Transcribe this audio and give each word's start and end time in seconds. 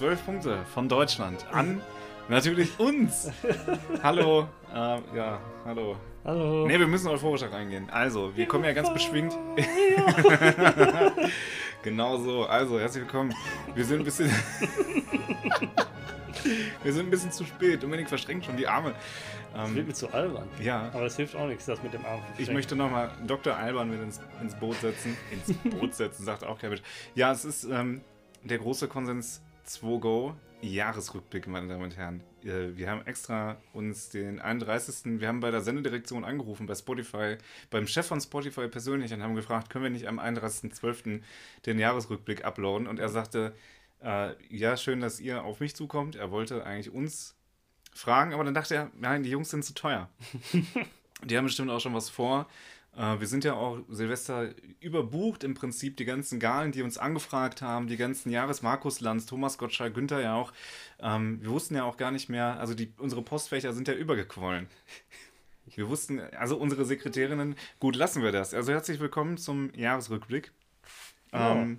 zwölf 0.00 0.24
Punkte 0.24 0.64
von 0.72 0.88
Deutschland 0.88 1.44
an 1.52 1.82
natürlich 2.30 2.80
uns. 2.80 3.30
hallo, 4.02 4.48
äh, 4.72 4.98
ja, 5.14 5.38
hallo. 5.66 5.94
Hallo. 6.24 6.66
Ne, 6.66 6.78
wir 6.78 6.86
müssen 6.86 7.08
euphorisch 7.08 7.42
reingehen. 7.42 7.90
Also, 7.90 8.34
wir 8.34 8.46
kommen 8.46 8.64
ja 8.64 8.72
ganz 8.72 8.90
beschwingt. 8.94 9.36
genau 11.82 12.16
so. 12.16 12.46
Also, 12.46 12.80
herzlich 12.80 13.04
willkommen. 13.04 13.34
Wir 13.74 13.84
sind 13.84 13.98
ein 13.98 14.04
bisschen. 14.04 14.30
wir 16.82 16.92
sind 16.94 17.08
ein 17.08 17.10
bisschen 17.10 17.32
zu 17.32 17.44
spät. 17.44 17.82
Dominik 17.82 18.08
verschränkt 18.08 18.46
schon 18.46 18.56
die 18.56 18.66
Arme. 18.66 18.94
Das 19.52 19.74
wird 19.74 19.86
mir 19.86 19.92
zu 19.92 20.10
albern. 20.14 20.48
Ja. 20.62 20.88
Aber 20.94 21.04
es 21.04 21.16
hilft 21.16 21.36
auch 21.36 21.46
nichts, 21.46 21.66
das 21.66 21.82
mit 21.82 21.92
dem 21.92 22.06
Arm. 22.06 22.22
Ich 22.38 22.50
möchte 22.50 22.74
nochmal 22.74 23.10
Dr. 23.26 23.54
Alban 23.54 23.90
mit 23.90 24.00
ins, 24.00 24.18
ins 24.40 24.54
Boot 24.54 24.80
setzen. 24.80 25.14
Ins 25.30 25.52
Boot 25.74 25.94
setzen, 25.94 26.24
sagt 26.24 26.42
auch 26.42 26.58
Cabbage. 26.58 26.80
Ja, 27.14 27.32
es 27.32 27.44
ist 27.44 27.64
ähm, 27.64 28.00
der 28.42 28.56
große 28.56 28.88
Konsens 28.88 29.42
2Go 29.70 30.34
Jahresrückblick, 30.62 31.46
meine 31.46 31.68
Damen 31.68 31.84
und 31.84 31.96
Herren. 31.96 32.22
Äh, 32.44 32.76
Wir 32.76 32.90
haben 32.90 33.06
extra 33.06 33.56
uns 33.72 34.08
den 34.10 34.40
31. 34.40 35.20
Wir 35.20 35.28
haben 35.28 35.40
bei 35.40 35.50
der 35.50 35.60
Sendedirektion 35.60 36.24
angerufen, 36.24 36.66
bei 36.66 36.74
Spotify, 36.74 37.36
beim 37.70 37.86
Chef 37.86 38.06
von 38.06 38.20
Spotify 38.20 38.68
persönlich 38.68 39.12
und 39.14 39.22
haben 39.22 39.36
gefragt, 39.36 39.70
können 39.70 39.84
wir 39.84 39.90
nicht 39.90 40.08
am 40.08 40.18
31.12. 40.18 41.22
den 41.66 41.78
Jahresrückblick 41.78 42.44
uploaden? 42.44 42.88
Und 42.88 42.98
er 42.98 43.08
sagte, 43.08 43.54
äh, 44.02 44.34
ja, 44.54 44.76
schön, 44.76 45.00
dass 45.00 45.20
ihr 45.20 45.44
auf 45.44 45.60
mich 45.60 45.74
zukommt. 45.76 46.16
Er 46.16 46.30
wollte 46.30 46.64
eigentlich 46.66 46.92
uns 46.92 47.36
fragen, 47.94 48.34
aber 48.34 48.44
dann 48.44 48.54
dachte 48.54 48.74
er, 48.74 48.90
nein, 48.98 49.22
die 49.22 49.30
Jungs 49.30 49.50
sind 49.50 49.64
zu 49.64 49.74
teuer. 49.74 50.08
Die 51.22 51.36
haben 51.36 51.44
bestimmt 51.44 51.70
auch 51.70 51.80
schon 51.80 51.92
was 51.92 52.08
vor. 52.08 52.48
Äh, 53.00 53.18
wir 53.18 53.26
sind 53.26 53.44
ja 53.44 53.54
auch 53.54 53.78
Silvester 53.88 54.50
überbucht 54.80 55.42
im 55.42 55.54
Prinzip. 55.54 55.96
Die 55.96 56.04
ganzen 56.04 56.38
Galen, 56.38 56.70
die 56.70 56.82
uns 56.82 56.98
angefragt 56.98 57.62
haben, 57.62 57.86
die 57.86 57.96
ganzen 57.96 58.30
Jahres, 58.30 58.60
Markus 58.62 59.00
Lanz, 59.00 59.24
Thomas 59.24 59.56
Gottschalk, 59.56 59.94
Günther 59.94 60.20
ja 60.20 60.34
auch. 60.34 60.52
Ähm, 61.00 61.40
wir 61.40 61.50
wussten 61.50 61.74
ja 61.74 61.84
auch 61.84 61.96
gar 61.96 62.10
nicht 62.10 62.28
mehr, 62.28 62.60
also 62.60 62.74
die, 62.74 62.92
unsere 62.98 63.22
Postfächer 63.22 63.72
sind 63.72 63.88
ja 63.88 63.94
übergequollen. 63.94 64.66
Wir 65.76 65.88
wussten, 65.88 66.18
also 66.18 66.56
unsere 66.56 66.84
Sekretärinnen, 66.84 67.54
gut, 67.78 67.94
lassen 67.94 68.24
wir 68.24 68.32
das. 68.32 68.54
Also 68.54 68.72
herzlich 68.72 68.98
willkommen 68.98 69.36
zum 69.36 69.72
Jahresrückblick. 69.72 70.50
Ja. 71.32 71.52
Ähm, 71.52 71.78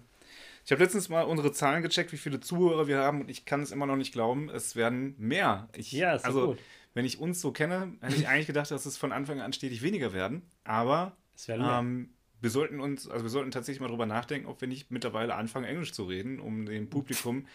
ich 0.63 0.71
habe 0.71 0.81
letztens 0.81 1.09
mal 1.09 1.23
unsere 1.23 1.51
Zahlen 1.51 1.83
gecheckt, 1.83 2.13
wie 2.13 2.17
viele 2.17 2.39
Zuhörer 2.39 2.87
wir 2.87 2.99
haben 2.99 3.19
und 3.19 3.29
ich 3.29 3.43
kann 3.43 3.61
es 3.61 3.71
immer 3.71 3.85
noch 3.85 3.97
nicht 3.97 4.13
glauben, 4.13 4.49
es 4.49 4.77
werden 4.77 5.15
mehr. 5.17 5.67
Ich, 5.75 5.91
Ja, 5.91 6.13
ist 6.13 6.23
also, 6.23 6.49
gut. 6.49 6.59
Wenn 6.93 7.05
ich 7.05 7.19
uns 7.19 7.39
so 7.41 7.51
kenne, 7.51 7.93
hätte 8.01 8.15
ich 8.15 8.27
eigentlich 8.27 8.47
gedacht, 8.47 8.69
dass 8.71 8.85
es 8.85 8.97
von 8.97 9.11
Anfang 9.11 9.39
an 9.41 9.53
stetig 9.53 9.81
weniger 9.81 10.13
werden. 10.13 10.41
Aber 10.63 11.15
ähm, 11.47 12.09
wir 12.41 12.49
sollten 12.49 12.79
uns, 12.79 13.07
also 13.09 13.23
wir 13.25 13.29
sollten 13.29 13.51
tatsächlich 13.51 13.81
mal 13.81 13.87
drüber 13.87 14.05
nachdenken, 14.05 14.47
ob 14.47 14.59
wir 14.61 14.67
nicht 14.67 14.91
mittlerweile 14.91 15.35
anfangen, 15.35 15.65
Englisch 15.65 15.93
zu 15.93 16.03
reden, 16.05 16.39
um 16.39 16.65
dem 16.65 16.89
Publikum, 16.89 17.47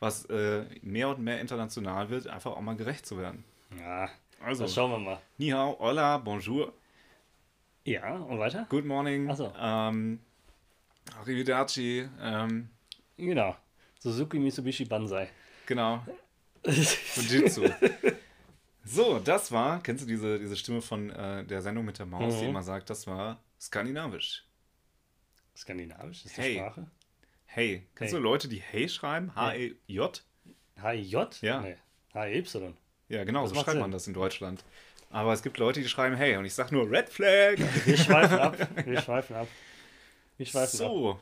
was 0.00 0.24
äh, 0.26 0.64
mehr 0.82 1.08
und 1.08 1.20
mehr 1.20 1.40
international 1.40 2.10
wird, 2.10 2.26
einfach 2.28 2.52
auch 2.52 2.60
mal 2.60 2.76
gerecht 2.76 3.06
zu 3.06 3.18
werden. 3.18 3.44
Ja, 3.78 4.08
Also, 4.40 4.68
schauen 4.68 4.90
wir 4.90 4.98
mal. 4.98 5.20
ni 5.38 5.48
hao, 5.50 5.76
hola, 5.80 6.18
bonjour, 6.18 6.72
Ja, 7.84 8.16
und 8.16 8.38
weiter? 8.38 8.66
good 8.68 8.84
morning, 8.84 9.28
Ach 9.30 9.36
so. 9.36 9.52
ähm, 9.58 10.20
arrivederci, 11.20 12.08
ähm, 12.20 12.68
Genau. 13.16 13.56
Suzuki 13.98 14.38
Mitsubishi 14.38 14.84
Banzai. 14.84 15.28
genau, 15.66 16.04
Fujitsu. 16.64 17.64
So, 18.84 19.18
das 19.18 19.50
war, 19.50 19.82
kennst 19.82 20.04
du 20.04 20.06
diese, 20.08 20.38
diese 20.38 20.56
Stimme 20.56 20.82
von 20.82 21.10
äh, 21.10 21.44
der 21.44 21.62
Sendung 21.62 21.84
mit 21.84 21.98
der 21.98 22.06
Maus, 22.06 22.34
die 22.38 22.44
Mhm. 22.44 22.50
immer 22.50 22.62
sagt, 22.62 22.90
das 22.90 23.06
war 23.06 23.42
skandinavisch. 23.60 24.44
Skandinavisch 25.56 26.24
ist 26.26 26.36
die 26.36 26.40
Hey. 26.42 26.54
Sprache. 26.56 26.86
Hey, 27.46 27.86
kennst 27.94 28.12
Hey. 28.12 28.20
du 28.20 28.24
Leute, 28.24 28.48
die 28.48 28.60
Hey 28.60 28.88
schreiben? 28.88 29.34
H-E-J? 29.34 30.24
H-I-J? 30.80 31.42
Ja. 31.42 31.60
Nee. 31.60 31.76
H-Y. 32.12 32.74
Ja, 33.08 33.24
genau, 33.24 33.42
Das 33.42 33.50
so 33.50 33.56
schreibt 33.56 33.70
Sinn. 33.70 33.80
man 33.80 33.90
das 33.90 34.06
in 34.06 34.14
Deutschland. 34.14 34.64
Aber 35.10 35.32
es 35.32 35.42
gibt 35.42 35.58
Leute, 35.58 35.80
die 35.80 35.88
schreiben 35.88 36.16
Hey 36.16 36.36
und 36.36 36.44
ich 36.44 36.54
sag 36.54 36.72
nur 36.72 36.90
Red 36.90 37.08
Flag. 37.08 37.56
Wir 37.86 37.96
schweifen 37.96 38.38
ab. 38.38 38.56
Wir 38.84 39.00
schweifen 39.00 39.36
ab. 39.36 39.48
Wir 40.36 40.46
schweifen 40.46 40.80
ab. 40.80 40.86
so. 40.88 41.20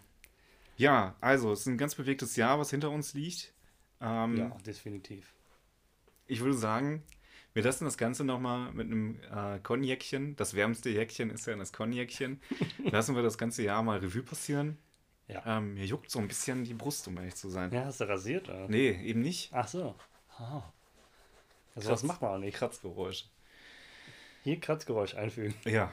Ja, 0.79 1.15
also, 1.21 1.53
es 1.53 1.61
ist 1.61 1.67
ein 1.67 1.77
ganz 1.77 1.95
bewegtes 1.95 2.35
Jahr, 2.37 2.59
was 2.59 2.71
hinter 2.71 2.91
uns 2.91 3.13
liegt. 3.13 3.53
Ähm, 4.01 4.39
Ja, 4.39 4.57
definitiv. 4.67 5.35
Ich 6.27 6.41
würde 6.41 6.57
sagen, 6.57 7.03
wir 7.55 7.63
lassen 7.63 7.85
das 7.85 7.99
Ganze 7.99 8.25
nochmal 8.25 8.73
mit 8.73 8.87
einem 8.87 9.19
äh. 9.31 10.35
Das 10.37 10.55
wärmste 10.55 10.91
Jäckchen 10.91 11.31
ist 11.31 11.47
ja 11.47 11.55
das 11.57 11.73
Cognacchen. 11.73 12.41
lassen 12.85 13.15
wir 13.15 13.23
das 13.23 13.39
ganze 13.39 13.63
Jahr 13.63 13.83
mal 13.83 13.99
Revue 13.99 14.23
passieren. 14.23 14.79
Ja. 15.29 15.59
Ähm, 15.59 15.75
mir 15.75 15.85
juckt 15.85 16.11
so 16.11 16.19
ein 16.19 16.29
bisschen 16.29 16.65
die 16.65 16.75
Brust, 16.75 17.07
um 17.09 17.17
ehrlich 17.17 17.35
zu 17.35 17.49
sein. 17.49 17.73
Ja, 17.73 17.85
hast 17.85 18.01
du 18.01 18.09
rasiert? 18.09 18.49
Oder? 18.49 18.69
Nee, 18.69 18.91
eben 19.03 19.21
nicht. 19.21 19.51
Ach 19.53 19.69
so. 19.69 19.95
Oh. 20.39 20.63
Also 21.75 21.91
das 21.91 22.03
macht 22.03 22.21
man 22.21 22.33
auch 22.33 22.39
nicht. 22.39 22.57
Kratzgeräusch. 22.57 23.27
Hier 24.45 24.61
Kratzgeräusch 24.61 25.15
einfügen. 25.15 25.55
Ja. 25.65 25.93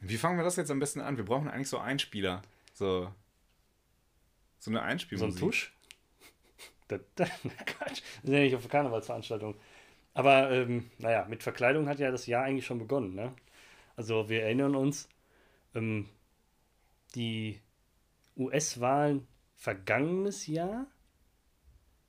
Wie 0.00 0.16
fangen 0.16 0.38
wir 0.38 0.44
das 0.44 0.56
jetzt 0.56 0.70
am 0.70 0.78
besten 0.78 1.00
an? 1.00 1.16
Wir 1.16 1.24
brauchen 1.24 1.48
eigentlich 1.48 1.68
so 1.68 1.78
Einspieler. 1.78 2.42
So. 2.74 3.12
So 4.58 4.70
eine 4.70 4.78
So 4.78 4.84
ein 4.84 4.90
Einspielmusik. 4.90 5.40
Tusch? 5.40 5.72
Da, 6.88 6.98
da, 7.14 7.24
Quatsch. 7.66 8.02
Wir 8.22 8.30
sind 8.30 8.34
ja 8.34 8.40
nicht 8.40 8.56
auf 8.56 8.68
Karnevalsveranstaltung. 8.68 9.54
Aber 10.14 10.50
ähm, 10.50 10.90
naja, 10.98 11.26
mit 11.28 11.42
Verkleidung 11.42 11.88
hat 11.88 11.98
ja 11.98 12.10
das 12.10 12.26
Jahr 12.26 12.44
eigentlich 12.44 12.66
schon 12.66 12.78
begonnen. 12.78 13.14
Ne? 13.14 13.32
Also 13.96 14.28
wir 14.28 14.42
erinnern 14.42 14.74
uns, 14.74 15.08
ähm, 15.74 16.08
die 17.14 17.60
US-Wahlen 18.36 19.26
vergangenes 19.56 20.46
Jahr, 20.46 20.86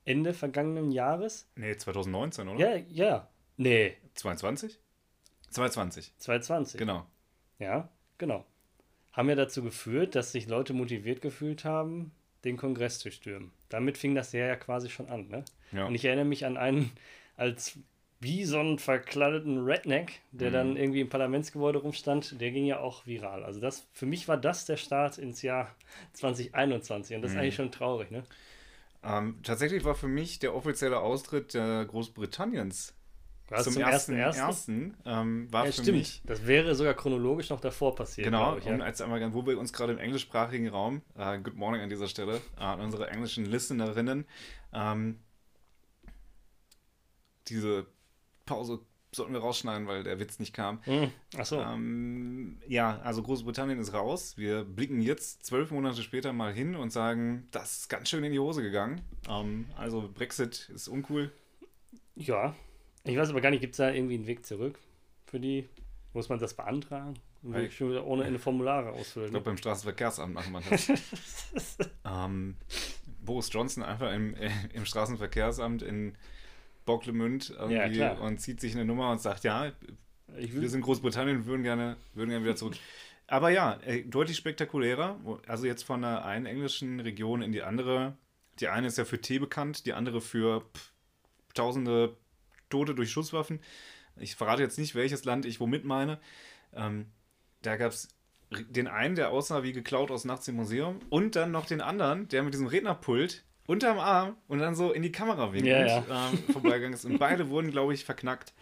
Ende 0.06 0.34
vergangenen 0.34 0.92
Jahres. 0.92 1.50
Nee, 1.56 1.76
2019, 1.76 2.48
oder? 2.48 2.60
Ja, 2.60 2.84
ja. 2.90 3.28
Nee, 3.58 3.98
22? 4.16 4.80
2020, 5.50 6.14
2020. 6.18 6.80
genau. 6.80 7.06
Ja, 7.60 7.90
genau. 8.18 8.46
Haben 9.12 9.30
ja 9.30 9.36
dazu 9.36 9.62
geführt, 9.62 10.16
dass 10.16 10.32
sich 10.32 10.48
Leute 10.48 10.74
motiviert 10.74 11.22
gefühlt 11.22 11.66
haben, 11.66 12.12
den 12.44 12.58
Kongress 12.58 13.00
zu 13.00 13.12
stürmen. 13.12 13.52
Damit 13.70 13.98
fing 13.98 14.16
das 14.16 14.32
Jahr 14.32 14.48
ja 14.48 14.56
quasi 14.56 14.90
schon 14.90 15.10
an. 15.10 15.28
Ne? 15.28 15.46
Ja. 15.72 15.86
Und 15.86 15.94
ich 15.94 16.06
erinnere 16.06 16.26
mich 16.26 16.46
an 16.46 16.58
einen 16.58 16.92
als 17.36 17.78
Bison 18.22 18.80
verkleideten 18.80 19.66
Redneck, 19.66 20.22
der 20.32 20.50
Mhm. 20.50 20.54
dann 20.54 20.78
irgendwie 20.78 21.02
im 21.02 21.10
Parlamentsgebäude 21.10 21.80
rumstand. 21.80 22.40
Der 22.40 22.52
ging 22.52 22.66
ja 22.66 22.80
auch 22.80 23.06
viral. 23.06 23.44
Also 23.44 23.60
das, 23.60 23.88
für 23.94 24.06
mich 24.06 24.28
war 24.30 24.38
das 24.38 24.66
der 24.66 24.78
Start 24.78 25.18
ins 25.18 25.42
Jahr 25.42 25.76
2021. 26.14 27.16
Und 27.18 27.24
das 27.24 27.32
ist 27.32 27.36
Mhm. 27.36 27.42
eigentlich 27.42 27.56
schon 27.56 27.72
traurig. 27.72 28.12
Ne? 28.12 28.24
Ähm, 29.04 29.40
tatsächlich 29.44 29.84
war 29.84 29.96
für 29.96 30.08
mich 30.08 30.40
der 30.40 30.54
offizielle 30.56 31.00
Austritt 31.00 31.56
äh, 31.56 31.86
Großbritanniens 31.86 32.94
War 33.50 33.60
zum, 33.62 33.74
es 33.74 33.78
ersten, 33.78 34.14
ersten? 34.14 34.40
ersten 34.42 34.98
ähm, 35.06 35.52
war 35.52 35.66
Ja, 35.66 35.72
für 35.72 35.82
stimmt. 35.82 35.98
mich 35.98 36.22
Das 36.26 36.46
wäre 36.46 36.76
sogar 36.76 36.94
chronologisch 36.94 37.50
noch 37.50 37.60
davor 37.60 37.96
passiert. 37.96 38.28
Genau, 38.28 38.58
ich, 38.58 38.66
und 38.66 38.80
ja. 38.80 38.86
als 38.86 39.02
einmal, 39.02 39.34
wo 39.34 39.46
wir 39.46 39.58
uns 39.60 39.74
gerade 39.74 39.94
im 39.94 40.00
englischsprachigen 40.00 40.68
Raum, 40.70 41.02
äh, 41.18 41.40
Good 41.40 41.56
Morning 41.56 41.82
an 41.82 41.90
dieser 41.90 42.08
Stelle, 42.08 42.42
äh, 42.58 42.62
an 42.62 42.80
unsere 42.80 43.10
englischen 43.10 43.46
Listenerinnen, 43.46 44.26
ähm, 44.74 45.20
diese 47.48 47.88
Pause 48.52 48.80
sollten 49.14 49.34
wir 49.34 49.42
rausschneiden, 49.42 49.88
weil 49.88 50.04
der 50.04 50.20
Witz 50.20 50.40
nicht 50.40 50.54
kam. 50.54 50.80
Hm, 50.86 51.12
Ach 51.38 51.46
so. 51.46 51.60
Ähm, 51.60 52.62
ja, 52.68 53.00
also 53.02 53.22
Großbritannien 53.22 53.78
ist 53.80 53.94
raus. 53.94 54.38
Wir 54.38 54.64
blicken 54.64 55.02
jetzt 55.02 55.46
zwölf 55.46 55.72
Monate 55.72 56.02
später 56.02 56.32
mal 56.32 56.54
hin 56.54 56.76
und 56.76 56.92
sagen, 56.92 57.48
das 57.52 57.80
ist 57.80 57.90
ganz 57.90 58.10
schön 58.10 58.24
in 58.24 58.32
die 58.32 58.40
Hose 58.40 58.62
gegangen. 58.62 59.02
Ähm, 59.28 59.66
also 59.76 60.10
Brexit 60.14 60.70
ist 60.74 60.88
uncool. 60.88 61.32
Ja, 62.16 62.56
ich 63.04 63.18
weiß 63.18 63.30
aber 63.32 63.42
gar 63.42 63.50
nicht, 63.52 63.60
gibt 63.62 63.74
es 63.74 63.78
da 63.78 63.92
irgendwie 63.92 64.16
einen 64.16 64.28
Weg 64.28 64.46
zurück 64.46 64.80
für 65.26 65.40
die? 65.40 65.68
Muss 66.14 66.30
man 66.30 66.40
das 66.40 66.54
beantragen? 66.54 67.16
Weil- 67.42 67.72
schon 67.72 67.90
wieder 67.90 68.06
ohne 68.06 68.24
Ende 68.24 68.40
Formulare 68.40 68.92
ausfüllen. 68.92 69.28
Ich 69.28 69.32
glaube, 69.32 69.46
beim 69.46 69.58
Straßenverkehrsamt 69.58 70.34
machen 70.34 70.54
wir 70.54 70.62
das. 70.70 70.90
ähm, 72.06 72.56
Boris 73.24 73.50
Johnson 73.52 73.84
einfach 73.84 74.14
im, 74.14 74.36
äh, 74.36 74.52
im 74.74 74.86
Straßenverkehrsamt 74.86 75.82
in 75.82 76.16
Bocklemünd 76.86 77.52
irgendwie 77.58 78.00
Ja, 78.00 78.14
und 78.14 78.40
zieht 78.40 78.60
sich 78.60 78.76
eine 78.76 78.86
Nummer 78.86 79.12
und 79.12 79.22
sagt, 79.22 79.44
ja, 79.44 79.72
wir 80.28 80.70
sind 80.70 80.82
Großbritannien 80.82 81.46
würden 81.46 81.64
gerne, 81.64 81.98
würden 82.14 82.30
gerne 82.30 82.46
wieder 82.46 82.56
zurück. 82.56 82.76
Aber 83.28 83.50
ja, 83.50 83.80
äh, 83.86 84.04
deutlich 84.04 84.38
spektakulärer. 84.38 85.20
Also 85.48 85.66
jetzt 85.66 85.84
von 85.84 86.02
der 86.02 86.26
einen 86.26 86.46
englischen 86.46 87.00
Region 87.00 87.42
in 87.42 87.52
die 87.52 87.64
andere. 87.64 88.18
Die 88.60 88.68
eine 88.68 88.88
ist 88.88 88.98
ja 88.98 89.06
für 89.06 89.22
Tee 89.22 89.40
bekannt, 89.40 89.86
die 89.86 89.94
andere 89.94 90.22
für 90.22 90.62
pff, 90.62 90.92
tausende 91.54 92.18
Tote 92.70 92.94
durch 92.94 93.12
Schusswaffen. 93.12 93.60
Ich 94.18 94.36
verrate 94.36 94.62
jetzt 94.62 94.78
nicht, 94.78 94.96
welches 94.96 95.24
Land 95.24 95.46
ich 95.46 95.60
womit 95.60 95.86
meine. 95.86 96.20
Ähm, 96.74 97.08
da 97.62 97.78
gab 97.78 97.92
es 97.92 98.10
den 98.52 98.88
einen, 98.88 99.16
der 99.16 99.30
aussah 99.32 99.64
wie 99.64 99.72
geklaut 99.72 100.12
aus 100.12 100.26
Nachts 100.26 100.48
im 100.48 100.56
Museum 100.56 101.00
und 101.10 101.36
dann 101.36 101.52
noch 101.52 101.66
den 101.66 101.82
anderen, 101.82 102.28
der 102.28 102.44
mit 102.44 102.54
diesem 102.54 102.68
Rednerpult 102.68 103.44
unterm 103.72 104.00
Arm 104.00 104.36
und 104.48 104.60
dann 104.60 104.76
so 104.76 104.92
in 104.92 105.02
die 105.02 105.12
Kamera 105.12 105.54
winkt 105.54 105.68
Ja, 105.68 106.04
ähm, 106.10 106.38
vorbeigegangen 106.52 106.94
ist. 106.94 107.06
Und 107.06 107.18
beide 107.18 107.50
wurden, 107.50 107.72
glaube 107.72 107.94
ich, 107.94 108.04
verknackt. 108.06 108.54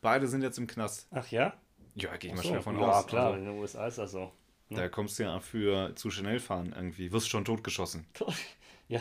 Beide 0.00 0.26
sind 0.26 0.42
jetzt 0.42 0.58
im 0.58 0.66
Knast. 0.66 1.06
ach 1.10 1.30
ja? 1.30 1.54
Ja, 1.94 2.16
gehe 2.16 2.30
ich 2.30 2.32
Ach 2.32 2.36
mal 2.38 2.42
so. 2.42 2.48
schwer 2.50 2.62
von 2.62 2.78
ja, 2.78 2.86
aus. 2.88 3.06
klar, 3.06 3.26
Also, 3.28 3.38
in 3.38 3.44
den 3.46 3.58
USA 3.58 3.86
ist 3.86 3.98
das 3.98 4.10
so. 4.12 4.32
da 4.70 4.88
kommst 4.88 5.18
du 5.18 5.22
ja 5.24 5.40
für 5.40 5.94
zu 5.96 6.10
schnell 6.10 6.40
fahren 6.40 6.72
irgendwie. 6.76 7.10
Wirst 7.12 7.28
schon 7.28 7.44
totgeschossen. 7.44 8.06
ja. 8.88 9.00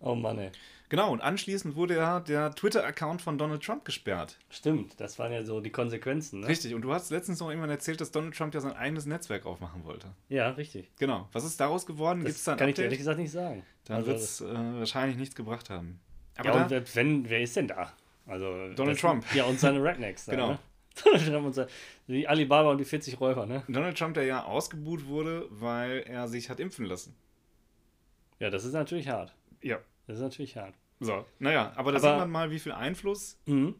Oh 0.00 0.14
Mann, 0.14 0.38
ey. 0.38 0.50
Genau, 0.92 1.10
und 1.10 1.22
anschließend 1.22 1.74
wurde 1.74 1.96
ja 1.96 2.20
der 2.20 2.54
Twitter-Account 2.54 3.22
von 3.22 3.38
Donald 3.38 3.62
Trump 3.62 3.86
gesperrt. 3.86 4.36
Stimmt, 4.50 5.00
das 5.00 5.18
waren 5.18 5.32
ja 5.32 5.42
so 5.42 5.62
die 5.62 5.70
Konsequenzen, 5.70 6.40
ne? 6.40 6.48
Richtig, 6.48 6.74
und 6.74 6.82
du 6.82 6.92
hast 6.92 7.10
letztens 7.10 7.40
noch 7.40 7.48
irgendwann 7.48 7.70
erzählt, 7.70 8.02
dass 8.02 8.10
Donald 8.10 8.36
Trump 8.36 8.52
ja 8.52 8.60
sein 8.60 8.74
eigenes 8.74 9.06
Netzwerk 9.06 9.46
aufmachen 9.46 9.86
wollte. 9.86 10.08
Ja, 10.28 10.50
richtig. 10.50 10.90
Genau. 10.98 11.30
Was 11.32 11.44
ist 11.44 11.58
daraus 11.58 11.86
geworden? 11.86 12.22
Das 12.26 12.44
kann 12.44 12.68
ich 12.68 12.74
dir 12.74 12.82
ehrlich 12.82 12.98
gesagt 12.98 13.18
nicht 13.18 13.30
sagen. 13.30 13.64
Dann 13.86 13.96
Also 13.96 14.08
wird 14.08 14.18
es 14.18 14.40
äh, 14.42 14.44
wahrscheinlich 14.52 15.16
nichts 15.16 15.34
gebracht 15.34 15.70
haben. 15.70 15.98
Aber 16.36 16.50
ja, 16.50 16.68
da, 16.68 16.76
und 16.76 16.94
wenn, 16.94 17.30
wer 17.30 17.40
ist 17.40 17.56
denn 17.56 17.68
da? 17.68 17.90
Also 18.26 18.74
Donald 18.74 19.00
Trump. 19.00 19.24
Ja, 19.34 19.44
und 19.44 19.58
seine 19.58 19.82
Rednecks. 19.82 20.26
da, 20.26 20.32
Genau. 20.32 20.50
Ne? 20.50 20.58
Donald 21.04 21.26
Trump 21.26 21.46
und 21.46 21.52
seine, 21.54 21.68
die 22.06 22.28
Alibaba 22.28 22.70
und 22.70 22.76
die 22.76 22.84
40 22.84 23.18
Räuber, 23.18 23.46
ne? 23.46 23.62
Donald 23.66 23.96
Trump, 23.96 24.12
der 24.12 24.24
ja 24.24 24.44
ausgebuht 24.44 25.06
wurde, 25.06 25.46
weil 25.48 26.04
er 26.06 26.28
sich 26.28 26.50
hat 26.50 26.60
impfen 26.60 26.84
lassen. 26.84 27.16
Ja, 28.40 28.50
das 28.50 28.66
ist 28.66 28.74
natürlich 28.74 29.08
hart. 29.08 29.34
Ja. 29.62 29.78
Das 30.06 30.16
ist 30.16 30.22
natürlich 30.22 30.58
hart. 30.58 30.74
So. 31.04 31.24
Naja, 31.38 31.72
aber 31.76 31.92
da 31.92 31.98
Aber- 31.98 32.08
sieht 32.08 32.18
man 32.18 32.30
mal, 32.30 32.50
wie 32.50 32.58
viel 32.58 32.72
Einfluss 32.72 33.38
Mhm. 33.46 33.74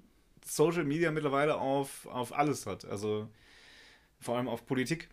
Social 0.44 0.84
Media 0.84 1.10
mittlerweile 1.12 1.56
auf, 1.58 2.06
auf 2.06 2.32
alles 2.36 2.66
hat. 2.66 2.84
Also 2.84 3.28
vor 4.20 4.36
allem 4.36 4.48
auf 4.48 4.66
Politik. 4.66 5.08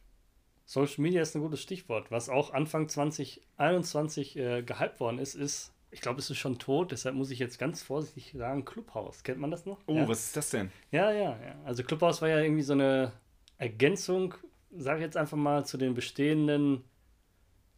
Social 0.65 1.01
Media 1.01 1.21
ist 1.21 1.35
ein 1.35 1.41
gutes 1.41 1.61
Stichwort. 1.61 2.11
Was 2.11 2.29
auch 2.29 2.53
Anfang 2.53 2.89
2021 2.89 4.37
äh, 4.37 4.63
gehypt 4.63 4.99
worden 4.99 5.19
ist, 5.19 5.35
ist, 5.35 5.71
ich 5.91 6.01
glaube, 6.01 6.19
es 6.19 6.29
ist 6.29 6.37
schon 6.37 6.59
tot, 6.59 6.91
deshalb 6.91 7.15
muss 7.15 7.31
ich 7.31 7.39
jetzt 7.39 7.57
ganz 7.57 7.81
vorsichtig 7.81 8.33
sagen, 8.37 8.65
Clubhouse. 8.65 9.23
Kennt 9.23 9.39
man 9.39 9.49
das 9.51 9.65
noch? 9.65 9.79
Oh, 9.87 9.95
ja? 9.95 10.07
was 10.07 10.25
ist 10.25 10.37
das 10.37 10.49
denn? 10.51 10.71
Ja, 10.91 11.11
ja, 11.11 11.37
ja. 11.43 11.55
Also 11.65 11.83
Clubhouse 11.83 12.21
war 12.21 12.29
ja 12.29 12.39
irgendwie 12.39 12.61
so 12.63 12.73
eine 12.73 13.11
Ergänzung, 13.57 14.35
sage 14.71 14.99
ich 14.99 15.05
jetzt 15.05 15.17
einfach 15.17 15.37
mal, 15.37 15.65
zu 15.65 15.77
den 15.77 15.93
bestehenden 15.95 16.83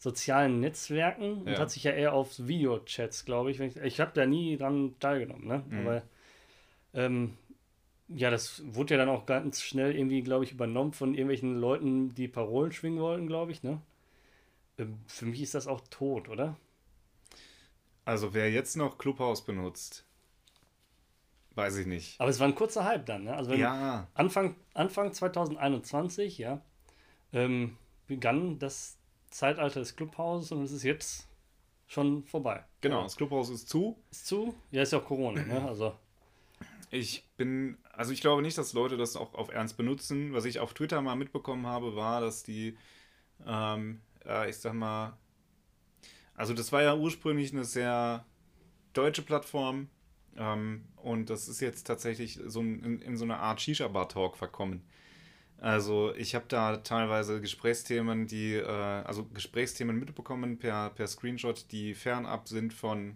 sozialen 0.02 0.60
Netzwerken 0.60 1.44
und 1.44 1.52
Ja. 1.54 1.60
hat 1.60 1.70
sich 1.70 1.84
ja 1.84 1.92
eher 1.92 2.14
auf 2.14 2.40
Videochats, 2.40 3.24
glaube 3.24 3.52
ich. 3.52 3.60
Ich, 3.60 3.78
ich 3.78 4.00
habe 4.00 4.12
da 4.16 4.26
nie 4.26 4.58
dran 4.58 4.96
teilgenommen, 5.00 5.48
ne? 5.48 5.64
Mhm. 5.70 5.80
Aber 5.80 6.04
ähm, 6.96 7.38
ja, 8.08 8.32
das 8.32 8.64
wurde 8.66 8.96
ja 8.96 8.98
dann 8.98 9.10
auch 9.16 9.28
ganz 9.28 9.62
schnell 9.62 9.96
irgendwie, 9.96 10.24
glaube 10.24 10.44
ich, 10.44 10.54
übernommen 10.54 10.94
von 10.94 11.14
irgendwelchen 11.14 11.56
Leuten, 11.56 12.16
die 12.16 12.28
Parolen 12.28 12.72
schwingen 12.72 13.00
wollten, 13.00 13.28
glaube 13.28 13.52
ich, 13.52 13.62
ne? 13.62 13.80
Ähm, 14.80 14.98
für 15.06 15.28
mich 15.28 15.42
ist 15.44 15.54
das 15.54 15.68
auch 15.68 15.82
tot, 15.92 16.30
oder? 16.30 16.58
Also 18.04 18.34
wer 18.34 18.52
jetzt 18.52 18.76
noch 18.78 18.98
Clubhouse 18.98 19.46
benutzt, 19.46 20.04
weiß 21.54 21.78
ich 21.78 21.86
nicht. 21.86 22.20
Aber 22.20 22.32
es 22.32 22.40
war 22.40 22.48
ein 22.48 22.56
kurzer 22.56 22.86
Hype 22.86 23.06
dann, 23.06 23.26
ne? 23.26 23.36
Also 23.36 23.54
Ja, 23.54 24.08
Anfang, 24.16 24.56
Anfang 24.74 25.14
2021, 25.14 26.40
ja, 26.40 26.60
ähm, 27.34 27.78
begann 28.08 28.58
das 28.58 28.98
Zeitalter 29.32 29.80
des 29.80 29.96
Clubhauses 29.96 30.52
und 30.52 30.62
es 30.64 30.72
ist 30.72 30.84
jetzt 30.84 31.28
schon 31.88 32.24
vorbei. 32.24 32.64
genau. 32.82 33.04
Das 33.04 33.16
Clubhouse 33.18 33.50
ist 33.50 33.68
zu. 33.68 33.98
Ist 34.12 34.28
zu? 34.28 34.54
Ja, 34.72 34.84
ist 34.84 34.94
ja 34.94 35.00
auch 35.00 35.06
Corona, 35.06 35.42
ne? 35.44 35.62
Also, 35.68 35.96
Ich 36.90 37.26
bin, 37.38 37.78
also 37.92 38.12
ich 38.12 38.22
glaube 38.22 38.42
nicht, 38.42 38.58
dass 38.58 38.74
Leute 38.74 38.98
das 38.98 39.16
auch 39.16 39.34
auf 39.34 39.50
Ernst 39.50 39.78
benutzen. 39.78 40.34
Was 40.34 40.46
ich 40.46 40.60
auf 40.60 40.74
Twitter 40.74 41.02
mal 41.02 41.16
mitbekommen 41.16 41.66
habe, 41.68 41.96
war, 41.96 42.22
dass 42.22 42.44
die, 42.44 42.78
ähm, 43.46 44.02
äh, 44.26 44.50
ich 44.50 44.58
sag 44.58 44.74
mal, 44.74 45.18
also 46.36 46.54
das 46.54 46.72
war 46.72 46.82
ja 46.82 46.96
ursprünglich 46.96 47.52
eine 47.54 47.66
sehr 47.66 48.26
deutsche 48.94 49.22
Plattform 49.22 49.90
ähm, 50.38 50.86
und 50.96 51.30
das 51.30 51.48
ist 51.48 51.60
jetzt 51.62 51.88
tatsächlich 51.88 52.40
so 52.46 52.62
ein, 52.62 52.84
in, 52.84 53.02
in 53.02 53.18
so 53.18 53.26
eine 53.26 53.38
Art 53.38 53.62
Shisha-Bar-Talk 53.62 54.38
verkommen. 54.38 54.84
Also 55.62 56.14
ich 56.16 56.34
habe 56.34 56.46
da 56.48 56.78
teilweise 56.78 57.40
Gesprächsthemen, 57.40 58.26
die, 58.26 58.56
äh, 58.56 58.66
also 58.66 59.26
Gesprächsthemen 59.26 59.98
mitbekommen 60.00 60.58
per, 60.58 60.90
per 60.90 61.06
Screenshot, 61.08 61.72
die 61.72 61.94
fernab 61.94 62.48
sind 62.48 62.74
von 62.74 63.16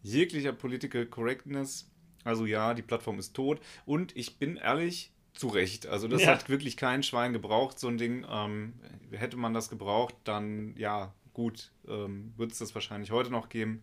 jeglicher 0.00 0.52
Political 0.52 1.06
Correctness. 1.06 1.90
Also 2.22 2.46
ja, 2.46 2.72
die 2.72 2.82
Plattform 2.82 3.18
ist 3.18 3.34
tot. 3.34 3.60
Und 3.84 4.16
ich 4.16 4.38
bin 4.38 4.56
ehrlich, 4.56 5.10
zu 5.32 5.48
Recht. 5.48 5.86
Also 5.88 6.06
das 6.06 6.22
Ja. 6.22 6.28
hat 6.28 6.48
wirklich 6.48 6.76
kein 6.76 7.02
Schwein 7.02 7.32
gebraucht, 7.32 7.80
so 7.80 7.88
ein 7.88 7.98
Ding. 7.98 8.24
Ähm, 8.30 8.74
hätte 9.10 9.36
man 9.36 9.52
das 9.52 9.68
gebraucht, 9.68 10.14
dann 10.22 10.76
ja, 10.76 11.12
gut, 11.32 11.72
ähm, 11.88 12.32
wird 12.36 12.52
es 12.52 12.58
das 12.58 12.74
wahrscheinlich 12.76 13.10
heute 13.10 13.30
noch 13.30 13.48
geben. 13.48 13.82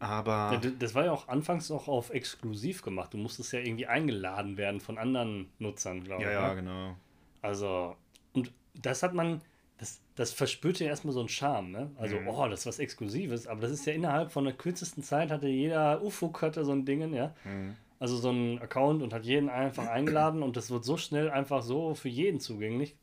Aber 0.00 0.52
ja, 0.54 0.70
das 0.70 0.94
war 0.94 1.04
ja 1.04 1.12
auch 1.12 1.28
anfangs 1.28 1.68
noch 1.68 1.86
auf 1.86 2.10
exklusiv 2.10 2.82
gemacht. 2.82 3.12
Du 3.12 3.18
musstest 3.18 3.52
ja 3.52 3.60
irgendwie 3.60 3.86
eingeladen 3.86 4.56
werden 4.56 4.80
von 4.80 4.96
anderen 4.98 5.50
Nutzern, 5.58 6.02
glaube 6.02 6.24
ja, 6.24 6.30
ich. 6.30 6.34
ja, 6.34 6.48
ne? 6.48 6.54
genau. 6.56 6.96
Also, 7.42 7.96
und 8.32 8.50
das 8.74 9.02
hat 9.02 9.12
man, 9.12 9.42
das, 9.76 10.00
das 10.14 10.32
verspürte 10.32 10.84
ja 10.84 10.90
erstmal 10.90 11.12
so 11.12 11.20
einen 11.20 11.28
Charme, 11.28 11.70
ne? 11.70 11.90
Also, 11.98 12.16
Mhm. 12.16 12.28
oh, 12.28 12.48
das 12.48 12.60
ist 12.60 12.66
was 12.66 12.78
Exklusives, 12.78 13.46
aber 13.46 13.60
das 13.60 13.70
ist 13.72 13.84
ja 13.86 13.92
innerhalb 13.92 14.32
von 14.32 14.44
der 14.44 14.54
kürzesten 14.54 15.02
Zeit 15.02 15.30
hatte 15.30 15.48
jeder 15.48 16.02
Ufo 16.02 16.32
hatte 16.40 16.64
so 16.64 16.72
ein 16.72 16.86
Ding, 16.86 17.12
ja? 17.12 17.34
Mhm. 17.44 17.76
Also 17.98 18.16
so 18.16 18.30
ein 18.30 18.58
Account 18.62 19.02
und 19.02 19.12
hat 19.12 19.26
jeden 19.26 19.50
einfach 19.50 19.86
eingeladen 19.86 20.42
und 20.42 20.56
das 20.56 20.70
wird 20.70 20.84
so 20.86 20.96
schnell 20.96 21.30
einfach 21.30 21.62
so 21.62 21.94
für 21.94 22.08
jeden 22.08 22.40
zugänglich, 22.40 22.96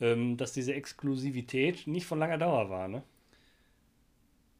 ähm, 0.00 0.36
dass 0.36 0.52
diese 0.52 0.74
Exklusivität 0.74 1.86
nicht 1.86 2.06
von 2.06 2.18
langer 2.18 2.38
Dauer 2.38 2.70
war, 2.70 2.88
ne? 2.88 3.02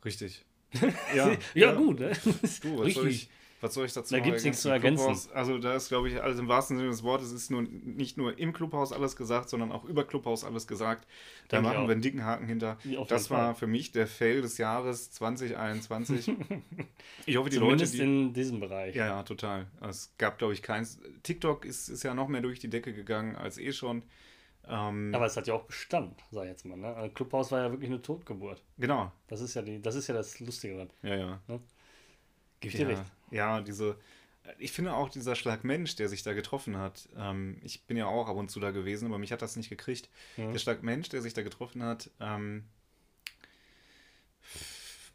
Richtig. 0.05 0.45
Ja, 1.55 1.73
gut, 1.73 2.01
ne? 2.01 2.13
Du, 2.25 2.33
was 2.43 2.61
soll 2.63 2.85
Richtig. 2.85 3.07
ich, 3.07 3.31
was 3.61 3.75
soll 3.75 3.87
ich 3.87 3.93
dazu 3.93 4.15
Da 4.15 4.19
noch 4.19 4.25
gibt's 4.25 4.45
nichts 4.45 4.63
zu 4.63 4.69
ergänzen? 4.69 5.05
Clubhouse, 5.05 5.33
also 5.33 5.59
da 5.59 5.75
ist, 5.75 5.89
glaube 5.89 6.09
ich, 6.09 6.23
alles 6.23 6.39
im 6.39 6.47
wahrsten 6.47 6.77
Sinne 6.77 6.91
des 6.91 7.03
Wortes, 7.03 7.33
ist 7.33 7.51
nur, 7.51 7.63
nicht 7.63 8.17
nur 8.17 8.39
im 8.39 8.53
Clubhaus 8.53 8.93
alles 8.93 9.17
gesagt, 9.17 9.49
sondern 9.49 9.73
auch 9.73 9.85
über 9.85 10.05
Clubhaus 10.05 10.45
alles 10.45 10.67
gesagt. 10.67 11.09
Da 11.49 11.57
Denke 11.57 11.75
machen 11.75 11.89
wir 11.89 11.93
einen 11.93 12.03
dicken 12.03 12.25
Haken 12.25 12.47
hinter. 12.47 12.79
Ja, 12.85 13.03
Das 13.05 13.31
war 13.31 13.55
für 13.55 13.67
mich 13.67 13.91
der 13.91 14.07
Fail 14.07 14.43
des 14.43 14.59
Jahres 14.59 15.11
2021. 15.11 16.31
ich 17.27 17.37
hoffe, 17.37 17.51
die 17.51 17.57
Zumindest 17.57 17.95
Leute, 17.95 18.05
die... 18.05 18.27
in 18.27 18.33
diesem 18.33 18.61
Bereich. 18.61 18.95
Ja, 18.95 19.07
ja, 19.07 19.23
total. 19.25 19.67
Es 19.81 20.13
gab, 20.19 20.39
glaube 20.39 20.53
ich, 20.53 20.63
keins. 20.63 21.01
TikTok 21.25 21.65
ist, 21.65 21.89
ist 21.89 22.05
ja 22.05 22.15
noch 22.15 22.29
mehr 22.29 22.43
durch 22.43 22.61
die 22.61 22.71
Decke 22.71 22.93
gegangen 22.93 23.35
als 23.35 23.59
eh 23.59 23.73
schon. 23.73 24.03
Ähm, 24.69 25.13
Aber 25.15 25.27
es 25.27 25.37
hat 25.37 25.47
ja 25.47 25.55
auch 25.55 25.65
Bestand, 25.65 26.23
sag 26.31 26.45
ich 26.45 26.51
jetzt 26.51 26.65
mal. 26.67 26.77
Ne? 26.77 26.95
Also 26.95 27.13
Clubhouse 27.15 27.51
war 27.53 27.61
ja 27.63 27.71
wirklich 27.71 27.91
eine 27.91 28.03
Totgeburt. 28.03 28.63
genau. 28.77 29.11
Das 29.29 29.41
ist 29.41 29.55
ja, 29.55 29.63
die, 29.63 29.81
das, 29.81 29.95
ist 29.95 30.07
ja 30.09 30.15
das 30.15 30.41
Lustige 30.41 30.75
daran. 30.75 30.91
Ja, 31.03 31.17
ja. 31.17 31.41
Gib 32.61 32.73
ich 32.73 32.77
dir 32.77 32.83
Ja, 32.91 32.99
recht. 32.99 33.13
ja, 33.31 33.61
diese. 33.61 33.97
Ich 34.59 34.73
finde 34.73 34.95
auch 34.95 35.09
dieser 35.11 35.35
Schlag 35.37 35.63
Mensch, 35.65 35.97
der 35.97 36.09
sich 36.09 36.23
da 36.23 36.33
getroffen 36.33 36.77
hat. 36.79 37.09
Ähm, 37.17 37.59
ich 37.63 37.85
bin 37.85 37.97
ja 37.97 38.07
auch 38.07 38.29
ab 38.29 38.37
und 38.37 38.51
zu 38.51 38.61
da 38.61 38.71
gewesen, 38.71 39.07
aber 39.07 39.19
mich 39.19 39.31
hat 39.33 39.43
das 39.43 39.57
nicht 39.57 39.69
gekriegt. 39.69 40.09
Mhm. 40.37 40.53
Der 40.53 40.59
Schlag 40.59 40.83
Mensch, 40.83 41.09
der 41.11 41.21
sich 41.23 41.35
da 41.35 41.43
getroffen 41.43 41.83
hat, 41.83 42.11
ähm, 42.21 42.65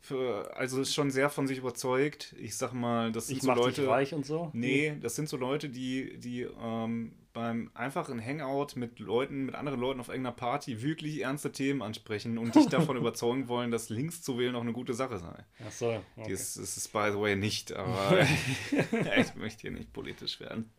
für, 0.04 0.54
also 0.58 0.82
ist 0.82 0.94
schon 0.94 1.12
sehr 1.12 1.30
von 1.30 1.48
sich 1.48 1.60
überzeugt. 1.60 2.36
Ich 2.38 2.58
sag 2.58 2.74
mal, 2.74 3.14
das 3.14 3.28
sind 3.28 3.38
Ich 3.38 3.44
so 3.44 3.54
Leute. 3.54 3.88
reich 3.88 4.14
und 4.14 4.26
so. 4.26 4.50
Nee, 4.52 4.98
das 5.00 5.16
sind 5.16 5.30
so 5.30 5.38
Leute, 5.38 5.70
die, 5.70 6.20
die 6.20 6.42
ähm, 6.42 7.14
beim 7.32 7.72
einfachen 7.74 8.20
Hangout 8.24 8.76
mit 8.76 9.00
Leuten, 9.00 9.46
mit 9.46 9.56
anderen 9.56 9.80
Leuten 9.80 10.02
auf 10.02 10.10
irgendeiner 10.10 10.36
Party 10.36 10.82
wirklich 10.82 11.22
ernste 11.22 11.54
Themen 11.54 11.82
ansprechen 11.82 12.38
und 12.38 12.54
dich 12.54 12.68
davon 12.68 12.98
überzeugen 12.98 13.48
wollen, 13.48 13.72
dass 13.72 13.88
links 13.88 14.22
zu 14.22 14.38
wählen 14.38 14.58
auch 14.58 14.62
eine 14.62 14.74
gute 14.74 14.94
Sache 14.94 15.20
sei. 15.20 15.46
Ach 15.66 15.72
so. 15.72 16.04
Okay. 16.18 16.34
ist, 16.34 16.58
ist 16.58 16.76
es 16.76 16.90
by 16.90 17.08
the 17.10 17.20
way 17.20 17.38
nicht, 17.38 17.72
aber 17.72 18.20
ich 19.18 19.36
möchte 19.36 19.62
hier 19.62 19.72
nicht 19.72 19.94
politisch 19.94 20.42
werden. 20.42 20.70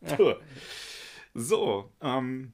So, 1.33 1.91
ähm, 2.03 2.53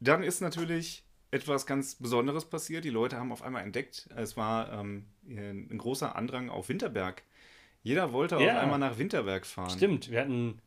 dann 0.00 0.24
ist 0.24 0.40
natürlich 0.40 1.03
etwas 1.34 1.66
ganz 1.66 1.96
Besonderes 1.96 2.44
passiert. 2.44 2.84
Die 2.84 2.90
Leute 2.90 3.16
haben 3.18 3.32
auf 3.32 3.42
einmal 3.42 3.62
entdeckt, 3.64 4.08
es 4.16 4.36
war 4.36 4.72
ähm, 4.72 5.06
ein 5.28 5.76
großer 5.78 6.14
Andrang 6.16 6.48
auf 6.48 6.68
Winterberg. 6.68 7.22
Jeder 7.82 8.12
wollte 8.12 8.36
Ja. 8.36 8.56
auf 8.56 8.62
einmal 8.62 8.78
nach 8.78 8.96
Winterberg 8.98 9.44
fahren. 9.44 9.70
Stimmt, 9.70 10.10
wir 10.10 10.20
hatten 10.20 10.58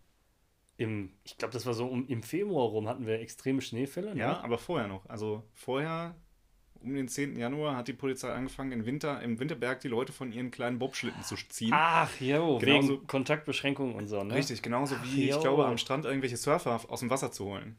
im, 0.77 1.11
ich 1.23 1.37
glaube, 1.37 1.53
das 1.53 1.65
war 1.65 1.73
so 1.73 1.87
um, 1.87 2.07
im 2.07 2.21
Februar 2.21 2.67
rum, 2.67 2.87
hatten 2.87 3.07
wir 3.07 3.19
extreme 3.19 3.61
Schneefälle. 3.61 4.13
Ne? 4.13 4.19
Ja, 4.21 4.41
aber 4.41 4.59
vorher 4.59 4.87
noch. 4.87 5.09
Also 5.09 5.41
vorher, 5.55 6.13
um 6.83 6.93
den 6.93 7.07
10. 7.07 7.35
Januar, 7.39 7.75
hat 7.75 7.87
die 7.87 7.93
Polizei 7.93 8.31
angefangen, 8.31 8.71
im 8.71 8.85
Winter, 8.85 9.19
im 9.23 9.39
Winterberg 9.39 9.79
die 9.79 9.87
Leute 9.87 10.13
von 10.13 10.31
ihren 10.31 10.51
kleinen 10.51 10.77
Bobschlitten 10.77 11.23
zu 11.23 11.35
ziehen. 11.35 11.71
Ach, 11.73 12.11
jo, 12.21 12.59
Genauso- 12.59 12.89
wegen 12.93 13.07
Kontaktbeschränkungen 13.07 13.95
und 13.95 14.05
so, 14.07 14.23
ne? 14.23 14.35
Richtig, 14.35 14.61
genauso 14.61 14.95
Ach, 14.99 15.03
wie, 15.03 15.23
ich 15.29 15.35
jo. 15.35 15.39
glaube, 15.41 15.65
am 15.65 15.79
Strand 15.79 16.05
irgendwelche 16.05 16.37
Surfer 16.37 16.79
aus 16.87 16.99
dem 16.99 17.09
Wasser 17.09 17.31
zu 17.31 17.45
holen. 17.45 17.77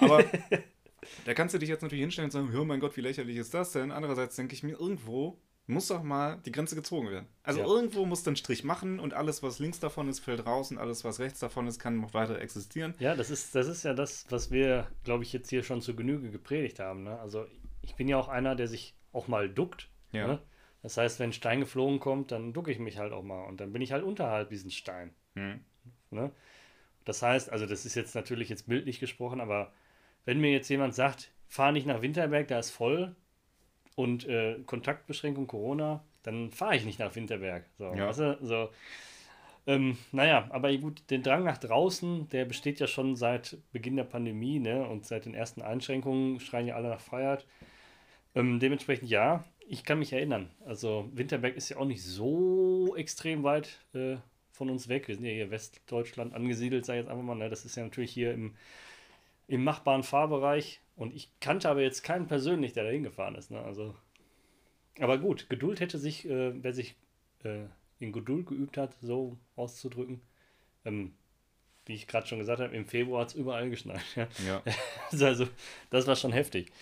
Aber 0.00 0.22
da 1.24 1.34
kannst 1.34 1.54
du 1.54 1.58
dich 1.58 1.68
jetzt 1.68 1.82
natürlich 1.82 2.02
hinstellen 2.02 2.26
und 2.26 2.30
sagen, 2.32 2.54
oh 2.56 2.64
mein 2.64 2.80
Gott, 2.80 2.96
wie 2.96 3.00
lächerlich 3.00 3.36
ist 3.36 3.54
das 3.54 3.72
denn? 3.72 3.90
Andererseits 3.90 4.36
denke 4.36 4.54
ich 4.54 4.62
mir, 4.62 4.78
irgendwo 4.78 5.38
muss 5.66 5.88
doch 5.88 6.02
mal 6.02 6.40
die 6.44 6.52
Grenze 6.52 6.74
gezogen 6.74 7.10
werden. 7.10 7.26
Also 7.42 7.60
Ja. 7.60 7.66
irgendwo 7.66 8.04
muss 8.04 8.22
dann 8.22 8.36
Strich 8.36 8.64
machen 8.64 9.00
und 9.00 9.14
alles, 9.14 9.42
was 9.42 9.58
links 9.58 9.80
davon 9.80 10.08
ist, 10.08 10.20
fällt 10.20 10.44
raus 10.46 10.70
und 10.70 10.78
alles, 10.78 11.04
was 11.04 11.20
rechts 11.20 11.40
davon 11.40 11.66
ist, 11.66 11.78
kann 11.78 12.00
noch 12.00 12.12
weiter 12.12 12.38
existieren. 12.40 12.94
Ja, 12.98 13.14
das 13.14 13.30
ist, 13.30 13.54
das 13.54 13.66
ist 13.66 13.82
ja 13.82 13.94
das, 13.94 14.26
was 14.28 14.50
wir, 14.50 14.86
glaube 15.04 15.24
ich, 15.24 15.32
jetzt 15.32 15.48
hier 15.48 15.62
schon 15.62 15.80
zu 15.80 15.96
Genüge 15.96 16.30
gepredigt 16.30 16.80
haben. 16.80 17.04
Ne? 17.04 17.18
Also 17.18 17.46
ich 17.80 17.94
bin 17.94 18.08
ja 18.08 18.18
auch 18.18 18.28
einer, 18.28 18.54
der 18.56 18.68
sich 18.68 18.94
auch 19.12 19.26
mal 19.26 19.48
duckt. 19.48 19.88
Ja. 20.12 20.26
Ne? 20.26 20.42
Das 20.82 20.98
heißt, 20.98 21.18
wenn 21.18 21.30
ein 21.30 21.32
Stein 21.32 21.60
geflogen 21.60 21.98
kommt, 21.98 22.30
dann 22.30 22.52
ducke 22.52 22.70
ich 22.70 22.78
mich 22.78 22.98
halt 22.98 23.12
auch 23.14 23.22
mal 23.22 23.44
und 23.44 23.58
dann 23.58 23.72
bin 23.72 23.80
ich 23.80 23.92
halt 23.92 24.04
unterhalb 24.04 24.50
diesen 24.50 24.70
Stein. 24.70 25.14
Hm. 25.34 25.60
Ne? 26.10 26.30
Das 27.06 27.22
heißt, 27.22 27.50
also 27.50 27.64
das 27.64 27.86
ist 27.86 27.94
jetzt 27.94 28.14
natürlich 28.14 28.50
jetzt 28.50 28.68
bildlich 28.68 29.00
gesprochen, 29.00 29.40
aber 29.40 29.72
wenn 30.24 30.40
mir 30.40 30.50
jetzt 30.50 30.68
jemand 30.68 30.94
sagt, 30.94 31.30
fahr 31.48 31.72
nicht 31.72 31.86
nach 31.86 32.02
Winterberg, 32.02 32.48
da 32.48 32.58
ist 32.58 32.70
voll 32.70 33.14
und 33.96 34.26
äh, 34.28 34.56
Kontaktbeschränkung 34.66 35.46
Corona, 35.46 36.02
dann 36.22 36.50
fahre 36.50 36.76
ich 36.76 36.84
nicht 36.84 36.98
nach 36.98 37.14
Winterberg. 37.14 37.64
So, 37.78 37.84
Ja. 37.92 38.08
weißt 38.08 38.18
du? 38.20 38.38
so. 38.42 38.70
Ähm, 39.66 39.96
naja, 40.12 40.46
aber 40.50 40.76
gut, 40.76 41.02
den 41.10 41.22
Drang 41.22 41.44
nach 41.44 41.56
draußen, 41.58 42.28
der 42.28 42.44
besteht 42.44 42.80
ja 42.80 42.86
schon 42.86 43.16
seit 43.16 43.56
Beginn 43.72 43.96
der 43.96 44.04
Pandemie, 44.04 44.58
ne? 44.58 44.86
Und 44.86 45.06
seit 45.06 45.24
den 45.24 45.34
ersten 45.34 45.62
Einschränkungen 45.62 46.38
schreien 46.40 46.66
ja 46.66 46.74
alle 46.74 46.88
nach 46.90 47.00
Freiheit. 47.00 47.46
Ähm, 48.34 48.60
dementsprechend 48.60 49.08
ja, 49.08 49.44
ich 49.66 49.84
kann 49.84 49.98
mich 49.98 50.12
erinnern. 50.12 50.50
Also 50.66 51.08
Winterberg 51.14 51.56
ist 51.56 51.70
ja 51.70 51.78
auch 51.78 51.86
nicht 51.86 52.02
so 52.02 52.94
extrem 52.96 53.42
weit 53.42 53.78
äh, 53.94 54.16
von 54.50 54.68
uns 54.68 54.88
weg. 54.88 55.08
Wir 55.08 55.14
sind 55.14 55.24
ja 55.24 55.32
hier 55.32 55.50
Westdeutschland 55.50 56.34
angesiedelt, 56.34 56.84
sag 56.84 56.94
ich 56.94 57.00
jetzt 57.02 57.10
einfach 57.10 57.24
mal. 57.24 57.34
Ne? 57.34 57.48
Das 57.48 57.64
ist 57.64 57.76
ja 57.76 57.84
natürlich 57.84 58.12
hier 58.12 58.34
im, 58.34 58.54
im 59.46 59.64
machbaren 59.64 60.02
Fahrbereich. 60.02 60.80
Und 60.96 61.14
ich 61.14 61.30
kannte 61.40 61.68
aber 61.68 61.82
jetzt 61.82 62.02
keinen 62.02 62.26
persönlich, 62.26 62.72
der 62.72 62.84
da 62.84 62.90
hingefahren 62.90 63.34
ist. 63.34 63.50
Ne? 63.50 63.60
Also, 63.60 63.94
aber 65.00 65.18
gut, 65.18 65.48
Geduld 65.48 65.80
hätte 65.80 65.98
sich, 65.98 66.28
äh, 66.28 66.62
wer 66.62 66.72
sich 66.72 66.96
äh, 67.42 67.64
in 67.98 68.12
Geduld 68.12 68.46
geübt 68.46 68.76
hat, 68.76 68.94
so 69.00 69.36
auszudrücken. 69.56 70.20
Ähm, 70.84 71.14
wie 71.86 71.94
ich 71.94 72.06
gerade 72.06 72.26
schon 72.26 72.38
gesagt 72.38 72.60
habe, 72.60 72.74
im 72.74 72.86
Februar 72.86 73.22
hat 73.22 73.28
es 73.28 73.34
überall 73.34 73.68
geschneit. 73.70 74.04
Ja? 74.16 74.28
Ja. 74.46 74.62
Also, 75.24 75.48
das 75.90 76.06
war 76.06 76.16
schon 76.16 76.32
heftig. 76.32 76.72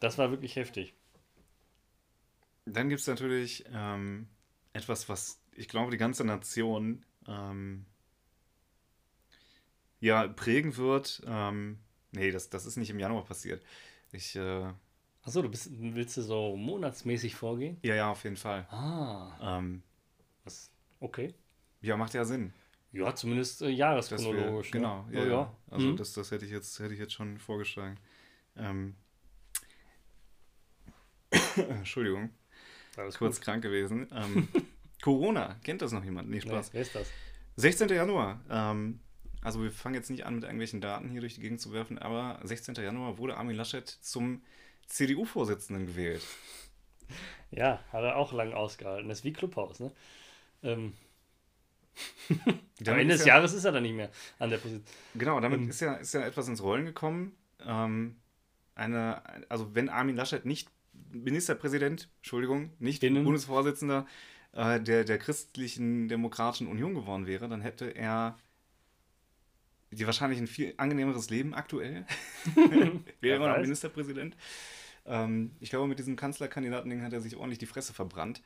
Das 0.00 0.18
war 0.18 0.30
wirklich 0.30 0.56
heftig. 0.56 0.94
Dann 2.64 2.88
gibt 2.88 3.00
es 3.00 3.06
natürlich 3.06 3.64
ähm, 3.72 4.28
etwas, 4.72 5.08
was 5.08 5.40
ich 5.52 5.68
glaube, 5.68 5.90
die 5.90 5.96
ganze 5.96 6.24
Nation 6.24 7.04
ähm, 7.26 7.86
ja 10.00 10.26
prägen 10.28 10.76
wird. 10.76 11.22
Ähm, 11.26 11.78
nee, 12.12 12.30
das, 12.30 12.50
das 12.50 12.66
ist 12.66 12.76
nicht 12.76 12.90
im 12.90 12.98
Januar 12.98 13.24
passiert. 13.24 13.62
Ich, 14.12 14.36
äh, 14.36 14.72
Achso, 15.22 15.42
du 15.42 15.48
bist, 15.50 15.70
willst 15.72 16.16
du 16.16 16.22
so 16.22 16.56
monatsmäßig 16.56 17.34
vorgehen? 17.34 17.76
ja, 17.82 17.94
ja, 17.94 18.10
auf 18.10 18.24
jeden 18.24 18.36
Fall. 18.36 18.66
Ah, 18.70 19.58
Ähm, 19.58 19.82
was, 20.44 20.70
okay. 21.00 21.34
ja, 21.82 21.96
macht 21.96 22.14
ja 22.14 22.24
Sinn. 22.24 22.52
Ja, 22.92 23.14
zumindest 23.14 23.62
äh, 23.62 23.66
Dass 23.66 23.70
wir, 23.70 23.76
jahreschronologisch. 23.78 24.70
genau, 24.72 25.06
ne? 25.08 25.18
ja, 25.18 25.24
ja, 25.24 25.30
ja. 25.30 25.56
Also 25.70 25.92
Mhm. 25.92 25.96
das, 25.96 26.12
das 26.12 26.30
hätte 26.30 26.44
ich 26.44 26.50
jetzt, 26.50 26.78
hätte 26.80 26.94
ich 26.94 27.00
jetzt 27.00 27.12
schon 27.12 27.38
vorgeschlagen. 27.38 27.98
Ähm, 28.56 28.96
Entschuldigung, 31.56 32.30
Alles 32.96 33.18
kurz 33.18 33.36
gut. 33.36 33.44
krank 33.44 33.62
gewesen. 33.62 34.08
Ähm, 34.12 34.48
Corona, 35.02 35.56
kennt 35.62 35.82
das 35.82 35.92
noch 35.92 36.04
jemand? 36.04 36.28
Nee, 36.28 36.40
Nee, 36.40 36.48
Spaß. 36.48 36.72
wer 36.72 36.82
ist 36.82 36.94
das? 36.94 37.08
16. 37.56 37.94
Januar. 37.94 38.40
Ähm, 38.50 39.00
also 39.42 39.62
wir 39.62 39.70
fangen 39.70 39.94
jetzt 39.94 40.10
nicht 40.10 40.26
an, 40.26 40.34
mit 40.34 40.44
irgendwelchen 40.44 40.80
Daten 40.80 41.08
hier 41.08 41.20
durch 41.20 41.34
die 41.34 41.40
Gegend 41.40 41.60
zu 41.60 41.72
werfen, 41.72 41.98
aber 41.98 42.40
16. 42.42 42.74
Januar 42.74 43.18
wurde 43.18 43.36
Armin 43.36 43.56
Laschet 43.56 43.88
zum 43.88 44.42
CDU-Vorsitzenden 44.86 45.86
gewählt. 45.86 46.22
Ja, 47.50 47.82
hat 47.92 48.04
er 48.04 48.16
auch 48.16 48.32
lang 48.32 48.52
ausgehalten. 48.52 49.08
Das 49.08 49.18
ist 49.18 49.24
wie 49.24 49.32
Clubhaus, 49.32 49.80
ne? 49.80 49.92
Ähm, 50.62 50.92
am 52.86 52.98
Ende 52.98 53.14
des 53.14 53.24
ja, 53.24 53.34
Jahres 53.34 53.52
ist 53.52 53.64
er 53.64 53.72
dann 53.72 53.82
nicht 53.82 53.94
mehr 53.94 54.10
an 54.38 54.50
der 54.50 54.58
Position. 54.58 54.84
Genau, 55.14 55.40
damit 55.40 55.60
Ähm, 55.60 55.70
ist, 55.70 55.80
ja, 55.80 55.94
ist 55.94 56.14
ja 56.14 56.20
etwas 56.20 56.48
ins 56.48 56.62
Rollen 56.62 56.86
gekommen. 56.86 57.34
Ähm, 57.64 58.16
eine, 58.74 59.22
also 59.50 59.74
wenn 59.74 59.88
Armin 59.88 60.16
Laschet 60.16 60.44
nicht 60.44 60.70
Ministerpräsident, 61.12 62.08
Entschuldigung, 62.18 62.72
nicht 62.78 63.02
Innen. 63.02 63.24
Bundesvorsitzender 63.24 64.06
äh, 64.52 64.80
der, 64.80 65.04
der 65.04 65.18
christlichen 65.18 66.08
Demokratischen 66.08 66.68
Union 66.68 66.94
geworden 66.94 67.26
wäre, 67.26 67.48
dann 67.48 67.60
hätte 67.60 67.86
er 67.86 68.38
die 69.90 70.06
wahrscheinlich 70.06 70.38
ein 70.38 70.46
viel 70.46 70.74
angenehmeres 70.76 71.30
Leben 71.30 71.54
aktuell. 71.54 72.06
wäre 73.20 73.36
immer 73.36 73.48
noch. 73.48 73.60
Ministerpräsident. 73.60 74.36
Ähm, 75.06 75.52
ich 75.60 75.70
glaube, 75.70 75.88
mit 75.88 75.98
diesem 75.98 76.16
Kanzlerkandidaten-Ding 76.16 77.02
hat 77.02 77.12
er 77.12 77.20
sich 77.20 77.36
ordentlich 77.36 77.58
die 77.58 77.66
Fresse 77.66 77.92
verbrannt. 77.92 78.42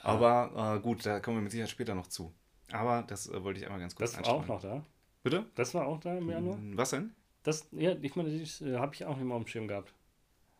Aber 0.00 0.76
äh, 0.76 0.80
gut, 0.80 1.04
da 1.06 1.20
kommen 1.20 1.36
wir 1.38 1.42
mit 1.42 1.52
Sicherheit 1.52 1.70
später 1.70 1.94
noch 1.94 2.06
zu. 2.06 2.32
Aber 2.70 3.02
das 3.02 3.28
äh, 3.28 3.42
wollte 3.44 3.60
ich 3.60 3.66
einmal 3.66 3.80
ganz 3.80 3.94
kurz 3.94 4.12
Das 4.12 4.26
war 4.26 4.34
auch 4.34 4.46
noch 4.46 4.60
da. 4.60 4.84
Bitte? 5.22 5.46
Das 5.54 5.74
war 5.74 5.86
auch 5.86 6.00
da 6.00 6.16
im 6.16 6.28
Januar. 6.28 6.58
Was 6.74 6.90
denn? 6.90 7.14
Das, 7.42 7.68
ja, 7.72 7.94
ich 8.00 8.16
meine, 8.16 8.38
das 8.38 8.60
äh, 8.60 8.76
habe 8.78 8.94
ich 8.94 9.04
auch 9.04 9.16
nicht 9.16 9.26
mal 9.26 9.34
auf 9.34 9.44
dem 9.44 9.48
Schirm 9.48 9.68
gehabt. 9.68 9.92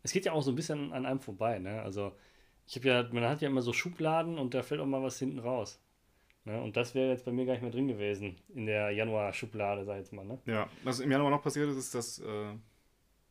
Es 0.02 0.12
geht 0.12 0.24
ja 0.24 0.32
auch 0.32 0.42
so 0.42 0.52
ein 0.52 0.56
bisschen 0.56 0.92
an 0.92 1.06
einem 1.06 1.20
vorbei, 1.20 1.58
ne? 1.58 1.82
Also, 1.82 2.12
ich 2.66 2.76
habe 2.76 2.88
ja, 2.88 3.08
man 3.12 3.24
hat 3.24 3.40
ja 3.40 3.48
immer 3.48 3.62
so 3.62 3.72
Schubladen 3.72 4.38
und 4.38 4.54
da 4.54 4.62
fällt 4.62 4.80
auch 4.80 4.86
mal 4.86 5.02
was 5.02 5.18
hinten 5.18 5.38
raus. 5.38 5.80
Ne? 6.44 6.60
Und 6.60 6.76
das 6.76 6.94
wäre 6.94 7.10
jetzt 7.10 7.24
bei 7.24 7.32
mir 7.32 7.46
gar 7.46 7.52
nicht 7.52 7.62
mehr 7.62 7.70
drin 7.70 7.88
gewesen 7.88 8.36
in 8.54 8.66
der 8.66 8.90
Januar-Schublade, 8.90 9.84
sag 9.84 9.94
ich 9.94 10.00
jetzt 10.00 10.12
mal, 10.12 10.24
ne? 10.24 10.38
Ja, 10.46 10.68
was 10.82 11.00
im 11.00 11.10
Januar 11.10 11.30
noch 11.30 11.42
passiert 11.42 11.70
ist, 11.70 11.76
ist, 11.76 11.94
dass 11.94 12.18
äh, 12.18 12.54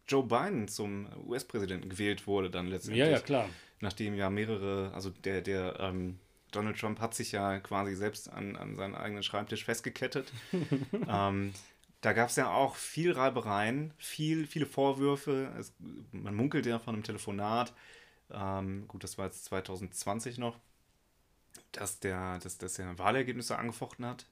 Joe 0.07 0.23
Biden 0.23 0.67
zum 0.67 1.07
US-Präsidenten 1.27 1.89
gewählt 1.89 2.25
wurde 2.25 2.49
dann 2.49 2.67
letztendlich. 2.67 3.05
Ja, 3.05 3.11
ja, 3.11 3.19
klar. 3.19 3.49
Nachdem 3.81 4.15
ja 4.15 4.29
mehrere, 4.29 4.91
also 4.93 5.09
der, 5.09 5.41
der 5.41 5.79
ähm, 5.79 6.19
Donald 6.51 6.79
Trump 6.79 6.99
hat 6.99 7.13
sich 7.13 7.31
ja 7.31 7.59
quasi 7.59 7.95
selbst 7.95 8.31
an, 8.31 8.55
an 8.55 8.75
seinen 8.75 8.95
eigenen 8.95 9.23
Schreibtisch 9.23 9.65
festgekettet. 9.65 10.31
ähm, 11.09 11.53
da 12.01 12.13
gab 12.13 12.29
es 12.29 12.35
ja 12.35 12.51
auch 12.51 12.75
viel 12.75 13.11
Reibereien, 13.11 13.93
viel, 13.97 14.47
viele 14.47 14.65
Vorwürfe. 14.65 15.51
Es, 15.57 15.73
man 16.11 16.35
munkelt 16.35 16.65
ja 16.65 16.79
von 16.79 16.95
einem 16.95 17.03
Telefonat, 17.03 17.73
ähm, 18.33 18.87
gut, 18.87 19.03
das 19.03 19.17
war 19.17 19.25
jetzt 19.25 19.45
2020 19.45 20.37
noch, 20.37 20.57
dass 21.73 21.99
der, 21.99 22.39
dass, 22.39 22.57
dass 22.57 22.79
er 22.79 22.97
Wahlergebnisse 22.97 23.57
angefochten 23.57 24.05
hat 24.05 24.25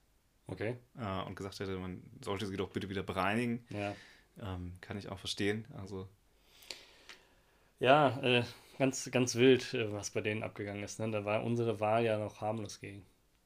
Okay. 0.46 0.76
äh, 0.98 1.22
und 1.26 1.36
gesagt 1.36 1.60
hätte, 1.60 1.76
man 1.78 2.02
sollte 2.22 2.46
sie 2.46 2.56
doch 2.56 2.70
bitte 2.70 2.88
wieder 2.88 3.02
bereinigen. 3.02 3.64
Ja. 3.70 3.94
Ähm, 4.42 4.72
kann 4.80 4.98
ich 4.98 5.08
auch 5.08 5.18
verstehen. 5.18 5.64
Also, 5.80 6.08
Ja, 7.78 8.18
äh, 8.22 8.44
ganz, 8.78 9.10
ganz 9.10 9.34
wild, 9.36 9.74
äh, 9.74 9.92
was 9.92 10.10
bei 10.10 10.20
denen 10.20 10.42
abgegangen 10.42 10.82
ist. 10.82 10.98
Ne? 10.98 11.10
Da 11.10 11.24
war 11.24 11.44
unsere 11.44 11.80
Wahl 11.80 12.04
ja 12.04 12.18
noch 12.18 12.40
harmlos 12.40 12.80
gegen. 12.80 13.04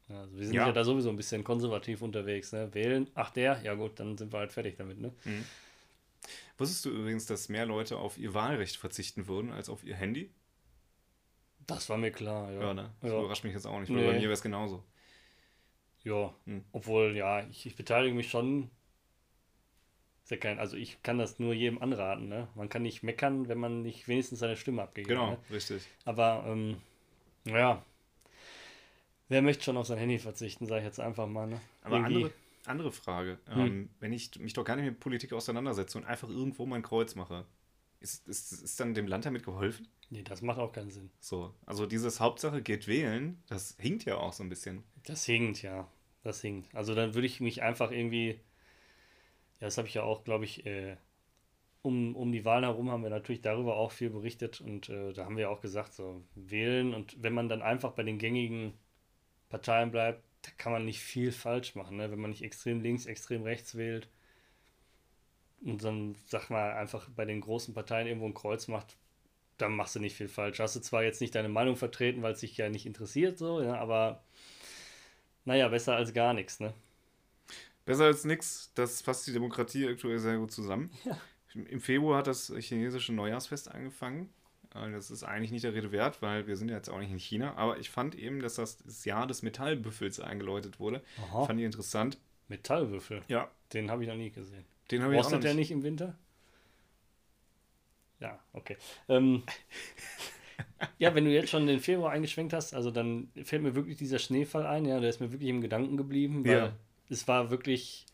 Also 0.08 0.36
wir 0.36 0.44
sind 0.46 0.54
ja. 0.54 0.66
Ja. 0.66 0.72
da 0.72 0.84
sowieso 0.84 1.08
ein 1.08 1.16
bisschen 1.16 1.44
konservativ 1.44 2.02
unterwegs. 2.02 2.52
Ne? 2.52 2.72
Wählen, 2.74 3.08
ach 3.14 3.30
der, 3.30 3.60
ja 3.62 3.74
gut, 3.74 3.98
dann 4.00 4.18
sind 4.18 4.32
wir 4.32 4.38
halt 4.40 4.52
fertig 4.52 4.76
damit. 4.76 5.00
Ne? 5.00 5.12
wusstest 6.56 6.84
du 6.84 6.90
übrigens, 6.90 7.26
dass 7.26 7.48
mehr 7.48 7.66
Leute 7.66 7.96
auf 7.98 8.16
ihr 8.16 8.32
Wahlrecht 8.34 8.76
verzichten 8.76 9.26
würden 9.26 9.50
als 9.52 9.68
auf 9.68 9.84
ihr 9.84 9.96
Handy? 9.96 10.30
Das 11.66 11.88
war 11.88 11.96
mir 11.96 12.10
klar, 12.10 12.50
ja. 12.52 12.60
Ja, 12.60 12.74
ne? 12.74 12.90
Das 13.00 13.10
Ja. 13.10 13.18
überrascht 13.18 13.44
mich 13.44 13.52
jetzt 13.54 13.66
auch 13.66 13.78
nicht, 13.80 13.88
weil 13.90 13.96
Nee. 14.00 14.06
bei 14.06 14.12
mir 14.14 14.22
wäre 14.22 14.32
es 14.32 14.42
genauso. 14.42 14.82
Ja, 16.02 16.34
Hm. 16.44 16.64
obwohl, 16.72 17.16
ja, 17.16 17.46
ich, 17.48 17.64
ich 17.66 17.76
beteilige 17.76 18.14
mich 18.14 18.28
schon. 18.30 18.70
Ja 20.30 20.36
kein, 20.38 20.58
also 20.58 20.76
ich 20.76 21.02
kann 21.02 21.18
das 21.18 21.38
nur 21.38 21.52
jedem 21.52 21.80
anraten, 21.82 22.28
ne? 22.28 22.48
Man 22.54 22.68
kann 22.70 22.82
nicht 22.82 23.02
meckern, 23.02 23.48
wenn 23.48 23.58
man 23.58 23.82
nicht 23.82 24.08
wenigstens 24.08 24.38
seine 24.38 24.56
Stimme 24.56 24.82
abgegeben 24.82 25.16
Genau, 25.20 25.30
hat. 25.32 25.40
richtig. 25.50 25.82
Aber, 26.06 26.44
ähm, 26.46 26.76
ja. 27.44 27.82
Wer 29.28 29.42
möchte 29.42 29.64
schon 29.64 29.76
auf 29.76 29.86
sein 29.86 29.98
Handy 29.98 30.18
verzichten, 30.18 30.66
sage 30.66 30.80
ich 30.80 30.86
jetzt 30.86 31.00
einfach 31.00 31.26
mal, 31.26 31.46
ne? 31.46 31.60
Aber 31.82 31.96
Irgendwie- 31.96 32.14
andere, 32.24 32.32
andere 32.66 32.92
Frage. 32.92 33.38
Ähm, 33.50 33.90
wenn 34.00 34.12
ich 34.12 34.38
mich 34.38 34.52
doch 34.54 34.64
gar 34.64 34.76
nicht 34.76 34.84
mit 34.86 35.00
Politik 35.00 35.32
auseinandersetze 35.32 35.98
und 35.98 36.04
einfach 36.04 36.28
irgendwo 36.28 36.64
mein 36.66 36.82
Kreuz 36.82 37.14
mache, 37.14 37.44
ist, 38.04 38.28
ist, 38.28 38.52
ist 38.52 38.78
dann 38.78 38.94
dem 38.94 39.08
Land 39.08 39.24
damit 39.24 39.44
geholfen? 39.44 39.88
Nee, 40.10 40.22
das 40.22 40.42
macht 40.42 40.58
auch 40.58 40.72
keinen 40.72 40.90
Sinn. 40.90 41.10
So, 41.18 41.54
also 41.66 41.86
dieses 41.86 42.20
Hauptsache 42.20 42.62
geht 42.62 42.86
wählen, 42.86 43.42
das 43.48 43.76
hinkt 43.80 44.04
ja 44.04 44.16
auch 44.16 44.32
so 44.32 44.44
ein 44.44 44.50
bisschen. 44.50 44.84
Das 45.04 45.24
hinkt, 45.24 45.62
ja. 45.62 45.88
Das 46.22 46.40
hinkt. 46.40 46.72
Also 46.74 46.94
dann 46.94 47.14
würde 47.14 47.26
ich 47.26 47.40
mich 47.40 47.62
einfach 47.62 47.90
irgendwie, 47.90 48.40
ja, 49.58 49.66
das 49.66 49.78
habe 49.78 49.88
ich 49.88 49.94
ja 49.94 50.02
auch, 50.02 50.24
glaube 50.24 50.44
ich, 50.44 50.64
äh, 50.66 50.96
um, 51.82 52.14
um 52.14 52.32
die 52.32 52.44
Wahlen 52.44 52.64
herum 52.64 52.90
haben 52.90 53.02
wir 53.02 53.10
natürlich 53.10 53.42
darüber 53.42 53.76
auch 53.76 53.92
viel 53.92 54.10
berichtet 54.10 54.60
und 54.60 54.88
äh, 54.88 55.12
da 55.12 55.24
haben 55.24 55.36
wir 55.36 55.50
auch 55.50 55.60
gesagt, 55.60 55.92
so 55.94 56.22
wählen 56.34 56.94
und 56.94 57.22
wenn 57.22 57.34
man 57.34 57.48
dann 57.48 57.60
einfach 57.60 57.92
bei 57.92 58.02
den 58.02 58.18
gängigen 58.18 58.74
Parteien 59.48 59.90
bleibt, 59.90 60.22
da 60.42 60.50
kann 60.56 60.72
man 60.72 60.84
nicht 60.84 61.00
viel 61.00 61.32
falsch 61.32 61.74
machen, 61.74 61.96
ne? 61.96 62.10
wenn 62.10 62.20
man 62.20 62.30
nicht 62.30 62.42
extrem 62.42 62.80
links, 62.80 63.06
extrem 63.06 63.42
rechts 63.42 63.74
wählt 63.74 64.08
und 65.64 65.82
dann, 65.84 66.16
sag 66.26 66.50
mal, 66.50 66.72
einfach 66.74 67.08
bei 67.10 67.24
den 67.24 67.40
großen 67.40 67.74
Parteien 67.74 68.06
irgendwo 68.06 68.26
ein 68.26 68.34
Kreuz 68.34 68.68
macht, 68.68 68.96
dann 69.58 69.74
machst 69.76 69.94
du 69.94 70.00
nicht 70.00 70.16
viel 70.16 70.28
falsch. 70.28 70.60
Hast 70.60 70.76
du 70.76 70.80
zwar 70.80 71.04
jetzt 71.04 71.20
nicht 71.20 71.34
deine 71.34 71.48
Meinung 71.48 71.76
vertreten, 71.76 72.22
weil 72.22 72.32
es 72.34 72.40
dich 72.40 72.56
ja 72.56 72.68
nicht 72.68 72.86
interessiert, 72.86 73.38
so, 73.38 73.62
ja, 73.62 73.76
aber 73.76 74.22
naja, 75.44 75.68
besser 75.68 75.96
als 75.96 76.12
gar 76.14 76.34
nichts, 76.34 76.60
ne? 76.60 76.72
Besser 77.84 78.04
als 78.04 78.24
nix, 78.24 78.72
das 78.74 79.02
fasst 79.02 79.26
die 79.26 79.32
Demokratie 79.32 79.86
aktuell 79.86 80.18
sehr 80.18 80.38
gut 80.38 80.52
zusammen. 80.52 80.90
Ja. 81.04 81.18
Im 81.54 81.80
Februar 81.80 82.18
hat 82.18 82.26
das 82.26 82.52
chinesische 82.58 83.12
Neujahrsfest 83.12 83.70
angefangen. 83.70 84.28
Äh, 84.74 84.90
Das 84.90 85.10
ist 85.10 85.22
eigentlich 85.22 85.52
nicht 85.52 85.64
der 85.64 85.74
Rede 85.74 85.92
wert, 85.92 86.20
weil 86.22 86.46
wir 86.46 86.56
sind 86.56 86.68
ja 86.68 86.76
jetzt 86.76 86.88
auch 86.88 86.98
nicht 86.98 87.12
in 87.12 87.18
China. 87.20 87.54
Aber 87.56 87.78
ich 87.78 87.90
fand 87.90 88.14
eben, 88.16 88.40
dass 88.40 88.54
das, 88.54 88.78
das 88.78 89.04
Jahr 89.04 89.26
des 89.26 89.42
Metallbüffels 89.42 90.18
eingeläutet 90.18 90.80
wurde. 90.80 91.02
Aha. 91.18 91.44
Fand 91.44 91.60
ich 91.60 91.66
interessant. 91.66 92.18
Metallwürfel, 92.48 93.22
Ja, 93.28 93.50
den 93.72 93.90
habe 93.90 94.02
ich 94.02 94.08
noch 94.08 94.16
nie 94.16 94.30
gesehen. 94.30 94.64
Den 94.90 95.02
habe 95.02 95.14
ich 95.14 95.20
auch 95.20 95.30
noch 95.30 95.32
Rostet 95.32 95.44
der 95.44 95.54
nicht. 95.54 95.70
nicht 95.70 95.70
im 95.72 95.82
Winter? 95.82 96.16
Ja, 98.20 98.38
okay. 98.52 98.76
Ähm, 99.08 99.42
ja, 100.98 101.14
wenn 101.14 101.24
du 101.24 101.30
jetzt 101.32 101.50
schon 101.50 101.66
den 101.66 101.80
Februar 101.80 102.12
eingeschwenkt 102.12 102.52
hast, 102.52 102.74
also 102.74 102.90
dann 102.90 103.28
fällt 103.44 103.62
mir 103.62 103.74
wirklich 103.74 103.96
dieser 103.98 104.18
Schneefall 104.18 104.66
ein, 104.66 104.84
ja, 104.84 105.00
der 105.00 105.10
ist 105.10 105.20
mir 105.20 105.32
wirklich 105.32 105.50
im 105.50 105.60
Gedanken 105.60 105.96
geblieben, 105.96 106.46
weil 106.46 106.52
Ja. 106.52 106.72
es 107.08 107.26
war 107.28 107.50
wirklich 107.50 108.06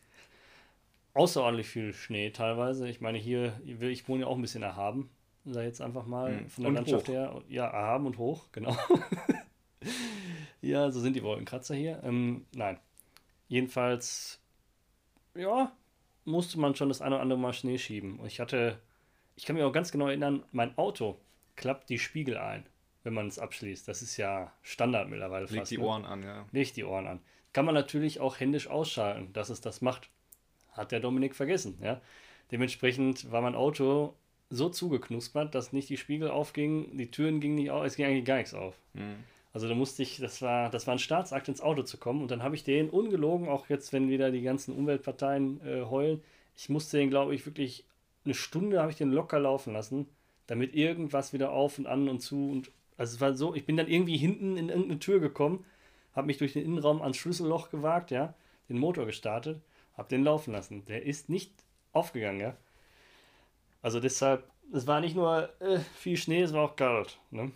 außerordentlich 1.13 1.67
viel 1.67 1.93
Schnee 1.93 2.29
teilweise. 2.31 2.87
Ich 2.89 3.01
meine, 3.01 3.17
hier, 3.17 3.59
ich 3.65 4.07
wohne 4.07 4.21
ja 4.21 4.27
auch 4.27 4.35
ein 4.35 4.41
bisschen 4.41 4.63
erhaben 4.63 5.09
Da 5.43 5.63
jetzt 5.63 5.81
einfach 5.81 6.05
mal 6.05 6.41
Mhm. 6.41 6.49
von 6.49 6.63
der 6.63 6.69
Und 6.69 6.75
Landschaft 6.75 7.07
hoch. 7.07 7.13
her. 7.13 7.41
Ja, 7.49 7.65
erhaben 7.67 8.05
und 8.05 8.17
hoch, 8.19 8.45
genau. 8.51 8.77
ja, 10.61 10.91
so 10.91 10.99
sind 10.99 11.15
die 11.15 11.23
Wolkenkratzer 11.23 11.75
hier. 11.75 12.01
Ähm, 12.03 12.45
nein. 12.53 12.77
Jedenfalls, 13.47 14.39
ja, 15.35 15.71
musste 16.25 16.59
man 16.59 16.75
schon 16.75 16.89
das 16.89 17.01
eine 17.01 17.15
oder 17.15 17.21
andere 17.21 17.39
Mal 17.39 17.53
Schnee 17.53 17.77
schieben. 17.77 18.19
Und 18.19 18.27
ich 18.27 18.39
hatte, 18.39 18.79
ich 19.35 19.45
kann 19.45 19.55
mich 19.55 19.63
auch 19.63 19.71
ganz 19.71 19.91
genau 19.91 20.07
erinnern, 20.07 20.43
mein 20.51 20.77
Auto 20.77 21.17
klappt 21.55 21.89
die 21.89 21.99
Spiegel 21.99 22.37
ein, 22.37 22.65
wenn 23.03 23.13
man 23.13 23.27
es 23.27 23.39
abschließt. 23.39 23.87
Das 23.87 24.01
ist 24.01 24.17
ja 24.17 24.51
Standard 24.61 25.09
mittlerweile 25.09 25.45
Legt 25.45 25.57
fast. 25.57 25.71
die 25.71 25.77
ne? 25.77 25.83
Ohren 25.83 26.05
an, 26.05 26.23
ja. 26.23 26.45
Legt 26.51 26.77
die 26.77 26.83
Ohren 26.83 27.07
an. 27.07 27.19
Kann 27.53 27.65
man 27.65 27.75
natürlich 27.75 28.19
auch 28.19 28.39
händisch 28.39 28.67
ausschalten, 28.67 29.33
dass 29.33 29.49
es 29.49 29.61
das 29.61 29.81
macht. 29.81 30.09
Hat 30.71 30.91
der 30.91 30.99
Dominik 30.99 31.35
vergessen, 31.35 31.77
ja. 31.81 32.01
Dementsprechend 32.51 33.31
war 33.31 33.41
mein 33.41 33.55
Auto 33.55 34.13
so 34.49 34.69
zugeknuspert, 34.69 35.55
dass 35.55 35.71
nicht 35.71 35.89
die 35.89 35.97
Spiegel 35.97 36.29
aufgingen, 36.29 36.97
die 36.97 37.09
Türen 37.09 37.39
gingen 37.39 37.55
nicht 37.55 37.71
auf, 37.71 37.85
es 37.85 37.95
ging 37.95 38.05
eigentlich 38.05 38.25
gar 38.25 38.37
nichts 38.37 38.53
auf. 38.53 38.75
Mhm. 38.93 39.23
Also 39.53 39.67
da 39.67 39.75
musste 39.75 40.03
ich, 40.03 40.17
das 40.17 40.41
war, 40.41 40.69
das 40.69 40.87
war 40.87 40.95
ein 40.95 40.99
Staatsakt 40.99 41.47
ins 41.49 41.61
Auto 41.61 41.83
zu 41.83 41.97
kommen 41.97 42.21
und 42.21 42.31
dann 42.31 42.43
habe 42.43 42.55
ich 42.55 42.63
den 42.63 42.89
ungelogen, 42.89 43.49
auch 43.49 43.67
jetzt, 43.69 43.91
wenn 43.91 44.09
wieder 44.09 44.31
die 44.31 44.41
ganzen 44.41 44.73
Umweltparteien 44.73 45.61
äh, 45.65 45.85
heulen, 45.85 46.21
ich 46.55 46.69
musste 46.69 46.97
den, 46.97 47.09
glaube 47.09 47.35
ich, 47.35 47.45
wirklich 47.45 47.85
eine 48.23 48.33
Stunde 48.33 48.79
habe 48.79 48.91
ich 48.91 48.97
den 48.97 49.11
locker 49.11 49.39
laufen 49.39 49.73
lassen, 49.73 50.07
damit 50.47 50.75
irgendwas 50.75 51.33
wieder 51.33 51.51
auf 51.51 51.79
und 51.79 51.87
an 51.87 52.07
und 52.07 52.21
zu 52.21 52.51
und 52.51 52.71
also 52.97 53.15
es 53.15 53.21
war 53.21 53.33
so, 53.33 53.55
ich 53.55 53.65
bin 53.65 53.77
dann 53.77 53.87
irgendwie 53.87 54.17
hinten 54.17 54.57
in 54.57 54.69
irgendeine 54.69 54.99
Tür 54.99 55.19
gekommen, 55.19 55.65
habe 56.13 56.27
mich 56.27 56.37
durch 56.37 56.53
den 56.53 56.63
Innenraum 56.63 57.01
ans 57.01 57.17
Schlüsselloch 57.17 57.71
gewagt, 57.71 58.11
ja, 58.11 58.35
den 58.69 58.77
Motor 58.77 59.05
gestartet, 59.05 59.59
habe 59.97 60.09
den 60.09 60.23
laufen 60.23 60.51
lassen. 60.53 60.85
Der 60.85 61.03
ist 61.03 61.27
nicht 61.27 61.51
aufgegangen, 61.93 62.39
ja. 62.39 62.55
Also 63.81 63.99
deshalb, 63.99 64.47
es 64.71 64.85
war 64.85 65.01
nicht 65.01 65.15
nur 65.15 65.49
äh, 65.61 65.79
viel 65.95 66.15
Schnee, 66.15 66.41
es 66.41 66.53
war 66.53 66.63
auch 66.63 66.75
kalt, 66.75 67.17
ne? 67.31 67.51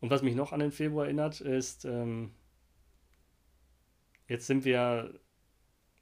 Und 0.00 0.10
was 0.10 0.22
mich 0.22 0.34
noch 0.34 0.52
an 0.52 0.60
den 0.60 0.72
Februar 0.72 1.04
erinnert, 1.04 1.40
ist, 1.40 1.84
ähm, 1.84 2.32
jetzt 4.28 4.46
sind 4.46 4.64
wir 4.64 5.14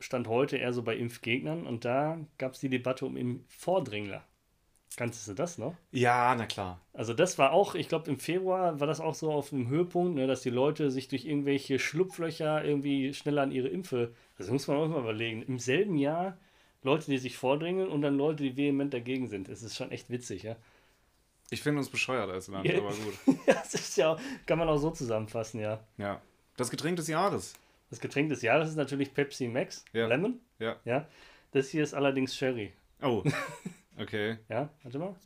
Stand 0.01 0.29
heute 0.29 0.57
eher 0.57 0.73
so 0.73 0.83
bei 0.83 0.97
Impfgegnern 0.97 1.67
und 1.67 1.85
da 1.85 2.19
gab 2.39 2.53
es 2.53 2.61
die 2.61 2.69
Debatte 2.69 3.05
um 3.05 3.17
Impfvordringler. 3.17 4.25
Kannst 4.97 5.29
du 5.29 5.35
das 5.35 5.59
noch? 5.59 5.77
Ja, 5.93 6.35
na 6.37 6.47
klar. 6.47 6.81
Also 6.93 7.15
das 7.15 7.39
war 7.39 7.53
auch, 7.53 7.75
ich 7.75 7.89
glaube 7.89 8.11
im 8.11 8.19
Februar 8.19 8.81
war 8.81 8.87
das 8.87 9.01
auch 9.01 9.15
so 9.15 9.31
auf 9.31 9.51
dem 9.51 9.69
Höhepunkt, 9.69 10.15
ne, 10.15 10.27
dass 10.27 10.43
die 10.43 10.51
Leute 10.51 10.91
sich 10.91 11.09
durch 11.09 11.25
irgendwelche 11.25 11.79
Schlupflöcher 11.79 12.65
irgendwie 12.65 13.13
schneller 13.15 13.43
an 13.43 13.53
ihre 13.53 13.69
Impfe, 13.69 14.15
das 14.37 14.51
muss 14.51 14.67
man 14.67 14.77
auch 14.77 14.89
mal 14.89 15.01
überlegen, 15.01 15.43
im 15.43 15.59
selben 15.59 15.97
Jahr 15.99 16.39
Leute, 16.83 17.11
die 17.11 17.19
sich 17.19 17.37
vordringen 17.37 17.89
und 17.89 18.03
dann 18.03 18.17
Leute, 18.17 18.45
die 18.45 18.57
vehement 18.57 18.95
dagegen 18.95 19.29
sind. 19.29 19.49
Es 19.49 19.63
ist 19.63 19.77
schon 19.77 19.91
echt 19.91 20.11
witzig, 20.11 20.45
ja. 20.45 20.57
Ich 21.51 21.63
finde 21.63 21.79
uns 21.81 21.89
bescheuert 21.89 22.31
als 22.31 22.49
Land, 22.49 22.67
Ja. 22.67 22.79
aber 22.79 22.91
gut. 22.95 23.39
das 23.47 23.75
ist 23.75 23.97
ja, 23.97 24.17
kann 24.47 24.59
man 24.59 24.69
auch 24.69 24.77
so 24.79 24.91
zusammenfassen, 24.91 25.61
ja. 25.61 25.83
Ja. 25.97 26.21
Das 26.57 26.71
Getränk 26.71 26.97
des 26.97 27.09
Jahres. 27.09 27.55
Das 27.91 28.01
Getränk 28.01 28.29
des 28.29 28.43
Jahres 28.43 28.69
ist 28.71 28.77
natürlich 28.77 29.15
Pepsi 29.15 29.49
Max, 29.49 29.85
Ja. 29.93 30.07
Lemon, 30.07 30.41
Ja. 30.59 30.77
ja. 30.85 31.07
Das 31.53 31.69
hier 31.71 31.83
ist 31.83 31.95
allerdings 31.95 32.37
Sherry, 32.37 32.73
Oh. 33.01 33.23
Okay, 33.99 34.39
ja. 34.49 34.69
Warte 34.83 34.99
mal. 34.99 35.17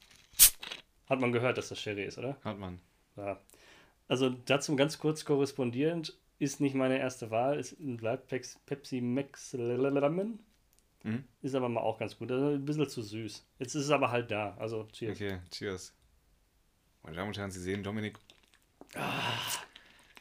Hat 1.09 1.21
man 1.21 1.33
gehört, 1.33 1.59
dass 1.59 1.69
das 1.69 1.79
Sherry 1.81 2.05
ist, 2.05 2.17
oder? 2.19 2.37
hat 2.45 2.59
man. 2.59 2.81
Ja. 3.17 3.39
Also 4.09 4.31
dazu 4.47 4.77
ganz 4.77 4.99
kurz 4.99 5.25
korrespondierend, 5.25 6.17
ist 6.39 6.61
nicht 6.61 6.75
meine 6.75 6.99
erste 6.99 7.31
Wahl, 7.31 7.59
ist 7.59 7.77
bleibt 7.79 8.29
Pepsi 8.67 9.01
Max 9.01 9.53
Lemon. 9.53 10.39
Mhm. 11.03 11.25
Ist 11.43 11.55
aber 11.55 11.69
mal 11.69 11.81
auch 11.81 11.99
ganz 11.99 12.17
gut. 12.17 12.31
Also 12.31 12.47
ein 12.51 12.65
bisschen 12.65 12.89
zu 12.89 13.03
süß. 13.03 13.45
Jetzt 13.59 13.75
ist 13.75 13.85
es 13.85 13.91
aber 13.91 14.11
halt 14.11 14.31
da. 14.31 14.57
Also 14.59 14.87
cheers. 14.93 15.17
Okay, 15.17 15.39
cheers. 15.51 15.93
Meine 17.03 17.17
Damen 17.17 17.29
und 17.29 17.39
Herren, 17.39 17.51
Sie 17.51 17.61
sehen 17.61 17.83
Dominik 17.83 18.19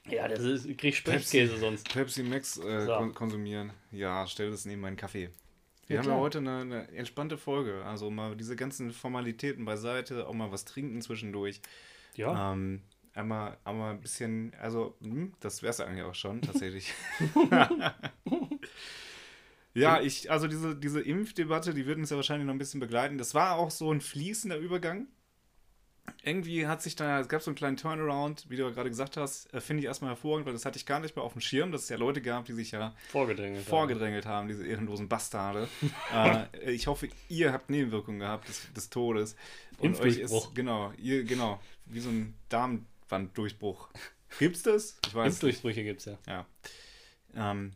Ja, 0.10 0.28
das 0.28 0.40
ist, 0.40 0.66
ich 0.66 0.78
krieg 0.78 0.96
Sprechkäse 0.96 1.58
sonst. 1.58 1.92
Pepsi 1.94 2.24
Max 2.24 2.58
äh, 2.58 2.86
So. 2.86 2.96
kon 2.98 3.14
konsumieren. 3.14 3.72
Ja, 3.92 4.26
stell 4.28 4.52
das 4.52 4.66
neben 4.66 4.82
meinen 4.82 4.98
Kaffee. 4.98 5.30
Wir 5.88 5.98
Ja, 5.98 6.02
haben 6.02 6.10
ja 6.10 6.18
heute 6.18 6.38
eine, 6.40 6.62
eine 6.62 6.88
entspannte 6.90 7.38
Folge. 7.38 7.84
Also 7.86 8.10
mal 8.10 8.36
diese 8.36 8.56
ganzen 8.56 8.92
Formalitäten 8.92 9.66
beiseite, 9.66 10.28
auch 10.28 10.34
mal 10.34 10.52
was 10.52 10.66
trinken 10.66 11.02
zwischendurch. 11.02 11.62
Ja. 12.16 12.54
Ähm, 12.54 12.82
einmal, 13.14 13.58
einmal 13.64 13.94
ein 13.94 14.02
bisschen, 14.02 14.54
also, 14.60 14.96
hm, 15.02 15.34
das 15.40 15.62
wäre 15.62 15.72
es 15.72 15.80
eigentlich 15.80 16.04
auch 16.04 16.16
schon, 16.16 16.42
tatsächlich. 16.42 16.94
ja, 19.74 20.02
ich, 20.02 20.30
also 20.32 20.48
diese, 20.48 20.76
diese 20.76 21.02
Impfdebatte, 21.02 21.74
die 21.74 21.86
wird 21.86 21.98
uns 21.98 22.10
ja 22.10 22.18
wahrscheinlich 22.18 22.46
noch 22.46 22.54
ein 22.54 22.58
bisschen 22.60 22.80
begleiten. 22.80 23.18
Das 23.18 23.34
war 23.34 23.56
auch 23.56 23.72
so 23.72 23.92
ein 23.92 24.02
fließender 24.02 24.58
Übergang. 24.58 25.08
Irgendwie 26.24 26.68
hat 26.68 26.82
sich 26.82 26.96
da, 26.96 27.20
es 27.20 27.30
gab 27.30 27.42
so 27.42 27.50
einen 27.50 27.56
kleinen 27.56 27.78
Turnaround, 27.78 28.46
wie 28.50 28.56
du 28.56 28.72
gerade 28.72 28.90
gesagt 28.90 29.18
hast, 29.18 29.52
äh, 29.54 29.62
finde 29.62 29.82
ich 29.82 29.88
erstmal 29.88 30.12
hervorragend, 30.12 30.46
weil 30.46 30.54
das 30.54 30.66
hatte 30.66 30.78
ich 30.78 30.86
gar 30.86 31.00
nicht 31.00 31.16
mehr 31.16 31.26
auf 31.26 31.34
dem 31.34 31.42
Schirm, 31.42 31.72
dass 31.72 31.84
es 31.84 31.90
ja 31.90 31.98
Leute 31.98 32.22
gab, 32.22 32.46
die 32.46 32.54
sich 32.54 32.72
ja 32.72 32.94
Vorgedrängelt. 33.10 33.66
vorgedrängelt 33.66 34.26
haben, 34.26 34.48
diese 34.48 34.66
ehrenlosen 34.66 35.10
Bastarde. 35.10 35.68
äh, 36.14 36.72
ich 36.72 36.88
hoffe, 36.88 37.10
ihr 37.28 37.52
habt 37.52 37.70
Nebenwirkungen 37.70 38.20
gehabt 38.20 38.48
des, 38.48 38.72
des 38.74 38.90
Todes. 38.90 39.36
Und 39.80 40.00
euch 40.00 40.20
ist, 40.20 40.54
genau, 40.54 40.92
ihr, 40.98 41.24
genau, 41.24 41.60
wie 41.86 42.00
so 42.00 42.10
ein 42.10 42.36
Darmwanddurchbruch. 42.50 43.90
Gibt's 44.38 44.62
das? 44.64 45.00
Ich 45.06 45.16
weiß. 45.16 45.34
Impfdurchbrüche 45.34 45.84
gibt's 45.84 46.06
ja. 46.06 46.18
Ja. 46.28 46.46
Ähm, 47.36 47.74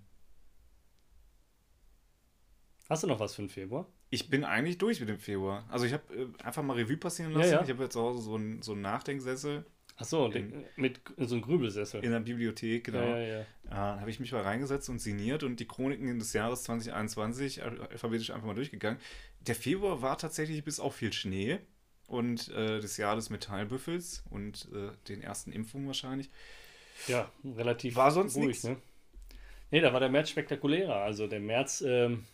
Hast 2.88 3.02
du 3.04 3.08
noch 3.08 3.20
was 3.20 3.34
für 3.34 3.42
den 3.42 3.50
Februar? 3.50 3.88
Ich 4.16 4.30
bin 4.30 4.44
eigentlich 4.44 4.78
durch 4.78 5.00
mit 5.00 5.10
dem 5.10 5.20
Februar. 5.20 5.66
Also 5.70 5.86
ich 5.86 5.94
habe 5.94 6.04
äh, 6.16 6.44
einfach 6.44 6.64
mal 6.64 6.74
Revue 6.76 6.98
passieren 6.98 7.32
Ja, 7.34 7.38
lassen. 7.40 7.52
ja. 7.52 7.64
Ich 7.64 7.70
habe 7.70 7.84
jetzt 7.84 7.94
zu 7.94 8.02
Hause 8.02 8.22
so 8.22 8.36
einen 8.36 8.62
so 8.62 8.72
einen 8.72 8.82
Nachdenksessel 8.82 9.66
Achso, 9.98 10.30
mit 10.76 11.00
so 11.18 11.36
einem 11.36 11.42
Grübelsessel. 11.42 12.04
in 12.04 12.12
der 12.12 12.20
Bibliothek, 12.20 12.84
genau. 12.86 13.00
Ja, 13.00 13.18
ja, 13.18 13.40
ja. 13.40 13.46
Da 13.70 14.00
habe 14.02 14.10
ich 14.10 14.20
mich 14.20 14.32
mal 14.34 14.42
reingesetzt 14.42 14.90
und 14.90 15.00
signiert 15.00 15.44
und 15.44 15.60
die 15.60 15.68
Chroniken 15.68 16.20
des 16.20 16.34
Jahres 16.34 16.64
2021 16.64 17.64
al- 17.64 17.80
alphabetisch 17.82 18.32
einfach 18.32 18.46
mal 18.48 18.56
durchgegangen. 18.56 19.00
Der 19.40 19.56
Februar 19.56 20.02
war 20.02 20.18
tatsächlich 20.18 20.64
bis 20.66 20.80
auf 20.82 20.96
viel 20.96 21.14
Schnee 21.14 21.60
und 22.08 22.50
äh, 22.50 22.82
das 22.82 22.98
Jahr 22.98 23.16
des 23.16 23.30
Metallbüffels 23.30 24.24
und 24.30 24.68
äh, 24.74 24.90
den 25.08 25.22
ersten 25.22 25.52
Impfungen 25.54 25.88
wahrscheinlich. 25.88 26.30
Ja, 27.08 27.32
relativ 27.44 27.96
War 27.96 28.12
sonst 28.12 28.36
ruhig, 28.36 28.48
nix. 28.48 28.64
ne? 28.66 28.78
Nee, 29.72 29.80
da 29.82 29.94
war 29.94 30.00
der 30.02 30.10
März 30.10 30.30
spektakulärer. 30.30 30.96
Also 30.98 31.28
der 31.28 31.40
März, 31.40 31.82
ähm, 31.88 32.26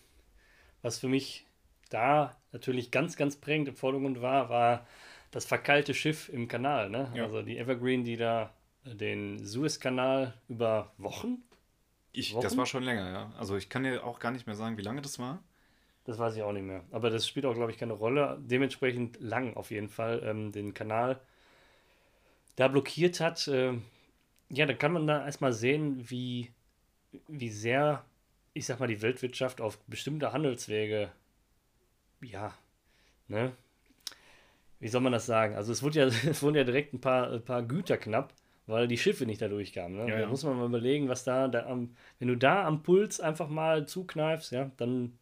was 0.81 0.97
für 0.99 1.07
mich 1.07 1.45
da 1.91 2.37
natürlich 2.53 2.91
ganz, 2.91 3.15
ganz 3.17 3.37
prägend 3.37 3.69
im 3.69 3.75
Vordergrund 3.75 4.21
war, 4.21 4.49
war 4.49 4.87
das 5.31 5.45
verkeilte 5.45 5.93
Schiff 5.93 6.29
im 6.29 6.47
Kanal. 6.49 6.89
Ne? 6.89 7.11
Ja. 7.13 7.23
Also 7.23 7.43
die 7.43 7.57
Evergreen, 7.59 8.03
die 8.03 8.17
da 8.17 8.53
äh, 8.85 8.95
den 8.95 9.45
Suezkanal 9.45 10.33
über 10.49 10.93
Wochen, 10.97 11.43
Ich, 12.13 12.33
Wochen? 12.33 12.41
das 12.41 12.55
war 12.57 12.65
schon 12.65 12.83
länger, 12.83 13.09
ja. 13.11 13.33
Also 13.37 13.57
ich 13.57 13.69
kann 13.69 13.83
dir 13.83 14.03
auch 14.05 14.19
gar 14.19 14.31
nicht 14.31 14.47
mehr 14.47 14.55
sagen, 14.55 14.77
wie 14.77 14.81
lange 14.81 15.01
das 15.01 15.19
war. 15.19 15.43
das 16.03 16.17
weiß 16.19 16.35
ich 16.35 16.43
auch 16.43 16.51
nicht 16.53 16.63
mehr. 16.63 16.83
Aber 16.91 17.09
das 17.09 17.27
spielt 17.27 17.45
auch, 17.45 17.53
glaube 17.55 17.71
ich, 17.71 17.77
keine 17.77 17.93
Rolle. 17.93 18.37
Dementsprechend 18.41 19.19
lang 19.19 19.55
auf 19.55 19.71
jeden 19.71 19.89
Fall 19.89 20.21
ähm, 20.25 20.51
den 20.51 20.73
Kanal 20.73 21.19
da 22.55 22.67
blockiert 22.67 23.19
hat. 23.19 23.47
ähm, 23.47 23.83
ja, 24.49 24.65
da 24.65 24.73
kann 24.73 24.93
man 24.93 25.07
da 25.07 25.25
erstmal 25.25 25.53
sehen, 25.53 26.09
wie, 26.09 26.51
wie 27.27 27.49
sehr, 27.49 28.05
ich 28.53 28.65
sag 28.67 28.79
mal, 28.79 28.87
die 28.87 29.01
Weltwirtschaft 29.01 29.61
auf 29.61 29.79
bestimmte 29.87 30.33
Handelswege, 30.33 31.11
ja, 32.23 32.53
ne? 33.27 33.53
Wie 34.79 34.87
soll 34.87 35.01
man 35.01 35.11
das 35.11 35.25
sagen? 35.27 35.55
Also 35.55 35.71
es 35.71 35.83
wurde 35.83 35.99
ja, 35.99 36.05
es 36.29 36.41
wurden 36.41 36.55
ja 36.55 36.63
direkt 36.63 36.93
ein 36.93 37.01
paar, 37.01 37.31
ein 37.31 37.45
paar 37.45 37.63
Güter 37.63 37.97
knapp, 37.97 38.33
weil 38.67 38.87
die 38.87 38.97
Schiffe 38.97 39.25
nicht 39.25 39.41
da 39.41 39.47
durchkamen. 39.47 39.97
Ne? 39.97 40.09
Ja, 40.09 40.15
da 40.15 40.21
ja. 40.21 40.27
muss 40.27 40.43
man 40.43 40.57
mal 40.57 40.65
überlegen, 40.65 41.07
was 41.09 41.23
da, 41.23 41.47
da 41.47 41.65
am, 41.67 41.95
wenn 42.19 42.27
du 42.27 42.35
da 42.35 42.65
am 42.65 42.83
Puls 42.83 43.19
einfach 43.19 43.47
mal 43.47 43.85
zukneifst, 43.87 44.51
ja, 44.51 44.71
dann 44.77 45.17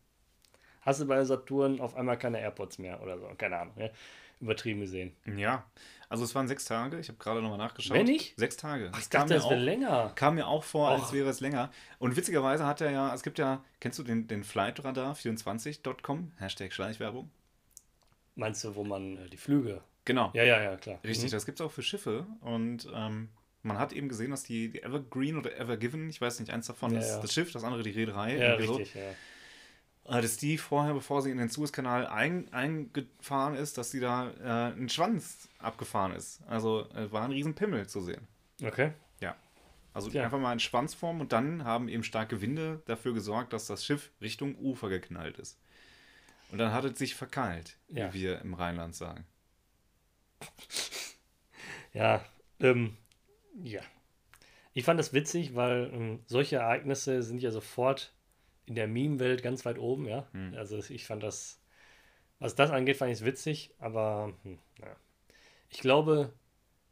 hast 0.81 1.01
du 1.01 1.07
bei 1.07 1.23
Saturn 1.25 1.79
auf 1.81 1.95
einmal 1.95 2.17
keine 2.17 2.39
AirPods 2.39 2.79
mehr 2.79 3.01
oder 3.01 3.19
so. 3.19 3.29
Keine 3.38 3.57
Ahnung, 3.57 3.73
ja. 3.77 3.89
Übertrieben 4.41 4.80
gesehen. 4.82 5.15
Ja. 5.38 5.65
Also 6.08 6.23
es 6.23 6.34
waren 6.34 6.47
sechs 6.47 6.65
Tage. 6.65 6.99
Ich 6.99 7.08
habe 7.10 7.17
gerade 7.19 7.41
nochmal 7.41 7.58
nachgeschaut. 7.58 7.95
Wenn 7.97 8.06
nicht? 8.06 8.36
Sechs 8.38 8.58
Tage. 8.58 8.89
Ach, 8.93 8.99
ich 8.99 9.10
kam 9.10 9.21
dachte, 9.28 9.34
mir 9.34 9.39
das 9.41 9.49
wäre 9.49 9.60
auch- 9.60 9.63
länger. 9.65 10.12
Kam 10.15 10.36
mir 10.36 10.47
auch 10.47 10.63
vor, 10.63 10.89
als 10.89 11.04
Och. 11.10 11.13
wäre 11.13 11.30
es 11.30 11.39
länger. 11.39 11.71
Und 11.99 12.15
witzigerweise 12.15 12.65
hat 12.65 12.82
er 12.82 12.89
ja, 12.91 13.13
es 13.13 13.21
gibt 13.21 13.38
ja, 13.38 13.63
kennst 13.80 13.99
du 13.99 14.04
den, 14.04 14.28
den 14.28 14.43
Flightradar24.com? 14.43 16.32
Hashtag 16.38 16.73
Schleichwerbung. 16.73 17.30
Meinst 18.36 18.63
du, 18.63 18.75
wo 18.75 18.84
man 18.84 19.17
äh, 19.17 19.30
die 19.30 19.38
Flüge. 19.38 19.82
Genau. 20.06 20.32
Ja, 20.34 20.43
ja, 20.43 20.62
ja, 20.62 20.78
klar. 20.78 20.99
Richtig, 21.04 21.28
Mhm. 21.28 21.36
das 21.36 21.45
gibt 21.45 21.60
es 21.60 21.65
auch 21.65 21.71
für 21.71 21.84
Schiffe. 21.84 22.25
Und 22.41 22.88
ähm, 22.93 23.30
man 23.62 23.78
hat 23.78 23.91
eben 23.93 24.08
gesehen, 24.10 24.32
dass 24.32 24.43
die, 24.43 24.69
die 24.69 24.82
Evergreen 24.82 25.38
oder 25.38 25.56
Evergiven, 25.60 26.10
ich 26.10 26.21
weiß 26.21 26.39
nicht, 26.39 26.52
eins 26.52 26.67
davon 26.67 26.93
Ja, 26.93 26.99
ist 26.99 27.10
ja. 27.10 27.19
das 27.21 27.34
Schiff, 27.34 27.52
das 27.52 27.63
andere 27.63 27.84
die 27.84 27.91
Reederei. 27.91 28.38
Ja, 28.38 28.43
irgendwie 28.52 28.65
so. 28.67 28.73
richtig, 28.75 28.95
ja. 28.95 29.12
Dass 30.05 30.38
die 30.38 30.57
vorher, 30.57 30.93
bevor 30.93 31.21
sie 31.21 31.29
in 31.29 31.38
den 31.38 31.49
Suezkanal 31.49 32.07
ein, 32.07 32.51
eingefahren 32.51 33.55
ist, 33.55 33.77
dass 33.77 33.91
sie 33.91 33.99
da 33.99 34.31
äh, 34.31 34.73
ein 34.73 34.89
Schwanz 34.89 35.47
abgefahren 35.59 36.13
ist. 36.13 36.41
Also 36.47 36.89
äh, 36.95 37.12
war 37.12 37.23
ein 37.23 37.31
riesen 37.31 37.53
Pimmel 37.53 37.88
zu 37.88 38.01
sehen. 38.01 38.27
Okay. 38.63 38.93
Also 39.91 40.12
Ja. 40.12 40.23
einfach 40.23 40.39
mal 40.39 40.53
in 40.53 40.59
Schwanzform 40.59 41.19
und 41.19 41.33
dann 41.33 41.63
haben 41.65 41.89
eben 41.89 42.03
starke 42.03 42.41
Winde 42.41 42.81
dafür 42.85 43.13
gesorgt, 43.13 43.53
dass 43.53 43.65
das 43.65 43.83
Schiff 43.83 44.12
Richtung 44.21 44.55
Ufer 44.55 44.88
geknallt 44.88 45.39
ist. 45.39 45.59
Und 46.51 46.59
dann 46.59 46.71
hat 46.73 46.85
es 46.85 46.97
sich 46.99 47.15
verkeilt, 47.15 47.75
Ja. 47.88 48.13
wie 48.13 48.21
wir 48.21 48.39
im 48.41 48.53
Rheinland 48.53 48.95
sagen. 48.95 49.25
Ja, 51.91 52.23
ähm, 52.59 52.95
ja. 53.63 53.81
Ich 54.73 54.85
fand 54.85 54.99
das 54.99 55.12
witzig, 55.12 55.55
weil 55.55 55.89
ähm, 55.91 56.19
solche 56.27 56.57
Ereignisse 56.57 57.23
sind 57.23 57.41
ja 57.41 57.49
sofort 57.49 58.13
in 58.69 58.75
der 58.75 58.88
Meme-Welt 58.88 59.43
ganz 59.43 59.65
weit 59.65 59.79
oben, 59.79 60.08
ja. 60.08 60.27
Hm. 60.32 60.53
Also 60.55 60.77
ich 60.77 61.05
fand 61.05 61.23
das, 61.23 61.60
was 62.39 62.55
das 62.55 62.71
angeht, 62.71 62.97
fand 62.97 63.12
ich 63.12 63.19
es 63.19 63.25
witzig, 63.25 63.71
aber 63.79 64.34
hm, 64.43 64.60
ja. 64.79 64.95
ich 65.69 65.79
glaube, 65.79 66.32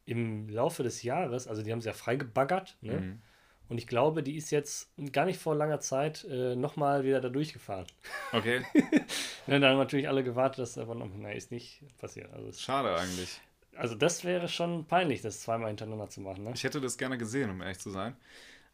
im 0.05 0.49
Laufe 0.49 0.83
des 0.83 1.03
Jahres, 1.03 1.47
also 1.47 1.61
die 1.61 1.71
haben 1.71 1.79
es 1.79 1.85
ja 1.85 1.93
freigebaggert, 1.93 2.77
ne? 2.81 2.99
Mhm. 2.99 3.21
Und 3.69 3.77
ich 3.77 3.87
glaube, 3.87 4.23
die 4.23 4.37
ist 4.37 4.49
jetzt 4.49 4.89
gar 5.11 5.25
nicht 5.25 5.41
vor 5.41 5.53
langer 5.53 5.81
Zeit 5.81 6.23
äh, 6.23 6.55
nochmal 6.55 7.03
wieder 7.03 7.19
da 7.19 7.27
durchgefahren. 7.27 7.85
Okay, 8.31 8.63
Ne, 9.47 9.59
da 9.59 9.69
haben 9.69 9.77
natürlich 9.77 10.07
alle 10.07 10.23
gewartet, 10.23 10.59
dass 10.59 10.77
aber 10.77 10.95
noch, 10.95 11.09
na, 11.13 11.31
ist 11.31 11.51
nicht 11.51 11.81
passiert. 11.97 12.31
Also, 12.33 12.51
schade 12.53 12.95
eigentlich. 12.95 13.41
also 13.75 13.95
das 13.95 14.23
wäre 14.23 14.47
schon 14.47 14.85
peinlich, 14.85 15.21
das 15.21 15.41
zweimal 15.41 15.67
hintereinander 15.67 16.09
zu 16.09 16.21
machen, 16.21 16.45
ne? 16.45 16.51
Ich 16.53 16.63
hätte 16.63 16.79
das 16.79 16.97
gerne 16.97 17.17
gesehen, 17.17 17.49
um 17.49 17.61
ehrlich 17.61 17.79
zu 17.79 17.91
sein. 17.91 18.15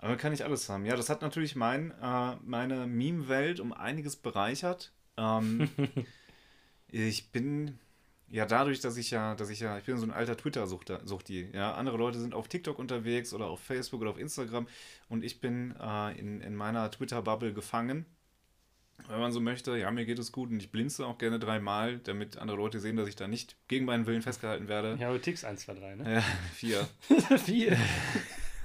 Aber 0.03 0.09
man 0.09 0.17
kann 0.17 0.31
nicht 0.31 0.43
alles 0.43 0.67
haben. 0.67 0.85
Ja, 0.85 0.97
das 0.97 1.09
hat 1.09 1.21
natürlich 1.21 1.55
mein, 1.55 1.91
äh, 1.91 2.35
meine 2.43 2.87
Meme-Welt 2.87 3.61
um 3.61 3.71
einiges 3.71 4.17
bereichert. 4.17 4.91
Ähm, 5.15 5.69
ich 6.89 7.31
bin 7.31 7.79
ja 8.27 8.45
dadurch, 8.45 8.81
dass 8.81 8.97
ich 8.97 9.11
ja, 9.11 9.33
dass 9.35 9.49
ich 9.49 9.61
ja, 9.61 9.77
ich 9.77 9.85
bin 9.85 9.97
so 9.97 10.05
ein 10.05 10.11
alter 10.11 10.35
Twitter-Suchti. 10.35 11.51
Ja, 11.53 11.75
andere 11.75 11.95
Leute 11.95 12.19
sind 12.19 12.33
auf 12.33 12.49
TikTok 12.49 12.79
unterwegs 12.79 13.33
oder 13.33 13.45
auf 13.45 13.61
Facebook 13.61 14.01
oder 14.01 14.09
auf 14.09 14.19
Instagram 14.19 14.67
und 15.07 15.23
ich 15.23 15.39
bin 15.39 15.73
äh, 15.79 16.19
in, 16.19 16.41
in 16.41 16.53
meiner 16.53 16.91
Twitter-Bubble 16.91 17.53
gefangen. 17.53 18.05
Wenn 19.07 19.21
man 19.21 19.31
so 19.31 19.39
möchte, 19.39 19.77
ja, 19.77 19.89
mir 19.89 20.05
geht 20.05 20.19
es 20.19 20.33
gut 20.33 20.49
und 20.49 20.61
ich 20.61 20.69
blinze 20.69 21.07
auch 21.07 21.17
gerne 21.17 21.39
dreimal, 21.39 21.99
damit 21.99 22.37
andere 22.37 22.57
Leute 22.57 22.81
sehen, 22.81 22.97
dass 22.97 23.07
ich 23.07 23.15
da 23.15 23.29
nicht 23.29 23.55
gegen 23.69 23.85
meinen 23.85 24.05
Willen 24.05 24.21
festgehalten 24.21 24.67
werde. 24.67 24.97
Ja, 24.99 25.07
aber 25.07 25.21
Tix 25.21 25.45
1, 25.45 25.61
2, 25.61 25.73
3, 25.75 25.95
ne? 25.95 26.13
Ja, 26.15 26.21
vier. 26.53 26.89
Vier. 27.37 27.77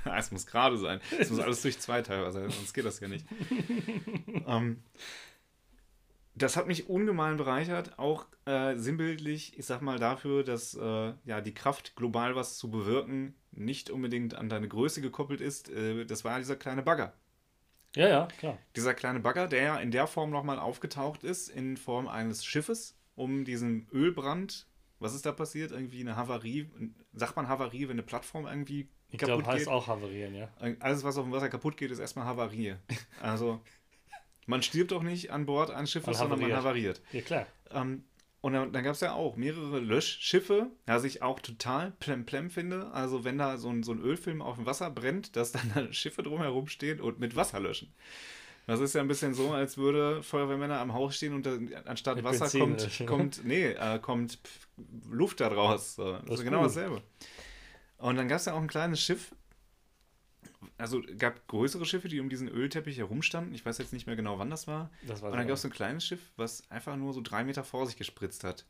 Es 0.17 0.31
muss 0.31 0.47
gerade 0.47 0.79
sein. 0.79 1.01
Es 1.19 1.31
muss 1.31 1.41
alles 1.41 1.63
durch 1.63 1.79
zwei 1.79 2.03
teilweise 2.03 2.41
sein, 2.41 2.51
sonst 2.51 2.73
geht 2.73 2.85
das 2.85 3.01
ja 3.01 3.09
nicht. 3.09 3.27
ähm, 4.47 4.83
das 6.35 6.57
hat 6.57 6.67
mich 6.67 6.89
ungemein 6.89 7.37
bereichert, 7.37 7.99
auch 7.99 8.27
äh, 8.47 8.77
sinnbildlich, 8.77 9.59
ich 9.59 9.67
sag 9.67 9.83
mal, 9.83 9.99
dafür, 9.99 10.45
dass 10.45 10.75
äh, 10.75 11.13
ja, 11.25 11.41
die 11.41 11.55
Kraft, 11.55 11.97
global 11.97 12.37
was 12.37 12.59
zu 12.59 12.71
bewirken, 12.71 13.35
nicht 13.51 13.91
unbedingt 13.91 14.35
an 14.35 14.49
deine 14.49 14.69
Größe 14.69 15.01
gekoppelt 15.01 15.41
ist. 15.41 15.69
Äh, 15.71 16.05
das 16.05 16.25
war 16.25 16.39
dieser 16.39 16.57
kleine 16.57 16.83
Bagger. 16.83 17.13
Ja, 17.97 18.09
ja, 18.09 18.27
klar. 18.39 18.59
Dieser 18.77 18.95
kleine 18.95 19.21
Bagger, 19.21 19.49
der 19.49 19.63
ja 19.63 19.77
in 19.79 19.91
der 19.91 20.07
Form 20.07 20.31
nochmal 20.31 20.59
aufgetaucht 20.59 21.25
ist, 21.25 21.49
in 21.49 21.77
Form 21.77 22.07
eines 22.07 22.45
Schiffes, 22.45 22.97
um 23.15 23.45
diesen 23.45 23.89
Ölbrand. 23.93 24.67
Was 25.01 25.15
ist 25.15 25.27
da 25.27 25.33
passiert? 25.33 25.73
Irgendwie 25.73 26.01
eine 26.01 26.17
Havarie. 26.17 26.71
Sagt 27.13 27.37
man 27.37 27.49
Havarie, 27.49 27.85
wenn 27.85 27.93
eine 27.93 28.03
Plattform 28.03 28.47
irgendwie 28.47 28.89
Ich 29.11 29.19
glaube, 29.19 29.47
heißt 29.47 29.69
auch 29.69 29.87
havarieren, 29.87 30.35
ja. 30.35 30.49
alles, 30.81 31.03
was 31.03 31.17
auf 31.17 31.25
dem 31.25 31.33
Wasser 31.33 31.49
kaputt 31.49 31.77
geht, 31.77 31.91
ist 31.91 31.99
erstmal 31.99 32.27
Havarie. 32.27 32.75
Also, 33.23 33.61
man 34.47 34.63
stirbt 34.63 34.93
doch 34.93 35.03
nicht 35.03 35.31
an 35.31 35.47
Bord 35.47 35.71
eines 35.71 35.91
Schiffes, 35.91 36.19
sondern 36.19 36.41
man 36.41 36.53
havariert. 36.53 37.01
Ja, 37.13 37.21
klar. 37.23 37.47
Ähm, 37.71 38.05
und 38.41 38.53
dann, 38.53 38.73
dann 38.73 38.85
gab 38.85 38.95
es 38.95 39.01
ja 39.01 39.15
auch 39.15 39.37
mehrere 39.37 39.81
Löschschiffe, 39.81 40.69
was 40.87 41.05
ich 41.05 41.23
auch 41.23 41.41
total 41.41 41.93
plemplem 41.99 42.51
finde. 42.51 42.91
Also, 42.93 43.25
wenn 43.25 43.39
da 43.39 43.57
so 43.57 43.69
ein, 43.71 43.83
so 43.83 43.93
ein 43.93 44.01
Ölfilm 44.01 44.43
auf 44.43 44.57
dem 44.57 44.67
Wasser 44.67 44.91
brennt, 44.91 45.37
dass 45.37 45.53
dann 45.53 45.73
da 45.75 45.93
Schiffe 45.93 46.23
drumherum 46.23 46.69
stehen 46.69 47.01
und 47.01 47.19
mit 47.19 47.35
Wasser 47.35 47.61
löschen. 47.61 47.93
Das 48.67 48.81
ist 48.81 48.95
ja 48.95 49.01
ein 49.01 49.09
bisschen 49.09 49.33
so, 49.33 49.53
als 49.53 49.79
würde 49.79 50.23
Feuerwehrmänner 50.23 50.79
am 50.79 50.93
Haus 50.93 51.17
stehen 51.17 51.33
und 51.33 51.47
da, 51.47 51.57
anstatt 51.87 52.17
Mit 52.17 52.25
Wasser 52.27 52.41
Benzin 52.45 52.61
kommt, 52.61 52.83
löschen. 52.83 53.07
kommt, 53.07 53.45
nee, 53.45 53.65
äh, 53.73 53.99
kommt 53.99 54.39
Luft 55.11 55.41
da 55.41 55.49
draus. 55.49 55.95
So. 55.95 56.13
Das, 56.13 56.21
Das 56.21 56.31
ist 56.35 56.39
ist 56.41 56.45
genau 56.45 56.59
gut. 56.59 56.67
dasselbe. 56.67 57.03
Und 57.99 58.17
dann 58.17 58.29
gab 58.29 58.39
es 58.39 58.47
ja 58.47 58.55
auch 58.55 58.61
ein 58.61 58.69
kleines 58.69 59.01
Schiff, 59.01 59.35
also 60.77 61.03
gab 61.19 61.47
größere 61.49 61.85
Schiffe, 61.85 62.09
die 62.09 62.21
um 62.21 62.29
diesen 62.29 62.49
Ölteppich 62.49 62.99
herumstanden. 62.99 63.55
Ich 63.55 63.67
weiß 63.67 63.79
jetzt 63.79 63.93
nicht 63.93 64.07
mehr 64.07 64.17
genau, 64.17 64.39
wann 64.39 64.51
das 64.51 64.67
war. 64.67 64.91
Das 65.07 65.23
war 65.23 65.31
Und 65.31 65.39
dann 65.39 65.47
gab 65.47 65.55
es 65.55 65.63
so 65.63 65.69
ein 65.69 65.73
kleines 65.73 66.07
Schiff, 66.07 66.33
was 66.37 66.69
einfach 66.71 66.97
nur 66.97 67.13
so 67.13 67.21
drei 67.21 67.45
Meter 67.45 67.65
vor 67.65 67.87
sich 67.87 67.97
gespritzt 67.97 68.45
hat. 68.45 68.65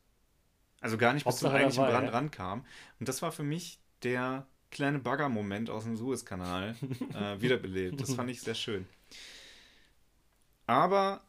Also 0.81 0.97
gar 0.97 1.13
nicht 1.13 1.25
bis 1.25 1.37
zum 1.37 1.51
eigentlichen 1.51 1.83
dabei, 1.83 1.93
Brand 1.93 2.07
ja. 2.07 2.13
rankam. 2.13 2.65
Und 2.99 3.09
das 3.09 3.21
war 3.21 3.31
für 3.31 3.43
mich 3.43 3.79
der 4.03 4.47
kleine 4.71 4.99
Bagger-Moment 4.99 5.69
aus 5.69 5.83
dem 5.83 5.97
Suezkanal 5.97 6.75
äh, 7.13 7.41
wiederbelebt. 7.41 8.01
Das 8.01 8.13
fand 8.13 8.29
ich 8.29 8.41
sehr 8.41 8.55
schön. 8.55 8.87
Aber 10.65 11.21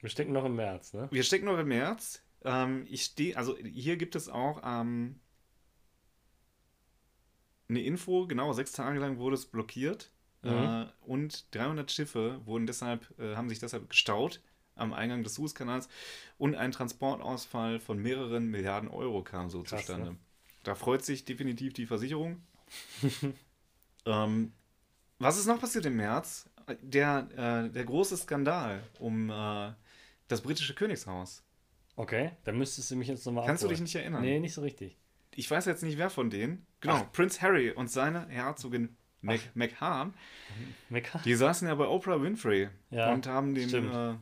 Wir 0.00 0.10
stecken 0.10 0.32
noch 0.32 0.44
im 0.44 0.56
März, 0.56 0.92
ne? 0.92 1.08
wir 1.10 1.22
stecken 1.22 1.46
noch 1.46 1.58
im 1.58 1.68
März. 1.68 2.22
Ähm, 2.44 2.86
ich 2.90 3.04
stehe, 3.04 3.36
also 3.36 3.56
hier 3.56 3.96
gibt 3.96 4.16
es 4.16 4.28
auch 4.28 4.60
ähm, 4.64 5.20
eine 7.68 7.82
Info, 7.82 8.26
genau, 8.26 8.52
sechs 8.52 8.72
Tage 8.72 8.98
lang 8.98 9.18
wurde 9.18 9.34
es 9.34 9.46
blockiert. 9.46 10.10
Mhm. 10.42 10.50
Äh, 10.50 10.86
und 11.00 11.54
300 11.54 11.90
Schiffe 11.90 12.40
wurden 12.44 12.66
deshalb, 12.66 13.18
äh, 13.18 13.36
haben 13.36 13.48
sich 13.48 13.58
deshalb 13.58 13.88
gestaut 13.88 14.40
am 14.76 14.92
Eingang 14.92 15.22
des 15.22 15.34
Suezkanals 15.34 15.88
und 16.36 16.54
ein 16.54 16.72
Transportausfall 16.72 17.80
von 17.80 17.98
mehreren 17.98 18.48
Milliarden 18.48 18.88
Euro 18.90 19.22
kam 19.22 19.48
so 19.48 19.62
Krass, 19.62 19.80
zustande. 19.80 20.12
ne? 20.12 20.16
Da 20.64 20.74
freut 20.74 21.04
sich 21.04 21.24
definitiv 21.24 21.72
die 21.74 21.86
Versicherung. 21.86 22.42
ähm, 24.06 24.52
was 25.18 25.38
ist 25.38 25.46
noch 25.46 25.60
passiert 25.60 25.86
im 25.86 25.96
März? 25.96 26.50
Der, 26.82 27.28
äh, 27.36 27.70
der 27.70 27.84
große 27.84 28.16
Skandal 28.16 28.82
um 28.98 29.30
äh, 29.30 29.72
das 30.28 30.40
britische 30.40 30.74
Königshaus. 30.74 31.42
Okay, 31.96 32.32
dann 32.44 32.58
müsstest 32.58 32.90
du 32.90 32.96
mich 32.96 33.08
jetzt 33.08 33.24
nochmal 33.24 33.46
Kannst 33.46 33.62
du 33.62 33.68
dich 33.68 33.80
nicht 33.80 33.94
erinnern? 33.94 34.22
Nee, 34.22 34.40
nicht 34.40 34.54
so 34.54 34.62
richtig. 34.62 34.98
Ich 35.36 35.50
weiß 35.50 35.66
jetzt 35.66 35.82
nicht, 35.82 35.98
wer 35.98 36.10
von 36.10 36.30
denen. 36.30 36.66
Genau, 36.80 36.94
Ach. 36.96 37.12
Prinz 37.12 37.40
Harry 37.42 37.70
und 37.70 37.90
seine 37.90 38.26
Herzogin 38.28 38.96
Mac 39.20 39.40
McHarm. 39.54 40.14
Die 41.24 41.34
saßen 41.34 41.66
ja 41.66 41.74
bei 41.74 41.86
Oprah 41.86 42.20
Winfrey 42.20 42.68
Ja, 42.90 43.12
und 43.12 43.26
haben 43.26 43.54
dem 43.54 43.90
äh, 43.90 44.14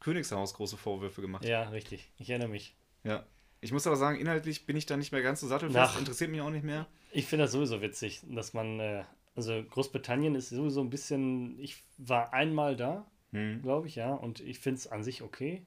Königshaus 0.00 0.54
große 0.54 0.76
Vorwürfe 0.76 1.20
gemacht. 1.20 1.44
Ja, 1.44 1.68
richtig. 1.70 2.10
Ich 2.18 2.30
erinnere 2.30 2.48
mich. 2.48 2.74
Ja. 3.04 3.26
Ich 3.60 3.72
muss 3.72 3.86
aber 3.86 3.96
sagen, 3.96 4.18
inhaltlich 4.20 4.66
bin 4.66 4.76
ich 4.76 4.86
da 4.86 4.96
nicht 4.96 5.10
mehr 5.10 5.22
ganz 5.22 5.40
so 5.40 5.48
sattelfest, 5.48 5.94
Ach. 5.94 5.98
interessiert 5.98 6.30
mich 6.30 6.40
auch 6.40 6.50
nicht 6.50 6.64
mehr. 6.64 6.86
Ich 7.10 7.26
finde 7.26 7.44
das 7.46 7.52
sowieso 7.52 7.82
witzig, 7.82 8.22
dass 8.28 8.54
man, 8.54 8.78
äh, 8.78 9.02
also 9.34 9.60
Großbritannien 9.64 10.36
ist 10.36 10.50
sowieso 10.50 10.80
ein 10.80 10.90
bisschen, 10.90 11.58
ich 11.58 11.82
war 11.96 12.32
einmal 12.32 12.76
da, 12.76 13.06
Hm. 13.32 13.60
glaube 13.62 13.88
ich, 13.88 13.96
ja, 13.96 14.14
und 14.14 14.40
ich 14.40 14.58
finde 14.60 14.78
es 14.78 14.86
an 14.86 15.02
sich 15.02 15.22
okay. 15.22 15.66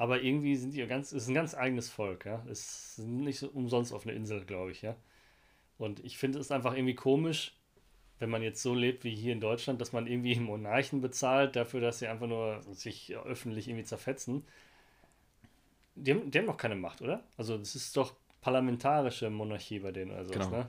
Aber 0.00 0.22
irgendwie 0.22 0.56
sind 0.56 0.72
die 0.72 0.86
ganz, 0.86 1.12
es 1.12 1.24
ist 1.24 1.28
ein 1.28 1.34
ganz 1.34 1.54
eigenes 1.54 1.90
Volk, 1.90 2.24
ja. 2.24 2.42
Es 2.48 2.96
ist 2.96 3.00
nicht 3.00 3.38
so 3.38 3.48
umsonst 3.48 3.92
auf 3.92 4.06
einer 4.06 4.16
Insel, 4.16 4.46
glaube 4.46 4.70
ich, 4.70 4.80
ja. 4.80 4.96
Und 5.76 6.02
ich 6.02 6.16
finde 6.16 6.38
es 6.38 6.50
einfach 6.50 6.74
irgendwie 6.74 6.94
komisch, 6.94 7.54
wenn 8.18 8.30
man 8.30 8.42
jetzt 8.42 8.62
so 8.62 8.74
lebt 8.74 9.04
wie 9.04 9.14
hier 9.14 9.34
in 9.34 9.40
Deutschland, 9.42 9.78
dass 9.78 9.92
man 9.92 10.06
irgendwie 10.06 10.36
Monarchen 10.40 11.02
bezahlt 11.02 11.54
dafür, 11.54 11.82
dass 11.82 11.98
sie 11.98 12.06
einfach 12.06 12.28
nur 12.28 12.62
sich 12.72 13.14
öffentlich 13.14 13.68
irgendwie 13.68 13.84
zerfetzen. 13.84 14.42
Die 15.96 16.12
haben, 16.12 16.30
die 16.30 16.38
haben 16.38 16.46
noch 16.46 16.56
keine 16.56 16.76
Macht, 16.76 17.02
oder? 17.02 17.22
Also 17.36 17.58
das 17.58 17.74
ist 17.74 17.94
doch 17.94 18.14
parlamentarische 18.40 19.28
Monarchie 19.28 19.80
bei 19.80 19.92
denen 19.92 20.12
oder 20.12 20.24
sowas, 20.24 20.46
Genau. 20.46 20.60
ne? 20.60 20.68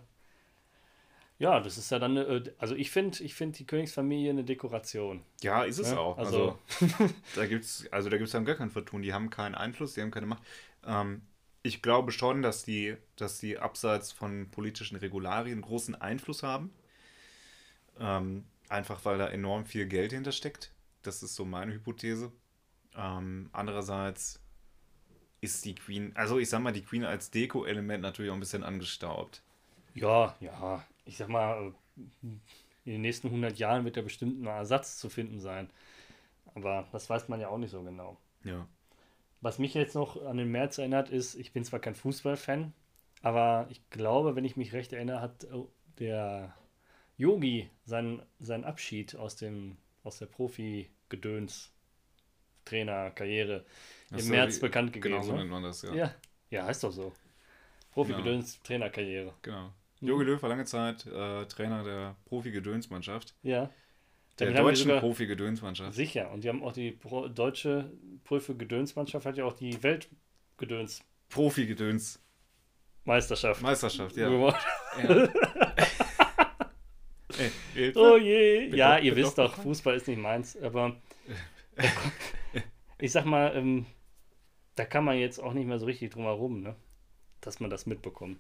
Ja, 1.41 1.59
das 1.59 1.79
ist 1.79 1.89
ja 1.89 1.97
dann, 1.97 2.11
eine, 2.17 2.21
äh, 2.27 2.53
also 2.59 2.75
ich 2.75 2.91
finde 2.91 3.23
ich 3.23 3.33
find 3.33 3.57
die 3.57 3.65
Königsfamilie 3.65 4.29
eine 4.29 4.43
Dekoration. 4.43 5.23
Ja, 5.41 5.63
ist 5.63 5.79
es 5.79 5.89
Ja, 5.89 5.97
auch. 5.97 6.17
also- 6.19 6.59
Also, 6.79 7.09
da 7.35 7.47
gibt's, 7.47 7.87
also 7.91 8.09
da 8.09 8.17
gibt 8.17 8.27
es 8.27 8.31
dann 8.33 8.45
gar 8.45 8.55
kein 8.55 8.69
Vertun. 8.69 9.01
Die 9.01 9.11
haben 9.11 9.31
keinen 9.31 9.55
Einfluss, 9.55 9.95
die 9.95 10.01
haben 10.01 10.11
keine 10.11 10.27
Macht. 10.27 10.43
Ähm, 10.85 11.23
ich 11.63 11.81
glaube 11.81 12.11
schon, 12.11 12.43
dass 12.43 12.63
die, 12.63 12.95
dass 13.15 13.39
die 13.39 13.57
abseits 13.57 14.11
von 14.11 14.51
politischen 14.51 14.97
Regularien 14.97 15.61
großen 15.61 15.95
Einfluss 15.99 16.43
haben. 16.43 16.71
Ähm, 17.99 18.45
einfach 18.69 19.03
weil 19.05 19.17
da 19.17 19.27
enorm 19.27 19.65
viel 19.65 19.87
Geld 19.87 20.11
hintersteckt. 20.13 20.71
Das 21.01 21.23
ist 21.23 21.35
so 21.35 21.43
meine 21.45 21.73
Hypothese. 21.73 22.31
Ähm, 22.95 23.49
andererseits 23.51 24.39
ist 25.41 25.65
die 25.65 25.73
Queen, 25.73 26.11
also 26.15 26.37
ich 26.37 26.49
sag 26.49 26.61
mal, 26.61 26.71
die 26.71 26.83
Queen 26.83 27.03
als 27.03 27.31
Deko-Element 27.31 28.03
natürlich 28.03 28.29
auch 28.29 28.35
ein 28.35 28.39
bisschen 28.39 28.63
angestaubt. 28.63 29.41
Ja, 29.95 30.35
ja, 30.39 30.85
ich 31.11 31.17
sag 31.17 31.27
mal, 31.27 31.73
äh, 31.97 32.01
in 32.83 32.93
den 32.93 33.01
nächsten 33.01 33.27
100 33.27 33.57
Jahren 33.59 33.85
wird 33.85 33.97
da 33.97 34.01
bestimmt 34.01 34.41
ein 34.41 34.47
Ersatz 34.47 34.97
zu 34.97 35.09
finden 35.09 35.39
sein. 35.39 35.69
Aber 36.55 36.87
das 36.91 37.09
weiß 37.09 37.27
man 37.27 37.39
ja 37.39 37.49
auch 37.49 37.57
nicht 37.57 37.71
so 37.71 37.83
genau. 37.83 38.17
Ja. 38.43 38.65
Was 39.41 39.59
mich 39.59 39.73
jetzt 39.73 39.93
noch 39.93 40.23
an 40.25 40.37
den 40.37 40.51
März 40.51 40.77
erinnert, 40.77 41.09
ist, 41.09 41.35
ich 41.35 41.51
bin 41.51 41.63
zwar 41.63 41.79
kein 41.79 41.95
Fußballfan, 41.95 42.73
aber 43.21 43.67
ich 43.69 43.87
glaube, 43.89 44.35
wenn 44.35 44.45
ich 44.45 44.55
mich 44.55 44.73
recht 44.73 44.93
erinnere, 44.93 45.21
hat 45.21 45.43
äh, 45.43 45.47
der 45.99 46.55
Yogi 47.17 47.69
seinen, 47.85 48.23
seinen 48.39 48.63
Abschied 48.63 49.15
aus 49.15 49.35
dem 49.35 49.77
aus 50.03 50.17
der 50.17 50.25
Profi-Gedöns 50.25 51.71
Trainer-Karriere 52.65 53.65
im 54.09 54.19
so, 54.19 54.29
März 54.31 54.57
wie- 54.57 54.61
bekannt 54.61 54.93
gegeben. 54.93 55.15
Genau 55.15 55.23
so 55.23 55.33
ne? 55.33 55.39
nennt 55.39 55.51
man 55.51 55.63
das, 55.63 55.81
ja. 55.83 55.93
ja. 55.93 56.15
ja, 56.49 56.65
heißt 56.65 56.83
doch 56.83 56.91
so. 56.91 57.13
Profi-Gedöns 57.91 58.61
Trainerkarriere. 58.63 59.33
Genau. 59.41 59.71
Jogi 60.01 60.25
Löw 60.25 60.41
war 60.41 60.49
lange 60.49 60.65
Zeit 60.65 61.05
äh, 61.05 61.45
Trainer 61.45 61.83
der 61.83 62.15
Profi-Gedönsmannschaft. 62.25 63.35
Ja. 63.43 63.69
Der 64.39 64.51
Damit 64.51 64.77
die 64.77 64.83
deutschen 64.85 64.99
Profi-Gedönsmannschaft. 64.99 65.93
Sicher. 65.93 66.31
Und 66.31 66.43
die 66.43 66.49
haben 66.49 66.63
auch 66.63 66.73
die 66.73 66.91
Pro 66.91 67.27
deutsche 67.27 67.91
Prüfe-Gedönsmannschaft, 68.23 69.25
hat 69.25 69.37
ja 69.37 69.45
auch 69.45 69.53
die 69.53 69.81
Weltgedönsmeisterschaft 69.83 71.05
Profi-Gedöns. 71.29 72.19
Meisterschaft, 73.03 73.61
ja. 74.17 74.29
gewonnen. 74.29 74.55
ja. 75.03 75.29
Ey. 77.75 77.93
Oh 77.95 78.17
je. 78.17 78.67
Bin 78.67 78.77
Ja, 78.77 78.97
ihr 78.97 79.15
wisst 79.15 79.37
doch 79.37 79.55
doch, 79.55 79.63
Fußball 79.63 79.95
ist 79.95 80.07
nicht 80.07 80.19
meins, 80.19 80.57
aber 80.61 80.95
ich 82.99 83.11
sag 83.11 83.25
mal, 83.25 83.55
ähm, 83.55 83.85
da 84.75 84.85
kann 84.85 85.05
man 85.05 85.17
jetzt 85.17 85.39
auch 85.39 85.53
nicht 85.53 85.67
mehr 85.67 85.79
so 85.79 85.85
richtig 85.85 86.11
drum 86.11 86.23
herum, 86.23 86.61
ne? 86.61 86.75
dass 87.39 87.59
man 87.59 87.69
das 87.69 87.85
mitbekommt. 87.85 88.39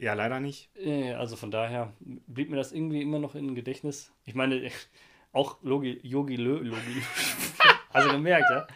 Ja, 0.00 0.14
leider 0.14 0.40
nicht. 0.40 0.70
Äh, 0.76 1.12
Also 1.12 1.36
von 1.36 1.50
daher 1.50 1.92
blieb 2.00 2.48
mir 2.48 2.56
das 2.56 2.72
irgendwie 2.72 3.02
immer 3.02 3.18
noch 3.18 3.34
in 3.34 3.54
Gedächtnis. 3.54 4.12
Ich 4.24 4.34
meine, 4.34 4.70
auch 5.32 5.58
Logi, 5.62 6.00
Yogi 6.02 6.36
Lö, 6.36 6.58
Logi, 6.62 7.02
also 7.90 8.08
gemerkt, 8.12 8.46
ja? 8.50 8.66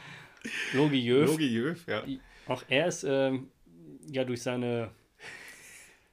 Logi 0.75 0.99
Jöf, 0.99 1.31
Logi 1.31 1.49
Löw, 1.49 1.87
ja. 1.87 2.03
auch 2.47 2.63
er 2.69 2.87
ist 2.89 3.05
ähm, 3.05 3.49
ja 4.07 4.25
durch 4.25 4.43
seine, 4.43 4.91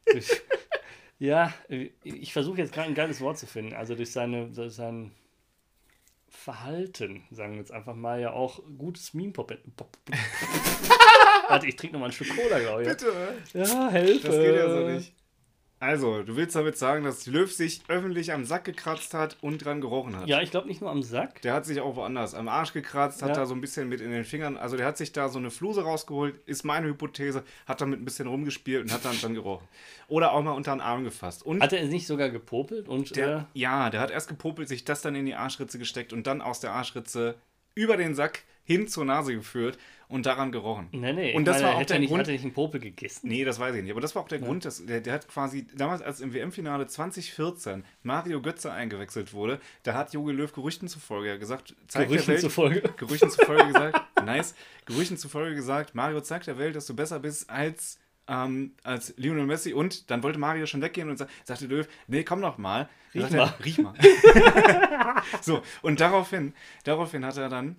durch, 0.05 0.31
ja, 1.19 1.53
ich 2.03 2.31
versuche 2.31 2.59
jetzt 2.59 2.73
gerade 2.73 2.87
ein 2.87 2.95
geiles 2.95 3.19
Wort 3.19 3.37
zu 3.37 3.45
finden, 3.45 3.73
also 3.73 3.93
durch 3.93 4.11
seine, 4.11 4.47
durch 4.47 4.73
sein 4.73 5.11
Verhalten, 6.29 7.23
sagen 7.29 7.51
wir 7.53 7.59
jetzt 7.59 7.73
einfach 7.73 7.93
mal, 7.93 8.21
ja 8.21 8.31
auch 8.31 8.61
gutes 8.77 9.13
Meme 9.13 9.33
Pop. 9.33 9.53
Pop 9.75 9.97
Warte, 11.51 11.67
ich 11.67 11.75
trinke 11.75 11.93
nochmal 11.93 12.09
ein 12.09 12.13
Stück 12.13 12.29
Cola, 12.35 12.59
glaube 12.59 12.83
ich. 12.83 12.87
Bitte. 12.89 13.11
Ja, 13.53 13.89
Hilfe. 13.91 14.27
Das 14.27 14.35
geht 14.37 14.55
ja 14.55 14.69
so 14.69 14.87
nicht. 14.87 15.13
Also, 15.79 16.21
du 16.21 16.35
willst 16.35 16.55
damit 16.55 16.77
sagen, 16.77 17.03
dass 17.03 17.25
Löw 17.25 17.51
sich 17.51 17.81
öffentlich 17.87 18.31
am 18.33 18.45
Sack 18.45 18.65
gekratzt 18.65 19.15
hat 19.15 19.37
und 19.41 19.65
dran 19.65 19.81
gerochen 19.81 20.15
hat. 20.15 20.27
Ja, 20.27 20.39
ich 20.39 20.51
glaube 20.51 20.67
nicht 20.67 20.79
nur 20.79 20.91
am 20.91 21.01
Sack. 21.01 21.41
Der 21.41 21.55
hat 21.55 21.65
sich 21.65 21.81
auch 21.81 21.95
woanders 21.95 22.35
am 22.35 22.47
Arsch 22.49 22.71
gekratzt, 22.71 23.23
hat 23.23 23.29
Ja. 23.29 23.35
da 23.35 23.45
so 23.47 23.55
ein 23.55 23.61
bisschen 23.61 23.89
mit 23.89 23.99
in 23.99 24.11
den 24.11 24.23
Fingern, 24.23 24.57
also 24.57 24.77
der 24.77 24.85
hat 24.85 24.97
sich 24.97 25.11
da 25.11 25.27
so 25.27 25.39
eine 25.39 25.49
Fluse 25.49 25.81
rausgeholt, 25.81 26.35
ist 26.45 26.63
meine 26.65 26.85
Hypothese, 26.85 27.43
hat 27.65 27.81
damit 27.81 27.99
ein 27.99 28.05
bisschen 28.05 28.27
rumgespielt 28.27 28.83
und 28.83 28.93
hat 28.93 29.03
dann 29.05 29.19
dran 29.19 29.33
gerochen. 29.33 29.67
Oder 30.07 30.33
auch 30.33 30.43
mal 30.43 30.51
unter 30.51 30.75
den 30.75 30.81
Arm 30.81 31.03
gefasst. 31.03 31.43
Und 31.43 31.63
Hat 31.63 31.73
er 31.73 31.83
nicht 31.85 32.05
sogar 32.05 32.29
gepopelt 32.29 32.87
und 32.87 33.15
der, 33.15 33.47
ja, 33.55 33.89
der 33.89 34.01
hat 34.01 34.11
erst 34.11 34.27
gepopelt, 34.27 34.67
sich 34.67 34.83
das 34.85 35.01
dann 35.01 35.15
in 35.15 35.25
die 35.25 35.33
Arschritze 35.33 35.79
gesteckt 35.79 36.13
und 36.13 36.27
dann 36.27 36.41
aus 36.43 36.59
der 36.59 36.73
Arschritze 36.73 37.33
über 37.73 37.97
den 37.97 38.13
Sack 38.13 38.43
hin 38.63 38.87
zur 38.87 39.05
Nase 39.05 39.33
geführt 39.33 39.79
und 40.11 40.25
daran 40.25 40.51
gerochen. 40.51 40.89
nee, 40.91 41.13
nee, 41.13 41.33
Und 41.33 41.45
das 41.45 41.57
meine, 41.61 41.67
war 41.69 41.75
auch 41.81 41.85
der 41.85 41.95
er 41.95 41.99
nicht, 42.01 42.09
Grund- 42.09 42.19
Hat 42.21 42.27
er 42.27 42.33
nicht 42.33 42.43
einen 42.43 42.53
Popel 42.53 42.79
gegessen? 42.79 43.27
Nee, 43.29 43.43
das 43.45 43.59
weiß 43.59 43.75
ich 43.75 43.81
nicht. 43.81 43.91
Aber 43.91 44.01
das 44.01 44.13
war 44.13 44.21
auch 44.21 44.27
der 44.27 44.39
Grund, 44.39 44.65
dass 44.65 44.85
der, 44.85 45.01
der 45.01 45.13
hat 45.13 45.27
quasi 45.27 45.65
damals, 45.75 46.01
als 46.01 46.19
im 46.21 46.33
WM-Finale 46.33 46.85
2014 46.87 47.83
Mario 48.03 48.41
Götze 48.41 48.71
eingewechselt 48.71 49.33
wurde, 49.33 49.59
da 49.83 49.93
hat 49.93 50.13
Jogi 50.13 50.31
Löw 50.33 50.51
Gerüchten 50.51 50.87
zufolge 50.87 51.29
ja 51.29 51.37
gesagt, 51.37 51.75
zeigt 51.87 52.09
Gerüchten 52.09 52.27
der 52.27 52.33
Welt, 52.35 52.41
zufolge. 52.41 52.81
Gerüchten 52.97 53.29
zufolge 53.29 53.65
gesagt, 53.67 54.01
nice, 54.25 54.53
Gerüchten 54.85 55.17
zufolge 55.17 55.55
gesagt, 55.55 55.95
Mario 55.95 56.21
zeigt 56.21 56.47
der 56.47 56.57
Welt, 56.57 56.75
dass 56.75 56.85
du 56.85 56.95
besser 56.95 57.19
bist 57.19 57.49
als, 57.49 57.97
ähm, 58.27 58.73
als 58.83 59.13
Lionel 59.17 59.45
Messi 59.45 59.73
und 59.73 60.09
dann 60.11 60.23
wollte 60.23 60.39
Mario 60.39 60.65
schon 60.65 60.81
weggehen 60.81 61.09
und 61.09 61.17
sa- 61.17 61.27
sagte 61.43 61.65
Löw, 61.67 61.87
nee, 62.07 62.23
komm 62.23 62.39
noch 62.39 62.57
mal. 62.57 62.89
Riech 63.13 63.31
er, 63.31 63.37
mal. 63.37 63.53
riech 63.63 63.77
mal. 63.77 63.93
so, 65.41 65.61
und 65.81 65.99
daraufhin, 65.99 66.53
daraufhin 66.83 67.25
hat 67.25 67.37
er 67.37 67.49
dann 67.49 67.75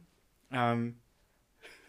ähm, 0.51 0.97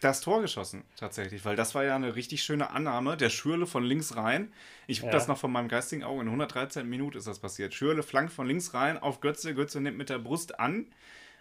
das 0.04 0.20
Tor 0.20 0.40
geschossen, 0.42 0.84
tatsächlich, 0.96 1.44
weil 1.44 1.56
das 1.56 1.74
war 1.74 1.84
ja 1.84 1.96
eine 1.96 2.14
richtig 2.14 2.42
schöne 2.42 2.70
Annahme. 2.70 3.16
Der 3.16 3.30
Schürle 3.30 3.66
von 3.66 3.82
links 3.84 4.16
rein. 4.16 4.52
Ich 4.86 4.98
habe 5.00 5.08
Ja. 5.08 5.12
das 5.12 5.28
noch 5.28 5.38
von 5.38 5.50
meinem 5.50 5.68
geistigen 5.68 6.04
Auge. 6.04 6.20
In 6.22 6.28
113 6.28 6.88
Minuten 6.88 7.18
ist 7.18 7.26
das 7.26 7.38
passiert. 7.38 7.74
Schürle 7.74 8.02
flankt 8.02 8.32
von 8.32 8.46
links 8.46 8.74
rein 8.74 8.98
auf 8.98 9.20
Götze. 9.20 9.54
Götze 9.54 9.80
nimmt 9.80 9.96
mit 9.98 10.10
der 10.10 10.18
Brust 10.18 10.60
an 10.60 10.86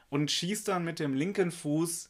und 0.10 0.32
schießt 0.32 0.68
dann 0.68 0.84
mit 0.84 1.00
dem 1.00 1.14
linken 1.14 1.52
Fuß 1.52 2.10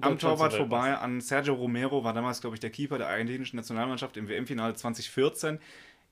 am 0.00 0.18
Torwart 0.18 0.52
vorbei 0.54 0.96
an 0.96 1.20
Sergio 1.20 1.54
Romero, 1.54 2.04
war 2.04 2.12
damals, 2.12 2.40
glaube 2.40 2.54
ich, 2.54 2.60
der 2.60 2.70
Keeper 2.70 2.98
der 2.98 3.08
argentinischen 3.08 3.56
Nationalmannschaft 3.56 4.16
im 4.16 4.28
WM-Finale 4.28 4.74
2014 4.74 5.58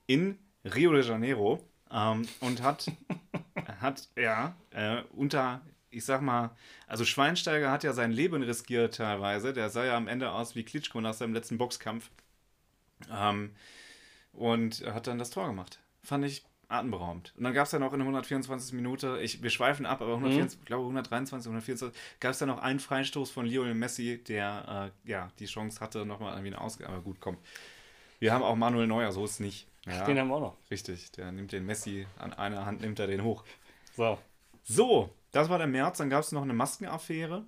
in 0.08 0.38
Rio 0.64 0.92
de 0.92 1.02
Janeiro 1.06 1.62
ähm, 1.92 2.26
und 2.40 2.62
hat, 2.62 2.90
hat 3.80 4.08
ja, 4.16 4.56
äh, 4.70 5.02
unter, 5.12 5.60
ich 5.90 6.04
sag 6.04 6.20
mal, 6.22 6.50
also 6.86 7.04
Schweinsteiger 7.04 7.70
hat 7.70 7.84
ja 7.84 7.92
sein 7.92 8.12
Leben 8.12 8.42
riskiert 8.42 8.96
teilweise. 8.96 9.52
Der 9.52 9.70
sah 9.70 9.84
ja 9.84 9.96
am 9.96 10.08
Ende 10.08 10.30
aus 10.32 10.54
wie 10.54 10.64
Klitschko 10.64 11.00
nach 11.00 11.14
seinem 11.14 11.34
letzten 11.34 11.58
Boxkampf. 11.58 12.10
Ähm, 13.12 13.54
und 14.32 14.82
er 14.82 14.94
hat 14.94 15.06
dann 15.06 15.18
das 15.18 15.30
Tor 15.30 15.46
gemacht. 15.46 15.80
Fand 16.02 16.24
ich 16.24 16.44
atemberaubend. 16.68 17.32
Und 17.36 17.44
dann 17.44 17.54
gab 17.54 17.66
es 17.66 17.72
ja 17.72 17.78
noch 17.78 17.92
in 17.92 18.00
der 18.00 18.06
124. 18.06 18.72
Minute, 18.74 19.20
ich, 19.22 19.42
wir 19.42 19.50
schweifen 19.50 19.86
ab, 19.86 20.00
aber 20.02 20.14
124, 20.14 20.58
ich 20.60 20.66
glaube 20.66 20.82
123, 20.82 21.46
124, 21.48 22.00
gab 22.20 22.32
es 22.32 22.40
ja 22.40 22.46
noch 22.46 22.58
einen 22.58 22.80
Freistoß 22.80 23.30
von 23.30 23.46
Lionel 23.46 23.74
Messi, 23.74 24.22
der 24.26 24.92
äh, 25.06 25.08
ja 25.10 25.28
die 25.38 25.46
Chance 25.46 25.80
hatte, 25.80 26.04
nochmal 26.04 26.32
irgendwie 26.32 26.54
eine 26.54 26.60
Ausgabe. 26.60 26.92
Aber 26.92 27.02
gut, 27.02 27.18
komm. 27.20 27.36
Wir 28.18 28.32
haben 28.32 28.42
auch 28.42 28.56
Manuel 28.56 28.86
Neuer, 28.86 29.12
so 29.12 29.24
ist 29.24 29.32
es 29.32 29.40
nicht. 29.40 29.68
Ja, 29.86 30.04
Den 30.04 30.18
haben 30.18 30.28
wir 30.28 30.34
auch 30.36 30.40
noch. 30.40 30.56
richtig. 30.70 31.12
Der 31.12 31.30
nimmt 31.30 31.52
den 31.52 31.64
Messi, 31.64 32.06
an 32.18 32.32
einer 32.32 32.66
Hand 32.66 32.80
nimmt 32.80 32.98
er 32.98 33.06
den 33.06 33.22
hoch. 33.22 33.44
So. 33.94 34.18
So, 34.64 35.10
das 35.36 35.48
war 35.48 35.58
der 35.58 35.66
März. 35.66 35.98
Dann 35.98 36.10
gab 36.10 36.22
es 36.22 36.32
noch 36.32 36.42
eine 36.42 36.52
Maskenaffäre. 36.54 37.44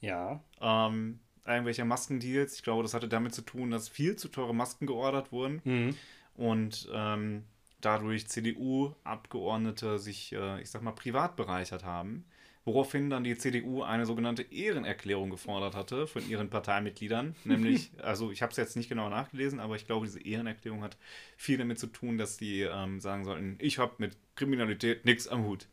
Ja. 0.00 0.40
Ähm, 0.60 1.20
irgendwelche 1.46 1.84
Maskendeals. 1.84 2.54
Ich 2.56 2.62
glaube, 2.62 2.82
das 2.82 2.94
hatte 2.94 3.08
damit 3.08 3.34
zu 3.34 3.42
tun, 3.42 3.70
dass 3.70 3.88
viel 3.88 4.16
zu 4.16 4.28
teure 4.28 4.54
Masken 4.54 4.86
geordert 4.86 5.32
wurden 5.32 5.60
Mhm. 5.64 5.96
und 6.34 6.88
ähm, 6.92 7.44
dadurch 7.80 8.28
CDU-Abgeordnete 8.28 9.98
sich, 9.98 10.32
äh, 10.32 10.60
ich 10.60 10.70
sag 10.70 10.82
mal, 10.82 10.92
privat 10.92 11.36
bereichert 11.36 11.84
haben. 11.84 12.24
Woraufhin 12.64 13.10
dann 13.10 13.24
die 13.24 13.36
CDU 13.36 13.82
eine 13.82 14.06
sogenannte 14.06 14.42
Ehrenerklärung 14.42 15.30
gefordert 15.30 15.74
hatte 15.74 16.06
von 16.06 16.28
ihren 16.28 16.48
Parteimitgliedern. 16.48 17.34
Nämlich, 17.44 17.90
also 18.00 18.30
ich 18.30 18.40
habe 18.40 18.52
es 18.52 18.56
jetzt 18.56 18.76
nicht 18.76 18.88
genau 18.88 19.08
nachgelesen, 19.08 19.58
aber 19.58 19.74
ich 19.74 19.84
glaube, 19.84 20.06
diese 20.06 20.20
Ehrenerklärung 20.20 20.82
hat 20.82 20.96
viel 21.36 21.58
damit 21.58 21.80
zu 21.80 21.88
tun, 21.88 22.18
dass 22.18 22.36
die 22.36 22.60
ähm, 22.60 23.00
sagen 23.00 23.24
sollten, 23.24 23.56
ich 23.58 23.78
habe 23.78 23.94
mit 23.98 24.16
Kriminalität 24.36 25.04
nichts 25.04 25.26
am 25.26 25.44
Hut. 25.44 25.66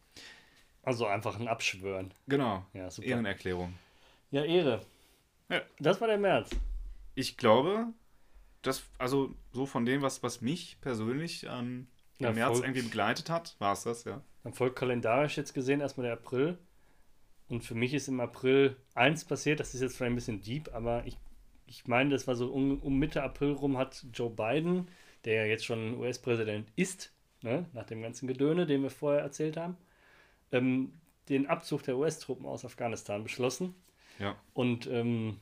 Also 0.84 1.06
einfach 1.06 1.40
ein 1.40 1.48
Abschwören. 1.48 2.14
Genau, 2.28 2.66
Ja, 2.74 2.90
super. 2.90 3.08
Ehrenerklärung. 3.08 3.74
Ja, 4.32 4.44
Ehre. 4.44 4.82
Ja. 5.50 5.62
Das 5.80 6.00
war 6.02 6.08
der 6.08 6.18
März. 6.18 6.50
Ich 7.16 7.38
glaube, 7.38 7.88
dass, 8.62 8.84
also 8.98 9.36
so 9.52 9.66
von 9.66 9.86
dem, 9.86 10.02
was, 10.02 10.24
was 10.24 10.42
mich 10.42 10.78
persönlich 10.82 11.46
ähm, 11.50 11.88
im 12.20 12.26
Ja, 12.26 12.32
März 12.32 12.58
voll. 12.58 12.66
irgendwie 12.68 12.84
begleitet 12.84 13.30
hat, 13.30 13.56
war 13.60 13.74
es 13.74 13.84
das, 13.84 14.04
ja. 14.04 14.22
Dann 14.44 14.54
folgt 14.54 14.78
kalendarisch 14.78 15.38
jetzt 15.38 15.54
gesehen 15.54 15.82
erstmal 15.82 16.06
der 16.06 16.14
April. 16.14 16.58
Und 17.50 17.64
für 17.64 17.76
mich 17.76 17.94
ist 17.94 18.08
im 18.08 18.20
April 18.20 18.76
eins 18.94 19.26
passiert, 19.26 19.60
das 19.60 19.74
ist 19.74 19.82
jetzt 19.82 19.98
vielleicht 19.98 20.12
ein 20.12 20.16
bisschen 20.16 20.42
deep, 20.42 20.70
aber 20.74 21.04
ich, 21.06 21.18
ich 21.66 21.88
meine, 21.88 22.12
das 22.12 22.28
war 22.28 22.36
so 22.36 22.48
um, 22.52 22.80
um 22.80 22.98
Mitte 23.00 23.24
April 23.24 23.54
rum 23.54 23.78
hat 23.78 24.06
Joe 24.14 24.30
Biden, 24.30 24.88
der 25.26 25.34
ja 25.34 25.46
jetzt 25.46 25.66
schon 25.66 25.96
US-Präsident 25.98 26.72
ist, 26.76 27.12
ne, 27.42 27.66
nach 27.74 27.86
dem 27.86 28.02
ganzen 28.04 28.28
Gedöne, 28.28 28.68
den 28.68 28.84
wir 28.84 28.92
vorher 28.92 29.22
erzählt 29.24 29.58
haben, 29.58 29.78
ähm, 30.52 30.94
den 31.30 31.48
Abzug 31.48 31.84
der 31.84 31.98
US-Truppen 31.98 32.46
aus 32.46 32.66
Afghanistan 32.66 33.24
beschlossen. 33.24 33.76
Ja. 34.18 34.36
Und 34.54 34.88
ähm, 34.88 35.38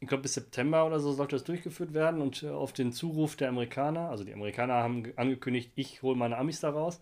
ich 0.00 0.08
glaube, 0.08 0.22
bis 0.22 0.34
September 0.34 0.86
oder 0.86 1.00
so 1.00 1.12
sollte 1.12 1.36
das 1.36 1.44
durchgeführt 1.44 1.94
werden. 1.94 2.20
Und 2.20 2.42
äh, 2.42 2.50
auf 2.50 2.72
den 2.72 2.92
Zuruf 2.92 3.36
der 3.36 3.48
Amerikaner, 3.48 4.10
also 4.10 4.24
die 4.24 4.34
Amerikaner 4.34 4.74
haben 4.74 5.04
ge- 5.04 5.14
angekündigt, 5.16 5.72
ich 5.74 6.02
hole 6.02 6.16
meine 6.16 6.36
Amis 6.36 6.60
da 6.60 6.70
raus, 6.70 7.00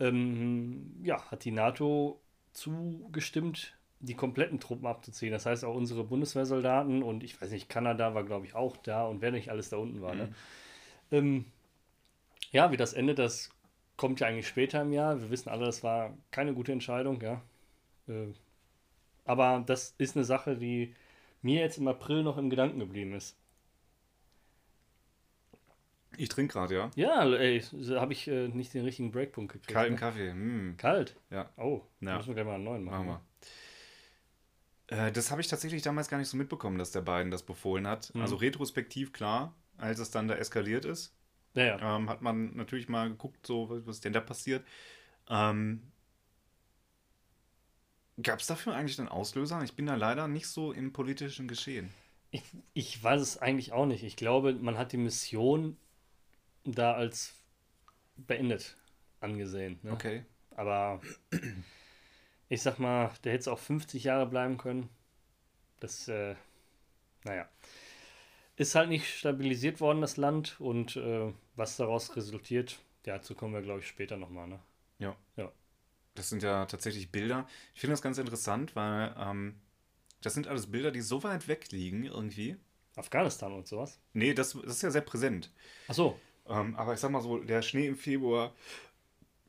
ähm, 0.00 0.94
ja, 1.02 1.22
hat 1.30 1.44
die 1.44 1.50
NATO 1.50 2.20
zugestimmt, 2.52 3.74
die 4.00 4.14
kompletten 4.14 4.60
Truppen 4.60 4.86
abzuziehen. 4.86 5.32
Das 5.32 5.46
heißt 5.46 5.64
auch 5.64 5.74
unsere 5.74 6.04
Bundeswehrsoldaten 6.04 7.02
und 7.02 7.24
ich 7.24 7.40
weiß 7.40 7.50
nicht, 7.50 7.68
Kanada 7.68 8.14
war, 8.14 8.24
glaube 8.24 8.46
ich, 8.46 8.54
auch 8.54 8.76
da 8.76 9.06
und 9.06 9.22
wer 9.22 9.32
nicht 9.32 9.50
alles 9.50 9.70
da 9.70 9.76
unten 9.76 10.02
war. 10.02 10.14
Ne? 10.14 10.34
Ähm, 11.10 11.46
ja, 12.52 12.70
wie 12.70 12.76
das 12.76 12.92
endet, 12.92 13.18
das 13.18 13.50
kommt 13.98 14.20
ja 14.20 14.28
eigentlich 14.28 14.48
später 14.48 14.80
im 14.80 14.94
Jahr. 14.94 15.20
Wir 15.20 15.28
wissen 15.30 15.50
alle, 15.50 15.66
das 15.66 15.82
war 15.82 16.16
keine 16.30 16.54
gute 16.54 16.72
Entscheidung, 16.72 17.20
ja. 17.20 17.42
Äh, 18.08 18.28
aber 19.26 19.62
das 19.66 19.94
ist 19.98 20.16
eine 20.16 20.24
Sache, 20.24 20.56
die 20.56 20.94
mir 21.42 21.60
jetzt 21.60 21.76
im 21.76 21.86
April 21.88 22.22
noch 22.22 22.38
im 22.38 22.48
Gedanken 22.48 22.78
geblieben 22.78 23.12
ist. 23.12 23.36
Ich 26.16 26.28
trinke 26.30 26.54
gerade, 26.54 26.74
ja. 26.74 26.90
Ja, 26.96 27.30
ey, 27.34 27.60
habe 27.60 28.12
ich 28.12 28.26
äh, 28.28 28.48
nicht 28.48 28.72
den 28.74 28.84
richtigen 28.84 29.12
Breakpunkt 29.12 29.52
gekriegt. 29.52 29.72
Kalten 29.72 29.94
ne? 29.94 30.00
Kaffee. 30.00 30.32
Mm. 30.32 30.76
Kalt? 30.76 31.14
Ja, 31.30 31.50
Oh, 31.56 31.82
Ja. 32.00 32.16
müssen 32.16 32.28
wir 32.28 32.34
gleich 32.34 32.46
mal 32.46 32.54
einen 32.54 32.64
neuen 32.64 32.84
machen. 32.84 33.06
machen 33.06 33.20
wir. 34.88 35.06
Äh, 35.06 35.12
das 35.12 35.30
habe 35.30 35.40
ich 35.40 35.48
tatsächlich 35.48 35.82
damals 35.82 36.08
gar 36.08 36.18
nicht 36.18 36.28
so 36.28 36.36
mitbekommen, 36.36 36.78
dass 36.78 36.90
der 36.92 37.02
Biden 37.02 37.30
das 37.30 37.42
befohlen 37.44 37.86
hat. 37.86 38.12
Mhm. 38.14 38.22
Also 38.22 38.36
retrospektiv 38.36 39.12
klar, 39.12 39.54
als 39.76 39.98
es 40.00 40.10
dann 40.10 40.26
da 40.28 40.34
eskaliert 40.34 40.84
ist, 40.86 41.14
Ja, 41.58 41.78
ja. 41.78 41.96
ähm, 41.96 42.08
hat 42.08 42.22
man 42.22 42.56
natürlich 42.56 42.88
mal 42.88 43.08
geguckt, 43.08 43.46
so 43.46 43.68
was 43.70 43.96
ist 43.96 44.04
denn 44.04 44.12
da 44.12 44.20
passiert. 44.20 44.64
Ähm, 45.28 45.82
Gab 48.20 48.40
es 48.40 48.46
dafür 48.46 48.74
eigentlich 48.74 48.98
einen 48.98 49.08
Auslöser? 49.08 49.62
Ich 49.62 49.74
bin 49.74 49.86
da 49.86 49.94
leider 49.94 50.26
nicht 50.26 50.48
so 50.48 50.72
im 50.72 50.92
politischen 50.92 51.46
Geschehen. 51.46 51.90
Ich, 52.30 52.42
ich 52.74 53.02
weiß 53.02 53.20
es 53.20 53.38
eigentlich 53.38 53.72
auch 53.72 53.86
nicht. 53.86 54.02
Ich 54.02 54.16
glaube, 54.16 54.54
man 54.54 54.76
hat 54.76 54.92
die 54.92 54.96
Mission 54.96 55.76
da 56.64 56.94
als 56.94 57.34
beendet 58.16 58.76
angesehen. 59.20 59.78
Ne? 59.82 59.92
Okay. 59.92 60.24
Aber 60.56 61.00
Ich 62.48 62.62
sag 62.62 62.78
mal, 62.78 63.10
der 63.24 63.32
hätte 63.32 63.40
es 63.42 63.48
auch 63.48 63.58
50 63.58 64.04
Jahre 64.04 64.26
bleiben 64.26 64.56
können. 64.56 64.88
Das, 65.80 66.08
äh, 66.08 66.34
naja. 67.24 67.48
Ist 68.56 68.74
halt 68.74 68.88
nicht 68.88 69.06
stabilisiert 69.06 69.80
worden, 69.80 70.00
das 70.00 70.16
Land. 70.16 70.60
Und 70.60 70.96
äh, 70.96 71.32
was 71.58 71.76
daraus 71.76 72.14
resultiert, 72.16 72.78
dazu 73.02 73.34
kommen 73.34 73.54
wir, 73.54 73.62
glaube 73.62 73.80
ich, 73.80 73.88
später 73.88 74.16
nochmal. 74.16 74.48
Ne? 74.48 74.60
Ja. 74.98 75.16
Ja. 75.36 75.52
Das 76.14 76.28
sind 76.28 76.42
ja 76.42 76.66
tatsächlich 76.66 77.10
Bilder. 77.10 77.46
Ich 77.74 77.80
finde 77.80 77.92
das 77.92 78.02
ganz 78.02 78.18
interessant, 78.18 78.74
weil 78.74 79.14
ähm, 79.18 79.60
das 80.20 80.34
sind 80.34 80.48
alles 80.48 80.70
Bilder, 80.70 80.90
die 80.90 81.00
so 81.00 81.22
weit 81.22 81.46
weg 81.48 81.70
liegen 81.70 82.04
irgendwie. 82.04 82.56
Afghanistan 82.96 83.52
und 83.52 83.68
sowas. 83.68 84.00
Nee, 84.12 84.34
das, 84.34 84.52
das 84.52 84.76
ist 84.76 84.82
ja 84.82 84.90
sehr 84.90 85.02
präsent. 85.02 85.52
Ach 85.86 85.94
so. 85.94 86.18
Ähm, 86.48 86.74
aber 86.76 86.94
ich 86.94 87.00
sag 87.00 87.10
mal 87.10 87.20
so, 87.20 87.38
der 87.38 87.62
Schnee 87.62 87.86
im 87.86 87.96
Februar, 87.96 88.52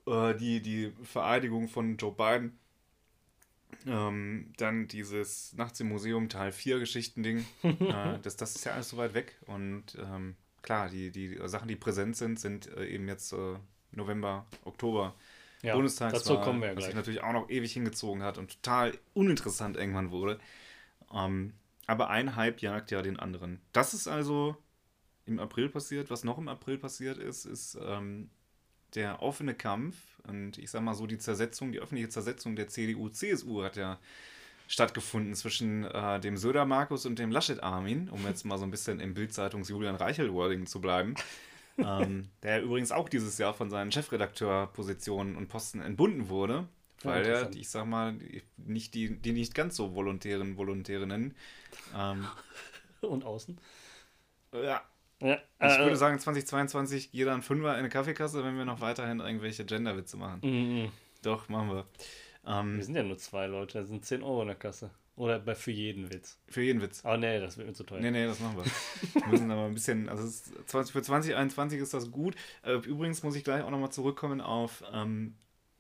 äh, 0.06 0.36
die, 0.36 0.62
die 0.62 0.94
Vereidigung 1.04 1.68
von 1.68 1.98
Joe 1.98 2.12
Biden, 2.12 2.60
ähm, 3.88 4.54
dann 4.58 4.88
dieses 4.88 5.54
Nachts 5.54 5.80
im 5.80 5.90
Museum 5.90 6.30
Teil 6.30 6.52
4 6.52 6.80
Geschichtending, 6.80 7.46
äh, 7.64 8.20
das, 8.22 8.36
das 8.36 8.56
ist 8.56 8.66
ja 8.66 8.74
alles 8.74 8.90
so 8.90 8.98
weit 8.98 9.14
weg. 9.14 9.38
Und 9.48 9.98
ähm, 9.98 10.36
klar, 10.70 10.88
die, 10.88 11.10
die 11.10 11.40
Sachen, 11.46 11.68
die 11.68 11.76
präsent 11.76 12.16
sind, 12.16 12.40
sind 12.40 12.68
äh, 12.78 12.86
eben 12.86 13.08
jetzt 13.08 13.34
äh, 13.34 13.56
November, 13.92 14.46
Oktober. 14.66 15.16
Ja, 15.64 15.74
Bundestagswahl, 15.74 16.20
dazu 16.20 16.40
kommen 16.40 16.62
wir 16.62 16.70
ja 16.70 16.78
was 16.78 16.86
sich 16.86 16.94
natürlich 16.94 17.24
auch 17.24 17.34
noch 17.34 17.50
ewig 17.50 17.74
hingezogen 17.74 18.22
hat 18.22 18.38
und 18.38 18.62
total 18.62 18.96
uninteressant 19.16 19.78
irgendwann 19.78 20.12
wurde. 20.12 20.40
Ähm, 21.12 21.54
aber 21.88 22.12
ein 22.12 22.36
Hype 22.36 22.62
jagt 22.62 22.92
ja 22.92 23.02
den 23.02 23.18
anderen. 23.18 23.60
Das 23.74 23.96
ist 23.96 24.08
also 24.08 24.56
im 25.26 25.40
April 25.40 25.70
passiert. 25.70 26.12
Was 26.12 26.24
noch 26.24 26.38
im 26.38 26.48
April 26.48 26.78
passiert 26.78 27.18
ist, 27.18 27.46
ist 27.46 27.76
ähm, 27.82 28.30
der 28.94 29.24
offene 29.24 29.56
Kampf 29.56 29.96
und 30.28 30.60
ich 30.60 30.70
sag 30.70 30.84
mal 30.84 30.94
so 30.94 31.08
die 31.08 31.18
Zersetzung, 31.18 31.72
die 31.72 31.80
öffentliche 31.80 32.10
Zersetzung 32.10 32.56
der 32.56 32.68
CDU-CSU 32.68 33.64
hat 33.64 33.76
ja 33.76 34.00
stattgefunden 34.72 35.34
zwischen 35.34 35.84
äh, 35.84 36.20
dem 36.22 36.38
Söder 36.38 36.64
Markus 36.64 37.06
und 37.06 37.18
dem 37.20 37.32
Laschet 37.32 37.62
Armin, 37.64 38.08
um 38.10 38.24
jetzt 38.26 38.46
mal 38.46 38.58
so 38.60 38.64
ein 38.64 38.72
bisschen 38.72 39.00
im 39.02 39.14
Bildzeitungs 39.16 39.68
Julian 39.68 39.96
Reichel-Wording 39.96 40.68
zu 40.68 40.80
bleiben. 40.80 41.16
ähm, 41.80 42.30
der 42.44 42.62
übrigens 42.62 42.92
auch 42.92 43.10
dieses 43.10 43.38
Jahr 43.40 43.54
von 43.56 43.70
seinen 43.72 43.92
Chefredakteurpositionen 43.92 45.36
und 45.36 45.48
Posten 45.50 45.82
entbunden 45.82 46.30
wurde, 46.30 46.68
Ja, 47.04 47.10
weil 47.10 47.26
er, 47.26 47.30
interessant. 47.30 47.56
ich 47.56 47.70
sag 47.70 47.86
mal, 47.88 48.14
die- 48.14 48.44
nicht 48.58 48.94
die, 48.94 49.18
die 49.20 49.32
nicht 49.34 49.56
ganz 49.56 49.76
so 49.76 49.96
volontären 49.96 50.56
Volontärinnen. 50.56 51.36
Ähm, 51.98 52.28
Und 53.02 53.24
außen. 53.24 53.58
ja, 54.54 54.82
Ja, 55.22 55.36
ich 55.62 55.80
äh, 55.80 55.80
würde 55.80 55.96
sagen, 55.96 56.20
2022 56.20 57.10
jeder 57.12 57.34
ein 57.34 57.42
Fünfer 57.42 57.72
in 57.74 57.80
eine 57.80 57.90
Kaffeekasse, 57.90 58.44
wenn 58.44 58.56
wir 58.58 58.66
noch 58.66 58.82
weiterhin 58.82 59.20
irgendwelche 59.20 59.66
Genderwitze 59.66 60.18
machen. 60.18 60.42
mm, 60.44 60.84
mm. 60.86 60.92
Doch, 61.24 61.50
machen 61.50 61.70
wir. 61.72 61.86
Wir 62.50 62.60
Ähm, 62.60 62.82
sind 62.82 62.96
ja 62.96 63.04
nur 63.04 63.18
zwei 63.18 63.46
Leute, 63.48 63.80
da 63.80 63.86
sind 63.86 64.04
10 64.06 64.24
Euro 64.24 64.42
in 64.42 64.48
der 64.48 64.56
Kasse. 64.56 64.90
Oder 65.16 65.38
bei, 65.38 65.54
für 65.54 65.72
jeden 65.72 66.12
Witz. 66.12 66.40
für 66.48 66.62
jeden 66.62 66.82
Witz. 66.82 67.04
Aber 67.04 67.18
nee, 67.18 67.40
das 67.40 67.58
wird 67.58 67.68
mir 67.68 67.74
zu 67.74 67.84
teuer. 67.84 68.00
Nee, 68.00 68.10
nee, 68.10 68.26
das 68.26 68.40
machen 68.40 68.58
wir. 68.58 68.66
Wir 69.22 69.28
müssen 69.28 69.52
aber 69.52 69.66
ein 69.66 69.74
bisschen, 69.74 70.08
also 70.08 70.24
ist, 70.24 70.52
20, 70.68 70.94
für 70.94 71.02
2021 71.02 71.80
ist 71.80 71.94
das 71.94 72.10
gut. 72.10 72.36
Äh, 72.64 72.76
übrigens 72.76 73.22
muss 73.22 73.36
ich 73.36 73.44
gleich 73.44 73.62
auch 73.64 73.70
nochmal 73.70 73.92
zurückkommen 73.92 74.40
auf 74.40 74.82
ähm, 74.94 75.36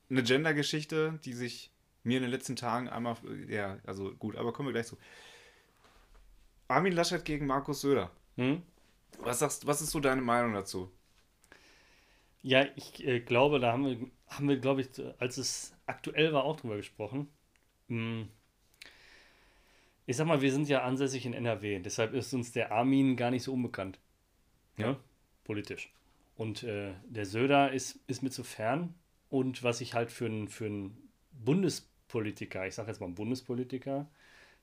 eine 0.09 0.23
Gender-Geschichte, 0.23 1.19
die 1.23 1.33
sich 1.33 1.71
mir 2.03 2.17
in 2.17 2.23
den 2.23 2.31
letzten 2.31 2.55
Tagen 2.57 2.89
einmal, 2.89 3.15
ja, 3.47 3.77
also 3.85 4.13
gut, 4.15 4.35
aber 4.35 4.51
kommen 4.51 4.67
wir 4.67 4.73
gleich 4.73 4.87
zu. 4.87 4.97
Armin 6.67 6.93
Laschet 6.93 7.23
gegen 7.23 7.47
Markus 7.47 7.81
Söder. 7.81 8.11
Hm? 8.35 8.61
Was 9.19 9.39
sagst, 9.39 9.65
was 9.65 9.81
ist 9.81 9.91
so 9.91 9.99
deine 10.01 10.21
Meinung 10.21 10.53
dazu? 10.53 10.91
Ja, 12.41 12.65
ich 12.75 13.05
äh, 13.05 13.19
glaube, 13.21 13.59
da 13.59 13.71
haben 13.73 13.85
wir, 13.85 13.97
haben 14.27 14.47
wir, 14.47 14.57
glaube 14.57 14.81
ich, 14.81 14.89
als 15.19 15.37
es 15.37 15.73
aktuell 15.89 16.33
war, 16.33 16.43
auch 16.43 16.55
drüber 16.55 16.77
gesprochen. 16.77 17.27
Hm. 17.87 18.29
Ich 20.05 20.17
sag 20.17 20.25
mal, 20.25 20.41
wir 20.41 20.51
sind 20.51 20.67
ja 20.69 20.83
ansässig 20.83 21.25
in 21.25 21.33
NRW, 21.33 21.79
deshalb 21.79 22.13
ist 22.13 22.33
uns 22.33 22.51
der 22.51 22.71
Armin 22.71 23.15
gar 23.15 23.31
nicht 23.31 23.43
so 23.43 23.53
unbekannt. 23.53 23.99
Ja. 24.77 24.91
Ne? 24.91 24.97
Politisch. 25.43 25.91
Und 26.35 26.63
äh, 26.63 26.93
der 27.05 27.25
Söder 27.25 27.71
ist, 27.71 27.99
ist 28.07 28.23
mir 28.23 28.29
zu 28.29 28.43
fern. 28.43 28.95
Und 29.29 29.61
was 29.61 29.81
ich 29.81 29.93
halt 29.93 30.09
für 30.09 30.25
einen 30.25 30.47
für 30.47 30.65
einen 30.65 31.09
Bundespolitiker, 31.31 32.65
ich 32.65 32.75
sage 32.75 32.89
jetzt 32.89 32.99
mal 32.99 33.07
einen 33.07 33.15
Bundespolitiker, 33.15 34.09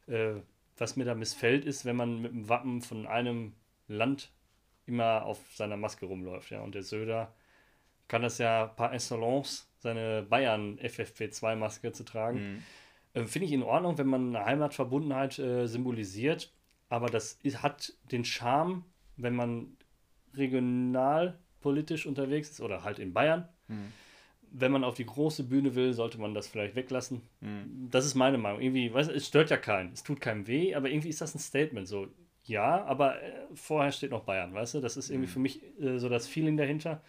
äh, 0.07 0.35
was 0.79 0.97
mir 0.97 1.05
da 1.05 1.15
missfällt, 1.15 1.65
ist, 1.65 1.85
wenn 1.85 1.97
man 1.97 2.23
mit 2.23 2.33
dem 2.33 2.49
Wappen 2.49 2.83
von 2.83 3.07
einem 3.07 3.53
Land 3.89 4.31
immer 4.87 5.25
auf 5.25 5.39
seiner 5.55 5.77
Maske 5.77 6.07
rumläuft. 6.07 6.51
Ja. 6.51 6.62
Und 6.62 6.75
der 6.75 6.83
Söder 6.83 7.35
kann 8.09 8.23
das 8.23 8.39
ja 8.39 8.67
par 8.67 8.93
excellence, 8.93 9.69
seine 9.87 10.22
Bayern 10.29 10.79
FFP2-Maske 10.81 11.92
zu 11.92 12.05
tragen. 12.05 12.62
Äh, 13.14 13.25
Finde 13.25 13.46
ich 13.46 13.53
in 13.53 13.62
Ordnung, 13.62 13.96
wenn 13.99 14.09
man 14.09 14.35
eine 14.35 14.44
Heimatverbundenheit 14.44 15.38
äh, 15.38 15.66
symbolisiert, 15.68 16.53
aber 16.88 17.07
das 17.09 17.38
ist, 17.42 17.62
hat 17.62 17.92
den 18.12 18.25
Charme, 18.25 18.85
wenn 19.16 19.35
man 19.37 19.77
regionalpolitisch 20.35 22.07
unterwegs 22.07 22.51
ist 22.51 22.61
oder 22.61 22.85
halt 22.85 22.99
in 22.99 23.12
Bayern. 23.12 23.49
Mhm. 23.68 23.92
Wenn 24.53 24.72
man 24.72 24.85
auf 24.85 24.94
die 24.94 25.07
große 25.07 25.44
Bühne 25.44 25.75
will, 25.75 25.92
sollte 25.92 26.18
man 26.20 26.33
das 26.35 26.46
vielleicht 26.46 26.77
weglassen. 26.77 27.22
Mhm. 27.40 27.88
Das 27.90 28.07
ist 28.07 28.14
meine 28.14 28.38
Meinung. 28.38 28.61
Irgendwie, 28.61 28.92
weißt, 28.92 29.11
es 29.11 29.27
stört 29.27 29.51
ja 29.51 29.57
keinen, 29.57 29.92
es 29.92 30.03
tut 30.03 30.20
keinem 30.20 30.46
weh, 30.46 30.75
aber 30.75 30.88
irgendwie 30.88 31.09
ist 31.11 31.20
das 31.20 31.35
ein 31.35 31.38
Statement. 31.40 31.87
So, 31.88 32.09
ja, 32.44 32.85
aber 32.85 33.20
äh, 33.22 33.33
vorher 33.55 33.92
steht 33.92 34.11
noch 34.12 34.25
Bayern, 34.25 34.55
weißt 34.55 34.75
du? 34.75 34.81
Das 34.81 34.96
ist 34.96 35.11
irgendwie 35.11 35.29
Mhm. 35.29 35.33
für 35.33 35.38
mich 35.40 35.62
äh, 35.81 35.99
so 35.99 36.09
das 36.09 36.27
Feeling 36.29 36.57
dahinter. 36.57 37.03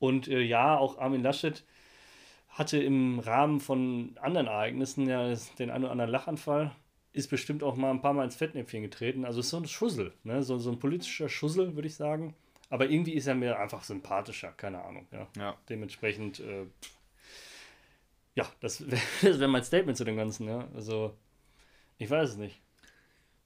Und 0.00 0.28
äh, 0.28 0.40
ja, 0.40 0.76
auch 0.76 0.98
Armin 0.98 1.22
Laschet 1.22 1.64
hatte 2.48 2.78
im 2.78 3.18
Rahmen 3.20 3.60
von 3.60 4.16
anderen 4.20 4.46
Ereignissen 4.46 5.08
ja 5.08 5.34
den 5.58 5.70
einen 5.70 5.84
oder 5.84 5.92
anderen 5.92 6.10
Lachanfall, 6.10 6.74
ist 7.12 7.30
bestimmt 7.30 7.62
auch 7.62 7.76
mal 7.76 7.90
ein 7.90 8.00
paar 8.00 8.12
Mal 8.12 8.24
ins 8.24 8.36
Fettnäpfchen 8.36 8.82
getreten. 8.82 9.24
Also 9.24 9.40
ist 9.40 9.50
so 9.50 9.56
ein 9.56 9.66
Schussel, 9.66 10.12
ne? 10.24 10.42
so, 10.42 10.58
so 10.58 10.70
ein 10.70 10.78
politischer 10.78 11.28
Schussel, 11.28 11.74
würde 11.74 11.88
ich 11.88 11.94
sagen. 11.94 12.34
Aber 12.70 12.90
irgendwie 12.90 13.14
ist 13.14 13.26
er 13.26 13.34
mir 13.34 13.58
einfach 13.58 13.82
sympathischer, 13.82 14.52
keine 14.52 14.82
Ahnung. 14.84 15.06
Ja. 15.10 15.26
Ja. 15.36 15.56
Dementsprechend, 15.68 16.40
äh, 16.40 16.66
ja, 18.34 18.46
das 18.60 18.84
wäre 19.22 19.40
wär 19.40 19.48
mein 19.48 19.64
Statement 19.64 19.96
zu 19.96 20.04
dem 20.04 20.16
Ganzen. 20.16 20.48
Ja. 20.48 20.68
Also, 20.74 21.14
ich 21.96 22.10
weiß 22.10 22.30
es 22.30 22.36
nicht. 22.36 22.60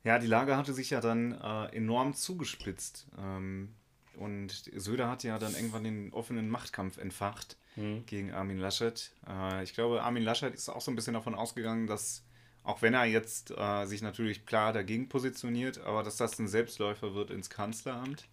Ja, 0.05 0.19
die 0.19 0.27
Lage 0.27 0.57
hatte 0.57 0.73
sich 0.73 0.91
ja 0.91 1.01
dann 1.01 1.33
äh, 1.41 1.77
enorm 1.77 2.15
zugespitzt. 2.15 3.07
Ähm, 3.17 3.75
und 4.17 4.51
Söder 4.75 5.09
hat 5.09 5.23
ja 5.23 5.39
dann 5.39 5.55
irgendwann 5.55 5.85
den 5.85 6.13
offenen 6.13 6.49
Machtkampf 6.49 6.99
entfacht 6.99 7.57
Hm. 7.77 8.05
gegen 8.07 8.33
Armin 8.33 8.59
Laschet. 8.59 9.13
Äh, 9.29 9.63
ich 9.65 9.75
glaube, 9.75 10.03
Armin 10.03 10.23
Laschet 10.25 10.55
ist 10.55 10.69
auch 10.69 10.81
so 10.81 10.91
ein 10.91 10.97
bisschen 10.97 11.15
davon 11.15 11.35
ausgegangen, 11.35 11.87
dass, 11.87 12.25
auch 12.65 12.83
wenn 12.83 12.95
er 12.95 13.05
jetzt 13.07 13.53
äh, 13.57 13.87
sich 13.87 14.03
natürlich 14.03 14.47
klar 14.47 14.73
dagegen 14.73 15.09
positioniert, 15.09 15.79
aber 15.81 16.03
dass 16.03 16.17
das 16.17 16.39
ein 16.39 16.49
Selbstläufer 16.49 17.15
wird 17.15 17.31
ins 17.31 17.51
Kanzleramt. 17.51 18.29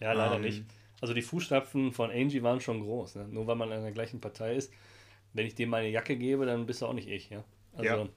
Ja, 0.00 0.12
leider 0.12 0.38
Ähm, 0.38 0.38
nicht. 0.38 0.66
Also 1.00 1.14
die 1.14 1.22
Fußstapfen 1.22 1.92
von 1.92 2.10
Angie 2.10 2.42
waren 2.42 2.60
schon 2.60 2.80
groß. 2.82 3.16
Ne? 3.16 3.28
Nur 3.28 3.46
weil 3.46 3.56
man 3.56 3.70
in 3.72 3.82
der 3.82 3.92
gleichen 3.92 4.20
Partei 4.20 4.56
ist. 4.56 4.72
Wenn 5.34 5.46
ich 5.46 5.54
dir 5.54 5.66
meine 5.66 5.88
Jacke 5.90 6.16
gebe, 6.16 6.46
dann 6.46 6.66
bist 6.66 6.82
du 6.82 6.86
auch 6.86 6.94
nicht 6.94 7.08
ich. 7.08 7.30
Ja? 7.30 7.44
Also 7.76 7.88
Ja. 7.88 8.08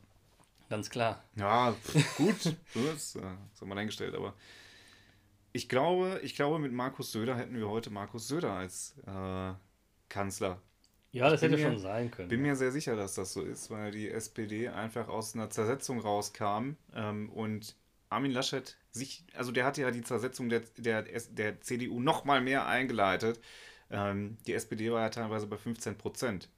ganz 0.69 0.89
klar. 0.89 1.23
Ja, 1.35 1.73
pf, 1.73 2.13
gut, 2.15 2.57
das 2.73 3.15
äh, 3.15 3.21
ist 3.53 3.65
mal 3.65 3.77
eingestellt, 3.77 4.15
aber 4.15 4.33
ich 5.51 5.67
glaube, 5.69 6.19
ich 6.23 6.35
glaube, 6.35 6.59
mit 6.59 6.71
Markus 6.73 7.11
Söder 7.11 7.35
hätten 7.35 7.55
wir 7.55 7.69
heute 7.69 7.89
Markus 7.89 8.27
Söder 8.27 8.53
als 8.53 8.95
äh, 9.05 9.53
Kanzler. 10.09 10.61
Ja, 11.11 11.29
das 11.29 11.41
hätte 11.41 11.57
mir- 11.57 11.63
schon 11.63 11.79
sein 11.79 12.11
können. 12.11 12.29
Bin 12.29 12.41
mir 12.41 12.55
sehr 12.55 12.71
sicher, 12.71 12.95
dass 12.95 13.15
das 13.15 13.33
so 13.33 13.41
ist, 13.41 13.71
weil 13.71 13.91
die 13.91 14.09
SPD 14.11 14.67
einfach 14.69 15.07
aus 15.07 15.33
einer 15.33 15.49
Zersetzung 15.49 15.99
rauskam 15.99 16.71
ähm, 16.93 17.29
und 17.31 17.75
Armin 18.09 18.31
Laschet 18.31 18.75
sich, 18.91 19.23
also 19.35 19.51
der 19.51 19.65
hatte 19.65 19.81
ja 19.81 19.91
die 19.91 20.03
Zersetzung 20.03 20.49
der, 20.49 20.61
der, 20.77 21.03
der 21.03 21.61
CDU 21.61 21.99
noch 21.99 22.25
mal 22.25 22.41
mehr 22.41 22.67
eingeleitet. 22.67 23.39
Ähm, 23.91 24.37
die 24.45 24.53
SPD 24.53 24.91
war 24.91 25.01
ja 25.01 25.09
teilweise 25.09 25.47
bei 25.47 25.57
15 25.57 25.97
Prozent. 25.97 26.49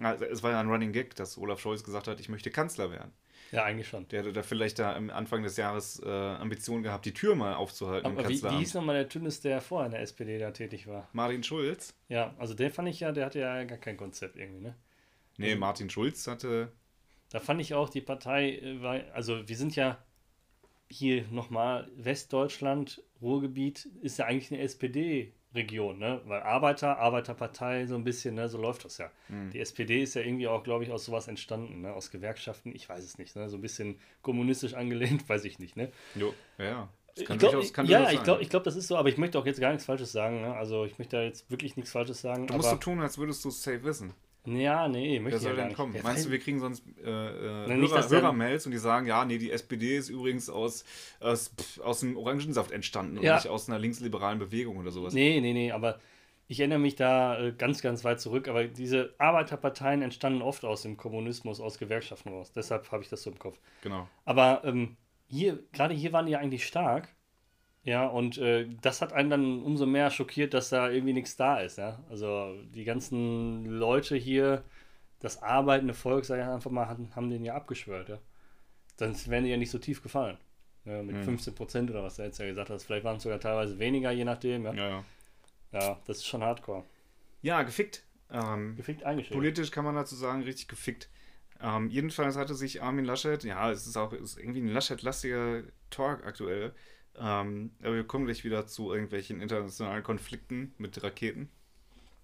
Also 0.00 0.24
es 0.24 0.42
war 0.42 0.52
ja 0.52 0.60
ein 0.60 0.68
Running 0.68 0.92
Gag, 0.92 1.14
dass 1.16 1.38
Olaf 1.38 1.60
Scholz 1.60 1.82
gesagt 1.84 2.06
hat, 2.08 2.20
ich 2.20 2.28
möchte 2.28 2.50
Kanzler 2.50 2.90
werden. 2.92 3.12
Ja, 3.52 3.64
eigentlich 3.64 3.88
schon. 3.88 4.06
Der 4.08 4.20
hätte 4.20 4.32
da 4.32 4.42
vielleicht 4.42 4.78
da 4.78 4.94
am 4.94 5.10
Anfang 5.10 5.42
des 5.42 5.56
Jahres 5.56 6.02
äh, 6.04 6.08
Ambitionen 6.08 6.82
gehabt, 6.82 7.06
die 7.06 7.14
Tür 7.14 7.34
mal 7.34 7.54
aufzuhalten 7.54 8.10
im 8.10 8.18
Aber 8.18 8.28
wie, 8.28 8.42
wie 8.42 8.58
hieß 8.58 8.74
nochmal 8.74 8.96
der 8.96 9.08
Tünnes, 9.08 9.40
der 9.40 9.60
vorher 9.60 9.86
in 9.86 9.92
der 9.92 10.02
SPD 10.02 10.38
da 10.38 10.50
tätig 10.50 10.86
war? 10.86 11.08
Martin 11.12 11.42
Schulz? 11.42 11.94
Ja, 12.08 12.34
also 12.38 12.54
der 12.54 12.70
fand 12.70 12.88
ich 12.88 13.00
ja, 13.00 13.12
der 13.12 13.26
hatte 13.26 13.40
ja 13.40 13.64
gar 13.64 13.78
kein 13.78 13.96
Konzept 13.96 14.36
irgendwie, 14.36 14.60
ne? 14.60 14.74
Nee, 15.38 15.54
Martin 15.54 15.88
Schulz 15.88 16.26
hatte. 16.26 16.72
Da 17.30 17.40
fand 17.40 17.60
ich 17.60 17.74
auch, 17.74 17.88
die 17.88 18.00
Partei, 18.00 18.56
äh, 18.56 18.82
war, 18.82 19.00
also 19.14 19.48
wir 19.48 19.56
sind 19.56 19.76
ja 19.76 19.98
hier 20.90 21.24
nochmal 21.30 21.90
Westdeutschland, 21.96 23.02
Ruhrgebiet, 23.20 23.86
ist 24.00 24.18
ja 24.18 24.26
eigentlich 24.26 24.52
eine 24.52 24.60
SPD-Region, 25.54 25.98
ne? 25.98 26.20
Weil 26.26 26.42
Arbeiter, 26.42 26.98
Arbeiterpartei, 26.98 27.86
so 27.86 27.94
ein 27.94 28.04
bisschen, 28.04 28.34
ne? 28.34 28.48
So 28.48 28.58
läuft 28.58 28.84
das 28.84 28.98
ja. 28.98 29.10
Hm. 29.28 29.50
Die 29.50 29.60
SPD 29.60 30.02
ist 30.02 30.14
ja 30.14 30.22
irgendwie 30.22 30.48
auch, 30.48 30.62
glaube 30.62 30.84
ich, 30.84 30.90
aus 30.90 31.04
sowas 31.04 31.28
entstanden, 31.28 31.80
ne? 31.82 31.92
Aus 31.92 32.10
Gewerkschaften, 32.10 32.74
ich 32.74 32.88
weiß 32.88 33.04
es 33.04 33.18
nicht, 33.18 33.34
ne? 33.36 33.48
So 33.48 33.56
ein 33.56 33.60
bisschen 33.62 33.98
kommunistisch 34.22 34.74
angelehnt, 34.74 35.26
weiß 35.28 35.44
ich 35.44 35.58
nicht, 35.58 35.76
ne? 35.76 35.90
Jo, 36.14 36.34
ja. 36.58 36.88
Das 37.14 37.24
kann 37.26 37.34
ich 37.36 37.40
glaub, 37.40 37.52
durchaus- 37.52 37.72
kann 37.72 37.86
ja, 37.86 37.98
durchaus 37.98 38.14
ich 38.18 38.22
glaube, 38.24 38.46
glaub, 38.46 38.64
das 38.64 38.76
ist 38.76 38.88
so, 38.88 38.96
aber 38.96 39.08
ich 39.08 39.18
möchte 39.18 39.38
auch 39.38 39.46
jetzt 39.46 39.60
gar 39.60 39.70
nichts 39.70 39.84
Falsches 39.86 40.12
sagen, 40.12 40.40
ne? 40.42 40.54
Also 40.54 40.84
ich 40.84 40.98
möchte 40.98 41.16
da 41.16 41.22
jetzt 41.22 41.50
wirklich 41.50 41.76
nichts 41.76 41.90
Falsches 41.92 42.20
sagen. 42.20 42.46
Du 42.46 42.54
musst 42.54 42.70
so 42.70 42.76
tun, 42.76 43.00
als 43.00 43.18
würdest 43.18 43.44
du 43.44 43.48
es 43.48 43.62
safe 43.62 43.82
wissen. 43.84 44.14
Ja, 44.56 44.88
nee, 44.88 45.20
möchte 45.20 45.32
Wer 45.32 45.36
ich 45.36 45.42
soll 45.42 45.50
ja 45.52 45.56
denn 45.56 45.66
nicht. 45.68 45.76
kommen? 45.76 45.94
Wer 45.94 46.02
Meinst 46.02 46.26
du, 46.26 46.30
wir 46.30 46.38
kriegen 46.38 46.60
sonst 46.60 46.82
äh, 47.04 47.10
äh, 47.10 47.76
nicht, 47.76 47.92
Hörer, 47.92 48.08
Hörermails 48.08 48.66
und 48.66 48.72
die 48.72 48.78
sagen, 48.78 49.06
ja, 49.06 49.24
nee, 49.24 49.38
die 49.38 49.50
SPD 49.50 49.96
ist 49.96 50.08
übrigens 50.08 50.48
aus, 50.48 50.84
aus, 51.20 51.50
aus 51.82 52.00
dem 52.00 52.16
Orangensaft 52.16 52.70
entstanden 52.70 53.18
und 53.18 53.24
Ja. 53.24 53.34
nicht 53.36 53.48
aus 53.48 53.68
einer 53.68 53.78
linksliberalen 53.78 54.38
Bewegung 54.38 54.76
oder 54.78 54.90
sowas. 54.90 55.12
Nee, 55.14 55.40
nee, 55.40 55.52
nee, 55.52 55.72
aber 55.72 55.98
ich 56.46 56.60
erinnere 56.60 56.78
mich 56.78 56.96
da 56.96 57.38
äh, 57.38 57.52
ganz, 57.52 57.82
ganz 57.82 58.04
weit 58.04 58.20
zurück. 58.20 58.48
Aber 58.48 58.64
diese 58.64 59.14
Arbeiterparteien 59.18 60.02
entstanden 60.02 60.40
oft 60.42 60.64
aus 60.64 60.82
dem 60.82 60.96
Kommunismus, 60.96 61.60
aus 61.60 61.78
Gewerkschaften 61.78 62.30
raus. 62.30 62.52
Deshalb 62.52 62.90
habe 62.90 63.02
ich 63.02 63.08
das 63.10 63.22
so 63.22 63.30
im 63.30 63.38
Kopf. 63.38 63.58
Genau. 63.82 64.08
Aber 64.24 64.62
ähm, 64.64 64.96
hier, 65.28 65.58
gerade 65.72 65.94
hier 65.94 66.12
waren 66.12 66.26
die 66.26 66.32
ja 66.32 66.38
eigentlich 66.38 66.66
stark. 66.66 67.14
Ja, 67.84 68.06
und 68.06 68.36
äh, 68.38 68.68
das 68.82 69.00
hat 69.00 69.12
einen 69.12 69.30
dann 69.30 69.62
umso 69.62 69.86
mehr 69.86 70.10
schockiert, 70.10 70.52
dass 70.52 70.68
da 70.68 70.90
irgendwie 70.90 71.14
nichts 71.14 71.36
da 71.36 71.60
ist. 71.60 71.78
Ja? 71.78 72.02
Also 72.10 72.54
die 72.74 72.84
ganzen 72.84 73.64
Leute 73.64 74.16
hier, 74.16 74.62
das 75.20 75.42
arbeitende 75.42 75.94
Volk, 75.94 76.24
sag 76.24 76.38
ich 76.38 76.44
einfach 76.44 76.70
mal, 76.70 76.86
haben, 76.88 77.14
haben 77.16 77.30
den 77.30 77.44
ja 77.44 77.54
abgeschwört. 77.54 78.08
Ja? 78.10 78.18
Sonst 78.98 79.30
wären 79.30 79.44
die 79.44 79.50
ja 79.50 79.56
nicht 79.56 79.70
so 79.70 79.78
tief 79.78 80.02
gefallen. 80.02 80.36
Ja, 80.84 81.02
mit 81.02 81.16
Mhm. 81.16 81.22
15 81.24 81.54
Prozent 81.54 81.90
oder 81.90 82.02
was 82.02 82.16
du 82.16 82.22
jetzt 82.22 82.38
ja 82.38 82.46
gesagt 82.46 82.70
hast. 82.70 82.84
Vielleicht 82.84 83.04
waren 83.04 83.16
es 83.16 83.22
sogar 83.22 83.40
teilweise 83.40 83.78
weniger, 83.78 84.10
je 84.10 84.24
nachdem. 84.24 84.64
Ja, 84.64 84.72
Ja, 84.74 84.88
ja. 84.88 85.04
ja 85.72 86.00
das 86.06 86.18
ist 86.18 86.26
schon 86.26 86.42
hardcore. 86.42 86.84
ja 87.42 87.62
gefickt. 87.62 88.04
Ähm, 88.30 88.76
Gefickt 88.76 89.04
eingeschrieben. 89.04 89.38
politisch 89.38 89.70
kann 89.70 89.84
man 89.86 89.94
dazu 89.94 90.14
sagen, 90.14 90.42
richtig 90.42 90.68
gefickt. 90.68 91.08
Ähm, 91.60 91.88
jedenfalls 91.88 92.36
hatte 92.36 92.54
sich 92.54 92.82
Armin 92.82 93.04
Laschet, 93.06 93.42
ja, 93.44 93.70
es 93.70 93.86
ist 93.86 93.96
auch 93.96 94.12
es 94.12 94.20
ist 94.20 94.38
irgendwie 94.38 94.60
ein 94.60 94.68
Laschet-lastiger 94.68 95.62
Talk 95.90 96.24
aktuell. 96.26 96.74
Ähm, 97.20 97.70
aber 97.82 97.94
wir 97.94 98.04
kommen 98.04 98.26
gleich 98.26 98.44
wieder 98.44 98.66
zu 98.66 98.92
irgendwelchen 98.92 99.40
internationalen 99.40 100.02
Konflikten 100.02 100.72
mit 100.78 101.02
Raketen. 101.02 101.48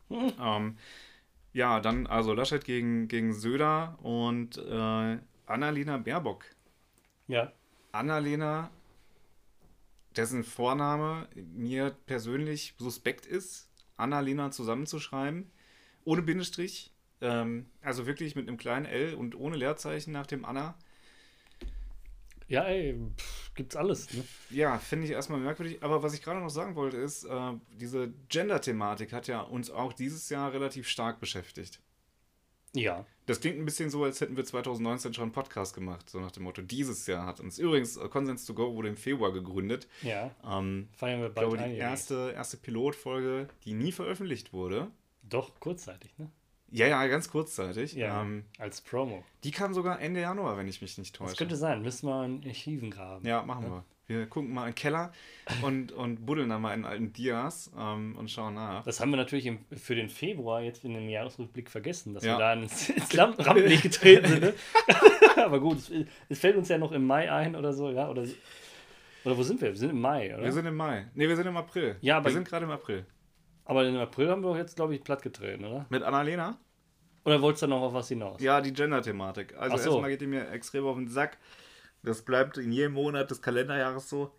Hm. 0.09 0.33
Ähm, 0.41 0.79
ja, 1.53 1.81
dann 1.81 2.07
also 2.07 2.35
Laschet 2.35 2.65
gegen, 2.65 3.09
gegen 3.09 3.33
Söder 3.33 3.99
und 4.03 4.59
äh, 4.59 5.19
Annalena 5.47 5.99
Baerbock. 5.99 6.45
Ja, 7.29 7.53
Annalena, 7.93 8.71
dessen 10.17 10.43
Vorname 10.43 11.29
mir 11.35 11.97
persönlich 12.07 12.75
suspekt 12.79 13.25
ist, 13.25 13.71
Annalena 13.97 14.51
zusammenzuschreiben, 14.51 15.51
ohne 16.05 16.23
Bindestrich, 16.23 16.93
ähm, 17.21 17.67
also 17.83 18.07
wirklich 18.07 18.35
mit 18.35 18.49
einem 18.49 18.57
kleinen 18.57 18.87
L 18.87 19.15
und 19.15 19.37
ohne 19.37 19.57
Leerzeichen 19.57 20.13
nach 20.13 20.27
dem 20.27 20.45
Anna. 20.45 20.77
Ja 22.49 22.65
ey, 22.65 22.95
pff, 23.17 23.55
gibt's 23.55 23.77
alles. 23.77 24.13
Ne? 24.13 24.25
Ja, 24.51 24.79
finde 24.79 25.07
ich 25.07 25.13
erstmal 25.13 25.41
merkwürdig. 25.41 25.83
Aber 25.83 26.03
was 26.03 26.15
ich 26.15 26.23
gerade 26.23 26.41
noch 26.41 26.51
sagen 26.51 26.75
wollte, 26.77 26.97
ist, 26.97 27.25
äh, 27.25 27.53
diese 27.81 28.13
Gender-Thematik 28.29 29.13
hat 29.13 29.27
ja 29.29 29.41
uns 29.41 29.71
auch 29.71 29.93
dieses 29.93 30.29
Jahr 30.31 30.53
relativ 30.53 30.89
stark 30.89 31.21
beschäftigt. 31.21 31.81
Ja, 32.77 33.07
Das 33.27 33.41
klingt 33.41 33.57
ein 33.59 33.65
bisschen 33.65 33.89
so, 33.89 34.03
als 34.03 34.21
hätten 34.21 34.37
wir 34.37 34.45
2019 34.45 35.15
schon 35.15 35.23
einen 35.23 35.33
Podcast 35.33 35.75
gemacht, 35.75 36.11
so 36.11 36.19
nach 36.19 36.33
dem 36.33 36.43
Motto, 36.43 36.61
dieses 36.61 37.07
Jahr 37.07 37.25
hat 37.25 37.39
uns. 37.39 37.59
Übrigens, 37.59 37.97
äh, 37.97 38.09
Consens 38.09 38.45
to 38.47 38.53
Go 38.53 38.75
wurde 38.75 38.89
im 38.89 38.97
Februar 38.97 39.33
gegründet. 39.33 39.87
ja. 40.03 40.35
Ähm, 40.45 40.89
Feiern 40.93 41.21
wir 41.21 41.29
Ich 41.29 41.35
bald 41.35 41.51
glaube, 41.51 41.69
die 41.69 41.77
erste, 41.77 42.33
erste 42.35 42.57
Pilotfolge, 42.57 43.49
die 43.65 43.75
nie 43.75 43.93
veröffentlicht 43.93 44.53
wurde. 44.53 44.91
Doch, 45.23 45.59
kurzzeitig, 45.61 46.19
ne? 46.19 46.31
Ja, 46.77 46.87
ja, 46.89 47.07
ganz 47.07 47.31
kurzzeitig. 47.31 47.93
Ja, 47.95 48.21
Ähm, 48.23 48.45
als 48.59 48.81
Promo. 48.81 49.23
die 49.45 49.51
kam 49.53 49.75
sogar 49.75 50.01
Ende 50.01 50.21
Januar, 50.21 50.57
wenn 50.57 50.67
ich 50.67 50.83
mich 50.83 50.99
nicht 50.99 51.15
täusche. 51.15 51.31
Das 51.31 51.39
könnte 51.39 51.57
sein, 51.57 51.83
müssen 51.83 52.09
wir 52.09 52.25
in 52.25 52.43
Archiven 52.47 52.91
graben. 52.91 53.27
ja, 53.27 53.43
machen 53.43 53.65
Ja. 53.67 53.71
wir. 53.71 53.85
Wir 54.07 54.27
gucken 54.27 54.53
mal 54.53 54.63
in 54.65 54.71
den 54.71 54.75
Keller 54.75 55.13
und, 55.63 55.91
und 55.93 56.27
buddeln 56.27 56.51
dann 56.51 56.61
mal 56.61 56.75
in 56.75 56.85
alten 56.85 57.15
Dias 57.15 57.71
ähm, 57.79 58.17
und 58.19 58.31
schauen 58.31 58.53
nach. 58.55 58.85
Das 58.85 59.01
haben 59.01 59.11
wir 59.11 59.17
natürlich 59.17 59.47
im, 59.47 59.61
für 59.75 59.95
den 59.95 60.11
Februar 60.11 60.61
jetzt 60.61 60.85
in 60.85 60.93
dem 60.93 61.09
Jahresrückblick 61.09 61.71
vergessen, 61.71 62.13
dass 62.13 62.23
Ja. 62.23 62.35
wir 62.35 62.39
da 62.41 62.53
ins, 62.53 62.91
ins 62.91 63.17
Rampenlicht 63.17 63.83
getreten 63.85 64.27
sind. 64.29 64.41
Ne? 64.43 64.55
Aber 65.43 65.59
gut, 65.59 65.79
es, 65.79 65.91
es 66.29 66.39
fällt 66.39 66.57
uns 66.57 66.69
ja 66.69 66.77
noch 66.77 66.93
im 66.93 67.07
Mai 67.07 67.33
ein 67.33 67.57
oder 67.57 67.73
so, 67.73 67.89
ja? 67.91 68.11
Oder, 68.11 68.25
oder 69.25 69.39
wo 69.39 69.43
sind 69.43 69.63
wir? 69.63 69.69
Wir 69.71 69.77
sind 69.79 69.89
im 69.91 70.01
Mai, 70.03 70.35
oder? 70.35 70.43
Wir 70.45 70.53
sind 70.53 70.67
im 70.67 70.77
Mai. 70.77 71.07
Ne, 71.15 71.27
wir 71.29 71.37
sind 71.37 71.47
im 71.47 71.57
April. 71.57 71.97
Ja, 72.03 72.19
aber- 72.19 72.27
wir 72.27 72.33
sind 72.33 72.47
gerade 72.47 72.67
im 72.67 72.73
April. 72.73 73.07
Aber 73.65 73.87
im 73.87 73.97
April 73.97 74.29
haben 74.29 74.43
wir 74.43 74.51
doch 74.51 74.57
jetzt, 74.59 74.77
glaube 74.77 74.95
ich, 74.95 75.03
platt 75.03 75.23
getreten, 75.23 75.65
oder? 75.65 75.87
Mit 75.89 76.03
Annalena? 76.03 76.59
Oder 77.25 77.41
wolltest 77.41 77.63
du 77.63 77.67
noch 77.69 77.81
auf 77.81 77.95
was 77.95 78.09
hinaus? 78.09 78.41
Ja, 78.41 78.61
die 78.61 78.73
Gender-Thematik. 78.73 79.57
Also 79.57 79.77
so. 79.77 79.91
erstmal 79.91 80.11
geht 80.11 80.21
die 80.21 80.27
mir 80.27 80.51
extrem 80.51 80.85
auf 80.85 80.97
den 80.97 81.09
Sack. 81.09 81.39
Das 82.03 82.23
bleibt 82.23 82.59
in 82.59 82.71
jedem 82.71 82.93
Monat 82.93 83.31
des 83.31 83.41
Kalenderjahres 83.41 84.11
so. 84.11 84.33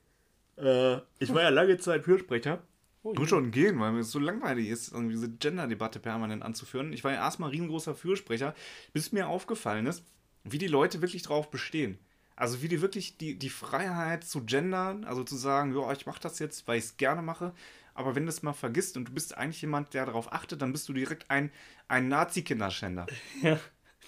Äh, 0.58 0.98
ich 1.20 1.34
war 1.34 1.42
ja 1.42 1.50
lange 1.50 1.78
Zeit 1.78 2.04
Fürsprecher. 2.04 2.62
Oh, 3.02 3.14
Muss 3.14 3.30
schon 3.30 3.52
gehen, 3.52 3.80
weil 3.80 3.92
mir 3.92 4.00
es 4.00 4.12
so 4.12 4.20
langweilig 4.20 4.70
ist, 4.70 4.94
diese 4.96 5.30
Gender-Debatte 5.30 6.00
permanent 6.00 6.42
anzuführen. 6.42 6.92
Ich 6.92 7.04
war 7.04 7.12
ja 7.12 7.18
erstmal 7.18 7.52
riesengroßer 7.52 7.94
Fürsprecher, 7.94 8.56
bis 8.94 9.12
mir 9.12 9.28
aufgefallen 9.28 9.86
ist, 9.86 10.04
wie 10.44 10.58
die 10.58 10.68
Leute 10.68 11.02
wirklich 11.02 11.22
drauf 11.22 11.52
bestehen. 11.52 12.00
Also 12.36 12.62
wie 12.62 12.68
die 12.68 12.82
wirklich 12.82 13.18
die, 13.18 13.38
die 13.40 13.50
Freiheit 13.50 14.24
zu 14.26 14.44
gendern, 14.44 15.06
also 15.06 15.24
zu 15.24 15.38
sagen, 15.38 15.74
ja, 15.74 15.92
ich 15.94 16.06
mache 16.06 16.20
das 16.20 16.40
jetzt, 16.40 16.68
weil 16.68 16.78
ich 16.80 16.86
es 16.86 16.98
gerne 16.98 17.22
mache. 17.22 17.54
Aber 17.94 18.14
wenn 18.16 18.24
du 18.24 18.30
es 18.30 18.44
mal 18.44 18.52
vergisst 18.54 18.98
und 18.98 19.08
du 19.08 19.14
bist 19.14 19.38
eigentlich 19.38 19.62
jemand, 19.62 19.94
der 19.94 20.06
darauf 20.06 20.34
achtet, 20.34 20.62
dann 20.62 20.74
bist 20.74 20.90
du 20.90 20.94
direkt 20.94 21.32
ein, 21.32 21.50
ein 21.88 22.08
Nazi-Kinderschänder. 22.10 23.06
Ja. 23.42 23.60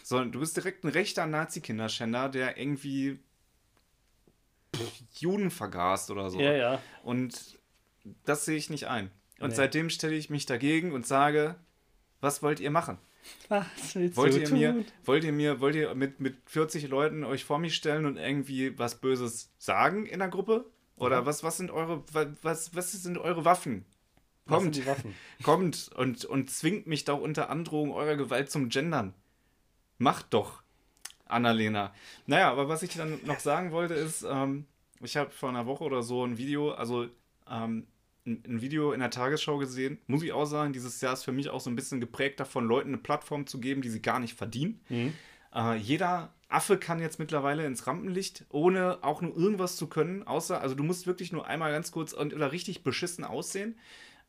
So, 0.03 0.23
du 0.23 0.39
bist 0.39 0.55
direkt 0.55 0.83
ein 0.85 0.89
rechter 0.89 1.25
Nazi-Kinderschänder, 1.25 2.29
der 2.29 2.57
irgendwie 2.57 3.19
Juden 5.15 5.51
vergast 5.51 6.11
oder 6.11 6.29
so. 6.29 6.39
Ja, 6.39 6.53
ja. 6.53 6.81
Und 7.03 7.57
das 8.25 8.45
sehe 8.45 8.57
ich 8.57 8.69
nicht 8.69 8.87
ein. 8.87 9.11
Und 9.39 9.49
Nee. 9.49 9.55
seitdem 9.55 9.89
stelle 9.89 10.15
ich 10.15 10.29
mich 10.29 10.45
dagegen 10.45 10.91
und 10.91 11.05
sage, 11.05 11.55
was 12.21 12.41
wollt 12.41 12.59
ihr 12.59 12.71
machen? 12.71 12.97
Was 13.49 13.95
willst 13.95 14.17
Wollt 14.17 14.33
du 14.33 14.39
ihr 14.39 14.45
tun? 14.45 14.57
mir, 14.59 14.85
wollt 15.05 15.23
ihr 15.23 15.31
mir, 15.31 15.59
wollt 15.61 15.75
ihr 15.75 15.93
mit, 15.95 16.19
mit 16.19 16.37
40 16.49 16.87
Leuten 16.89 17.23
euch 17.23 17.43
vor 17.45 17.59
mich 17.59 17.75
stellen 17.75 18.05
und 18.05 18.17
irgendwie 18.17 18.77
was 18.77 18.99
Böses 18.99 19.51
sagen 19.57 20.05
in 20.05 20.19
der 20.19 20.27
Gruppe? 20.29 20.65
Oder 20.97 21.17
Ja. 21.17 21.25
was, 21.25 21.43
was 21.43 21.57
sind 21.57 21.71
eure, 21.71 22.03
wa- 22.13 22.33
was, 22.41 22.75
was 22.75 22.91
sind 22.91 23.17
eure 23.17 23.45
Waffen? 23.45 23.85
Kommt, 24.47 24.75
die 24.75 24.85
Waffen? 24.85 25.13
kommt 25.43 25.89
und, 25.95 26.25
und 26.25 26.49
zwingt 26.49 26.87
mich 26.87 27.05
doch 27.05 27.19
unter 27.19 27.49
Androhung 27.49 27.91
eurer 27.91 28.15
Gewalt 28.15 28.49
zum 28.49 28.69
Gendern. 28.69 29.13
Macht 29.97 30.33
doch, 30.33 30.61
Annalena. 31.25 31.93
Naja, 32.25 32.51
aber 32.51 32.69
was 32.69 32.83
ich 32.83 32.93
dann 32.95 33.19
noch 33.25 33.39
sagen 33.39 33.71
wollte 33.71 33.93
ist, 33.93 34.23
ähm, 34.29 34.65
ich 35.01 35.17
habe 35.17 35.31
vor 35.31 35.49
einer 35.49 35.65
Woche 35.65 35.83
oder 35.83 36.01
so 36.01 36.23
ein 36.25 36.37
Video, 36.37 36.71
also 36.71 37.07
ähm, 37.49 37.87
ein, 38.27 38.61
Video 38.61 38.91
in 38.91 38.99
der 38.99 39.09
Tagesschau 39.09 39.57
gesehen. 39.57 39.99
Muss 40.07 40.23
ich 40.23 40.33
auch 40.33 40.45
sagen, 40.45 40.73
dieses 40.73 41.01
Jahr 41.01 41.13
ist 41.13 41.23
für 41.23 41.31
mich 41.31 41.49
auch 41.49 41.61
so 41.61 41.69
ein 41.69 41.75
bisschen 41.75 41.99
geprägt 41.99 42.39
davon, 42.39 42.65
Leuten 42.65 42.89
eine 42.89 42.97
Plattform 42.97 43.47
zu 43.47 43.59
geben, 43.59 43.81
die 43.81 43.89
sie 43.89 44.01
gar 44.01 44.19
nicht 44.19 44.35
verdienen. 44.35 44.81
Mhm. 44.89 45.13
Äh, 45.55 45.77
jeder 45.77 46.33
Affe 46.49 46.77
kann 46.77 46.99
jetzt 46.99 47.19
mittlerweile 47.19 47.65
ins 47.65 47.87
Rampenlicht, 47.87 48.45
ohne 48.49 48.99
auch 49.01 49.21
nur 49.21 49.35
irgendwas 49.35 49.75
zu 49.75 49.87
können, 49.87 50.23
außer, 50.23 50.61
also 50.61 50.75
du 50.75 50.83
musst 50.83 51.07
wirklich 51.07 51.31
nur 51.31 51.47
einmal 51.47 51.71
ganz 51.71 51.91
kurz 51.91 52.13
und, 52.13 52.33
oder 52.33 52.51
richtig 52.51 52.83
beschissen 52.83 53.23
aussehen. 53.23 53.77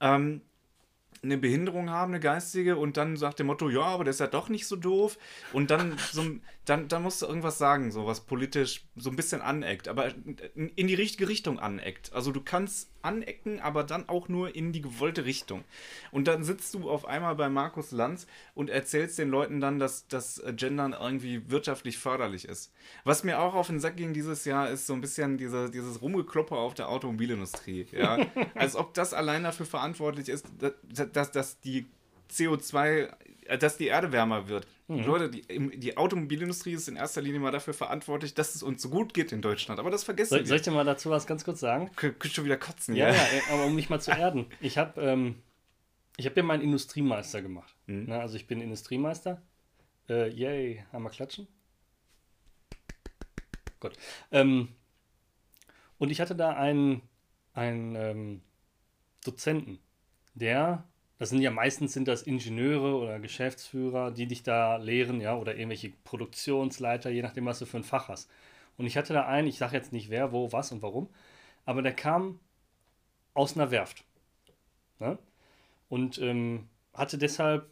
Ähm, 0.00 0.42
eine 1.22 1.38
Behinderung 1.38 1.90
haben, 1.90 2.12
eine 2.12 2.20
geistige, 2.20 2.76
und 2.76 2.96
dann 2.96 3.16
sagt 3.16 3.38
der 3.38 3.46
Motto, 3.46 3.68
ja, 3.68 3.82
aber 3.82 4.04
der 4.04 4.12
ist 4.12 4.20
ja 4.20 4.26
doch 4.26 4.48
nicht 4.48 4.66
so 4.66 4.76
doof. 4.76 5.18
Und 5.52 5.70
dann, 5.70 5.96
so, 6.12 6.24
dann, 6.64 6.88
dann 6.88 7.02
musst 7.02 7.22
du 7.22 7.26
irgendwas 7.26 7.58
sagen, 7.58 7.90
so 7.90 8.06
was 8.06 8.20
politisch 8.20 8.86
so 8.94 9.10
ein 9.10 9.16
bisschen 9.16 9.40
aneckt, 9.40 9.88
aber 9.88 10.12
in 10.54 10.86
die 10.86 10.94
richtige 10.94 11.28
Richtung 11.28 11.58
aneckt. 11.58 12.12
Also 12.12 12.30
du 12.30 12.40
kannst 12.40 12.90
anecken, 13.08 13.60
aber 13.60 13.84
dann 13.84 14.08
auch 14.08 14.28
nur 14.28 14.54
in 14.54 14.72
die 14.72 14.82
gewollte 14.82 15.24
Richtung. 15.24 15.64
Und 16.12 16.28
dann 16.28 16.44
sitzt 16.44 16.74
du 16.74 16.90
auf 16.90 17.06
einmal 17.06 17.34
bei 17.34 17.48
Markus 17.48 17.90
Lanz 17.90 18.26
und 18.54 18.70
erzählst 18.70 19.18
den 19.18 19.30
Leuten 19.30 19.60
dann, 19.60 19.78
dass 19.78 20.06
das 20.08 20.42
Gendern 20.56 20.94
irgendwie 20.98 21.50
wirtschaftlich 21.50 21.98
förderlich 21.98 22.44
ist. 22.46 22.72
Was 23.04 23.24
mir 23.24 23.40
auch 23.40 23.54
auf 23.54 23.68
den 23.68 23.80
Sack 23.80 23.96
ging 23.96 24.12
dieses 24.12 24.44
Jahr, 24.44 24.70
ist 24.70 24.86
so 24.86 24.94
ein 24.94 25.00
bisschen 25.00 25.38
diese, 25.38 25.70
dieses 25.70 26.00
Rumgekloppe 26.02 26.54
auf 26.54 26.74
der 26.74 26.88
Automobilindustrie. 26.88 27.86
Ja? 27.92 28.18
Als 28.54 28.76
ob 28.76 28.94
das 28.94 29.14
allein 29.14 29.42
dafür 29.42 29.66
verantwortlich 29.66 30.28
ist, 30.28 30.46
dass, 30.58 31.12
dass, 31.12 31.32
dass 31.32 31.60
die 31.60 31.86
CO2, 32.30 32.86
äh, 32.86 33.08
dass 33.56 33.76
die 33.78 33.86
Erde 33.86 34.12
wärmer 34.12 34.48
wird. 34.48 34.66
Leute, 34.88 35.30
die, 35.30 35.78
die 35.78 35.96
Automobilindustrie 35.96 36.72
ist 36.72 36.88
in 36.88 36.96
erster 36.96 37.20
Linie 37.20 37.40
mal 37.40 37.50
dafür 37.50 37.74
verantwortlich, 37.74 38.32
dass 38.34 38.54
es 38.54 38.62
uns 38.62 38.80
so 38.80 38.88
gut 38.88 39.12
geht 39.12 39.32
in 39.32 39.42
Deutschland. 39.42 39.78
Aber 39.78 39.90
das 39.90 40.02
vergessen 40.02 40.30
Soll, 40.30 40.46
soll 40.46 40.50
wir. 40.50 40.56
ich 40.56 40.62
dir 40.62 40.70
mal 40.70 40.84
dazu 40.84 41.10
was 41.10 41.26
ganz 41.26 41.44
kurz 41.44 41.60
sagen? 41.60 41.90
Könnt 41.94 42.24
schon 42.24 42.46
wieder 42.46 42.56
kotzen, 42.56 42.94
Ja, 42.94 43.08
ja, 43.10 43.14
äh, 43.14 43.52
aber 43.52 43.66
um 43.66 43.74
mich 43.74 43.90
mal 43.90 44.00
zu 44.00 44.12
erden. 44.12 44.46
Ich 44.60 44.78
habe 44.78 45.00
ähm, 45.00 45.42
ich 46.16 46.26
hab 46.26 46.36
ja 46.36 46.42
meinen 46.42 46.62
Industriemeister 46.62 47.42
gemacht. 47.42 47.74
Mhm. 47.86 48.06
Ne, 48.06 48.20
also 48.20 48.36
ich 48.36 48.46
bin 48.46 48.60
Industriemeister. 48.60 49.42
Äh, 50.08 50.30
yay, 50.30 50.84
einmal 50.90 51.12
klatschen. 51.12 51.46
Gut. 53.78 53.92
Ähm, 54.32 54.68
und 55.98 56.10
ich 56.10 56.20
hatte 56.20 56.34
da 56.34 56.50
einen, 56.50 57.02
einen 57.52 57.94
ähm, 57.94 58.42
Dozenten, 59.24 59.78
der, 60.34 60.88
das 61.18 61.30
sind 61.30 61.40
ja 61.40 61.50
meistens 61.50 61.92
sind 61.92 62.08
das 62.08 62.22
Ingenieure 62.22 62.96
oder 62.96 63.18
Geschäftsführer, 63.18 64.12
die 64.12 64.26
dich 64.26 64.42
da 64.42 64.76
lehren, 64.76 65.20
ja, 65.20 65.36
oder 65.36 65.56
irgendwelche 65.56 65.90
Produktionsleiter, 66.04 67.10
je 67.10 67.22
nachdem, 67.22 67.46
was 67.46 67.58
du 67.58 67.66
für 67.66 67.78
ein 67.78 67.84
Fach 67.84 68.08
hast. 68.08 68.30
Und 68.76 68.86
ich 68.86 68.96
hatte 68.96 69.12
da 69.12 69.26
einen, 69.26 69.48
ich 69.48 69.58
sage 69.58 69.76
jetzt 69.76 69.92
nicht 69.92 70.10
wer, 70.10 70.32
wo, 70.32 70.52
was 70.52 70.70
und 70.72 70.82
warum, 70.82 71.08
aber 71.64 71.82
der 71.82 71.94
kam 71.94 72.38
aus 73.34 73.56
einer 73.56 73.70
Werft. 73.70 74.04
Ne? 75.00 75.18
Und 75.88 76.18
ähm, 76.18 76.68
hatte 76.94 77.18
deshalb 77.18 77.68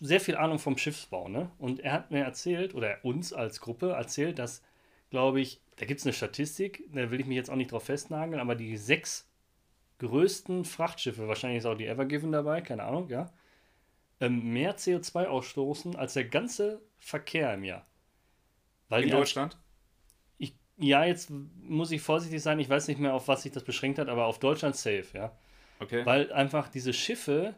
sehr 0.00 0.20
viel 0.20 0.36
Ahnung 0.36 0.58
vom 0.58 0.76
Schiffsbau, 0.76 1.28
ne? 1.28 1.50
Und 1.58 1.80
er 1.80 1.92
hat 1.92 2.10
mir 2.10 2.24
erzählt, 2.24 2.74
oder 2.74 2.98
uns 3.02 3.32
als 3.32 3.60
Gruppe 3.60 3.92
erzählt, 3.92 4.38
dass, 4.38 4.62
glaube 5.10 5.40
ich, 5.40 5.60
da 5.76 5.86
gibt 5.86 6.00
es 6.00 6.06
eine 6.06 6.12
Statistik, 6.12 6.84
da 6.92 7.10
will 7.10 7.20
ich 7.20 7.26
mich 7.26 7.36
jetzt 7.36 7.50
auch 7.50 7.56
nicht 7.56 7.72
drauf 7.72 7.84
festnageln, 7.84 8.40
aber 8.40 8.54
die 8.54 8.76
sechs 8.76 9.25
größten 9.98 10.64
Frachtschiffe, 10.64 11.28
wahrscheinlich 11.28 11.58
ist 11.58 11.66
auch 11.66 11.76
die 11.76 11.86
Evergiven 11.86 12.32
dabei, 12.32 12.60
keine 12.60 12.84
Ahnung, 12.84 13.08
ja, 13.08 13.30
ähm, 14.20 14.52
mehr 14.52 14.76
CO2 14.76 15.26
ausstoßen 15.26 15.96
als 15.96 16.14
der 16.14 16.24
ganze 16.24 16.82
Verkehr 16.98 17.52
im 17.54 17.64
Jahr. 17.64 17.86
Weil 18.88 19.04
In 19.04 19.10
Deutschland? 19.10 19.58
ich, 20.38 20.54
ja, 20.76 21.04
jetzt 21.04 21.30
muss 21.30 21.90
ich 21.90 22.00
vorsichtig 22.00 22.42
sein, 22.42 22.58
ich 22.58 22.68
weiß 22.68 22.88
nicht 22.88 23.00
mehr, 23.00 23.14
auf 23.14 23.28
was 23.28 23.42
sich 23.42 23.52
das 23.52 23.64
beschränkt 23.64 23.98
hat, 23.98 24.08
aber 24.08 24.26
auf 24.26 24.38
Deutschland 24.38 24.76
safe, 24.76 25.06
ja. 25.14 25.36
Okay. 25.78 26.06
Weil 26.06 26.32
einfach 26.32 26.68
diese 26.68 26.92
Schiffe 26.92 27.54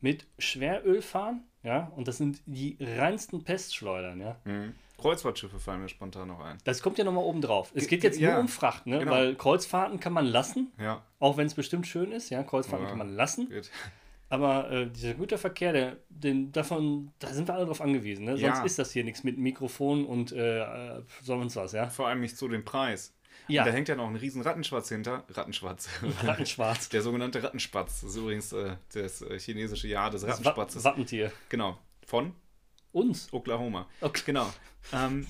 mit 0.00 0.26
Schweröl 0.38 1.02
fahren, 1.02 1.44
ja, 1.62 1.92
und 1.96 2.06
das 2.06 2.18
sind 2.18 2.40
die 2.46 2.76
reinsten 2.80 3.42
Pestschleudern, 3.42 4.20
ja. 4.20 4.40
Mhm. 4.44 4.74
Kreuzfahrtschiffe 4.98 5.58
fallen 5.58 5.82
mir 5.82 5.88
spontan 5.88 6.28
noch 6.28 6.40
ein. 6.40 6.58
Das 6.64 6.82
kommt 6.82 6.98
ja 6.98 7.04
nochmal 7.04 7.24
oben 7.24 7.40
drauf. 7.40 7.70
Es 7.74 7.82
Ge- 7.86 7.90
geht 7.98 8.04
jetzt 8.04 8.18
ja, 8.20 8.32
nur 8.32 8.40
um 8.40 8.48
Fracht, 8.48 8.86
ne? 8.86 8.98
genau. 9.00 9.12
Weil 9.12 9.34
Kreuzfahrten 9.34 10.00
kann 10.00 10.12
man 10.12 10.26
lassen, 10.26 10.72
Ja, 10.80 11.02
auch 11.18 11.36
wenn 11.36 11.46
es 11.46 11.54
bestimmt 11.54 11.86
schön 11.86 12.12
ist, 12.12 12.30
ja. 12.30 12.42
Kreuzfahrten 12.42 12.84
Ja. 12.84 12.90
kann 12.90 12.98
man 12.98 13.14
lassen. 13.14 13.48
geht. 13.48 13.70
Aber 14.28 14.68
äh, 14.72 14.90
dieser 14.90 15.14
Güterverkehr, 15.14 15.72
der, 15.72 15.96
den, 16.08 16.50
davon, 16.50 17.12
da 17.20 17.28
sind 17.28 17.46
wir 17.46 17.54
alle 17.54 17.66
drauf 17.66 17.80
angewiesen. 17.80 18.24
Ne? 18.24 18.36
Sonst 18.36 18.64
ist 18.64 18.78
das 18.78 18.90
hier 18.90 19.04
nichts 19.04 19.22
mit 19.22 19.38
Mikrofon 19.38 20.04
und 20.04 20.32
äh, 20.32 20.62
äh, 20.98 21.02
sonst 21.22 21.54
was, 21.54 21.70
ja. 21.72 21.88
Vor 21.90 22.08
allem 22.08 22.20
nicht 22.20 22.36
zu 22.36 22.48
dem 22.48 22.64
Preis. 22.64 23.12
Ja, 23.48 23.62
Und 23.62 23.68
da 23.68 23.72
hängt 23.72 23.86
ja 23.88 23.94
noch 23.94 24.08
ein 24.08 24.16
riesen 24.16 24.42
Rattenschwarz 24.42 24.88
hinter. 24.88 25.22
Rattenschwarz. 25.32 25.88
Rattenschwarz. 26.24 26.88
Der 26.88 27.02
sogenannte 27.02 27.40
Rattenspatz. 27.42 28.00
Das 28.00 28.10
ist 28.10 28.16
übrigens 28.16 28.52
äh, 28.52 28.74
das 28.94 29.22
äh, 29.22 29.38
chinesische 29.38 29.86
Jahr 29.86 30.10
des 30.10 30.22
Das 30.22 30.30
Wa 30.30 30.32
Rattenspatzes. 30.50 30.82
Wappentier. 30.84 31.30
Genau. 31.48 31.78
Von 32.04 32.32
Uns. 32.96 33.30
Oklahoma. 33.30 33.86
Okay. 34.00 34.22
Genau. 34.24 34.50
Ähm, 34.90 35.26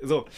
so, 0.00 0.28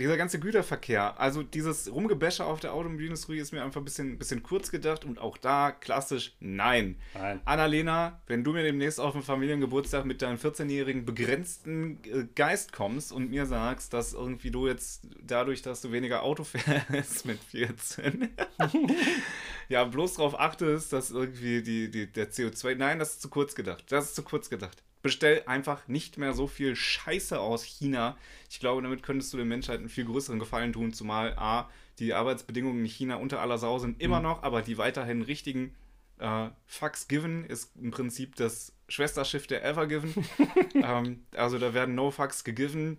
dieser 0.00 0.16
ganze 0.16 0.40
Güterverkehr, 0.40 1.20
also 1.20 1.42
dieses 1.42 1.92
Rumgebäsche 1.92 2.44
auf 2.44 2.58
der 2.58 2.72
Automobilindustrie 2.72 3.38
ist 3.38 3.52
mir 3.52 3.62
einfach 3.62 3.80
ein 3.80 3.84
bisschen, 3.84 4.18
bisschen 4.18 4.42
kurz 4.42 4.70
gedacht 4.70 5.04
und 5.04 5.18
auch 5.18 5.36
da 5.36 5.70
klassisch 5.70 6.34
nein. 6.40 6.96
Nein. 7.14 7.40
Annalena, 7.44 8.20
wenn 8.26 8.42
du 8.42 8.52
mir 8.52 8.62
demnächst 8.62 8.98
auf 8.98 9.12
dem 9.12 9.22
Familiengeburtstag 9.22 10.06
mit 10.06 10.22
deinem 10.22 10.38
14-jährigen 10.38 11.04
begrenzten 11.04 12.00
äh, 12.04 12.24
Geist 12.34 12.72
kommst 12.72 13.12
und 13.12 13.30
mir 13.30 13.44
sagst, 13.44 13.92
dass 13.92 14.14
irgendwie 14.14 14.50
du 14.50 14.66
jetzt 14.66 15.06
dadurch, 15.22 15.60
dass 15.60 15.82
du 15.82 15.92
weniger 15.92 16.22
Auto 16.22 16.44
fährst 16.44 17.26
mit 17.26 17.38
14, 17.44 18.30
ja, 19.68 19.84
bloß 19.84 20.14
darauf 20.14 20.40
achtest, 20.40 20.92
dass 20.94 21.10
irgendwie 21.10 21.62
die, 21.62 21.90
die, 21.90 22.10
der 22.10 22.30
CO2, 22.30 22.74
nein, 22.74 22.98
das 22.98 23.12
ist 23.12 23.22
zu 23.22 23.28
kurz 23.28 23.54
gedacht. 23.54 23.84
Das 23.90 24.06
ist 24.06 24.14
zu 24.14 24.22
kurz 24.22 24.48
gedacht. 24.48 24.82
Bestell 25.02 25.42
einfach 25.46 25.88
nicht 25.88 26.18
mehr 26.18 26.34
so 26.34 26.46
viel 26.46 26.76
Scheiße 26.76 27.40
aus 27.40 27.64
China. 27.64 28.16
Ich 28.50 28.60
glaube, 28.60 28.82
damit 28.82 29.02
könntest 29.02 29.32
du 29.32 29.38
der 29.38 29.46
Menschheit 29.46 29.78
einen 29.78 29.88
viel 29.88 30.04
größeren 30.04 30.38
Gefallen 30.38 30.72
tun, 30.72 30.92
zumal 30.92 31.34
A, 31.38 31.70
die 31.98 32.12
Arbeitsbedingungen 32.12 32.80
in 32.80 32.86
China 32.86 33.16
unter 33.16 33.40
aller 33.40 33.58
Sau 33.58 33.78
sind 33.78 34.00
immer 34.00 34.20
noch, 34.20 34.42
aber 34.42 34.62
die 34.62 34.78
weiterhin 34.78 35.22
richtigen 35.22 35.74
äh, 36.18 36.48
Fucks 36.66 37.08
Given 37.08 37.44
ist 37.44 37.76
im 37.76 37.90
Prinzip 37.90 38.36
das 38.36 38.74
Schwesterschiff 38.88 39.46
der 39.46 39.64
Ever 39.64 39.86
Given. 39.86 40.14
ähm, 40.74 41.24
also 41.34 41.58
da 41.58 41.74
werden 41.74 41.94
No 41.94 42.10
Fucks 42.10 42.44
gegiven 42.44 42.98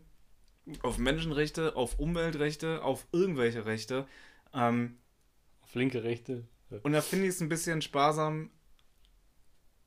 auf 0.84 0.98
Menschenrechte, 0.98 1.76
auf 1.76 2.00
Umweltrechte, 2.00 2.84
auf 2.84 3.08
irgendwelche 3.12 3.66
Rechte. 3.66 4.08
Ähm, 4.54 4.98
Auf 5.62 5.76
linke, 5.76 6.04
rechte. 6.04 6.48
und 6.84 6.92
da 6.92 7.02
finde 7.02 7.26
ich 7.26 7.32
es 7.32 7.42
ein 7.42 7.50
bisschen 7.50 7.82
sparsam 7.82 8.50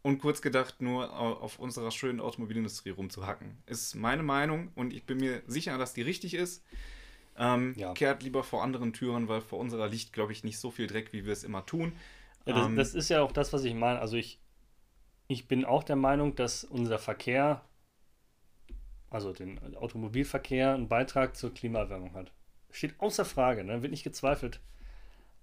und 0.05 0.21
kurz 0.21 0.43
gedacht 0.43 0.83
nur 0.83 1.19
au- 1.19 1.35
auf 1.35 1.59
unserer 1.59 1.91
schönen 1.93 2.21
Automobilindustrie 2.21 2.91
rumzuhacken. 2.91 3.59
Ist 3.67 3.97
meine 3.97 4.23
Meinung 4.25 4.71
und 4.77 4.95
ich 4.95 5.07
bin 5.07 5.19
mir 5.19 5.43
sicher, 5.49 5.79
dass 5.79 5.95
die 5.95 6.03
richtig 6.03 6.35
ist. 6.35 6.65
Ähm, 7.39 7.75
Ja. 7.77 7.93
Kehrt 7.95 8.23
lieber 8.23 8.45
vor 8.45 8.63
anderen 8.65 8.93
Türen, 8.93 9.29
weil 9.29 9.43
vor 9.43 9.59
unserer 9.61 9.89
liegt, 9.89 10.13
glaube 10.13 10.33
ich, 10.33 10.45
nicht 10.45 10.59
so 10.59 10.71
viel 10.71 10.87
Dreck, 10.89 11.13
wie 11.13 11.27
wir 11.27 11.33
es 11.33 11.45
immer 11.45 11.67
tun. 11.67 11.93
Ja, 12.47 12.53
das, 12.55 12.67
Ähm, 12.67 12.77
das 12.77 12.95
ist 12.95 13.09
ja 13.11 13.23
auch 13.23 13.33
das, 13.33 13.53
was 13.53 13.65
ich 13.65 13.75
meine. 13.75 13.99
Also 14.01 14.17
ich, 14.17 14.41
ich 15.29 15.49
bin 15.49 15.65
auch 15.67 15.85
der 15.85 15.97
Meinung, 15.97 16.35
dass 16.37 16.65
unser 16.65 16.99
Verkehr, 16.99 17.65
also 19.11 19.33
den 19.33 19.59
Automobilverkehr, 19.77 20.75
einen 20.75 20.89
Beitrag 20.89 21.37
zur 21.37 21.53
Klimaerwärmung 21.55 22.15
hat. 22.15 22.33
Steht 22.71 22.99
außer 23.01 23.25
Frage, 23.25 23.65
ne? 23.65 23.83
wird 23.83 23.93
nicht 23.93 24.03
gezweifelt. 24.05 24.61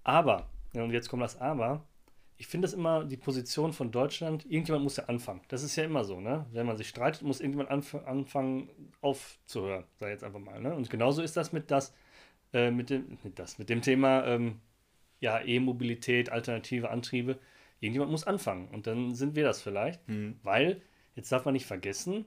Aber, 0.04 0.50
ja, 0.74 0.84
und 0.84 0.92
jetzt 0.92 1.10
kommt 1.10 1.24
das 1.24 1.40
Aber, 1.40 1.86
ich 2.42 2.48
finde 2.48 2.66
das 2.66 2.74
immer 2.74 3.06
die 3.06 3.18
Position 3.18 3.72
von 3.72 3.92
Deutschland, 3.92 4.46
irgendjemand 4.46 4.84
muss 4.84 4.98
ja 4.98 5.06
anfangen. 5.06 5.42
Das 5.50 5.62
ist 5.62 5.76
ja 5.76 5.84
immer 5.84 6.04
so, 6.04 6.20
ne? 6.20 6.48
Wenn 6.52 6.66
man 6.66 6.76
sich 6.76 6.90
streitet, 6.90 7.22
muss 7.22 7.40
irgendjemand 7.40 7.70
anf 7.70 7.94
anfangen 7.94 8.68
aufzuhören, 9.00 9.84
ich 10.00 10.08
jetzt 10.08 10.24
einfach 10.24 10.40
mal. 10.40 10.60
Ne? 10.60 10.74
Und 10.74 10.90
genauso 10.90 11.22
ist 11.22 11.38
das 11.38 11.54
mit 11.54 11.70
das, 11.70 11.94
äh, 12.52 12.72
mit 12.72 12.90
dem, 12.90 13.20
mit 13.22 13.38
das, 13.38 13.60
mit 13.60 13.70
dem 13.70 13.84
Thema, 13.84 14.26
ähm, 14.26 14.60
ja, 15.20 15.40
E-Mobilität, 15.40 16.32
alternative 16.32 16.90
Antriebe. 16.90 17.38
Irgendjemand 17.80 18.10
muss 18.10 18.26
anfangen 18.26 18.70
und 18.70 18.88
dann 18.88 19.14
sind 19.14 19.36
wir 19.36 19.44
das 19.44 19.62
vielleicht, 19.62 20.02
Hm. 20.08 20.40
weil, 20.42 20.82
jetzt 21.14 21.32
darf 21.32 21.46
man 21.46 21.54
nicht 21.54 21.68
vergessen, 21.68 22.26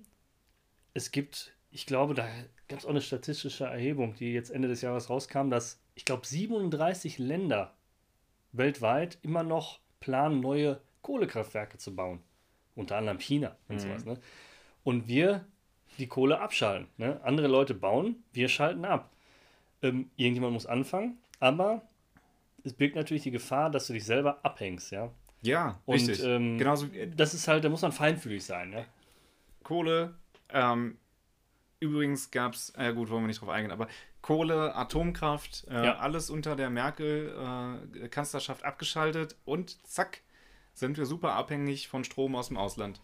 es 0.93 1.11
gibt, 1.11 1.57
ich 1.73 1.87
glaube, 1.87 2.15
da 2.15 2.29
gab 2.69 2.79
es 2.79 2.87
auch 2.87 2.91
eine 2.91 3.01
statistische 3.01 3.65
Erhebung, 3.65 4.15
die 4.15 4.33
jetzt 4.33 4.51
Ende 4.51 4.69
des 4.69 4.81
Jahres 4.81 5.11
rauskam, 5.11 5.51
dass, 5.51 5.83
ich 5.97 6.05
glaube, 6.05 6.25
37 6.25 7.19
Länder 7.19 7.75
weltweit 8.53 9.19
immer 9.23 9.43
noch 9.43 9.83
planen, 10.05 10.41
neue 10.41 10.81
Kohlekraftwerke 11.03 11.79
zu 11.79 11.95
bauen. 11.95 12.21
Unter 12.77 12.97
anderem 12.97 13.19
China 13.19 13.57
und 13.69 13.77
Mhm. 13.77 13.81
sowas. 13.81 14.05
Ne? 14.05 14.19
Und 14.83 15.09
wir 15.09 15.47
die 15.99 16.09
Kohle 16.09 16.41
abschalten. 16.41 16.89
Ne? 16.99 17.21
Andere 17.23 17.47
Leute 17.47 17.73
bauen, 17.75 18.23
wir 18.33 18.49
schalten 18.49 18.85
ab. 18.85 19.11
Ähm, 19.83 20.11
irgendjemand 20.17 20.53
muss 20.53 20.67
anfangen, 20.67 21.19
aber 21.41 21.83
es 22.65 22.73
birgt 22.75 22.97
natürlich 22.97 23.23
die 23.23 23.31
Gefahr, 23.31 23.71
dass 23.71 23.87
du 23.87 23.93
dich 23.93 24.05
selber 24.05 24.39
abhängst, 24.45 24.91
ja. 24.93 25.11
Ja, 25.43 25.79
Und 25.87 25.95
richtig. 25.95 26.23
ähm, 26.25 26.59
Genauso 26.59 26.91
wie 26.93 27.07
das 27.07 27.35
ist 27.35 27.49
halt, 27.49 27.65
da 27.65 27.69
muss 27.69 27.83
man 27.83 27.93
feinfühlig 27.93 28.45
sein, 28.45 28.73
ja. 28.73 28.85
Kohle. 29.63 30.15
Ähm, 30.51 30.99
übrigens 31.81 32.31
gab 32.31 32.55
es, 32.55 32.73
ja 32.77 32.91
gut, 32.93 33.11
wollen 33.11 33.23
wir 33.25 33.29
nicht 33.29 33.41
drauf 33.41 33.51
eingehen, 33.51 33.73
aber 33.73 33.89
Kohle, 34.25 34.75
Atomkraft, 34.75 35.67
äh, 35.71 35.85
Ja. 35.85 35.97
alles 35.99 36.31
unter 36.31 36.57
der 36.57 36.71
Merkel-Kanzlerschaft 36.71 38.65
abgeschaltet 38.65 39.37
und 39.45 39.87
zack, 39.87 40.23
sind 40.73 40.97
wir 40.97 41.05
super 41.05 41.33
abhängig 41.35 41.89
von 41.89 42.05
Strom 42.05 42.35
aus 42.35 42.49
dem 42.49 42.57
Ausland. 42.57 43.03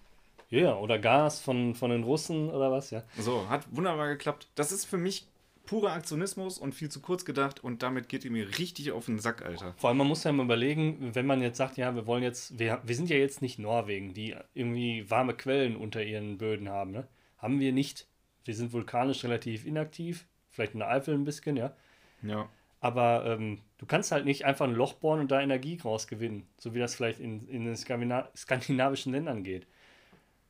Ja, 0.49 0.77
oder 0.77 0.99
Gas 0.99 1.39
von, 1.39 1.75
von 1.75 1.91
den 1.91 2.05
Russen 2.05 2.49
oder 2.49 2.73
was, 2.73 2.91
ja. 2.91 3.03
So, 3.19 3.47
hat 3.51 3.67
wunderbar 3.71 4.09
geklappt. 4.09 4.49
Das 4.55 4.73
ist 4.73 4.87
für 4.87 4.97
mich 4.97 5.27
purer 5.67 5.93
Aktionismus 5.93 6.57
und 6.59 6.75
viel 6.75 6.89
zu 6.89 7.01
kurz 7.01 7.27
gedacht 7.27 7.63
und 7.63 7.83
damit 7.83 8.09
geht 8.09 8.25
ihr 8.25 8.31
mir 8.31 8.59
richtig 8.59 8.91
auf 8.91 9.05
den 9.05 9.19
Sack, 9.19 9.43
Alter. 9.45 9.75
Vor 9.77 9.91
allem, 9.91 9.99
man 9.99 10.07
muss 10.09 10.25
ja 10.25 10.33
mal 10.33 10.45
überlegen, 10.45 11.15
wenn 11.15 11.27
man 11.27 11.43
jetzt 11.43 11.59
sagt, 11.59 11.77
ja, 11.77 11.95
wir 11.95 12.07
wollen 12.07 12.23
jetzt, 12.23 12.59
wir, 12.59 12.81
wir 12.83 12.95
sind 12.97 13.11
ja 13.11 13.17
jetzt 13.17 13.43
nicht 13.43 13.59
Norwegen, 13.59 14.15
die 14.15 14.35
irgendwie 14.55 15.09
warme 15.11 15.35
Quellen 15.35 15.77
unter 15.77 16.03
ihren 16.03 16.39
Böden 16.39 16.71
haben, 16.71 16.93
ne? 16.93 17.07
Haben 17.37 17.61
wir 17.61 17.73
nicht. 17.73 18.07
Wir 18.47 18.55
sind 18.55 18.73
vulkanisch 18.73 19.23
relativ 19.23 19.67
inaktiv, 19.67 20.27
vielleicht 20.51 20.75
in 20.75 20.81
der 20.81 20.91
Eifel 20.91 21.15
ein 21.15 21.25
bisschen, 21.25 21.57
ja. 21.57 21.75
Ja. 22.23 22.49
Aber 22.81 23.27
ähm, 23.27 23.61
du 23.79 23.87
kannst 23.87 24.11
halt 24.11 24.25
nicht 24.25 24.45
einfach 24.45 24.67
ein 24.67 24.75
Loch 24.75 24.95
bohren 24.95 25.21
und 25.21 25.31
da 25.31 25.41
Energie 25.41 25.79
rausgewinnen, 25.83 26.47
so 26.59 26.75
wie 26.75 26.79
das 26.79 26.95
vielleicht 26.95 27.21
in, 27.21 27.47
in 27.49 27.65
den 27.65 27.77
Skandina 27.77 28.29
skandinavischen 28.35 29.13
Ländern 29.13 29.45
geht. 29.45 29.67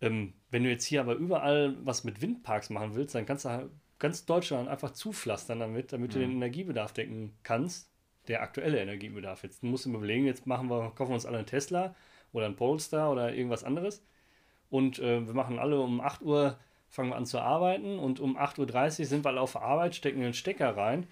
Ähm, 0.01 0.35
wenn 0.51 0.63
du 0.65 0.71
jetzt 0.71 0.85
hier 0.85 1.01
aber 1.01 1.15
überall 1.15 1.77
was 1.85 2.05
mit 2.05 2.23
Windparks 2.23 2.71
machen 2.71 2.95
willst, 2.95 3.15
dann 3.15 3.27
kannst 3.27 3.45
du 3.45 3.51
halt 3.51 3.71
ganz 3.99 4.25
Deutschland 4.25 4.69
einfach 4.69 4.93
zupflastern 4.93 5.61
damit, 5.61 5.93
damit 5.93 6.15
du 6.15 6.21
den 6.21 6.31
Energiebedarf 6.31 6.93
decken 6.93 7.33
kannst. 7.43 7.91
Der 8.29 8.43
aktuelle 8.43 8.81
Energiebedarf. 8.81 9.43
Jetzt 9.43 9.63
musst 9.63 9.85
du 9.87 9.91
mir 9.91 9.99
überlegen, 9.99 10.27
jetzt 10.27 10.47
machen 10.47 10.69
wir, 10.69 10.93
kaufen 10.95 11.11
wir 11.11 11.15
uns 11.15 11.27
alle 11.27 11.39
einen 11.39 11.47
Tesla 11.47 11.95
oder 12.33 12.47
einen 12.47 12.57
Polestar 12.57 13.11
oder 13.11 13.35
irgendwas 13.35 13.65
anderes. 13.65 14.05
Und 14.69 14.99
äh, 15.01 15.27
wir 15.27 15.35
machen 15.35 15.59
alle 15.59 15.81
um 15.81 16.01
8 16.01 16.23
Uhr, 16.23 16.59
fangen 16.91 17.11
wir 17.11 17.16
an 17.16 17.24
zu 17.26 17.38
arbeiten 17.41 17.99
und 17.99 18.20
um 18.20 18.36
8.30 18.36 19.01
Uhr 19.01 19.07
sind 19.07 19.24
wir 19.24 19.30
alle 19.30 19.41
auf 19.41 19.53
der 19.53 19.62
Arbeit, 19.62 19.95
stecken 19.95 20.20
den 20.20 20.34
Stecker 20.34 20.76
rein, 20.76 21.07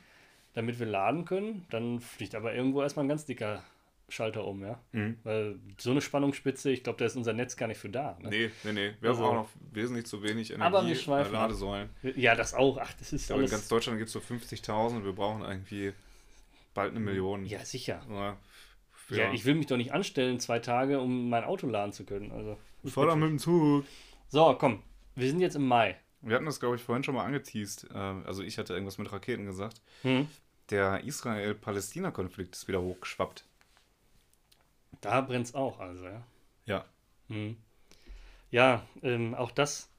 damit 0.55 0.79
wir 0.79 0.87
laden 0.87 1.25
können. 1.25 1.65
Dann 1.71 2.01
fliegt 2.01 2.35
aber 2.35 2.55
irgendwo 2.55 2.83
erstmal 2.83 3.05
ein 3.05 3.09
ganz 3.09 3.25
dicker 3.25 3.63
Schalter 4.11 4.45
um, 4.47 4.63
ja. 4.63 4.81
Mhm. 4.93 5.19
Weil 5.23 5.59
so 5.77 5.91
eine 5.91 6.01
Spannungsspitze, 6.01 6.71
ich 6.71 6.83
glaube, 6.83 6.99
da 6.99 7.05
ist 7.05 7.15
unser 7.17 7.35
Netz 7.35 7.57
gar 7.57 7.67
nicht 7.67 7.79
für 7.79 7.91
da. 7.91 8.17
Ne? 8.23 8.31
Nee, 8.31 8.51
nee, 8.65 8.73
nee. 8.73 8.93
Wir 9.01 9.11
Also- 9.11 9.23
haben 9.25 9.31
auch 9.31 9.43
noch 9.43 9.49
wesentlich 9.73 10.07
zu 10.07 10.23
wenig 10.23 10.51
Energie 10.51 10.63
Aber 10.67 10.87
wir 10.87 10.95
schweifen 10.97 11.35
ab. 11.35 11.43
Ladesäulen. 11.43 11.91
Ja, 12.17 12.35
das 12.35 12.55
auch. 12.55 12.79
Ach, 12.79 12.93
das 12.95 13.09
Ich 13.09 13.21
ist 13.21 13.27
glaube, 13.27 13.41
in 13.43 13.45
alles. 13.45 13.51
ganz 13.53 13.69
Deutschland 13.69 13.99
gibt 13.99 14.09
es 14.09 14.13
so 14.15 14.21
50.000 14.21 15.05
wir 15.05 15.13
brauchen 15.13 15.43
irgendwie 15.43 15.93
bald 16.75 16.91
eine 16.93 17.01
Million. 17.01 17.45
Ja, 17.45 17.65
sicher. 17.65 18.01
Ja, 18.11 18.37
Ja, 19.11 19.33
ich 19.33 19.45
will 19.45 19.55
mich 19.55 19.67
doch 19.67 19.77
nicht 19.77 19.93
anstellen, 19.93 20.41
zwei 20.41 20.59
Tage, 20.59 21.01
um 21.01 21.29
mein 21.29 21.45
Auto 21.45 21.67
laden 21.67 21.93
zu 21.93 22.05
können. 22.05 22.33
Also. 22.33 22.59
Fahr 22.87 23.07
doch 23.07 23.17
mit 23.17 23.29
dem 23.29 23.39
Zug. 23.39 23.85
So, 24.29 24.55
komm. 24.59 24.83
Wir 25.19 25.29
sind 25.29 25.41
jetzt 25.41 25.57
im 25.57 25.67
Mai. 25.67 25.97
Wir 26.21 26.37
hatten 26.37 26.47
das, 26.47 26.61
glaube 26.61 26.77
ich, 26.77 26.83
vorhin 26.83 27.03
schon 27.03 27.15
mal 27.15 27.25
angeteased. 27.25 27.89
Äh, 27.93 27.97
Also 27.97 28.43
ich 28.43 28.57
hatte 28.59 28.73
irgendwas 28.73 28.99
mit 28.99 29.11
Raketen 29.13 29.47
gesagt. 29.47 29.83
Hm. 30.03 30.29
Der 30.71 31.03
Israel-Palästina-Konflikt 31.05 32.55
ist 32.55 32.69
wieder 32.69 32.83
hochgeschwappt. 32.83 33.45
Da 35.01 35.21
brennt 35.21 35.47
es 35.47 35.55
auch, 35.55 35.81
also, 35.81 36.05
ja. 36.07 36.25
Ja. 36.67 36.85
Hm. 37.29 37.57
Ja, 38.51 38.87
ähm, 39.03 39.35
auch 39.35 39.51
das. 39.51 39.91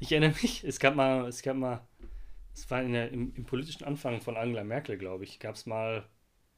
Ich 0.00 0.12
erinnere 0.12 0.34
mich, 0.42 0.64
es 0.64 0.78
gab 0.78 0.94
mal, 0.94 1.26
es 1.28 1.42
gab 1.42 1.56
mal, 1.56 1.86
es 2.54 2.70
war 2.70 2.82
in 2.82 2.92
der, 2.92 3.10
im, 3.10 3.34
im 3.34 3.44
politischen 3.44 3.84
Anfang 3.84 4.20
von 4.20 4.36
Angela 4.36 4.64
Merkel, 4.64 4.96
glaube 4.98 5.24
ich, 5.24 5.40
gab 5.40 5.54
es 5.56 5.66
mal, 5.66 6.06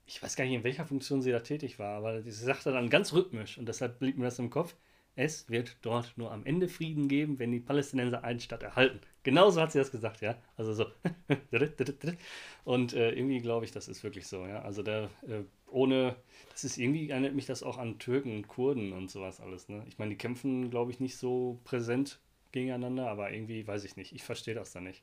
ich 0.06 0.22
weiß 0.22 0.36
gar 0.36 0.44
nicht, 0.44 0.54
in 0.54 0.64
welcher 0.64 0.86
Funktion 0.86 1.22
sie 1.22 1.32
da 1.32 1.40
tätig 1.40 1.78
war, 1.78 1.96
aber 1.96 2.22
sie 2.22 2.30
sagte 2.30 2.72
dann 2.72 2.90
ganz 2.90 3.12
rhythmisch 3.12 3.58
und 3.58 3.66
deshalb 3.66 3.98
blieb 3.98 4.18
mir 4.18 4.24
das 4.24 4.38
im 4.38 4.50
Kopf. 4.50 4.76
Es 5.18 5.48
wird 5.48 5.78
dort 5.80 6.12
nur 6.16 6.30
am 6.30 6.44
Ende 6.44 6.68
Frieden 6.68 7.08
geben, 7.08 7.38
wenn 7.38 7.50
die 7.50 7.58
Palästinenser 7.58 8.22
eine 8.22 8.38
Stadt 8.38 8.62
erhalten. 8.62 9.00
Genauso 9.22 9.62
hat 9.62 9.72
sie 9.72 9.78
das 9.78 9.90
gesagt, 9.90 10.20
ja. 10.20 10.36
Also 10.58 10.74
so. 10.74 10.86
Und 12.64 12.92
äh, 12.92 13.12
irgendwie 13.12 13.40
glaube 13.40 13.64
ich, 13.64 13.72
das 13.72 13.88
ist 13.88 14.04
wirklich 14.04 14.26
so, 14.26 14.46
ja. 14.46 14.60
Also 14.60 14.82
der, 14.82 15.04
äh, 15.26 15.42
ohne, 15.68 16.16
das 16.52 16.64
ist 16.64 16.76
irgendwie, 16.76 17.08
erinnert 17.08 17.34
mich 17.34 17.46
das 17.46 17.62
auch 17.62 17.78
an 17.78 17.98
Türken 17.98 18.36
und 18.36 18.46
Kurden 18.46 18.92
und 18.92 19.10
sowas 19.10 19.40
alles, 19.40 19.70
ne? 19.70 19.84
Ich 19.88 19.98
meine, 19.98 20.10
die 20.10 20.18
kämpfen, 20.18 20.70
glaube 20.70 20.90
ich, 20.90 21.00
nicht 21.00 21.16
so 21.16 21.58
präsent 21.64 22.20
gegeneinander, 22.52 23.08
aber 23.08 23.32
irgendwie 23.32 23.66
weiß 23.66 23.84
ich 23.84 23.96
nicht. 23.96 24.12
Ich 24.14 24.22
verstehe 24.22 24.54
das 24.54 24.72
da 24.72 24.80
nicht. 24.80 25.02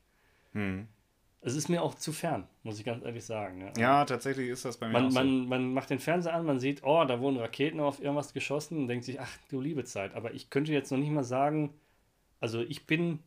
Hm. 0.54 0.88
Es 1.46 1.56
ist 1.56 1.68
mir 1.68 1.84
auch 1.84 1.96
zu 1.96 2.14
fern, 2.14 2.48
muss 2.64 2.80
ich 2.80 2.86
ganz 2.86 3.04
ehrlich 3.04 3.26
sagen. 3.26 3.60
Ja, 3.62 3.74
Ja, 3.78 4.06
tatsächlich 4.06 4.48
ist 4.50 4.64
das 4.64 4.78
bei 4.78 4.88
mir 4.88 4.94
man, 4.94 5.08
auch 5.08 5.12
so. 5.12 5.20
man, 5.20 5.48
man 5.48 5.74
macht 5.74 5.90
den 5.90 6.00
Fernseher 6.00 6.34
an, 6.34 6.46
man 6.46 6.60
sieht, 6.62 6.84
oh, 6.84 7.04
da 7.04 7.20
wurden 7.20 7.38
Raketen 7.38 7.82
auf 7.82 8.02
irgendwas 8.02 8.34
geschossen 8.34 8.78
und 8.78 8.88
denkt 8.88 9.04
sich, 9.04 9.20
ach 9.20 9.38
du 9.50 9.60
liebe 9.60 9.84
Zeit. 9.84 10.14
Aber 10.16 10.34
ich 10.34 10.50
könnte 10.50 10.72
jetzt 10.72 10.90
noch 10.92 10.98
nicht 10.98 11.12
mal 11.12 11.26
sagen, 11.26 11.74
also 12.40 12.62
ich 12.62 12.86
bin, 12.86 13.20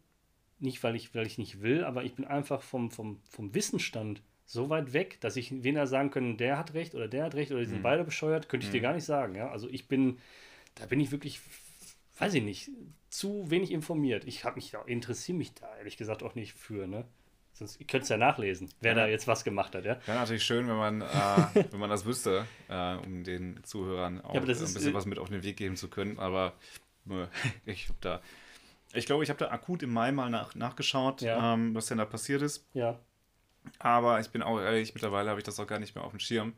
nicht 0.59 0.83
weil 0.83 0.97
ich, 0.97 1.15
weil 1.15 1.27
ich 1.27 1.37
nicht 1.37 1.61
will, 1.61 1.85
aber 1.85 2.05
ich 2.05 2.15
bin 2.15 2.25
einfach 2.25 2.63
vom, 2.63 2.91
vom, 2.91 3.21
vom 3.29 3.55
Wissensstand 3.55 4.23
so 4.47 4.71
weit 4.71 4.95
weg, 4.95 5.21
dass 5.21 5.37
ich 5.37 5.63
weder 5.63 5.87
sagen 5.87 6.11
können, 6.11 6.39
der 6.39 6.57
hat 6.57 6.73
recht 6.73 6.95
oder 6.95 7.09
der 7.09 7.25
hat 7.25 7.35
recht 7.35 7.51
oder 7.51 7.61
die 7.61 7.67
sind 7.67 7.81
Mhm. 7.81 7.83
beide 7.83 8.05
bescheuert, 8.05 8.49
könnte 8.49 8.65
ich 8.65 8.71
dir 8.71 8.79
Mhm. 8.79 8.83
gar 8.83 8.95
nicht 8.95 9.05
sagen. 9.05 9.35
Ja? 9.35 9.51
Also 9.51 9.69
ich 9.69 9.89
bin, 9.89 10.19
da 10.77 10.87
bin 10.87 11.01
ich 11.01 11.11
wirklich, 11.11 11.41
weiß 12.19 12.33
ich 12.33 12.43
nicht, 12.43 12.71
zu 13.11 13.51
wenig 13.51 13.73
informiert. 13.73 14.25
Ich 14.25 14.45
habe 14.45 14.57
mich 14.57 14.75
interessiere 14.87 15.37
mich 15.37 15.53
da 15.53 15.77
ehrlich 15.77 15.99
gesagt 15.99 16.23
auch 16.23 16.35
nicht 16.35 16.55
für, 16.55 16.87
ne? 16.87 17.05
Sonst, 17.59 17.81
ihr 17.81 17.87
könnt 17.87 18.03
es 18.03 18.11
ja 18.11 18.19
nachlesen, 18.19 18.69
wer 18.81 18.93
Ja. 18.93 18.99
da 19.03 19.07
jetzt 19.07 19.27
was 19.27 19.43
gemacht 19.43 19.75
hat, 19.75 19.85
ja. 19.87 19.97
Wäre 20.07 20.19
natürlich 20.19 20.45
schön, 20.45 20.69
wenn 20.69 20.77
man, 20.77 21.01
äh, 21.01 21.07
wenn 21.73 21.81
man 21.81 21.89
das 21.89 22.05
wüsste, 22.05 22.45
äh, 22.69 22.95
um 22.97 23.25
den 23.25 23.65
Zuhörern 23.65 24.21
auch 24.21 24.35
das 24.45 24.59
ein 24.59 24.65
ist, 24.65 24.75
bisschen 24.75 24.91
äh, 24.91 24.95
was 24.95 25.07
mit 25.07 25.19
auf 25.19 25.31
den 25.31 25.43
Weg 25.43 25.57
geben 25.57 25.77
zu 25.77 25.89
können. 25.89 26.19
Aber 26.19 26.53
nö, 27.07 27.27
ich 27.65 27.89
habe 27.89 27.99
da, 28.03 28.21
ich 28.93 29.07
glaube, 29.07 29.25
ich 29.25 29.31
habe 29.31 29.39
da 29.39 29.51
akut 29.51 29.83
im 29.83 29.91
Mai 29.93 30.13
mal 30.13 30.29
nach, 30.29 30.55
nachgeschaut, 30.55 31.23
Ja. 31.23 31.55
ähm, 31.55 31.75
was 31.75 31.87
denn 31.87 31.97
da 31.99 32.05
passiert 32.05 32.43
ist. 32.43 32.67
Ja. 32.75 32.99
Aber 33.79 34.21
ich 34.21 34.29
bin 34.29 34.43
auch 34.43 34.61
ehrlich, 34.61 34.93
mittlerweile 34.95 35.31
habe 35.31 35.41
ich 35.41 35.45
das 35.45 35.59
auch 35.59 35.67
gar 35.67 35.79
nicht 35.79 35.95
mehr 35.95 36.05
auf 36.05 36.11
dem 36.13 36.21
Schirm. 36.21 36.53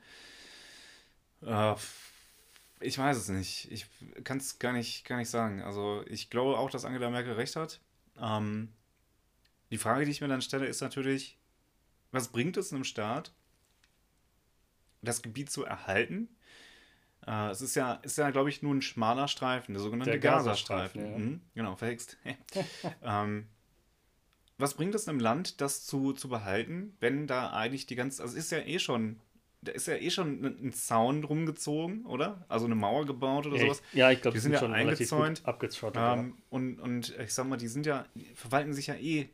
Äh, 1.46 1.74
ich 2.80 2.99
weiß 2.99 3.16
es 3.16 3.28
nicht. 3.28 3.70
Ich 3.70 3.86
kann 4.24 4.38
es 4.38 4.59
gar 4.59 4.72
nicht, 4.72 5.05
gar 5.05 5.16
nicht 5.16 5.30
sagen. 5.30 5.62
Also 5.62 6.03
ich 6.09 6.28
glaube 6.30 6.59
auch, 6.59 6.70
dass 6.70 6.84
Angela 6.84 7.09
Merkel 7.11 7.32
recht 7.34 7.57
hat. 7.57 7.80
Ähm, 8.20 8.72
die 9.70 9.78
Frage, 9.78 10.04
die 10.04 10.10
ich 10.10 10.20
mir 10.20 10.28
dann 10.28 10.42
stelle, 10.42 10.66
ist 10.66 10.80
natürlich, 10.80 11.38
was 12.12 12.28
bringt 12.28 12.56
es 12.56 12.72
einem 12.72 12.84
Staat, 12.84 13.32
das 15.02 15.22
Gebiet 15.22 15.50
zu 15.50 15.64
erhalten? 15.64 16.28
Äh, 17.26 17.50
es 17.50 17.60
ist 17.60 17.74
ja, 17.74 17.94
ist 17.94 18.18
ja, 18.18 18.30
glaube 18.30 18.48
ich, 18.48 18.62
nur 18.62 18.74
ein 18.74 18.82
schmaler 18.82 19.28
Streifen, 19.28 19.74
der 19.74 19.82
sogenannte 19.82 20.12
Der 20.12 20.18
Gazastreifen. 20.18 21.02
Gazastreifen, 21.02 21.12
ja. 21.12 21.18
Mhm, 21.18 21.40
genau, 21.54 21.76
verhext. 21.76 22.16
ähm, 23.02 23.46
was 24.56 24.74
bringt 24.74 24.94
es 24.94 25.08
einem 25.08 25.20
Land, 25.20 25.60
das 25.60 25.86
zu, 25.86 26.12
zu 26.12 26.28
behalten, 26.28 26.96
wenn 27.00 27.26
da 27.26 27.52
eigentlich 27.52 27.86
die 27.86 27.94
ganze, 27.94 28.22
also 28.22 28.36
es 28.36 28.44
ist 28.46 28.50
ja 28.50 28.58
eh 28.58 28.78
schon, 28.80 29.20
da 29.62 29.72
ist 29.72 29.86
ja 29.86 29.94
eh 29.94 30.10
schon 30.10 30.44
ein, 30.44 30.72
Zaun 30.72 31.22
drum 31.22 31.46
gezogen, 31.46 32.04
oder? 32.06 32.44
Also 32.48 32.66
eine 32.66 32.74
Mauer 32.74 33.06
gebaut 33.06 33.46
oder 33.46 33.56
Ja, 33.56 33.64
sowas. 33.64 33.82
ich, 33.92 33.98
ja, 33.98 34.10
ich 34.10 34.20
glaube, 34.20 34.36
Die 34.36 34.40
sind 34.40 34.52
sind 34.52 34.54
ja 34.54 34.58
schon 34.60 34.72
eingezäunt. 34.72 35.42
abgeschottet. 35.44 36.02
Ähm, 36.02 36.34
und, 36.50 36.80
und 36.80 37.16
ich 37.18 37.32
sag 37.32 37.46
mal, 37.46 37.56
die 37.56 37.68
sind 37.68 37.86
ja, 37.86 38.04
die 38.14 38.24
verwalten 38.34 38.72
sich 38.72 38.88
ja 38.88 38.94
eh 38.94 39.28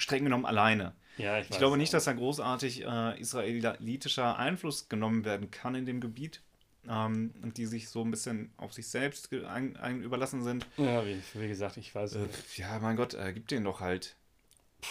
streng 0.00 0.24
genommen 0.24 0.46
alleine. 0.46 0.94
ja. 1.16 1.38
ich, 1.38 1.50
Ich 1.50 1.58
glaube 1.58 1.76
nicht, 1.76 1.92
dass 1.92 2.04
da 2.04 2.12
großartig 2.12 2.84
äh, 2.86 3.20
israelitischer 3.20 4.38
Einfluss 4.38 4.88
genommen 4.88 5.24
werden 5.24 5.50
kann 5.50 5.74
in 5.74 5.86
dem 5.86 6.00
Gebiet. 6.00 6.42
Ähm, 6.88 7.34
und 7.42 7.58
die 7.58 7.66
sich 7.66 7.90
so 7.90 8.02
ein 8.02 8.10
bisschen 8.10 8.52
auf 8.56 8.72
sich 8.72 8.88
selbst 8.88 9.30
ein, 9.34 9.76
ein 9.76 10.02
überlassen 10.02 10.42
sind. 10.42 10.66
Ja, 10.78 11.04
wie, 11.04 11.20
wie 11.34 11.48
gesagt, 11.48 11.76
ich 11.76 11.94
weiß 11.94 12.14
Äh, 12.14 12.20
nicht. 12.20 12.58
ja, 12.58 12.78
mein 12.80 12.96
Gott, 12.96 13.12
äh, 13.14 13.32
gib 13.34 13.48
den 13.48 13.64
doch 13.64 13.80
halt. 13.80 14.16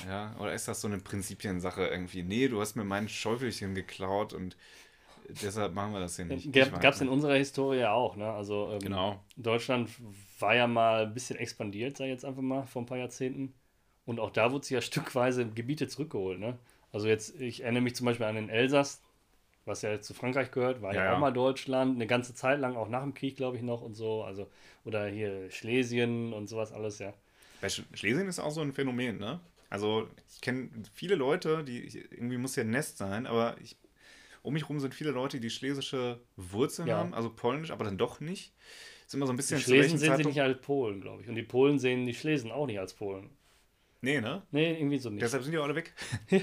Ja, 0.07 0.36
oder 0.39 0.53
ist 0.53 0.68
das 0.68 0.82
so 0.82 0.88
eine 0.88 0.99
Prinzipiensache 0.99 1.88
irgendwie? 1.88 2.22
Nee, 2.22 2.47
du 2.47 2.62
hast 2.62 2.76
mir 2.76 2.84
mein 2.84 3.10
Schäufelchen 3.10 3.74
geklaut 3.74 4.34
und 4.34 4.55
deshalb 5.41 5.74
machen 5.74 5.93
wir 5.93 5.99
das 5.99 6.16
hier 6.16 6.26
nicht. 6.26 6.45
Ich 6.45 6.51
Gab 6.72 6.93
es 6.93 7.01
in 7.01 7.10
unserer 7.10 7.36
Historie 7.36 7.80
ja 7.80 7.91
auch, 7.91 8.16
ne? 8.16 8.32
Also 8.32 8.72
ähm, 8.74 8.80
Genau. 8.80 9.24
Deutschland 9.36 9.89
war 10.39 10.55
ja 10.55 10.68
mal 10.68 11.07
ein 11.07 11.14
bisschen 11.14 11.38
expandiert, 11.38 11.97
sei 11.97 12.07
jetzt 12.10 12.24
einfach 12.24 12.41
mal, 12.43 12.68
vor 12.68 12.84
ein 12.84 12.86
paar 12.86 12.97
Jahrzehnten. 12.99 13.53
Und 14.10 14.20
auch 14.20 14.32
da 14.32 14.51
wurde 14.51 14.66
sich 14.66 14.74
ja 14.74 14.82
stückweise 15.22 15.45
Gebiete 15.47 15.88
zurückgeholt, 15.88 16.39
ne? 16.39 16.57
Also 16.91 17.07
jetzt, 17.07 17.39
ich 17.39 17.62
erinnere 17.62 17.84
mich 17.84 17.93
zum 17.95 18.05
Beispiel 18.07 18.26
an 18.26 18.34
den 18.34 18.49
Elsass, 18.49 19.01
was 19.66 19.84
ja 19.84 19.91
jetzt 19.91 20.07
zu 20.07 20.16
Frankreich 20.16 20.49
gehört, 20.49 20.82
war 20.82 20.95
ja, 20.95 21.01
Ja, 21.01 21.05
ja. 21.12 21.16
auch 21.16 21.20
mal 21.20 21.32
Deutschland, 21.32 21.95
eine 21.95 22.07
ganze 22.07 22.34
Zeit 22.34 22.60
lang, 22.60 22.76
auch 22.76 22.89
nach 22.89 23.03
dem 23.03 23.14
Krieg, 23.14 23.38
glaube 23.38 23.57
ich, 23.57 23.62
noch 23.62 23.84
und 23.84 23.93
so. 23.93 24.24
Also, 24.24 24.49
oder 24.86 25.05
hier 25.07 25.51
Schlesien 25.51 26.34
und 26.34 26.47
sowas 26.49 26.72
alles, 26.72 26.97
ja. 26.97 27.14
Schlesien 27.93 28.28
ist 28.28 28.39
auch 28.39 28.49
so 28.49 28.62
ein 28.62 28.74
Phänomen, 28.74 29.20
ne? 29.20 29.39
Also, 29.70 30.07
ich 30.34 30.41
kenne 30.41 30.70
viele 30.91 31.14
Leute, 31.14 31.64
die, 31.64 31.86
irgendwie 32.10 32.38
muss 32.38 32.55
ja 32.55 32.64
ein 32.64 32.72
Nest 32.72 32.97
sein, 32.97 33.28
aber 33.28 33.55
ich, 33.62 33.78
um 34.41 34.53
mich 34.53 34.68
rum 34.68 34.80
sind 34.80 34.95
viele 34.95 35.12
Leute, 35.12 35.39
die 35.39 35.51
schlesische 35.51 36.20
Wurzeln 36.36 36.88
Ja. 36.88 36.97
haben, 36.97 37.14
also 37.14 37.30
polnisch, 37.30 37.70
aber 37.70 37.84
dann 37.86 37.99
doch 37.99 38.20
nicht. 38.22 38.53
Ist 39.05 39.14
immer 39.14 39.28
so 39.28 39.34
ein 39.34 39.36
Die 39.36 39.41
bisschen 39.41 39.60
zu 39.60 39.66
Schlesen 39.66 39.99
sehen 39.99 39.99
sie 39.99 40.07
Zeitpunkt- 40.07 40.36
nicht 40.38 40.41
als 40.41 40.62
Polen, 40.62 41.01
glaube 41.01 41.22
ich. 41.22 41.30
Und 41.30 41.36
die 41.36 41.43
Polen 41.43 41.78
sehen 41.78 42.07
die 42.07 42.16
Schlesen 42.16 42.51
auch 42.51 42.66
nicht 42.66 42.80
als 42.80 42.93
Polen. 42.95 43.30
Nee, 44.02 44.22
ne? 44.22 44.41
Nee, 44.52 44.80
irgendwie 44.80 44.97
so 44.97 45.10
nicht. 45.10 45.22
Deshalb 45.22 45.43
sind 45.43 45.52
die 45.52 45.58
alle 45.58 45.76
weg. 45.76 45.93
ja. 46.30 46.41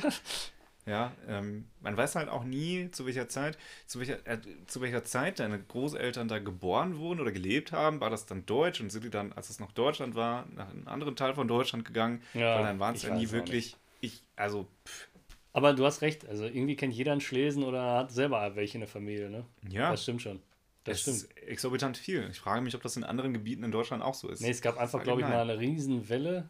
Ja, 0.86 1.12
ähm, 1.26 1.64
man 1.80 1.96
weiß 1.96 2.14
halt 2.14 2.28
auch 2.28 2.44
nie, 2.44 2.92
zu 2.92 3.06
welcher 3.06 3.28
Zeit, 3.28 3.58
zu 3.86 3.98
welcher, 3.98 4.24
äh, 4.24 4.38
zu 4.68 4.80
welcher 4.80 5.02
Zeit 5.02 5.40
deine 5.40 5.60
Großeltern 5.60 6.28
da 6.28 6.38
geboren 6.38 6.98
wurden 6.98 7.18
oder 7.18 7.32
gelebt 7.32 7.72
haben. 7.72 8.00
War 8.00 8.08
das 8.08 8.26
dann 8.26 8.46
Deutsch 8.46 8.80
und 8.80 8.90
sind 8.90 9.02
die 9.02 9.10
dann, 9.10 9.32
als 9.32 9.50
es 9.50 9.58
noch 9.58 9.72
Deutschland 9.72 10.14
war, 10.14 10.46
nach 10.54 10.70
einem 10.70 10.86
anderen 10.86 11.16
Teil 11.16 11.34
von 11.34 11.48
Deutschland 11.48 11.84
gegangen? 11.84 12.22
Ja, 12.34 12.54
Weil 12.56 12.62
dann 12.62 12.78
waren 12.78 12.94
es 12.94 13.02
ja 13.02 13.12
nie 13.16 13.32
wirklich. 13.32 13.76
Ich, 14.00 14.22
also, 14.36 14.68
pff, 14.86 15.08
Aber 15.52 15.72
du 15.72 15.84
hast 15.84 16.02
recht, 16.02 16.28
also 16.28 16.44
irgendwie 16.44 16.76
kennt 16.76 16.94
jeder 16.94 17.10
einen 17.10 17.20
Schlesen 17.20 17.64
oder 17.64 17.96
hat 17.96 18.12
selber 18.12 18.54
welche 18.54 18.74
in 18.74 18.82
der 18.82 18.88
Familie, 18.88 19.28
ne? 19.28 19.44
ja, 19.68 19.90
Das 19.90 20.04
stimmt 20.04 20.22
schon. 20.22 20.40
Das 20.84 20.98
es 20.98 21.02
stimmt. 21.02 21.16
ist 21.16 21.36
exorbitant 21.48 21.96
viel. 21.96 22.28
Ich 22.30 22.38
frage 22.38 22.60
mich, 22.60 22.76
ob 22.76 22.82
das 22.82 22.96
in 22.96 23.02
anderen 23.02 23.32
Gebieten 23.32 23.64
in 23.64 23.72
Deutschland 23.72 24.04
auch 24.04 24.14
so 24.14 24.28
ist. 24.28 24.40
Nee, 24.40 24.50
es 24.50 24.60
gab 24.60 24.78
einfach, 24.78 25.02
glaube 25.02 25.20
ich, 25.22 25.26
nein. 25.26 25.36
mal 25.36 25.50
eine 25.50 25.58
Riesenwelle. 25.58 26.48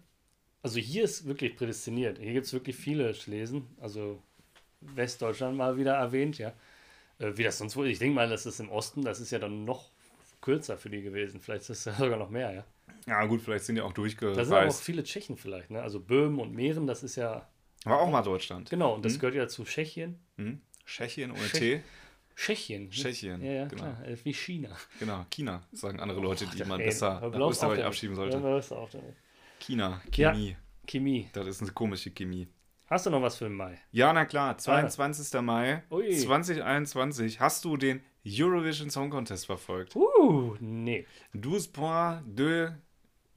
Also 0.63 0.79
hier 0.81 1.05
ist 1.05 1.27
wirklich 1.27 1.57
prädestiniert. 1.57 2.19
Hier 2.19 2.33
gibt 2.33 2.47
es 2.47 2.53
wirklich 2.53 2.77
viele 2.77 3.15
Schlesen. 3.15 3.67
Also 3.81 4.23
Westdeutschland 4.81 5.57
mal 5.57 5.77
wieder 5.77 5.95
erwähnt, 5.95 6.39
ja. 6.39 6.53
Äh, 7.19 7.33
wie 7.37 7.45
das 7.45 7.59
sonst 7.59 7.77
wohl. 7.77 7.87
Ich 7.89 7.99
denke 7.99 8.15
mal, 8.15 8.29
das 8.29 8.47
ist 8.47 8.61
im 8.61 8.71
Osten, 8.71 9.03
das 9.03 9.21
ist 9.21 9.31
ja 9.31 9.39
dann 9.39 9.65
noch 9.65 9.91
kürzer 10.41 10.77
für 10.77 10.91
die 10.91 11.03
gewesen. 11.03 11.41
Vielleicht 11.41 11.63
ist 11.63 11.71
es 11.71 11.85
ja 11.87 11.93
sogar 11.95 12.19
noch 12.19 12.31
mehr, 12.31 12.53
ja. 12.53 12.65
Ja, 13.07 13.25
gut, 13.27 13.41
vielleicht 13.43 13.65
sind 13.65 13.77
die 13.77 13.81
auch 13.83 13.93
Da 13.93 13.95
sind 13.97 14.19
auch 14.19 14.35
durchgereist. 14.35 14.83
viele 14.83 15.05
Tschechen 15.05 15.37
vielleicht, 15.37 15.71
ne? 15.71 15.81
Also 15.81 16.01
Böhmen 16.01 16.41
und 16.41 16.53
Mähren, 16.55 16.87
das 16.87 17.03
ist 17.03 17.17
ja. 17.17 17.49
War 17.85 18.01
auch 18.01 18.11
mal 18.11 18.23
Deutschland. 18.23 18.69
Genau, 18.69 18.95
und 18.95 19.05
das 19.05 19.15
Hm? 19.15 19.21
gehört 19.21 19.35
ja 19.37 19.49
zu 19.49 19.63
Tschechien. 19.65 20.19
Hm? 20.37 20.61
Tschechien 20.85 21.31
ohne 21.31 21.41
Tschech- 21.41 21.59
T. 21.59 21.83
Tschechien. 22.35 22.91
Tschechien, 22.91 23.43
Ja, 23.45 23.53
ja, 23.53 23.65
genau. 23.67 23.83
klar. 23.83 24.05
äh, 24.07 24.17
Wie 24.25 24.35
China. 24.35 24.77
Genau, 24.99 25.25
China, 25.31 25.63
sagen 25.73 26.01
andere 26.01 26.21
Leute, 26.21 26.47
die 26.47 26.63
Ach, 26.63 26.67
man 26.67 26.81
ey, 26.81 26.87
besser 26.87 27.21
nach 27.31 27.49
Österreich 27.49 27.83
abschieben 27.85 28.17
Ja, 28.17 28.23
sollte. 28.23 28.41
du 28.71 28.75
auch 28.75 28.91
damit. 28.91 29.15
China, 29.61 30.01
Ja. 30.15 30.33
Chemie. 30.33 30.57
Chemie. 30.87 31.29
Das 31.33 31.47
ist 31.47 31.63
eine 31.63 31.73
komische 31.73 32.11
Chemie. 32.11 32.49
Hast 32.89 33.07
du 33.07 33.11
noch 33.11 33.21
was 33.23 33.37
für 33.37 33.45
den 33.47 33.55
Mai? 33.55 33.79
Ja, 33.91 34.13
na 34.13 34.25
klar, 34.25 34.57
22. 34.59 35.41
Mai 35.43 35.83
Ah. 35.91 35.95
Ui. 35.95 36.17
2021. 36.17 37.41
Hast 37.41 37.65
du 37.65 37.77
den 37.77 38.01
Eurovision 38.25 38.91
Song 38.91 39.11
Contest 39.11 39.47
verfolgt? 39.47 39.97
Uh, 39.97 40.57
nee. 40.61 41.05
Douze 41.33 41.69
points 41.69 42.23
de, 42.27 42.71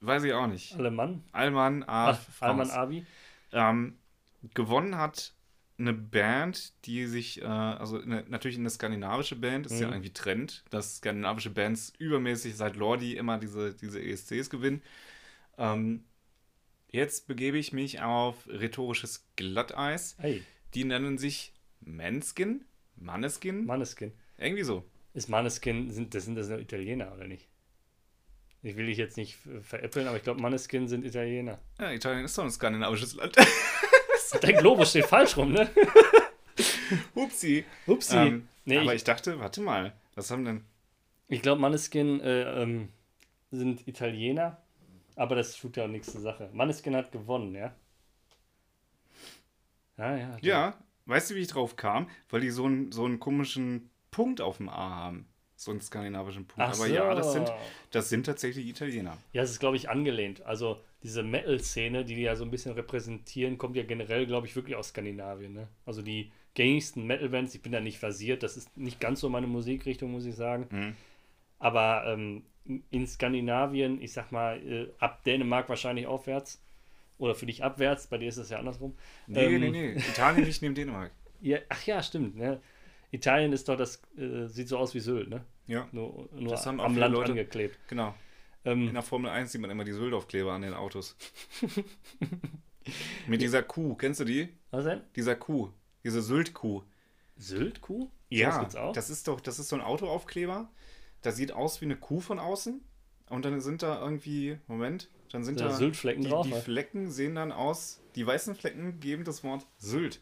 weiß 0.00 0.22
ich 0.24 0.32
auch 0.32 0.46
nicht. 0.46 0.74
Alemann? 0.76 1.24
Alman 1.32 1.82
A. 1.84 2.06
Alman 2.40 2.66
France. 2.66 2.72
Abi? 2.78 3.06
Ähm, 3.52 3.98
gewonnen 4.54 4.96
hat 4.96 5.32
eine 5.78 5.94
Band, 5.94 6.72
die 6.84 7.06
sich, 7.06 7.40
äh, 7.42 7.44
also 7.46 8.00
eine, 8.00 8.24
natürlich 8.28 8.58
eine 8.58 8.70
skandinavische 8.70 9.34
Band, 9.34 9.66
ist 9.66 9.80
ja 9.80 9.86
Mhm. 9.88 9.94
irgendwie 9.94 10.12
Trend, 10.12 10.62
dass 10.70 10.98
skandinavische 10.98 11.50
Bands 11.50 11.92
übermäßig 11.98 12.54
seit 12.56 12.76
Lordi 12.76 13.16
immer 13.16 13.38
diese, 13.38 13.74
diese 13.74 14.00
ESCs 14.00 14.50
gewinnen. 14.50 14.82
Ähm, 15.58 16.04
jetzt 16.90 17.26
begebe 17.26 17.58
ich 17.58 17.72
mich 17.72 18.00
auf 18.02 18.46
rhetorisches 18.48 19.26
Glatteis. 19.36 20.16
Hey, 20.18 20.42
Die 20.74 20.84
nennen 20.84 21.18
sich 21.18 21.52
Manskin, 21.80 22.64
Manneskin, 22.96 23.64
Manneskin. 23.64 24.12
irgendwie 24.38 24.62
so. 24.62 24.84
Ist 25.14 25.28
Manneskin, 25.28 25.90
sind 25.90 26.14
das, 26.14 26.24
sind 26.26 26.36
das 26.36 26.48
nur 26.48 26.60
Italiener 26.60 27.12
oder 27.14 27.26
nicht? 27.26 27.48
Ich 28.62 28.76
will 28.76 28.86
dich 28.86 28.98
jetzt 28.98 29.16
nicht 29.16 29.38
veräppeln, 29.62 30.06
aber 30.06 30.18
ich 30.18 30.22
glaube, 30.22 30.40
Manneskin 30.42 30.86
sind 30.86 31.04
Italiener. 31.06 31.58
Ja, 31.80 31.90
Italien 31.92 32.26
ist 32.26 32.36
doch 32.36 32.44
ein 32.44 32.50
skandinavisches 32.50 33.14
Land. 33.14 33.34
Dein 34.42 34.56
Globus 34.58 34.90
steht 34.90 35.06
falsch 35.06 35.36
rum, 35.36 35.52
ne? 35.52 35.68
Upsi. 37.14 37.64
Upsi. 37.86 38.16
Ähm, 38.16 38.48
nee, 38.64 38.76
aber 38.78 38.92
ich, 38.92 38.98
ich 38.98 39.04
dachte, 39.04 39.38
warte 39.40 39.60
mal, 39.60 39.92
was 40.14 40.30
haben 40.30 40.44
denn. 40.44 40.64
ich 41.28 41.40
glaube, 41.42 41.60
Manneskin 41.60 42.20
äh, 42.20 42.62
ähm, 42.62 42.88
sind 43.50 43.88
Italiener. 43.88 44.58
Aber 45.16 45.34
das 45.34 45.56
tut 45.56 45.76
ja 45.76 45.84
auch 45.84 45.88
nichts 45.88 46.12
zur 46.12 46.20
Sache. 46.20 46.50
Manneskin 46.52 46.96
hat 46.96 47.12
gewonnen, 47.12 47.54
ja? 47.54 47.74
Ja, 49.98 50.16
ja. 50.16 50.36
Ja, 50.40 50.78
weißt 51.06 51.30
du, 51.30 51.34
wie 51.34 51.40
ich 51.40 51.48
drauf 51.48 51.76
kam? 51.76 52.08
Weil 52.28 52.40
die 52.40 52.50
so 52.50 52.64
einen, 52.64 52.90
so 52.92 53.04
einen 53.04 53.20
komischen 53.20 53.90
Punkt 54.10 54.40
auf 54.40 54.56
dem 54.56 54.68
A 54.68 54.90
haben. 54.90 55.26
So 55.56 55.72
einen 55.72 55.82
skandinavischen 55.82 56.46
Punkt. 56.46 56.62
Ach 56.62 56.74
Aber 56.74 56.86
so. 56.88 56.94
ja, 56.94 57.14
das 57.14 57.32
sind, 57.34 57.52
das 57.90 58.08
sind 58.08 58.24
tatsächlich 58.24 58.66
Italiener. 58.66 59.18
Ja, 59.34 59.42
es 59.42 59.50
ist, 59.50 59.60
glaube 59.60 59.76
ich, 59.76 59.90
angelehnt. 59.90 60.40
Also 60.42 60.80
diese 61.02 61.22
Metal-Szene, 61.22 62.06
die 62.06 62.14
die 62.14 62.22
ja 62.22 62.34
so 62.34 62.44
ein 62.44 62.50
bisschen 62.50 62.72
repräsentieren, 62.72 63.58
kommt 63.58 63.76
ja 63.76 63.82
generell, 63.82 64.26
glaube 64.26 64.46
ich, 64.46 64.56
wirklich 64.56 64.76
aus 64.76 64.88
Skandinavien. 64.88 65.52
Ne? 65.52 65.68
Also 65.84 66.00
die 66.00 66.32
gängigsten 66.54 67.06
Metal-Bands, 67.06 67.54
ich 67.54 67.60
bin 67.60 67.72
da 67.72 67.80
nicht 67.80 67.98
versiert, 67.98 68.42
das 68.42 68.56
ist 68.56 68.74
nicht 68.76 69.00
ganz 69.00 69.20
so 69.20 69.28
meine 69.28 69.46
Musikrichtung, 69.46 70.10
muss 70.12 70.24
ich 70.24 70.34
sagen. 70.34 70.66
Mhm. 70.70 70.96
Aber 71.60 72.04
ähm, 72.06 72.42
in 72.90 73.06
Skandinavien, 73.06 74.02
ich 74.02 74.12
sag 74.12 74.32
mal, 74.32 74.58
äh, 74.66 74.88
ab 74.98 75.22
Dänemark 75.24 75.68
wahrscheinlich 75.68 76.06
aufwärts. 76.06 76.60
Oder 77.18 77.34
für 77.34 77.46
dich 77.46 77.62
abwärts, 77.62 78.06
bei 78.06 78.18
dir 78.18 78.28
ist 78.28 78.38
es 78.38 78.50
ja 78.50 78.58
andersrum. 78.58 78.96
Nee, 79.26 79.44
ähm, 79.44 79.60
nee, 79.60 79.70
nee. 79.70 79.92
Italien 79.92 80.44
nicht 80.44 80.62
neben 80.62 80.74
Dänemark. 80.74 81.12
Ja, 81.42 81.56
ach 81.70 81.86
ja, 81.86 82.02
stimmt. 82.02 82.36
Ne? 82.36 82.60
Italien 83.12 83.54
ist 83.54 83.66
doch, 83.66 83.76
das 83.78 84.02
äh, 84.18 84.46
sieht 84.46 84.68
so 84.68 84.76
aus 84.76 84.92
wie 84.94 85.00
Sylt, 85.00 85.30
ne? 85.30 85.42
Ja. 85.66 85.88
Nur, 85.90 86.28
nur 86.34 86.50
das 86.50 86.66
haben 86.66 86.82
am 86.82 86.98
Land 86.98 87.14
Leute, 87.14 87.30
angeklebt. 87.30 87.78
Genau. 87.88 88.14
Ähm, 88.66 88.88
In 88.88 88.92
der 88.92 89.02
Formel 89.02 89.30
1 89.30 89.50
sieht 89.50 89.60
man 89.62 89.70
immer 89.70 89.84
die 89.84 89.92
Sylt-Aufkleber 89.92 90.52
an 90.52 90.60
den 90.60 90.74
Autos. 90.74 91.16
Mit 93.26 93.40
dieser 93.40 93.62
Kuh, 93.62 93.94
kennst 93.94 94.20
du 94.20 94.24
die? 94.24 94.48
Was 94.70 94.84
denn? 94.84 95.00
Dieser 95.16 95.34
Kuh. 95.34 95.70
Diese 96.04 96.20
Sylt-Kuh. 96.20 96.82
Sylt-Kuh? 97.38 98.10
Ja, 98.28 98.68
das 98.92 99.08
ist 99.08 99.28
doch, 99.28 99.40
das 99.40 99.58
ist 99.58 99.68
so 99.70 99.76
ein 99.76 99.82
Autoaufkleber. 99.82 100.68
Das 101.22 101.36
sieht 101.36 101.52
aus 101.52 101.80
wie 101.80 101.86
eine 101.86 101.96
Kuh 101.96 102.20
von 102.20 102.38
außen. 102.38 102.80
Und 103.28 103.44
dann 103.44 103.60
sind 103.60 103.82
da 103.82 104.00
irgendwie, 104.00 104.58
Moment, 104.66 105.08
dann 105.30 105.44
sind 105.44 105.60
da, 105.60 105.68
da 105.68 105.74
Syltflecken 105.74 106.24
die, 106.24 106.30
drauf. 106.30 106.46
Die 106.46 106.52
Flecken 106.52 107.10
sehen 107.10 107.36
dann 107.36 107.52
aus, 107.52 108.00
die 108.16 108.26
weißen 108.26 108.54
Flecken 108.56 108.98
geben 108.98 109.24
das 109.24 109.44
Wort 109.44 109.66
Sylt. 109.78 110.20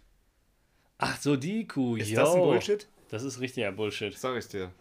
Ach 0.98 1.18
so, 1.20 1.36
die 1.36 1.66
Kuh, 1.66 1.96
Ist 1.96 2.10
yo. 2.10 2.16
das 2.16 2.34
ein 2.34 2.40
Bullshit? 2.40 2.88
Das 3.08 3.22
ist 3.22 3.40
richtiger 3.40 3.72
Bullshit. 3.72 4.16
Sag 4.16 4.36
ich 4.36 4.48
dir. 4.48 4.72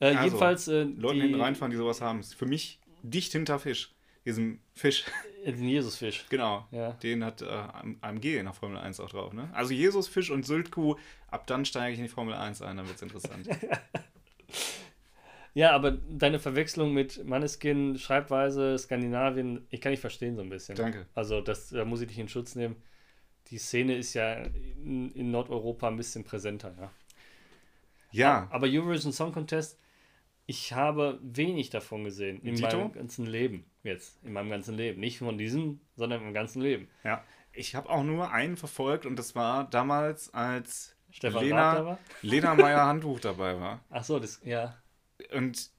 Äh, 0.00 0.08
also, 0.08 0.24
jedenfalls. 0.24 0.68
Äh, 0.68 0.82
Leuten 0.82 1.20
hinten 1.20 1.40
reinfahren, 1.40 1.70
die 1.70 1.76
sowas 1.76 2.00
haben. 2.00 2.20
Ist 2.20 2.34
für 2.34 2.46
mich 2.46 2.78
dicht 3.02 3.32
hinter 3.32 3.58
Fisch. 3.58 3.94
Diesem 4.26 4.60
Fisch. 4.74 5.04
Den 5.46 5.68
Jesusfisch. 5.68 6.26
Genau. 6.28 6.66
Ja. 6.70 6.92
Den 6.92 7.24
hat 7.24 7.40
äh, 7.40 7.46
AMG 8.02 8.36
in 8.36 8.44
der 8.44 8.52
Formel 8.52 8.76
1 8.76 9.00
auch 9.00 9.08
drauf. 9.08 9.32
Ne? 9.32 9.48
Also 9.54 9.72
Jesusfisch 9.72 10.30
und 10.30 10.44
Syltkuh. 10.44 10.96
Ab 11.28 11.46
dann 11.46 11.64
steige 11.64 11.94
ich 11.94 11.98
in 11.98 12.04
die 12.04 12.10
Formel 12.10 12.34
1 12.34 12.60
ein, 12.60 12.76
dann 12.76 12.86
wird 12.86 12.96
es 12.96 13.02
interessant. 13.02 13.48
Ja, 15.58 15.72
aber 15.72 15.90
deine 15.90 16.38
Verwechslung 16.38 16.94
mit 16.94 17.24
Manneskin, 17.24 17.98
Schreibweise, 17.98 18.78
Skandinavien, 18.78 19.66
ich 19.70 19.80
kann 19.80 19.90
nicht 19.90 19.98
verstehen 19.98 20.36
so 20.36 20.42
ein 20.42 20.50
bisschen. 20.50 20.76
Danke. 20.76 21.06
Also 21.16 21.40
das, 21.40 21.70
da 21.70 21.84
muss 21.84 22.00
ich 22.00 22.06
dich 22.06 22.20
in 22.20 22.28
Schutz 22.28 22.54
nehmen. 22.54 22.76
Die 23.48 23.58
Szene 23.58 23.96
ist 23.96 24.14
ja 24.14 24.34
in, 24.34 25.10
in 25.10 25.32
Nordeuropa 25.32 25.88
ein 25.88 25.96
bisschen 25.96 26.22
präsenter, 26.22 26.76
ja. 26.78 26.92
Ja. 28.12 28.48
Aber 28.52 28.68
Eurovision 28.68 29.12
Song 29.12 29.32
Contest, 29.32 29.80
ich 30.46 30.74
habe 30.74 31.18
wenig 31.24 31.70
davon 31.70 32.04
gesehen 32.04 32.40
in 32.42 32.54
Dito? 32.54 32.78
meinem 32.78 32.92
ganzen 32.92 33.26
Leben. 33.26 33.64
Jetzt, 33.82 34.22
in 34.22 34.34
meinem 34.34 34.50
ganzen 34.50 34.76
Leben. 34.76 35.00
Nicht 35.00 35.18
von 35.18 35.38
diesem, 35.38 35.80
sondern 35.96 36.22
im 36.22 36.34
ganzen 36.34 36.62
Leben. 36.62 36.88
Ja. 37.02 37.24
Ich 37.52 37.74
habe 37.74 37.90
auch 37.90 38.04
nur 38.04 38.30
einen 38.30 38.56
verfolgt 38.56 39.06
und 39.06 39.18
das 39.18 39.34
war 39.34 39.68
damals, 39.68 40.32
als 40.32 40.96
Stefan 41.10 41.42
Lena, 41.42 41.98
Lena 42.22 42.54
Meyer 42.54 42.86
Handbuch 42.86 43.18
dabei 43.18 43.58
war. 43.58 43.84
Ach 43.90 44.04
so, 44.04 44.20
das, 44.20 44.40
ja. 44.44 44.76
Und 45.34 45.70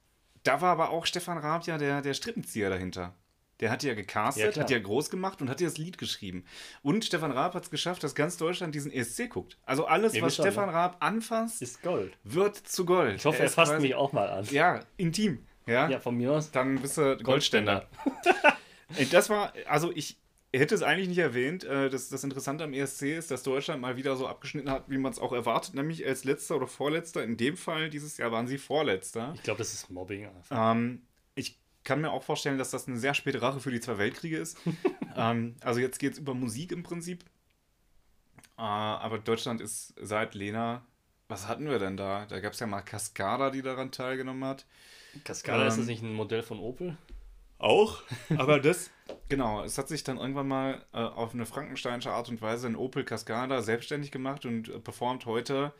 da 0.42 0.60
war 0.60 0.72
aber 0.72 0.90
auch 0.90 1.06
Stefan 1.06 1.38
Raab 1.38 1.66
ja 1.66 1.78
der, 1.78 2.02
der 2.02 2.14
Strippenzieher 2.14 2.70
dahinter. 2.70 3.14
Der 3.60 3.70
hat 3.70 3.82
ja 3.82 3.92
gecastet, 3.92 4.56
ja, 4.56 4.62
hat 4.62 4.70
ja 4.70 4.78
groß 4.78 5.10
gemacht 5.10 5.42
und 5.42 5.50
hat 5.50 5.60
ja 5.60 5.66
das 5.66 5.76
Lied 5.76 5.98
geschrieben. 5.98 6.46
Und 6.82 7.04
Stefan 7.04 7.30
Raab 7.30 7.54
hat 7.54 7.64
es 7.64 7.70
geschafft, 7.70 8.02
dass 8.02 8.14
ganz 8.14 8.38
Deutschland 8.38 8.74
diesen 8.74 8.90
ESC 8.90 9.28
guckt. 9.28 9.58
Also 9.66 9.84
alles, 9.84 10.14
ja, 10.14 10.22
was 10.22 10.34
Stefan 10.34 10.70
ne? 10.70 10.74
Raab 10.74 10.96
anfasst, 11.00 11.60
ist 11.60 11.82
Gold. 11.82 12.16
Wird 12.24 12.56
zu 12.56 12.86
Gold. 12.86 13.16
Ich 13.16 13.24
hoffe, 13.26 13.38
er, 13.38 13.44
er 13.44 13.50
fasst 13.50 13.72
quasi, 13.72 13.82
mich 13.86 13.94
auch 13.94 14.12
mal 14.12 14.30
an. 14.30 14.46
Ja, 14.50 14.80
intim. 14.96 15.44
Ja, 15.66 15.90
ja 15.90 16.00
von 16.00 16.16
mir 16.16 16.32
aus. 16.32 16.50
Dann 16.50 16.80
bist 16.80 16.96
du 16.96 17.18
Goldständer. 17.18 17.86
das 19.10 19.28
war, 19.28 19.52
also 19.66 19.92
ich, 19.94 20.16
hätte 20.52 20.74
es 20.74 20.82
eigentlich 20.82 21.08
nicht 21.08 21.18
erwähnt. 21.18 21.64
Äh, 21.64 21.90
das, 21.90 22.08
das 22.08 22.24
Interessante 22.24 22.64
am 22.64 22.72
ESC 22.72 23.02
ist, 23.02 23.30
dass 23.30 23.42
Deutschland 23.42 23.80
mal 23.80 23.96
wieder 23.96 24.16
so 24.16 24.26
abgeschnitten 24.26 24.70
hat, 24.70 24.88
wie 24.88 24.98
man 24.98 25.12
es 25.12 25.18
auch 25.18 25.32
erwartet, 25.32 25.74
nämlich 25.74 26.04
als 26.04 26.24
letzter 26.24 26.56
oder 26.56 26.66
vorletzter. 26.66 27.22
In 27.22 27.36
dem 27.36 27.56
Fall 27.56 27.90
dieses 27.90 28.16
Jahr 28.16 28.32
waren 28.32 28.46
sie 28.46 28.58
vorletzter. 28.58 29.32
Ich 29.36 29.42
glaube, 29.42 29.58
das 29.58 29.72
ist 29.72 29.90
Mobbing. 29.90 30.28
Ähm, 30.50 31.02
ich 31.34 31.58
kann 31.84 32.00
mir 32.00 32.10
auch 32.10 32.22
vorstellen, 32.22 32.58
dass 32.58 32.70
das 32.70 32.88
eine 32.88 32.98
sehr 32.98 33.14
späte 33.14 33.40
Rache 33.42 33.60
für 33.60 33.70
die 33.70 33.80
zwei 33.80 33.98
Weltkriege 33.98 34.38
ist. 34.38 34.58
ähm, 35.16 35.56
also 35.60 35.80
jetzt 35.80 35.98
geht 35.98 36.14
es 36.14 36.18
über 36.18 36.34
Musik 36.34 36.72
im 36.72 36.82
Prinzip. 36.82 37.24
Äh, 38.58 38.62
aber 38.62 39.18
Deutschland 39.18 39.60
ist 39.60 39.94
seit 40.00 40.34
Lena. 40.34 40.84
Was 41.28 41.46
hatten 41.46 41.68
wir 41.68 41.78
denn 41.78 41.96
da? 41.96 42.26
Da 42.26 42.40
gab 42.40 42.54
es 42.54 42.60
ja 42.60 42.66
mal 42.66 42.82
Cascada, 42.82 43.50
die 43.50 43.62
daran 43.62 43.92
teilgenommen 43.92 44.44
hat. 44.44 44.66
Cascada, 45.22 45.62
ähm, 45.62 45.68
ist 45.68 45.78
das 45.78 45.86
nicht 45.86 46.02
ein 46.02 46.12
Modell 46.12 46.42
von 46.42 46.58
Opel? 46.58 46.96
Auch. 47.60 48.02
Aber 48.36 48.58
das, 48.58 48.90
genau, 49.28 49.62
es 49.62 49.78
hat 49.78 49.88
sich 49.88 50.02
dann 50.02 50.16
irgendwann 50.16 50.48
mal 50.48 50.84
äh, 50.92 50.98
auf 50.98 51.34
eine 51.34 51.46
frankensteinische 51.46 52.10
Art 52.10 52.28
und 52.28 52.40
Weise 52.42 52.66
in 52.66 52.76
Opel 52.76 53.04
Cascada 53.04 53.62
selbstständig 53.62 54.10
gemacht 54.10 54.46
und 54.46 54.68
äh, 54.68 54.78
performt 54.78 55.26
heute 55.26 55.72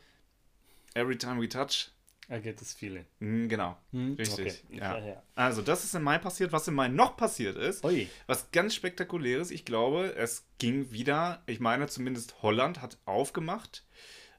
Every 0.93 1.17
Time 1.17 1.41
We 1.41 1.49
Touch. 1.49 1.91
I 2.29 2.39
get 2.39 2.57
this 2.57 2.73
feeling. 2.73 3.05
Mm, 3.19 3.47
genau, 3.47 3.77
hm? 3.91 4.13
richtig. 4.13 4.63
Okay. 4.69 4.77
Ja. 4.77 4.97
Ja, 4.99 5.23
Also 5.35 5.61
das 5.61 5.83
ist 5.83 5.95
im 5.95 6.03
Mai 6.03 6.17
passiert. 6.17 6.53
Was 6.53 6.67
im 6.67 6.75
Mai 6.75 6.87
noch 6.87 7.17
passiert 7.17 7.57
ist, 7.57 7.83
Ui. 7.83 8.07
was 8.25 8.51
ganz 8.51 8.73
spektakuläres, 8.73 9.51
ich 9.51 9.65
glaube, 9.65 10.15
es 10.15 10.47
ging 10.57 10.91
wieder, 10.91 11.43
ich 11.45 11.59
meine 11.59 11.87
zumindest 11.87 12.41
Holland 12.41 12.81
hat 12.81 12.97
aufgemacht. 13.05 13.85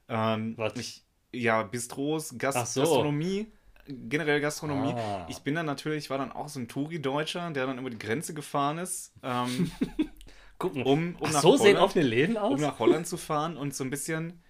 Ähm, 0.09 0.57
was? 0.57 0.75
Ich, 0.77 1.03
ja, 1.31 1.61
Bistros, 1.61 2.35
Gast 2.37 2.73
so. 2.73 2.81
Gastronomie 2.81 3.51
generell 3.87 4.41
Gastronomie. 4.41 4.93
Ah. 4.93 5.25
Ich 5.29 5.39
bin 5.39 5.55
dann 5.55 5.65
natürlich, 5.65 6.09
war 6.09 6.17
dann 6.17 6.31
auch 6.31 6.49
so 6.49 6.59
ein 6.59 6.67
Touri-Deutscher, 6.67 7.51
der 7.51 7.67
dann 7.67 7.79
über 7.79 7.89
die 7.89 7.99
Grenze 7.99 8.33
gefahren 8.33 8.77
ist. 8.77 9.13
Ähm, 9.23 9.71
Gucken. 10.57 10.83
Um, 10.83 11.15
um 11.19 11.29
Ach, 11.29 11.41
so 11.41 11.49
Holland, 11.49 11.61
sehen 11.61 11.77
offene 11.77 12.05
Läden 12.05 12.37
aus? 12.37 12.55
Um 12.55 12.61
nach 12.61 12.79
Holland 12.79 13.07
zu 13.07 13.17
fahren 13.17 13.57
und 13.57 13.75
so 13.75 13.83
ein 13.83 13.89
bisschen 13.89 14.41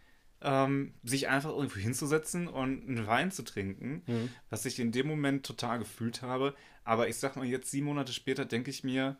ähm, 0.42 0.94
sich 1.04 1.30
einfach 1.30 1.50
irgendwo 1.50 1.78
hinzusetzen 1.78 2.48
und 2.48 2.88
einen 2.88 3.08
Wein 3.08 3.32
zu 3.32 3.44
trinken, 3.44 4.04
mhm. 4.06 4.30
was 4.50 4.66
ich 4.66 4.80
in 4.80 4.92
dem 4.92 5.08
Moment 5.08 5.46
total 5.46 5.80
gefühlt 5.80 6.22
habe. 6.22 6.54
Aber 6.84 7.08
ich 7.08 7.18
sag 7.18 7.36
mal, 7.36 7.46
jetzt 7.46 7.72
sieben 7.72 7.88
Monate 7.88 8.12
später 8.12 8.46
denke 8.46 8.70
ich 8.70 8.84
mir, 8.84 9.18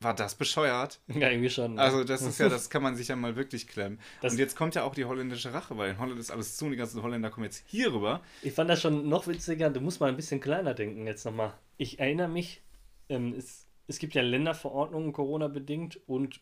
war 0.00 0.14
das 0.14 0.34
bescheuert? 0.34 1.00
Ja, 1.08 1.30
irgendwie 1.30 1.50
schon. 1.50 1.74
Ne? 1.74 1.80
Also 1.80 2.04
das 2.04 2.22
ist 2.22 2.38
ja, 2.38 2.48
das 2.50 2.70
kann 2.70 2.82
man 2.82 2.96
sich 2.96 3.08
ja 3.08 3.16
mal 3.16 3.36
wirklich 3.36 3.66
klemmen. 3.66 3.98
Das 4.20 4.32
und 4.32 4.38
jetzt 4.38 4.56
kommt 4.56 4.74
ja 4.74 4.84
auch 4.84 4.94
die 4.94 5.04
holländische 5.04 5.54
Rache, 5.54 5.76
weil 5.76 5.92
in 5.92 5.98
Holland 5.98 6.20
ist 6.20 6.30
alles 6.30 6.56
zu 6.56 6.66
und 6.66 6.72
die 6.72 6.76
ganzen 6.76 7.02
Holländer 7.02 7.30
kommen 7.30 7.44
jetzt 7.44 7.64
hier 7.66 7.92
rüber. 7.92 8.20
Ich 8.42 8.52
fand 8.52 8.68
das 8.68 8.80
schon 8.80 9.08
noch 9.08 9.26
witziger, 9.26 9.70
du 9.70 9.80
musst 9.80 10.00
mal 10.00 10.08
ein 10.08 10.16
bisschen 10.16 10.40
kleiner 10.40 10.74
denken 10.74 11.06
jetzt 11.06 11.24
nochmal. 11.24 11.54
Ich 11.78 11.98
erinnere 11.98 12.28
mich, 12.28 12.62
ähm, 13.08 13.34
es, 13.36 13.66
es 13.86 13.98
gibt 13.98 14.14
ja 14.14 14.22
Länderverordnungen 14.22 15.12
Corona-bedingt 15.12 16.00
und 16.06 16.40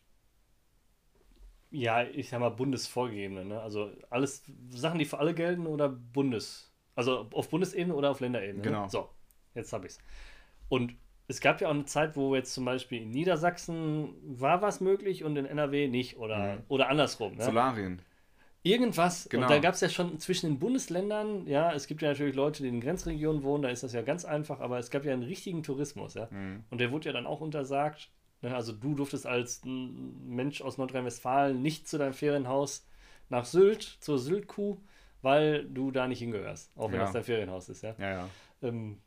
ja, 1.71 2.05
ich 2.05 2.29
sag 2.29 2.41
mal 2.41 2.51
bundesvorgegebene, 2.51 3.45
ne? 3.45 3.61
Also 3.61 3.91
alles 4.09 4.45
Sachen, 4.71 4.99
die 4.99 5.05
für 5.05 5.19
alle 5.19 5.35
gelten 5.35 5.67
oder 5.67 5.89
Bundes... 5.89 6.71
Also 6.97 7.29
auf 7.33 7.49
Bundesebene 7.49 7.93
oder 7.93 8.13
auf 8.13 8.21
Länderebene. 8.21 8.59
Ne? 8.59 8.63
Genau. 8.63 8.85
Ne? 8.85 8.89
So, 8.89 9.09
jetzt 9.57 9.73
habe 9.73 9.87
ich's. 9.87 9.99
Und 10.69 10.95
es 11.27 11.41
gab 11.41 11.61
ja 11.61 11.69
auch 11.69 11.75
eine 11.75 11.87
Zeit, 11.87 12.17
wo 12.17 12.35
jetzt 12.35 12.53
zum 12.53 12.65
Beispiel 12.65 13.03
in 13.03 13.11
Niedersachsen 13.11 14.15
war 14.23 14.61
was 14.63 14.81
möglich 14.81 15.25
und 15.25 15.37
in 15.37 15.47
NRW 15.47 15.89
nicht 15.89 16.19
oder, 16.19 16.57
mhm. 16.57 16.63
oder 16.69 16.89
andersrum. 16.89 17.37
Ne? 17.37 17.45
Solarien. 17.45 18.03
Irgendwas. 18.63 19.29
Genau. 19.29 19.43
Und 19.43 19.51
da 19.51 19.59
gab 19.59 19.75
es 19.75 19.81
ja 19.81 19.91
schon 19.91 20.19
zwischen 20.19 20.49
den 20.49 20.59
Bundesländern, 20.59 21.47
ja, 21.47 21.73
es 21.73 21.87
gibt 21.87 22.01
ja 22.01 22.09
natürlich 22.09 22.35
Leute, 22.35 22.63
die 22.63 22.69
in 22.71 22.81
Grenzregionen 22.81 23.43
wohnen, 23.43 23.63
da 23.63 23.69
ist 23.69 23.83
das 23.83 23.93
ja 23.93 24.01
ganz 24.01 24.25
einfach, 24.25 24.61
aber 24.61 24.79
es 24.79 24.91
gab 24.91 25.05
ja 25.05 25.13
einen 25.13 25.23
richtigen 25.23 25.63
Tourismus, 25.63 26.15
ja. 26.15 26.29
Mhm. 26.31 26.65
Und 26.71 26.81
der 26.81 26.91
wurde 26.91 27.07
ja 27.07 27.13
dann 27.13 27.27
auch 27.27 27.41
untersagt. 27.41 28.11
Ne? 28.41 28.55
Also 28.55 28.73
du 28.73 28.95
durftest 28.95 29.27
als 29.27 29.63
Mensch 29.65 30.63
aus 30.63 30.79
Nordrhein-Westfalen 30.79 31.61
nicht 31.61 31.89
zu 31.89 31.99
deinem 31.99 32.15
Ferienhaus 32.15 32.87
nach 33.29 33.45
Sylt, 33.45 33.83
zur 33.83 34.19
Syltkuh, 34.19 34.79
weil 35.21 35.65
du 35.67 35.91
da 35.91 36.07
nicht 36.07 36.19
hingehörst, 36.21 36.71
auch 36.77 36.91
wenn 36.91 36.99
ja. 36.99 37.05
das 37.05 37.13
dein 37.13 37.25
Ferienhaus 37.25 37.69
ist, 37.69 37.83
ja. 37.83 37.95
Ja, 37.99 38.11
ja. 38.11 38.29
Ähm, 38.63 38.99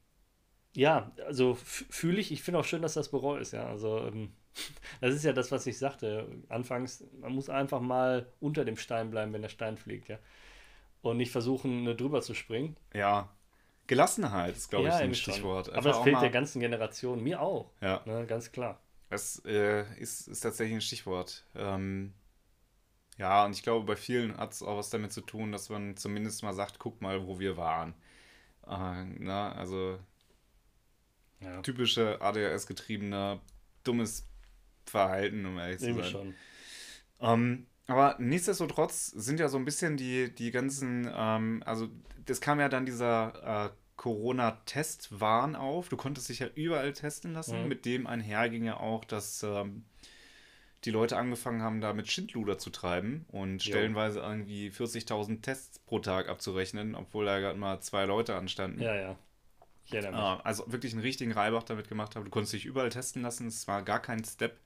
ja, 0.78 1.12
also 1.26 1.56
fühle 1.56 2.20
ich, 2.20 2.32
ich 2.32 2.44
finde 2.44 2.60
auch 2.60 2.64
schön, 2.64 2.84
dass 2.84 2.94
das 2.94 3.10
bereut 3.10 3.42
ist, 3.42 3.52
ja. 3.52 3.66
Also 3.66 3.98
ähm, 3.98 4.32
das 5.02 5.16
ist 5.16 5.26
ja 5.26 5.34
das, 5.34 5.52
was 5.52 5.66
ich 5.66 5.80
sagte. 5.80 6.28
Anfangs, 6.50 7.04
man 7.20 7.34
muss 7.34 7.50
einfach 7.50 7.82
mal 7.82 8.32
unter 8.40 8.64
dem 8.64 8.78
Stein 8.78 9.10
bleiben, 9.10 9.34
wenn 9.34 9.42
der 9.42 9.50
Stein 9.50 9.78
fliegt, 9.78 10.08
ja. 10.08 10.20
Und 11.02 11.18
nicht 11.18 11.32
versuchen, 11.32 11.82
ne, 11.82 11.96
drüber 11.96 12.22
zu 12.22 12.36
springen. 12.36 12.78
Ja. 12.94 13.28
Gelassenheit 13.88 14.56
ist, 14.56 14.70
glaube 14.70 14.86
ja, 14.86 14.98
ich, 14.98 15.04
ein 15.04 15.16
Stichwort. 15.16 15.74
Aber 15.74 15.82
das 15.82 15.98
fehlt 16.00 16.22
der 16.22 16.30
ganzen 16.30 16.60
Generation, 16.60 17.24
mir 17.24 17.42
auch. 17.42 17.72
Ja. 17.82 18.04
Ne, 18.06 18.28
ganz 18.28 18.52
klar. 18.52 18.80
Es 19.10 19.44
äh, 19.46 19.84
ist, 19.98 20.28
ist 20.28 20.42
tatsächlich 20.42 20.76
ein 20.76 20.82
Stichwort. 20.82 21.44
Ähm, 21.56 22.14
ja, 23.18 23.46
und 23.46 23.54
ich 23.54 23.64
glaube, 23.64 23.84
bei 23.84 23.96
vielen 23.96 24.38
hat 24.38 24.52
es 24.52 24.62
auch 24.62 24.78
was 24.78 24.92
damit 24.92 25.12
zu 25.12 25.22
tun, 25.22 25.52
dass 25.52 25.70
man 25.70 25.98
zumindest 25.98 26.44
mal 26.44 26.54
sagt, 26.54 26.78
guck 26.78 27.02
mal, 27.02 27.26
wo 27.26 27.40
wir 27.40 27.58
waren. 27.58 27.96
Äh, 28.68 29.06
na, 29.18 29.54
also 29.54 29.98
Ja. 31.40 31.62
typische 31.62 32.22
ADHS-getriebener, 32.22 33.40
dummes 33.84 34.28
Verhalten, 34.86 35.46
um 35.46 35.58
ehrlich 35.58 35.80
zu 35.80 35.94
sein. 35.94 36.04
schon. 36.04 36.36
Ähm, 37.20 37.68
aber 37.88 38.16
nichtsdestotrotz 38.20 39.08
sind 39.08 39.40
ja 39.40 39.48
so 39.50 39.58
ein 39.58 39.66
bisschen 39.66 39.98
die, 39.98 40.34
die 40.34 40.52
ganzen, 40.52 41.10
ähm, 41.16 41.64
also 41.66 41.90
das 42.26 42.42
kam 42.42 42.60
ja 42.60 42.70
dann 42.70 42.86
dieser 42.86 43.66
äh, 43.66 43.70
Corona-Test-Wahn 43.96 45.56
auf. 45.56 45.90
Du 45.90 45.98
konntest 45.98 46.30
dich 46.30 46.40
ja 46.40 46.48
überall 46.56 46.94
testen 46.94 47.34
lassen. 47.34 47.64
Mhm. 47.64 47.68
Mit 47.68 47.86
dem 47.86 48.08
einher 48.08 48.50
ging 48.50 48.64
ja 48.64 48.78
auch, 48.78 49.06
dass 49.06 49.44
ähm, 49.44 49.86
die 50.86 50.92
Leute 50.92 51.18
angefangen 51.18 51.62
haben, 51.62 51.82
da 51.82 51.94
mit 51.94 52.12
Schindluder 52.12 52.58
zu 52.58 52.70
treiben 52.70 53.26
und 53.30 53.64
Jo. 53.64 53.72
stellenweise 53.72 54.20
irgendwie 54.20 54.70
40.000 54.70 55.42
Tests 55.42 55.80
pro 55.80 56.00
Tag 56.00 56.30
abzurechnen, 56.30 56.96
obwohl 56.96 57.26
da 57.26 57.40
gerade 57.40 57.58
mal 57.58 57.80
zwei 57.82 58.06
Leute 58.06 58.36
anstanden. 58.36 58.82
Ja, 58.82 58.96
ja. 58.96 59.18
Ich 59.88 59.94
erinnere 59.94 60.12
mich. 60.36 60.40
Äh, 60.40 60.44
also 60.44 60.72
wirklich 60.72 60.94
einen 60.94 61.02
richtigen 61.02 61.32
Reibach 61.32 61.64
damit 61.64 61.88
gemacht 61.90 62.16
haben. 62.16 62.26
Du 62.26 62.32
konntest 62.32 62.54
dich 62.54 62.66
überall 62.66 62.90
testen 62.90 63.22
lassen. 63.24 63.48
Es 63.48 63.68
war 63.68 63.82
gar 63.84 64.02
kein 64.02 64.24
Step. 64.24 64.60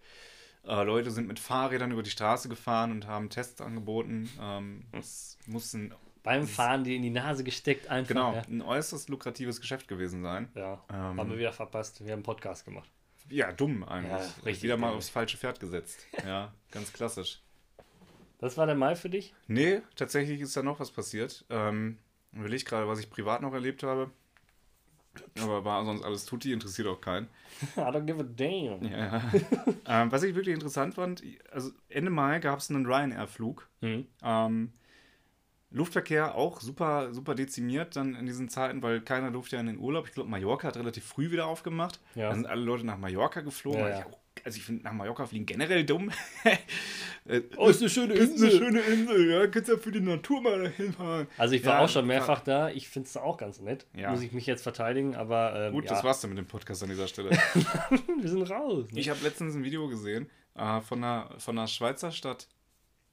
Äh, 0.66 0.84
Leute 0.84 1.10
sind 1.12 1.28
mit 1.28 1.40
Fahrrädern 1.40 1.92
über 1.92 2.04
die 2.04 2.10
Straße 2.10 2.50
gefahren 2.50 2.92
und 2.92 3.08
haben 3.08 3.30
Tests 3.30 3.62
angeboten. 3.62 4.30
Ähm, 4.40 4.84
es 4.92 5.38
muss 5.48 5.74
ein, 5.74 5.94
Beim 6.24 6.46
Fahren 6.48 6.84
die 6.84 6.96
in 6.96 7.02
die 7.02 7.10
Nase 7.10 7.44
gesteckt 7.44 7.88
einfach. 7.88 8.10
genau, 8.10 8.34
Ja, 8.34 8.42
ein 8.42 8.62
äußerst 8.62 9.10
lukratives 9.10 9.60
Geschäft 9.62 9.88
gewesen 9.88 10.22
sein. 10.22 10.50
ja. 10.56 10.84
Ähm, 10.92 11.20
haben 11.20 11.30
wir 11.32 11.38
wieder 11.38 11.54
verpasst. 11.54 12.00
Wir 12.04 12.12
haben 12.12 12.18
einen 12.18 12.24
Podcast 12.24 12.66
gemacht. 12.66 12.90
Ja, 13.30 13.52
dumm 13.52 13.84
eigentlich. 13.84 14.12
Ja, 14.12 14.30
richtig 14.46 14.64
Wieder 14.64 14.78
mal 14.78 14.92
aufs 14.94 15.10
falsche 15.10 15.38
Pferd 15.38 15.60
gesetzt. 15.60 16.06
Ja, 16.26 16.54
ganz 16.72 16.92
klassisch. 16.92 17.42
Das 18.40 18.58
war 18.58 18.66
der 18.66 18.76
Mai 18.76 18.96
für 18.96 19.10
dich? 19.10 19.34
Nee, 19.48 19.82
tatsächlich 19.96 20.42
ist 20.42 20.58
da 20.58 20.64
noch 20.64 20.80
was 20.80 20.92
passiert. 20.92 21.46
Ähm, 21.50 21.98
will 22.32 22.54
ich 22.54 22.66
gerade, 22.66 22.88
was 22.88 23.00
ich 23.00 23.10
privat 23.10 23.42
noch 23.42 23.54
erlebt 23.54 23.84
habe. 23.84 24.10
Aber 25.42 25.66
war 25.66 25.84
sonst 25.86 26.04
alles 26.04 26.26
tutti, 26.26 26.54
interessiert 26.54 26.88
auch 26.88 27.02
keinen. 27.02 27.28
I 27.78 27.80
don't 27.80 28.06
give 28.06 28.20
a 28.20 28.24
damn. 28.24 28.84
Ja. 28.84 29.22
ähm, 29.86 30.12
was 30.12 30.24
ich 30.24 30.36
wirklich 30.36 30.54
interessant 30.54 30.96
fand, 30.96 31.24
also 31.52 31.72
Ende 31.90 32.12
Mai 32.12 32.40
gab 32.40 32.60
es 32.60 32.70
einen 32.70 32.86
Ryanair-Flug. 32.86 33.70
Hm. 33.82 34.08
Ähm, 34.24 34.74
Luftverkehr 35.72 36.36
auch 36.36 36.60
super, 36.60 37.14
super 37.14 37.34
dezimiert 37.34 37.96
dann 37.96 38.16
in 38.16 38.26
diesen 38.26 38.50
Zeiten, 38.50 38.84
weil 38.84 39.00
keiner 39.02 39.32
durfte 39.32 39.56
ja 39.56 39.62
in 39.62 39.68
den 39.68 39.80
Urlaub. 39.80 40.06
Ich 40.06 40.14
glaube, 40.14 40.30
Mallorca 40.30 40.68
hat 40.68 40.76
relativ 40.76 41.06
früh 41.06 41.32
wieder 41.32 41.48
aufgemacht. 41.48 42.02
Ja. 42.14 42.30
Da 42.30 42.36
sind 42.36 42.46
alle 42.46 42.62
Leute 42.62 42.86
nach 42.86 42.98
Mallorca 42.98 43.40
geflogen. 43.40 43.80
Ja, 43.80 43.86
weil 43.86 43.94
ja. 43.94 44.00
Ich 44.00 44.06
auch, 44.06 44.20
also 44.44 44.58
ich 44.58 44.64
finde 44.64 44.84
nach 44.84 44.94
Mallorca 44.94 45.26
fliegen 45.26 45.46
generell 45.46 45.86
dumm. 45.86 46.12
Äh, 47.24 47.42
Oh, 47.56 47.68
ist 47.70 47.80
eine 47.82 47.90
schöne 47.90 48.16
ist 48.16 48.32
eine 48.42 48.50
Insel. 48.50 48.52
schöne 48.60 48.80
Insel, 48.80 49.30
ja. 49.30 49.46
Kannst 49.48 49.70
ja 49.70 49.78
für 49.78 49.92
die 49.92 50.00
Natur 50.02 50.42
mal 50.42 50.64
dahin 50.64 50.92
fahren. 50.92 51.28
Also 51.38 51.54
ich 51.54 51.64
war 51.64 51.76
Ja, 51.76 51.86
auch 51.86 51.88
schon 51.90 52.08
mehrfach 52.08 52.42
da. 52.42 52.70
Ich 52.72 52.90
finde 52.90 53.08
es 53.08 53.16
auch 53.16 53.38
ganz 53.38 53.60
nett. 53.62 53.86
Ja. 53.94 54.10
Muss 54.10 54.24
ich 54.24 54.32
mich 54.32 54.48
jetzt 54.48 54.64
verteidigen, 54.64 55.16
aber 55.16 55.68
ähm, 55.68 55.74
Gut, 55.74 55.86
ja, 55.86 55.92
das 55.92 56.04
war's 56.04 56.20
dann 56.22 56.32
mit 56.32 56.40
dem 56.40 56.48
Podcast 56.48 56.82
an 56.82 56.90
dieser 56.90 57.08
Stelle. 57.08 57.30
wir 58.20 58.28
sind 58.28 58.42
raus. 58.50 58.88
Ne? 58.92 59.00
Ich 59.00 59.10
habe 59.12 59.20
letztens 59.22 59.54
ein 59.54 59.64
Video 59.64 59.88
gesehen 59.88 60.32
äh, 60.56 60.82
von, 60.82 61.04
einer, 61.04 61.30
von 61.38 61.60
einer 61.60 61.68
Schweizer 61.68 62.12
Stadt. 62.12 62.48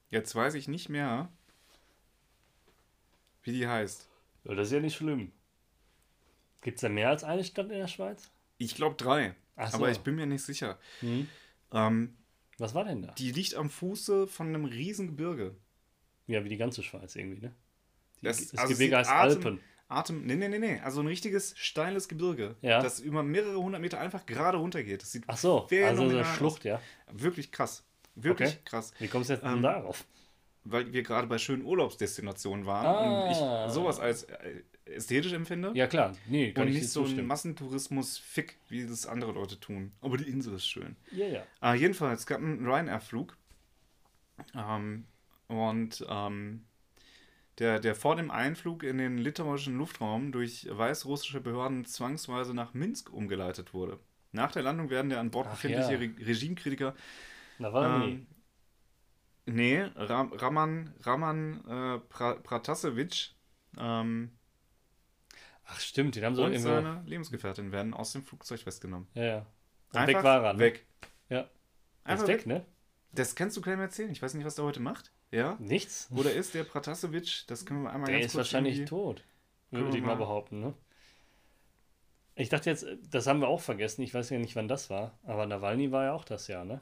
Jetzt 0.09 0.33
weiß 0.33 0.55
ich 0.55 0.67
nicht 0.67 0.89
mehr, 0.89 1.29
wie 3.43 3.51
die 3.51 3.67
heißt. 3.67 4.09
Ja, 4.45 4.55
das 4.55 4.67
ist 4.67 4.73
ja 4.73 4.79
nicht 4.79 4.95
schlimm. 4.95 5.31
Gibt 6.61 6.77
es 6.77 6.81
da 6.81 6.89
mehr 6.89 7.09
als 7.09 7.23
eine 7.23 7.43
Stadt 7.43 7.69
in 7.69 7.77
der 7.77 7.87
Schweiz? 7.87 8.31
Ich 8.57 8.73
glaube 8.75 8.95
drei, 8.95 9.35
Ach 9.59 9.69
so. 9.71 9.77
aber 9.77 9.91
ich 9.91 9.99
bin 9.99 10.15
mir 10.15 10.25
nicht 10.25 10.43
sicher. 10.43 10.77
Hm. 11.01 11.27
Ähm, 11.71 12.17
Was 12.57 12.73
war 12.73 12.85
denn 12.85 13.01
da? 13.03 13.11
die 13.13 13.31
liegt 13.31 13.53
am 13.55 13.69
Fuße 13.69 14.27
von 14.27 14.47
einem 14.47 14.65
riesen 14.65 15.07
Gebirge. 15.07 15.55
Ja, 16.27 16.43
wie 16.43 16.49
die 16.49 16.57
ganze 16.57 16.83
Schweiz 16.83 17.15
irgendwie, 17.15 17.41
ne? 17.41 17.53
Die, 18.21 18.25
Das- 18.25 18.37
das, 18.47 18.59
also 18.59 18.73
Gebirge 18.73 18.97
heißt 18.97 19.09
Atem- 19.09 19.29
Alpen. 19.45 19.59
Atem, 19.87 20.25
nee, 20.27 20.35
nee, 20.35 20.47
nee, 20.49 20.59
nee, 20.59 20.79
also 20.81 21.01
ein 21.01 21.07
richtiges 21.07 21.57
steiles 21.57 22.07
Gebirge, 22.07 22.55
Ja. 22.61 22.79
das 22.81 22.99
über 22.99 23.23
mehrere 23.23 23.57
hundert 23.57 23.81
Meter 23.81 23.99
einfach 23.99 24.25
gerade 24.27 24.57
runtergeht. 24.59 25.01
Das 25.01 25.11
sieht 25.11 25.23
Ach 25.25 25.35
so, 25.37 25.67
also 25.71 26.03
eine 26.03 26.23
Schlucht, 26.25 26.63
ja. 26.63 26.79
wirklich 27.11 27.51
krass. 27.51 27.83
Wirklich 28.15 28.49
Okay. 28.49 28.59
krass. 28.65 28.93
Wie 28.99 29.07
kommst 29.07 29.29
du 29.29 29.33
jetzt 29.33 29.43
denn 29.43 29.53
Ähm, 29.53 29.61
darauf? 29.63 30.05
Weil 30.65 30.93
wir 30.93 31.01
gerade 31.01 31.25
bei 31.25 31.37
schönen 31.39 31.63
Urlaubsdestinationen 31.65 32.65
waren 32.67 32.85
Ah. 32.85 33.23
und 33.23 33.31
ich 33.67 33.73
sowas 33.73 33.99
als 33.99 34.23
äh, 34.23 34.61
ästhetisch 34.89 35.33
empfinde. 35.33 35.71
Ja, 35.73 35.87
klar. 35.87 36.15
Nee, 36.27 36.51
kann 36.53 36.63
und 36.63 36.69
ich 36.69 36.75
nicht 36.75 36.89
so 36.89 37.05
ein. 37.05 37.25
Massentourismus-Fick, 37.25 38.57
wie 38.69 38.85
das 38.85 39.05
andere 39.05 39.31
Leute 39.31 39.59
tun. 39.59 39.91
Aber 40.01 40.17
die 40.17 40.29
Insel 40.29 40.55
ist 40.55 40.67
schön. 40.67 40.95
Ja, 41.11 41.27
ja. 41.27 41.43
Ah, 41.59 41.73
jedenfalls, 41.73 42.21
es 42.21 42.25
gab 42.25 42.39
einen 42.39 42.65
Ryanair-Flug. 42.65 43.37
Ähm, 44.55 45.05
und 45.47 46.05
ähm, 46.09 46.65
der, 47.59 47.79
der 47.79 47.95
vor 47.95 48.15
dem 48.15 48.31
Einflug 48.31 48.83
in 48.83 48.97
den 48.97 49.17
litauischen 49.17 49.77
Luftraum 49.77 50.31
durch 50.31 50.67
weißrussische 50.69 51.41
Behörden 51.41 51.85
zwangsweise 51.85 52.53
nach 52.53 52.73
Minsk 52.73 53.11
umgeleitet 53.11 53.73
wurde. 53.73 53.99
Nach 54.31 54.51
der 54.51 54.63
Landung 54.63 54.89
werden 54.89 55.09
der 55.09 55.19
an 55.19 55.31
Bord 55.31 55.49
befindliche 55.49 55.93
ja. 55.93 55.99
Re 55.99 56.11
Regimekritiker 56.25 56.95
Na, 57.57 57.73
war 57.73 58.03
ähm, 58.03 58.27
Nee, 59.45 59.81
Ram 59.95 60.31
Raman, 60.33 60.93
Raman 61.01 61.65
äh, 61.67 61.99
pra 62.07 62.35
Pratasevich 62.35 63.35
ähm, 63.77 64.31
Ach, 65.71 65.79
stimmt, 65.79 66.15
den 66.15 66.25
haben 66.25 66.35
sie 66.35 66.43
und 66.43 66.51
irgendwo. 66.51 66.69
seine 66.69 67.03
Lebensgefährtin 67.05 67.71
werden 67.71 67.93
aus 67.93 68.11
dem 68.13 68.23
Flugzeug 68.23 68.59
festgenommen. 68.61 69.07
Ja, 69.13 69.23
ja. 69.23 69.37
Und 69.91 69.97
Einfach 69.97 70.07
weg 70.19 70.23
war 70.23 70.43
er, 70.43 70.53
ne? 70.53 70.59
Weg. 70.59 70.85
Ja. 71.29 71.49
Einfach 72.03 72.23
Ist 72.23 72.27
weg, 72.29 72.45
ne? 72.47 72.65
Das 73.13 73.35
kannst 73.35 73.55
du 73.57 73.61
keinem 73.61 73.79
erzählen. 73.81 74.11
Ich 74.11 74.21
weiß 74.21 74.33
nicht, 74.35 74.45
was 74.45 74.55
der 74.55 74.65
heute 74.65 74.79
macht. 74.79 75.11
Ja? 75.31 75.57
Nichts. 75.59 76.07
Wo 76.11 76.23
der 76.23 76.33
ist, 76.33 76.53
der 76.53 76.63
Pratasevich, 76.63 77.45
das 77.47 77.65
können 77.65 77.83
wir 77.83 77.91
einmal 77.91 78.07
Der 78.09 78.15
ganz 78.19 78.27
ist 78.27 78.31
kurz 78.33 78.45
wahrscheinlich 78.47 78.75
irgendwie- 78.75 78.89
tot. 78.89 79.23
Können 79.69 79.83
Würde 79.83 79.93
wir 79.93 79.99
ich 79.99 80.05
mal 80.05 80.15
behaupten, 80.15 80.59
ne? 80.59 80.73
Ich 82.35 82.49
dachte 82.49 82.69
jetzt, 82.69 82.85
das 83.11 83.27
haben 83.27 83.41
wir 83.41 83.47
auch 83.47 83.59
vergessen. 83.61 84.01
Ich 84.01 84.13
weiß 84.13 84.29
ja 84.29 84.39
nicht, 84.39 84.55
wann 84.55 84.67
das 84.67 84.89
war. 84.89 85.19
Aber 85.23 85.45
Nawalny 85.45 85.91
war 85.91 86.05
ja 86.05 86.13
auch 86.13 86.23
das 86.23 86.47
Jahr, 86.47 86.65
ne? 86.65 86.81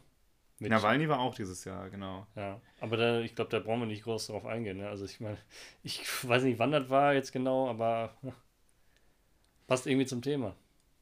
Mit- 0.60 0.70
Nawalny 0.72 1.08
war 1.10 1.20
auch 1.20 1.36
dieses 1.36 1.64
Jahr, 1.66 1.90
genau. 1.90 2.26
Ja, 2.36 2.62
aber 2.80 2.98
da, 2.98 3.20
ich 3.22 3.36
glaube, 3.36 3.52
da 3.52 3.60
brauchen 3.60 3.82
wir 3.82 3.86
nicht 3.88 4.04
groß 4.04 4.28
drauf 4.28 4.46
eingehen. 4.46 4.78
Ne? 4.78 4.88
Also 4.90 5.06
ich 5.06 5.20
meine, 5.20 5.38
ich 5.84 6.02
weiß 6.28 6.44
nicht, 6.44 6.60
wann 6.60 6.72
das 6.72 6.90
war 6.90 7.14
jetzt 7.14 7.32
genau, 7.34 7.70
aber 7.70 8.16
passt 9.68 9.88
irgendwie 9.88 10.06
zum 10.06 10.22
Thema. 10.22 10.56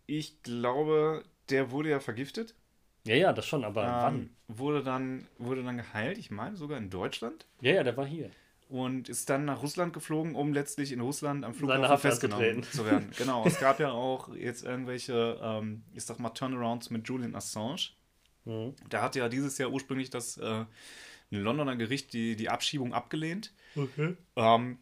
Ich 0.07 0.41
glaube, 0.43 1.23
der 1.49 1.71
wurde 1.71 1.89
ja 1.89 1.99
vergiftet. 1.99 2.55
Ja, 3.05 3.15
ja, 3.15 3.33
das 3.33 3.45
schon, 3.45 3.63
aber 3.63 3.83
wann? 3.83 4.15
Ähm, 4.15 4.29
wurde, 4.47 4.83
dann, 4.83 5.27
wurde 5.37 5.63
dann 5.63 5.77
geheilt, 5.77 6.17
ich 6.17 6.31
meine 6.31 6.55
sogar 6.55 6.77
in 6.77 6.89
Deutschland. 6.89 7.45
Ja, 7.61 7.73
ja, 7.73 7.83
der 7.83 7.95
war 7.97 8.05
hier. 8.05 8.31
Und 8.67 9.09
ist 9.09 9.29
dann 9.29 9.45
nach 9.45 9.61
Russland 9.61 9.93
geflogen, 9.93 10.33
um 10.33 10.51
letztlich 10.51 10.91
in 10.91 10.99
Russland 10.99 11.45
am 11.45 11.53
Flughafen 11.53 11.99
festgenommen 11.99 12.63
zu 12.63 12.83
werden. 12.85 13.11
Genau, 13.17 13.45
es 13.45 13.59
gab 13.59 13.79
ja 13.79 13.91
auch 13.91 14.35
jetzt 14.35 14.65
irgendwelche, 14.65 15.39
ähm, 15.41 15.83
ich 15.93 16.03
sag 16.03 16.19
mal, 16.19 16.31
Turnarounds 16.31 16.89
mit 16.89 17.07
Julian 17.07 17.35
Assange. 17.35 17.91
Mhm. 18.45 18.73
Da 18.89 19.03
hatte 19.03 19.19
ja 19.19 19.29
dieses 19.29 19.59
Jahr 19.59 19.71
ursprünglich 19.71 20.09
das 20.09 20.37
äh, 20.37 20.65
Londoner 21.29 21.75
Gericht 21.75 22.11
die, 22.13 22.35
die 22.35 22.49
Abschiebung 22.49 22.93
abgelehnt. 22.93 23.53
Okay. 23.75 24.15
Ähm, 24.35 24.79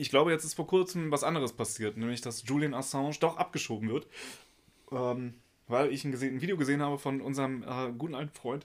ich 0.00 0.08
glaube, 0.08 0.30
jetzt 0.30 0.44
ist 0.44 0.54
vor 0.54 0.66
kurzem 0.66 1.10
was 1.10 1.24
anderes 1.24 1.52
passiert, 1.52 1.98
nämlich 1.98 2.22
dass 2.22 2.44
Julian 2.46 2.72
Assange 2.72 3.16
doch 3.20 3.36
abgeschoben 3.36 3.90
wird. 3.90 4.06
Ähm, 4.90 5.34
weil 5.68 5.92
ich 5.92 6.04
ein, 6.04 6.12
ein 6.12 6.40
Video 6.40 6.56
gesehen 6.56 6.80
habe 6.82 6.98
von 6.98 7.20
unserem 7.20 7.62
äh, 7.62 7.92
guten 7.96 8.14
alten 8.14 8.32
Freund 8.32 8.64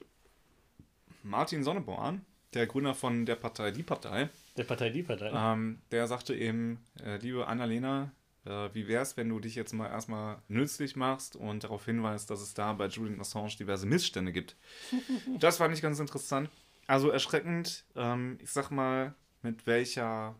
Martin 1.24 1.64
Sonneborn, 1.64 2.26
der 2.54 2.68
Gründer 2.68 2.94
von 2.96 3.26
der 3.26 3.36
Partei 3.36 3.72
Die 3.72 3.84
Partei. 3.84 4.30
Der 4.56 4.64
Partei 4.64 4.90
Die 4.90 5.04
Partei. 5.04 5.32
Ähm, 5.34 5.80
der 5.92 6.08
sagte 6.08 6.34
eben, 6.34 6.80
äh, 7.04 7.18
liebe 7.18 7.48
Annalena, 7.48 8.12
äh, 8.46 8.70
wie 8.74 8.88
wär's, 8.88 9.18
wenn 9.18 9.28
du 9.28 9.40
dich 9.40 9.56
jetzt 9.56 9.74
mal 9.74 9.90
erstmal 9.90 10.38
nützlich 10.48 10.96
machst 10.96 11.36
und 11.36 11.66
darauf 11.66 11.84
hinweist, 11.86 12.30
dass 12.30 12.42
es 12.42 12.54
da 12.54 12.72
bei 12.74 12.88
Julian 12.88 13.20
Assange 13.20 13.58
diverse 13.60 13.86
Missstände 13.86 14.32
gibt. 14.32 14.56
das 15.40 15.58
fand 15.58 15.76
ich 15.76 15.82
ganz 15.82 16.00
interessant. 16.00 16.50
Also 16.88 17.10
erschreckend, 17.10 17.84
ähm, 17.96 18.38
ich 18.42 18.52
sag 18.52 18.72
mal, 18.72 19.14
mit 19.42 19.68
welcher 19.68 20.36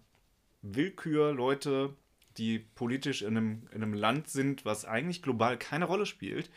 Willkür 0.74 1.34
Leute, 1.34 1.96
die 2.38 2.60
politisch 2.60 3.22
in 3.22 3.38
einem, 3.38 3.70
in 3.72 3.84
einem 3.84 3.94
Land 3.94 4.30
sind, 4.30 4.66
was 4.66 4.86
eigentlich 4.86 5.22
global 5.22 5.58
keine 5.58 5.86
Rolle 5.86 6.06
spielt, 6.06 6.50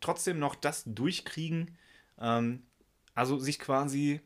trotzdem 0.00 0.38
noch 0.38 0.54
das 0.54 0.84
durchkriegen, 0.86 1.76
ähm, 2.20 2.62
also 3.14 3.38
sich 3.38 3.58
quasi 3.58 4.20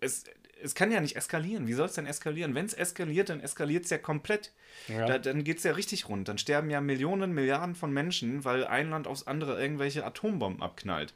es, 0.00 0.24
es 0.62 0.74
kann 0.74 0.90
ja 0.90 1.00
nicht 1.00 1.16
eskalieren. 1.16 1.66
Wie 1.66 1.72
soll 1.72 1.86
es 1.86 1.94
denn 1.94 2.06
eskalieren? 2.06 2.54
Wenn 2.54 2.66
es 2.66 2.74
eskaliert, 2.74 3.28
dann 3.28 3.40
eskaliert 3.40 3.84
es 3.84 3.90
ja 3.90 3.98
komplett. 3.98 4.52
Ja. 4.88 5.06
Da, 5.06 5.18
dann 5.18 5.44
geht 5.44 5.58
es 5.58 5.64
ja 5.64 5.72
richtig 5.72 6.08
rund. 6.08 6.28
Dann 6.28 6.38
sterben 6.38 6.70
ja 6.70 6.80
Millionen, 6.80 7.32
Milliarden 7.32 7.74
von 7.74 7.92
Menschen, 7.92 8.44
weil 8.44 8.66
ein 8.66 8.90
Land 8.90 9.06
aufs 9.06 9.26
andere 9.26 9.60
irgendwelche 9.60 10.04
Atombomben 10.04 10.62
abknallt. 10.62 11.14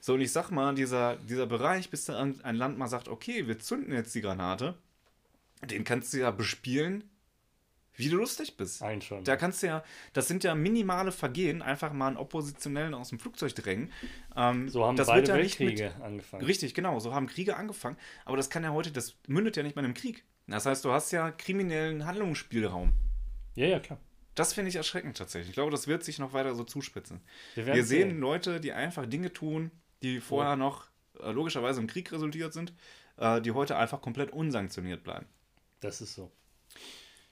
So, 0.00 0.14
und 0.14 0.20
ich 0.20 0.32
sag 0.32 0.50
mal, 0.50 0.74
dieser, 0.74 1.16
dieser 1.16 1.46
Bereich, 1.46 1.90
bis 1.90 2.04
da 2.04 2.18
ein 2.18 2.56
Land 2.56 2.78
mal 2.78 2.88
sagt, 2.88 3.08
okay, 3.08 3.46
wir 3.46 3.58
zünden 3.58 3.92
jetzt 3.92 4.14
die 4.14 4.20
Granate, 4.20 4.74
den 5.64 5.84
kannst 5.84 6.12
du 6.12 6.18
ja 6.18 6.30
bespielen, 6.30 7.04
wie 7.94 8.08
du 8.08 8.16
lustig 8.16 8.56
bist. 8.56 8.80
Ein 8.82 9.02
schon. 9.02 9.24
Da 9.24 9.36
kannst 9.36 9.62
du 9.62 9.66
ja, 9.66 9.82
das 10.12 10.28
sind 10.28 10.44
ja 10.44 10.54
minimale 10.54 11.10
Vergehen, 11.10 11.62
einfach 11.62 11.92
mal 11.92 12.06
einen 12.08 12.16
Oppositionellen 12.16 12.94
aus 12.94 13.08
dem 13.08 13.18
Flugzeug 13.18 13.54
drängen. 13.56 13.92
Ähm, 14.36 14.68
so 14.68 14.84
haben 14.86 14.96
das 14.96 15.08
beide 15.08 15.26
ja 15.28 15.34
mit- 15.34 15.42
Weltkriege 15.58 15.94
angefangen. 16.02 16.44
Richtig, 16.44 16.74
genau. 16.74 17.00
So 17.00 17.12
haben 17.12 17.26
Kriege 17.26 17.56
angefangen. 17.56 17.96
Aber 18.24 18.36
das 18.36 18.50
kann 18.50 18.62
ja 18.62 18.70
heute, 18.70 18.92
das 18.92 19.16
mündet 19.26 19.56
ja 19.56 19.62
nicht 19.64 19.74
mal 19.74 19.80
in 19.80 19.86
einem 19.86 19.94
Krieg. 19.94 20.24
Das 20.46 20.64
heißt, 20.64 20.84
du 20.84 20.92
hast 20.92 21.10
ja 21.10 21.30
kriminellen 21.32 22.06
Handlungsspielraum. 22.06 22.92
Ja, 23.56 23.66
ja, 23.66 23.80
klar. 23.80 23.98
Das 24.36 24.52
finde 24.52 24.68
ich 24.68 24.76
erschreckend 24.76 25.16
tatsächlich. 25.18 25.48
Ich 25.48 25.54
glaube, 25.54 25.72
das 25.72 25.88
wird 25.88 26.04
sich 26.04 26.20
noch 26.20 26.32
weiter 26.32 26.54
so 26.54 26.62
zuspitzen. 26.62 27.20
Wir, 27.56 27.66
Wir 27.66 27.84
sehen 27.84 28.10
sehen. 28.10 28.20
Leute, 28.20 28.60
die 28.60 28.72
einfach 28.72 29.04
Dinge 29.06 29.32
tun, 29.32 29.72
die 30.04 30.20
vorher 30.20 30.54
noch 30.54 30.84
äh, 31.20 31.32
logischerweise 31.32 31.80
im 31.80 31.88
Krieg 31.88 32.12
resultiert 32.12 32.52
sind, 32.52 32.72
äh, 33.16 33.40
die 33.42 33.50
heute 33.50 33.76
einfach 33.76 34.00
komplett 34.00 34.30
unsanktioniert 34.30 35.02
bleiben. 35.02 35.26
Das 35.80 36.00
ist 36.00 36.14
so. 36.14 36.32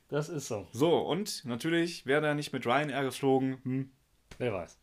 Das 0.08 0.28
ist 0.28 0.46
so. 0.48 0.68
So, 0.72 0.98
und 0.98 1.44
natürlich 1.44 2.06
wäre 2.06 2.26
er 2.26 2.34
nicht 2.34 2.52
mit 2.52 2.64
Ryanair 2.64 3.02
geflogen. 3.02 3.58
Hm. 3.64 3.90
Wer 4.38 4.52
weiß. 4.52 4.78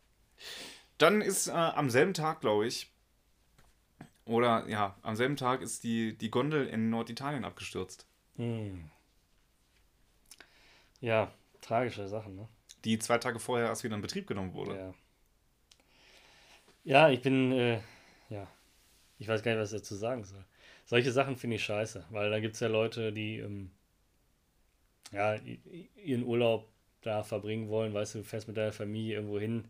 Dann 0.98 1.22
ist 1.22 1.48
äh, 1.48 1.52
am 1.52 1.90
selben 1.90 2.14
Tag, 2.14 2.40
glaube 2.40 2.66
ich, 2.66 2.92
oder 4.26 4.66
ja, 4.68 4.96
am 5.02 5.16
selben 5.16 5.36
Tag 5.36 5.60
ist 5.60 5.84
die, 5.84 6.16
die 6.16 6.30
Gondel 6.30 6.66
in 6.66 6.90
Norditalien 6.90 7.44
abgestürzt. 7.44 8.06
Hm. 8.36 8.90
Ja, 11.00 11.32
tragische 11.60 12.08
Sachen, 12.08 12.36
ne? 12.36 12.48
Die 12.84 12.98
zwei 12.98 13.18
Tage 13.18 13.38
vorher 13.38 13.68
erst 13.68 13.84
wieder 13.84 13.94
in 13.94 14.02
Betrieb 14.02 14.26
genommen 14.26 14.52
wurde. 14.54 14.76
Ja. 14.76 14.94
Ja, 16.84 17.08
ich 17.08 17.22
bin, 17.22 17.52
äh, 17.52 17.80
ja, 18.28 18.46
ich 19.18 19.26
weiß 19.26 19.42
gar 19.42 19.52
nicht, 19.52 19.60
was 19.60 19.72
ich 19.72 19.80
dazu 19.80 19.94
sagen 19.94 20.24
soll. 20.24 20.44
Solche 20.86 21.12
Sachen 21.12 21.36
finde 21.36 21.56
ich 21.56 21.64
scheiße, 21.64 22.06
weil 22.10 22.30
da 22.30 22.40
gibt 22.40 22.54
es 22.54 22.60
ja 22.60 22.68
Leute, 22.68 23.12
die, 23.12 23.38
ähm, 23.38 23.70
ja, 25.12 25.36
ihren 26.02 26.24
Urlaub 26.24 26.68
da 27.02 27.22
verbringen 27.22 27.68
wollen. 27.68 27.94
Weißt 27.94 28.14
du, 28.14 28.18
du 28.18 28.24
fährst 28.24 28.48
mit 28.48 28.56
deiner 28.56 28.72
Familie 28.72 29.14
irgendwo 29.16 29.38
hin 29.38 29.64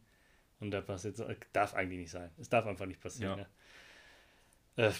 und 0.61 0.71
da 0.71 0.81
passiert 0.81 1.17
so, 1.17 1.27
darf 1.53 1.75
eigentlich 1.75 2.01
nicht 2.01 2.11
sein. 2.11 2.31
Es 2.39 2.49
darf 2.49 2.67
einfach 2.67 2.87
nicht 2.87 3.01
passieren, 3.01 3.39
Ja. 3.39 3.47
ja. 4.85 4.89
Äh, 4.89 4.93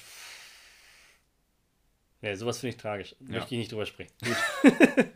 nee, 2.23 2.35
sowas 2.35 2.59
finde 2.61 2.77
ich 2.77 2.81
tragisch. 2.83 3.17
Ja. 3.21 3.27
Möchte 3.39 3.55
ich 3.55 3.59
nicht 3.59 3.73
drüber 3.73 3.87
sprechen. 3.87 4.13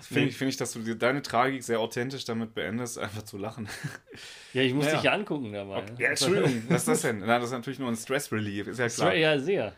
Finde 0.00 0.28
ich, 0.28 0.36
find 0.36 0.50
ich, 0.50 0.56
dass 0.56 0.72
du 0.72 0.94
deine 0.94 1.20
Tragik 1.20 1.64
sehr 1.64 1.80
authentisch 1.80 2.24
damit 2.24 2.54
beendest, 2.54 2.98
einfach 2.98 3.22
zu 3.22 3.36
lachen. 3.36 3.68
Ja, 4.54 4.62
ich 4.62 4.72
muss 4.72 4.84
Naja. 4.86 4.96
dich 4.96 5.04
ja 5.04 5.12
angucken 5.12 5.52
dabei. 5.52 5.82
ne? 5.82 5.96
Ja, 5.98 6.08
Entschuldigung, 6.10 6.62
was 6.68 6.82
ist 6.82 6.88
das 6.88 7.02
denn? 7.02 7.18
Na, 7.18 7.38
das 7.38 7.46
ist 7.48 7.52
natürlich 7.52 7.78
nur 7.80 7.88
ein 7.88 7.96
Stress-Relief, 7.96 8.68
ist 8.68 8.78
ja 8.78 8.88
klar. 8.88 9.14
Ja, 9.14 9.38
sehr. 9.38 9.74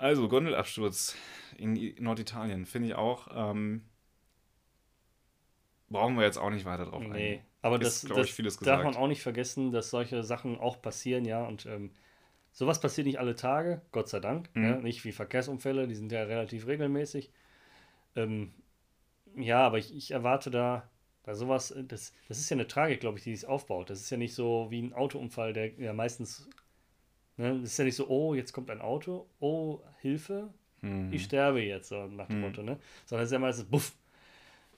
Also, 0.00 0.28
Gondelabsturz 0.28 1.14
in 1.58 1.94
Norditalien, 1.98 2.64
finde 2.64 2.88
ich 2.88 2.94
auch. 2.94 3.28
Ähm, 3.32 3.82
brauchen 5.90 6.16
wir 6.16 6.24
jetzt 6.24 6.38
auch 6.38 6.50
nicht 6.50 6.64
weiter 6.64 6.86
drauf 6.86 7.02
Nee, 7.02 7.06
eingehen. 7.06 7.40
aber 7.62 7.80
Ist, 7.80 8.04
das, 8.04 8.16
das 8.16 8.26
ich, 8.28 8.32
vieles 8.34 8.56
darf 8.56 8.80
gesagt. 8.80 8.84
man 8.84 8.96
auch 8.96 9.08
nicht 9.08 9.22
vergessen, 9.22 9.72
dass 9.72 9.90
solche 9.90 10.22
Sachen 10.22 10.58
auch 10.58 10.80
passieren, 10.80 11.24
ja. 11.24 11.44
Und 11.44 11.66
ähm, 11.66 11.90
sowas 12.52 12.80
passiert 12.80 13.06
nicht 13.06 13.18
alle 13.18 13.34
Tage, 13.36 13.82
Gott 13.92 14.08
sei 14.08 14.20
Dank. 14.20 14.48
Mhm. 14.54 14.64
Ja, 14.64 14.76
nicht 14.76 15.04
wie 15.04 15.12
Verkehrsunfälle, 15.12 15.86
die 15.86 15.94
sind 15.94 16.12
ja 16.12 16.22
relativ 16.22 16.66
regelmäßig. 16.66 17.30
Ähm, 18.16 18.52
ja, 19.36 19.60
aber 19.66 19.78
ich, 19.78 19.94
ich 19.94 20.12
erwarte 20.12 20.50
da 20.50 20.88
bei 21.24 21.34
sowas, 21.34 21.72
äh, 21.72 21.84
das, 21.84 22.14
das 22.28 22.38
ist 22.38 22.50
ja 22.50 22.56
eine 22.56 22.66
Tragik, 22.66 23.00
glaube 23.00 23.18
ich, 23.18 23.24
die 23.24 23.36
sich 23.36 23.48
aufbaut. 23.48 23.90
Das 23.90 24.00
ist 24.00 24.10
ja 24.10 24.16
nicht 24.16 24.34
so 24.34 24.68
wie 24.70 24.80
ein 24.82 24.94
Autounfall, 24.94 25.52
der 25.52 25.74
ja 25.78 25.92
meistens, 25.92 26.48
ne, 27.40 27.54
das 27.60 27.70
ist 27.72 27.78
ja 27.78 27.84
nicht 27.84 27.96
so, 27.96 28.08
oh, 28.08 28.34
jetzt 28.34 28.52
kommt 28.52 28.70
ein 28.70 28.80
Auto, 28.80 29.26
oh, 29.40 29.80
Hilfe, 30.00 30.52
Mhm. 30.82 31.12
ich 31.12 31.24
sterbe 31.24 31.60
jetzt, 31.60 31.88
so 31.90 32.06
nach 32.06 32.26
dem 32.28 32.36
Mhm. 32.36 32.42
Motto, 32.42 32.62
ne? 32.62 32.78
Sondern 33.06 33.24
es 33.24 33.28
ist 33.28 33.32
ja 33.34 33.38
meistens 33.38 33.64
buff. 33.66 33.92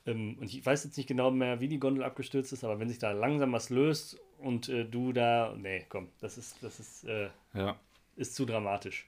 Ähm, 0.05 0.37
und 0.41 0.47
ich 0.53 0.67
weiß 0.67 0.83
jetzt 0.83 0.97
nicht 0.97 1.07
genau 1.07 1.31
mehr, 1.31 1.61
wie 1.61 1.69
die 1.69 1.79
Gondel 1.79 2.03
abgestürzt 2.03 2.53
ist, 2.53 2.65
aber 2.65 2.81
wenn 2.81 2.89
sich 2.89 2.99
da 2.99 3.13
langsam 3.13 3.53
was 3.53 3.71
löst 3.71 4.19
und 4.41 4.69
äh, 4.69 4.85
du 4.85 5.13
da, 5.13 5.55
nee, 5.57 5.87
komm, 5.89 6.09
das 6.21 6.39
ist, 6.39 6.57
das 6.61 6.81
ist, 6.81 7.05
äh, 7.05 7.29
Ja. 7.55 7.77
ist 8.17 8.35
zu 8.35 8.45
dramatisch. 8.45 9.07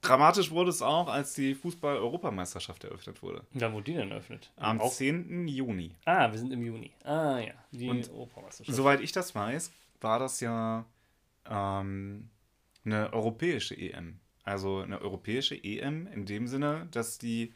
Dramatisch 0.00 0.50
wurde 0.50 0.70
es 0.70 0.82
auch, 0.82 1.06
als 1.08 1.34
die 1.34 1.54
Fußball-Europameisterschaft 1.54 2.82
eröffnet 2.84 3.22
wurde. 3.22 3.44
Wann 3.52 3.72
wurde 3.72 3.84
die 3.84 3.94
denn 3.94 4.10
eröffnet? 4.10 4.50
Am 4.56 4.80
Auch, 4.80 4.90
10. 4.90 5.46
Juni. 5.46 5.94
ah, 6.06 6.30
wir 6.32 6.38
sind 6.38 6.52
im 6.52 6.62
Juni. 6.62 6.90
Ah, 7.04 7.38
ja, 7.38 7.52
die 7.70 7.88
Und 7.88 8.10
Europameisterschaft. 8.10 8.74
Soweit 8.76 9.00
ich 9.00 9.12
das 9.12 9.34
weiß, 9.34 9.70
war 10.00 10.18
das 10.18 10.40
ja 10.40 10.84
ähm, 11.48 12.30
eine 12.84 13.12
europäische 13.12 13.76
EM. 13.76 14.20
Also 14.44 14.78
eine 14.78 15.00
europäische 15.00 15.54
EM 15.54 16.06
in 16.08 16.26
dem 16.26 16.46
Sinne, 16.46 16.88
dass 16.90 17.18
die 17.18 17.54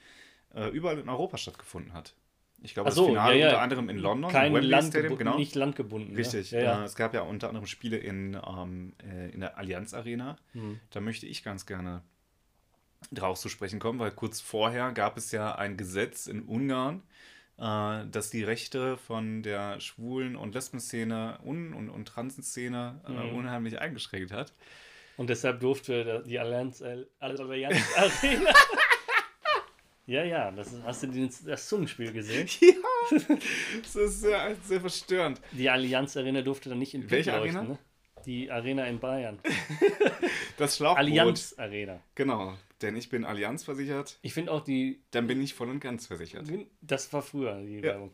äh, 0.54 0.68
überall 0.68 0.98
in 0.98 1.08
Europa 1.08 1.36
stattgefunden 1.36 1.92
hat. 1.92 2.14
Ich 2.62 2.74
glaube, 2.74 2.90
so, 2.90 3.02
das 3.02 3.10
Finale 3.10 3.38
ja, 3.38 3.40
ja. 3.40 3.46
unter 3.48 3.62
anderem 3.62 3.88
in 3.90 3.98
London, 3.98 4.30
Kein 4.30 4.52
Wembley 4.52 4.70
Land 4.70 4.88
Stadium, 4.88 5.18
genau. 5.18 5.36
nicht 5.36 5.54
landgebunden. 5.54 6.16
Richtig. 6.16 6.52
Ja, 6.52 6.60
ja. 6.60 6.82
Äh, 6.82 6.84
es 6.84 6.96
gab 6.96 7.12
ja 7.12 7.20
unter 7.20 7.48
anderem 7.48 7.66
Spiele 7.66 7.98
in, 7.98 8.34
ähm, 8.34 8.94
äh, 9.04 9.30
in 9.30 9.40
der 9.40 9.58
Allianz 9.58 9.94
Arena. 9.94 10.36
Hm. 10.52 10.80
Da 10.90 11.00
möchte 11.00 11.26
ich 11.26 11.42
ganz 11.42 11.66
gerne 11.66 12.02
drauf 13.12 13.38
zu 13.38 13.48
sprechen 13.48 13.78
kommen, 13.78 13.98
weil 13.98 14.10
kurz 14.10 14.40
vorher 14.40 14.92
gab 14.92 15.16
es 15.16 15.32
ja 15.32 15.54
ein 15.54 15.76
Gesetz 15.76 16.26
in 16.26 16.42
Ungarn, 16.42 17.02
äh, 17.58 18.04
das 18.10 18.30
die 18.30 18.42
Rechte 18.44 18.96
von 18.96 19.42
der 19.42 19.80
schwulen 19.80 20.36
und 20.36 20.54
Lesben-Szene 20.54 21.38
und, 21.42 21.72
und, 21.74 21.88
und 21.90 22.06
Transen-Szene 22.06 23.00
äh, 23.06 23.10
Mhm. 23.12 23.34
unheimlich 23.36 23.78
eingeschränkt 23.80 24.32
hat. 24.32 24.52
Und 25.16 25.30
deshalb 25.30 25.60
durfte 25.60 26.22
die 26.26 26.38
Allianz, 26.38 26.80
äh, 26.82 27.04
Allianz 27.20 27.76
Arena. 27.96 28.50
ja, 30.06 30.22
ja, 30.24 30.50
das 30.50 30.72
ist, 30.72 30.82
hast 30.84 31.02
du 31.04 31.28
das 31.46 31.68
Zungenspiel 31.68 32.12
gesehen? 32.12 32.48
Ja, 33.08 33.18
das 33.82 33.94
ist 33.94 34.20
sehr, 34.22 34.56
sehr 34.64 34.80
verstörend. 34.80 35.40
Die 35.52 35.70
Allianz 35.70 36.16
Arena 36.16 36.42
durfte 36.42 36.68
dann 36.70 36.80
nicht 36.80 36.92
in 36.92 37.08
Welche 37.08 37.32
Arena? 37.32 37.62
Ne? 37.62 37.78
Die 38.24 38.50
Arena 38.50 38.84
in 38.86 38.98
Bayern. 38.98 39.38
Das 40.58 40.76
Schlauchboot. 40.76 40.98
Allianz 40.98 41.54
Arena. 41.58 42.00
Genau, 42.14 42.56
denn 42.82 42.96
ich 42.96 43.08
bin 43.08 43.24
Allianz 43.24 43.64
versichert, 43.64 44.18
Ich 44.22 44.34
finde 44.34 44.52
auch 44.52 44.60
die, 44.62 45.00
dann 45.10 45.26
bin 45.26 45.40
ich 45.42 45.54
voll 45.54 45.70
und 45.70 45.80
ganz 45.80 46.06
versichert. 46.06 46.46
das 46.80 47.12
war 47.12 47.22
früher 47.22 47.60
die 47.62 47.76
Ja. 47.76 47.82
Werbung. 47.82 48.12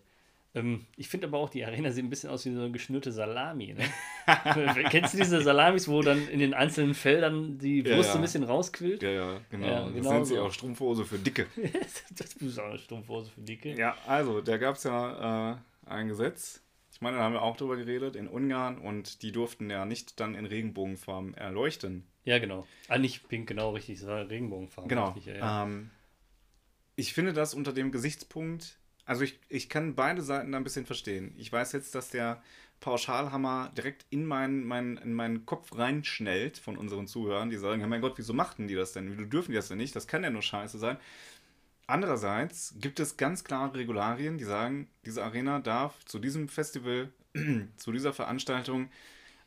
Ähm, 0.54 0.84
ich 0.96 1.08
finde 1.08 1.28
aber 1.28 1.38
auch, 1.38 1.48
die 1.48 1.64
Arena 1.64 1.90
sieht 1.92 2.04
ein 2.04 2.10
bisschen 2.10 2.28
aus 2.28 2.44
wie 2.44 2.52
so 2.52 2.60
eine 2.60 2.70
geschnürte 2.70 3.10
Salami. 3.10 3.72
Ne? 3.72 3.84
Kennst 4.90 5.14
du 5.14 5.18
diese 5.18 5.40
Salamis, 5.40 5.88
wo 5.88 6.02
dann 6.02 6.28
in 6.28 6.40
den 6.40 6.52
einzelnen 6.52 6.92
Feldern 6.92 7.56
die 7.58 7.80
Ja, 7.80 7.94
Brust 7.94 8.08
ja. 8.08 8.12
so 8.12 8.18
ein 8.18 8.22
bisschen 8.22 8.44
rausquillt? 8.44 9.02
Ja, 9.02 9.10
ja, 9.10 9.40
genau. 9.50 9.66
Ja, 9.66 9.84
das 9.84 9.94
genau 9.94 10.12
nennt 10.12 10.26
sich 10.26 10.36
so. 10.36 10.42
auch 10.42 10.52
Strumpfhose 10.52 11.04
für 11.06 11.18
Dicke. 11.18 11.46
das 12.18 12.34
ist 12.34 12.58
auch 12.58 12.66
eine 12.66 12.78
Strumpfhose 12.78 13.30
für 13.30 13.40
Dicke. 13.40 13.74
Ja, 13.78 13.96
also, 14.06 14.42
da 14.42 14.58
gab 14.58 14.76
es 14.76 14.84
ja 14.84 15.52
äh, 15.52 15.56
ein 15.86 16.08
Gesetz. 16.08 16.60
Ich 16.92 17.00
meine, 17.00 17.16
da 17.16 17.22
haben 17.22 17.32
wir 17.32 17.42
auch 17.42 17.56
drüber 17.56 17.76
geredet, 17.76 18.14
in 18.14 18.28
Ungarn 18.28 18.76
und 18.78 19.22
die 19.22 19.32
durften 19.32 19.70
ja 19.70 19.86
nicht 19.86 20.20
dann 20.20 20.34
in 20.34 20.44
Regenbogenfarben 20.44 21.32
erleuchten. 21.34 22.06
Ja, 22.25 22.39
genau. 22.39 22.66
Ah, 22.89 22.99
nicht 22.99 23.29
pink, 23.29 23.49
genau 23.49 23.70
richtig. 23.70 24.07
War 24.07 24.29
Regenbogenfarben. 24.29 24.89
Genau. 24.89 25.11
Richtig, 25.11 25.35
ja. 25.35 25.64
Ähm, 25.64 25.91
ich 26.97 27.14
finde 27.14 27.33
das 27.33 27.55
unter 27.55 27.73
dem 27.73 27.91
Gesichtspunkt, 27.91 28.79
also 29.05 29.25
ich, 29.25 29.41
ich 29.49 29.68
kann 29.68 29.95
beide 29.95 30.23
Seiten 30.23 30.53
da 30.53 30.59
ein 30.59 30.64
bisschen 30.64 30.87
verstehen. 30.87 31.35
Ich 31.37 31.53
weiß 31.53 31.73
jetzt, 31.73 31.95
dass 31.95 32.11
der 32.11 32.43
Pauschalhammer 32.81 33.73
direkt 33.77 34.07
in 34.11 34.27
meinen, 34.27 34.64
meinen, 34.64 34.97
in 34.99 35.12
meinen 35.14 35.47
Kopf 35.47 35.77
reinschnellt 35.77 36.59
von 36.59 36.77
unseren 36.77 37.07
Zuhörern, 37.07 37.51
die 37.51 37.57
sagen, 37.57 37.81
ja 37.81 37.87
mein 37.87 38.01
Gott, 38.01 38.14
wieso 38.16 38.33
machten 38.33 38.68
die 38.68 38.75
das 38.75 38.93
denn? 38.93 39.11
Wieso 39.11 39.25
dürfen 39.25 39.53
die 39.53 39.57
das 39.57 39.68
denn 39.68 39.79
nicht? 39.79 39.97
Das 39.97 40.07
kann 40.07 40.23
ja 40.23 40.31
nur 40.31 40.43
scheiße 40.43 40.79
sein. 40.79 40.99
Andererseits 41.87 42.75
gibt 42.81 43.01
es 43.01 43.16
ganz 43.16 43.45
klare 43.45 43.75
Regularien, 43.75 44.39
die 44.39 44.45
sagen, 44.45 44.89
diese 45.05 45.25
Arena 45.25 45.59
darf 45.59 46.05
zu 46.05 46.18
diesem 46.18 46.49
Festival, 46.49 47.11
zu 47.77 47.93
dieser 47.93 48.12
Veranstaltung 48.12 48.89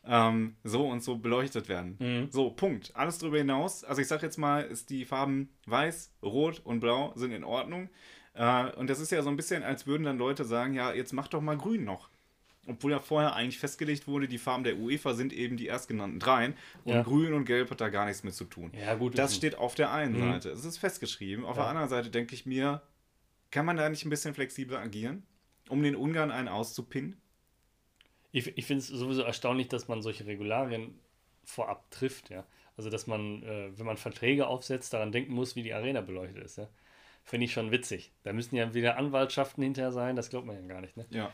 ähm, 0.08 0.56
so 0.64 0.88
und 0.88 1.04
so 1.04 1.18
beleuchtet 1.18 1.68
werden. 1.70 1.98
Mhm. 2.00 2.32
So, 2.32 2.52
Punkt. 2.52 2.92
Alles 2.96 3.18
darüber 3.18 3.38
hinaus, 3.38 3.84
also 3.84 4.02
ich 4.02 4.08
sag 4.08 4.22
jetzt 4.22 4.38
mal, 4.38 4.62
ist 4.64 4.90
die 4.90 5.06
Farben 5.06 5.50
weiß, 5.66 6.14
rot 6.22 6.62
und 6.64 6.80
blau 6.80 7.14
sind 7.16 7.32
in 7.32 7.44
Ordnung. 7.44 7.90
Äh, 8.34 8.72
und 8.76 8.90
das 8.90 9.00
ist 9.00 9.12
ja 9.12 9.22
so 9.24 9.30
ein 9.30 9.36
bisschen, 9.38 9.64
als 9.64 9.88
würden 9.88 10.04
dann 10.04 10.18
Leute 10.18 10.44
sagen, 10.46 10.74
ja, 10.74 10.94
jetzt 10.94 11.14
mach 11.14 11.28
doch 11.28 11.42
mal 11.42 11.58
grün 11.58 11.84
noch. 11.86 12.10
Obwohl 12.68 12.92
ja 12.92 13.00
vorher 13.00 13.36
eigentlich 13.36 13.60
festgelegt 13.60 14.08
wurde, 14.08 14.28
die 14.28 14.40
Farben 14.40 14.64
der 14.64 14.78
UEFA 14.78 15.14
sind 15.14 15.32
eben 15.34 15.56
die 15.56 15.68
erstgenannten 15.68 16.20
dreien. 16.20 16.56
Und 16.84 16.94
Ja. 16.94 17.04
grün 17.04 17.34
und 17.34 17.46
gelb 17.46 17.70
hat 17.70 17.80
da 17.80 17.90
gar 17.90 18.06
nichts 18.06 18.24
mit 18.24 18.34
zu 18.34 18.46
tun. 18.46 18.72
ja, 18.80 18.96
gut. 18.96 19.18
Das 19.18 19.36
steht 19.36 19.58
auf 19.58 19.76
der 19.76 19.92
einen 19.92 20.14
Mhm. 20.16 20.32
Seite. 20.32 20.50
Es 20.50 20.66
ist 20.66 20.80
festgeschrieben. 20.80 21.46
Auf 21.46 21.58
Ja. 21.58 21.64
der 21.64 21.70
anderen 21.70 21.90
Seite 21.90 22.10
denke 22.10 22.34
ich 22.34 22.46
mir, 22.48 22.82
kann 23.52 23.66
man 23.68 23.78
da 23.78 23.88
nicht 23.88 24.04
ein 24.06 24.10
bisschen 24.10 24.34
flexibler 24.34 24.80
agieren, 24.80 25.24
um 25.70 25.82
den 25.84 25.96
Ungarn 25.96 26.32
einen 26.32 26.48
auszupinnen? 26.48 27.22
Ich, 28.36 28.58
ich 28.58 28.66
finde 28.66 28.80
es 28.80 28.88
sowieso 28.88 29.22
erstaunlich, 29.22 29.70
dass 29.70 29.88
man 29.88 30.02
solche 30.02 30.26
Regularien 30.26 31.00
vorab 31.46 31.90
trifft, 31.90 32.30
ja. 32.30 32.46
Also, 32.76 32.90
dass 32.90 33.08
man, 33.08 33.44
äh, 33.44 33.78
wenn 33.78 33.86
man 33.86 33.96
Verträge 33.96 34.48
aufsetzt, 34.48 34.94
daran 34.94 35.14
denken 35.14 35.34
muss, 35.34 35.56
wie 35.56 35.64
die 35.64 35.74
Arena 35.74 36.02
beleuchtet 36.02 36.44
ist, 36.44 36.58
ja. 36.58 36.68
Finde 37.24 37.46
ich 37.46 37.54
schon 37.54 37.72
witzig. 37.72 38.12
Da 38.24 38.34
müssen 38.34 38.58
ja 38.58 38.74
wieder 38.74 38.98
Anwaltschaften 38.98 39.64
hinterher 39.64 39.94
sein, 39.94 40.18
das 40.18 40.30
glaubt 40.30 40.46
man 40.46 40.58
ja 40.58 40.68
gar 40.68 40.82
nicht, 40.82 40.98
ne? 40.98 41.06
Ja. 41.12 41.32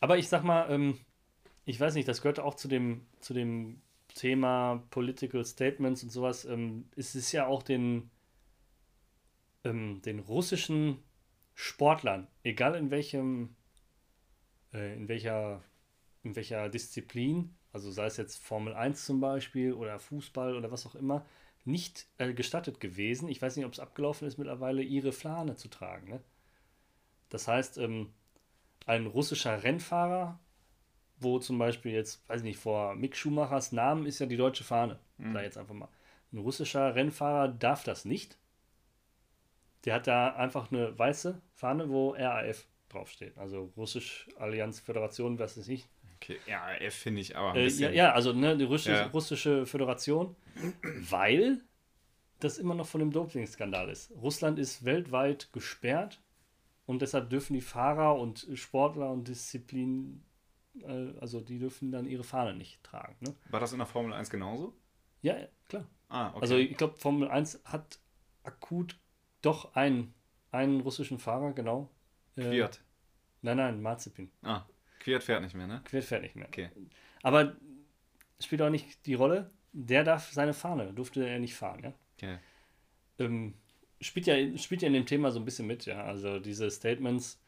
Aber 0.00 0.16
ich 0.16 0.28
sag 0.28 0.42
mal, 0.42 0.70
ähm, 0.70 0.98
ich 1.66 1.78
weiß 1.78 1.94
nicht, 1.94 2.08
das 2.08 2.22
gehört 2.22 2.40
auch 2.40 2.54
zu 2.54 2.66
dem, 2.66 3.06
zu 3.20 3.34
dem 3.34 3.82
Thema 4.14 4.82
Political 4.88 5.44
Statements 5.44 6.02
und 6.02 6.10
sowas. 6.10 6.46
Ähm, 6.46 6.88
es 6.96 7.14
ist 7.14 7.32
ja 7.32 7.46
auch 7.46 7.62
den, 7.62 8.10
ähm, 9.64 10.00
den 10.00 10.20
russischen 10.20 11.02
Sportlern, 11.54 12.26
egal 12.42 12.74
in 12.74 12.90
welchem, 12.90 13.54
äh, 14.72 14.94
in 14.94 15.08
welcher, 15.08 15.62
in 16.26 16.36
welcher 16.36 16.68
Disziplin, 16.68 17.54
also 17.72 17.90
sei 17.90 18.06
es 18.06 18.16
jetzt 18.16 18.44
Formel 18.44 18.74
1 18.74 19.04
zum 19.04 19.20
Beispiel 19.20 19.72
oder 19.72 19.98
Fußball 19.98 20.56
oder 20.56 20.70
was 20.70 20.86
auch 20.86 20.94
immer, 20.94 21.24
nicht 21.64 22.06
äh, 22.18 22.32
gestattet 22.32 22.80
gewesen, 22.80 23.28
ich 23.28 23.42
weiß 23.42 23.56
nicht, 23.56 23.66
ob 23.66 23.72
es 23.72 23.80
abgelaufen 23.80 24.26
ist 24.26 24.38
mittlerweile, 24.38 24.82
ihre 24.82 25.12
Flahne 25.12 25.56
zu 25.56 25.68
tragen. 25.68 26.08
Ne? 26.08 26.20
Das 27.28 27.48
heißt, 27.48 27.78
ähm, 27.78 28.12
ein 28.86 29.06
russischer 29.06 29.62
Rennfahrer, 29.62 30.38
wo 31.18 31.38
zum 31.38 31.58
Beispiel 31.58 31.92
jetzt, 31.92 32.28
weiß 32.28 32.40
ich 32.40 32.44
nicht, 32.44 32.58
vor 32.58 32.94
Mick 32.94 33.16
Schumachers 33.16 33.72
Namen 33.72 34.06
ist 34.06 34.18
ja 34.18 34.26
die 34.26 34.36
deutsche 34.36 34.64
Fahne. 34.64 34.98
Mhm. 35.18 35.34
Da 35.34 35.42
jetzt 35.42 35.58
einfach 35.58 35.74
mal. 35.74 35.88
Ein 36.32 36.38
russischer 36.38 36.94
Rennfahrer 36.94 37.48
darf 37.48 37.84
das 37.84 38.04
nicht. 38.04 38.38
Der 39.84 39.94
hat 39.94 40.06
da 40.06 40.34
einfach 40.34 40.70
eine 40.70 40.96
weiße 40.98 41.40
Fahne, 41.54 41.88
wo 41.88 42.10
RAF 42.10 42.66
draufsteht. 42.88 43.38
Also 43.38 43.72
Russisch 43.76 44.28
Allianz 44.38 44.80
Föderation, 44.80 45.38
was 45.38 45.56
ist 45.56 45.68
ich. 45.68 45.88
Okay, 46.16 46.38
RAF 46.48 46.94
finde 46.94 47.20
ich 47.20 47.36
aber 47.36 47.58
Äh, 47.58 47.68
ja, 47.68 47.90
ja, 47.90 48.12
also 48.12 48.32
ne, 48.32 48.56
die 48.56 48.64
russische, 48.64 48.92
Ja. 48.92 49.06
russische 49.06 49.66
Föderation, 49.66 50.34
weil 50.84 51.62
das 52.40 52.58
immer 52.58 52.74
noch 52.74 52.86
von 52.86 53.00
dem 53.00 53.10
Doping-Skandal 53.12 53.88
ist. 53.88 54.10
Russland 54.12 54.58
ist 54.58 54.84
weltweit 54.84 55.52
gesperrt 55.52 56.20
und 56.86 57.02
deshalb 57.02 57.30
dürfen 57.30 57.54
die 57.54 57.60
Fahrer 57.60 58.16
und 58.18 58.46
Sportler 58.54 59.10
und 59.10 59.28
Disziplinen, 59.28 60.24
äh, 60.82 61.12
also 61.20 61.40
die 61.40 61.58
dürfen 61.58 61.92
dann 61.92 62.06
ihre 62.06 62.24
Fahne 62.24 62.54
nicht 62.54 62.82
tragen. 62.82 63.16
Ne? 63.20 63.34
War 63.50 63.60
das 63.60 63.72
in 63.72 63.78
der 63.78 63.86
Formel 63.86 64.12
1 64.12 64.30
genauso? 64.30 64.74
Ja, 65.22 65.36
klar. 65.68 65.86
Ah, 66.08 66.28
okay. 66.30 66.40
Also 66.40 66.56
ich 66.56 66.76
glaube, 66.76 66.96
Formel 66.98 67.28
1 67.28 67.60
hat 67.64 67.98
akut 68.42 68.98
doch 69.42 69.74
einen, 69.74 70.14
einen 70.50 70.80
russischen 70.80 71.18
Fahrer, 71.18 71.52
genau. 71.52 71.90
Äh. 72.36 72.68
Nein, 73.42 73.56
nein, 73.56 73.82
Marzipin. 73.82 74.30
Ah, 74.42 74.64
Quiert 75.06 75.22
fährt 75.22 75.40
nicht 75.40 75.54
mehr, 75.54 75.68
ne? 75.68 75.82
Quiert 75.84 76.02
fährt 76.02 76.22
nicht 76.22 76.34
mehr. 76.34 76.48
Okay. 76.48 76.68
Aber 77.22 77.54
spielt 78.40 78.60
auch 78.60 78.70
nicht 78.70 79.06
die 79.06 79.14
Rolle. 79.14 79.52
Der 79.72 80.02
darf 80.02 80.32
seine 80.32 80.52
Fahne, 80.52 80.92
durfte 80.92 81.24
er 81.24 81.38
nicht 81.38 81.54
fahren, 81.54 81.80
ja. 81.84 81.92
okay. 82.16 82.38
Ähm, 83.20 83.54
spielt, 84.00 84.26
ja, 84.26 84.34
spielt 84.58 84.82
ja 84.82 84.88
in 84.88 84.94
dem 84.94 85.06
Thema 85.06 85.30
so 85.30 85.38
ein 85.38 85.44
bisschen 85.44 85.68
mit, 85.68 85.86
ja. 85.86 86.02
Also 86.02 86.40
diese 86.40 86.68
Statements, 86.72 87.40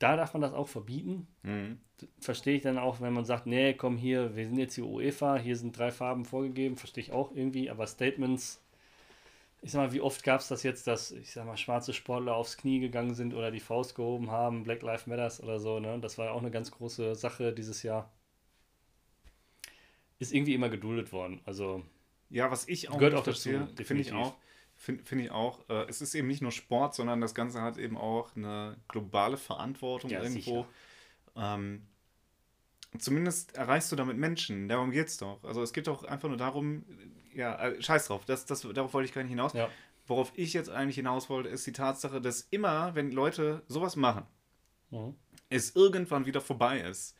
da 0.00 0.16
darf 0.16 0.32
man 0.34 0.42
das 0.42 0.52
auch 0.52 0.66
verbieten. 0.66 1.28
Mhm. 1.44 1.78
Verstehe 2.18 2.56
ich 2.56 2.62
dann 2.64 2.76
auch, 2.76 3.00
wenn 3.00 3.12
man 3.12 3.24
sagt, 3.24 3.46
nee, 3.46 3.74
komm 3.74 3.98
hier, 3.98 4.34
wir 4.34 4.44
sind 4.44 4.58
jetzt 4.58 4.74
hier 4.74 4.86
UEFA, 4.86 5.36
hier 5.36 5.54
sind 5.54 5.78
drei 5.78 5.92
Farben 5.92 6.24
vorgegeben, 6.24 6.76
verstehe 6.76 7.04
ich 7.04 7.12
auch 7.12 7.30
irgendwie, 7.30 7.70
aber 7.70 7.86
Statements, 7.86 8.65
ich 9.62 9.72
sag 9.72 9.80
mal, 9.80 9.92
wie 9.92 10.00
oft 10.00 10.22
gab 10.22 10.40
es 10.40 10.48
das 10.48 10.62
jetzt, 10.62 10.86
dass, 10.86 11.10
ich 11.12 11.32
sag 11.32 11.46
mal, 11.46 11.56
schwarze 11.56 11.92
Sportler 11.92 12.36
aufs 12.36 12.56
Knie 12.56 12.80
gegangen 12.80 13.14
sind 13.14 13.34
oder 13.34 13.50
die 13.50 13.60
Faust 13.60 13.94
gehoben 13.94 14.30
haben, 14.30 14.62
Black 14.64 14.82
Lives 14.82 15.06
Matters 15.06 15.42
oder 15.42 15.58
so, 15.60 15.80
ne? 15.80 15.98
Das 16.00 16.18
war 16.18 16.26
ja 16.26 16.32
auch 16.32 16.40
eine 16.40 16.50
ganz 16.50 16.70
große 16.70 17.14
Sache 17.14 17.52
dieses 17.52 17.82
Jahr. 17.82 18.12
Ist 20.18 20.32
irgendwie 20.32 20.54
immer 20.54 20.68
geduldet 20.68 21.12
worden. 21.12 21.40
Also, 21.44 21.82
Ja, 22.30 22.50
was 22.50 22.68
ich 22.68 22.88
auch 22.90 22.98
Gehört 22.98 23.14
auch 23.14 23.24
dazu, 23.24 23.50
finde 23.84 24.02
ich 24.02 24.12
auch. 24.12 24.34
Finde 24.76 25.04
find 25.04 25.22
ich 25.22 25.30
auch. 25.30 25.68
Äh, 25.68 25.86
es 25.88 26.00
ist 26.02 26.14
eben 26.14 26.28
nicht 26.28 26.42
nur 26.42 26.52
Sport, 26.52 26.94
sondern 26.94 27.20
das 27.20 27.34
Ganze 27.34 27.62
hat 27.62 27.78
eben 27.78 27.96
auch 27.96 28.36
eine 28.36 28.76
globale 28.88 29.36
Verantwortung 29.38 30.10
Ja, 30.10 30.22
irgendwo. 30.22 30.66
Ähm, 31.34 31.86
zumindest 32.98 33.56
erreichst 33.56 33.90
du 33.92 33.96
damit 33.96 34.16
Menschen. 34.16 34.68
Darum 34.68 34.90
geht 34.90 35.08
es 35.08 35.16
doch. 35.16 35.42
Also 35.44 35.62
es 35.62 35.72
geht 35.72 35.86
doch 35.86 36.04
einfach 36.04 36.28
nur 36.28 36.36
darum, 36.36 36.84
ja, 37.36 37.56
äh, 37.58 37.80
scheiß 37.82 38.06
drauf, 38.08 38.24
das, 38.24 38.46
das, 38.46 38.62
darauf 38.74 38.92
wollte 38.94 39.08
ich 39.08 39.14
gar 39.14 39.22
nicht 39.22 39.30
hinaus. 39.30 39.52
ja. 39.52 39.68
Worauf 40.08 40.32
ich 40.36 40.52
jetzt 40.52 40.70
eigentlich 40.70 40.94
hinaus 40.94 41.28
wollte, 41.28 41.48
ist 41.48 41.66
die 41.66 41.72
Tatsache, 41.72 42.20
dass 42.20 42.42
immer, 42.52 42.94
wenn 42.94 43.10
Leute 43.10 43.62
sowas 43.66 43.96
machen, 43.96 44.24
Mhm. 44.90 45.16
es 45.50 45.74
irgendwann 45.74 46.26
wieder 46.26 46.40
vorbei 46.40 46.78
ist. 46.80 47.16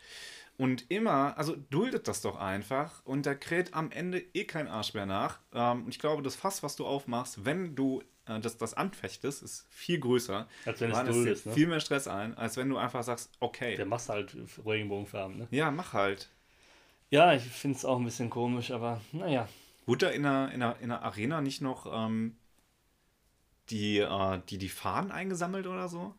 Und 0.57 0.89
immer, 0.91 1.37
also 1.37 1.57
duldet 1.71 2.07
das 2.09 2.23
doch 2.23 2.37
einfach 2.37 3.05
und 3.05 3.27
da 3.27 3.35
kräht 3.35 3.75
am 3.75 3.91
Ende 3.91 4.23
eh 4.35 4.45
kein 4.45 4.69
Arsch 4.69 4.95
mehr 4.95 5.05
nach. 5.05 5.41
Ähm, 5.53 5.83
und 5.85 5.89
ich 5.89 5.99
glaube, 5.99 6.23
das 6.23 6.37
Fass, 6.37 6.63
was 6.63 6.77
du 6.77 6.87
aufmachst, 6.87 7.45
wenn 7.45 7.75
du 7.75 8.03
äh, 8.27 8.39
das, 8.41 8.57
das 8.57 8.73
anfechtest, 8.75 9.43
ist 9.43 9.67
viel 9.69 9.99
größer. 9.99 10.47
Als 10.65 10.81
wenn 10.81 10.93
es 10.93 11.17
ist, 11.41 11.47
ne? 11.47 11.53
viel 11.53 11.67
mehr 11.67 11.81
Stress 11.81 12.07
ein, 12.09 12.39
als 12.39 12.57
wenn 12.57 12.69
du 12.71 12.79
einfach 12.79 13.03
sagst, 13.03 13.33
okay, 13.41 13.75
Der 13.77 13.85
machst 13.85 14.09
halt 14.09 14.35
Regenbogenfarben, 14.65 15.37
ne? 15.39 15.49
ja, 15.51 15.71
mach 15.73 15.93
halt. 15.93 16.31
Ja, 17.11 17.35
ich 17.35 17.43
finde 17.43 17.77
es 17.77 17.85
auch 17.85 17.99
ein 17.99 18.05
bisschen 18.05 18.31
komisch, 18.31 18.71
aber 18.71 19.01
naja. 19.13 19.49
Wurde 19.87 20.07
da 20.07 20.13
in 20.13 20.23
der, 20.25 20.51
in 20.53 20.61
der, 20.61 20.77
in 20.81 20.89
der 20.89 21.03
Arena 21.03 21.41
nicht 21.41 21.63
noch 21.63 21.87
ähm, 21.93 22.37
die, 23.71 23.99
äh, 23.99 24.41
die, 24.49 24.59
die 24.59 24.69
Fahnen 24.69 25.11
eingesammelt 25.11 25.67
oder 25.67 25.89
so? 25.89 26.15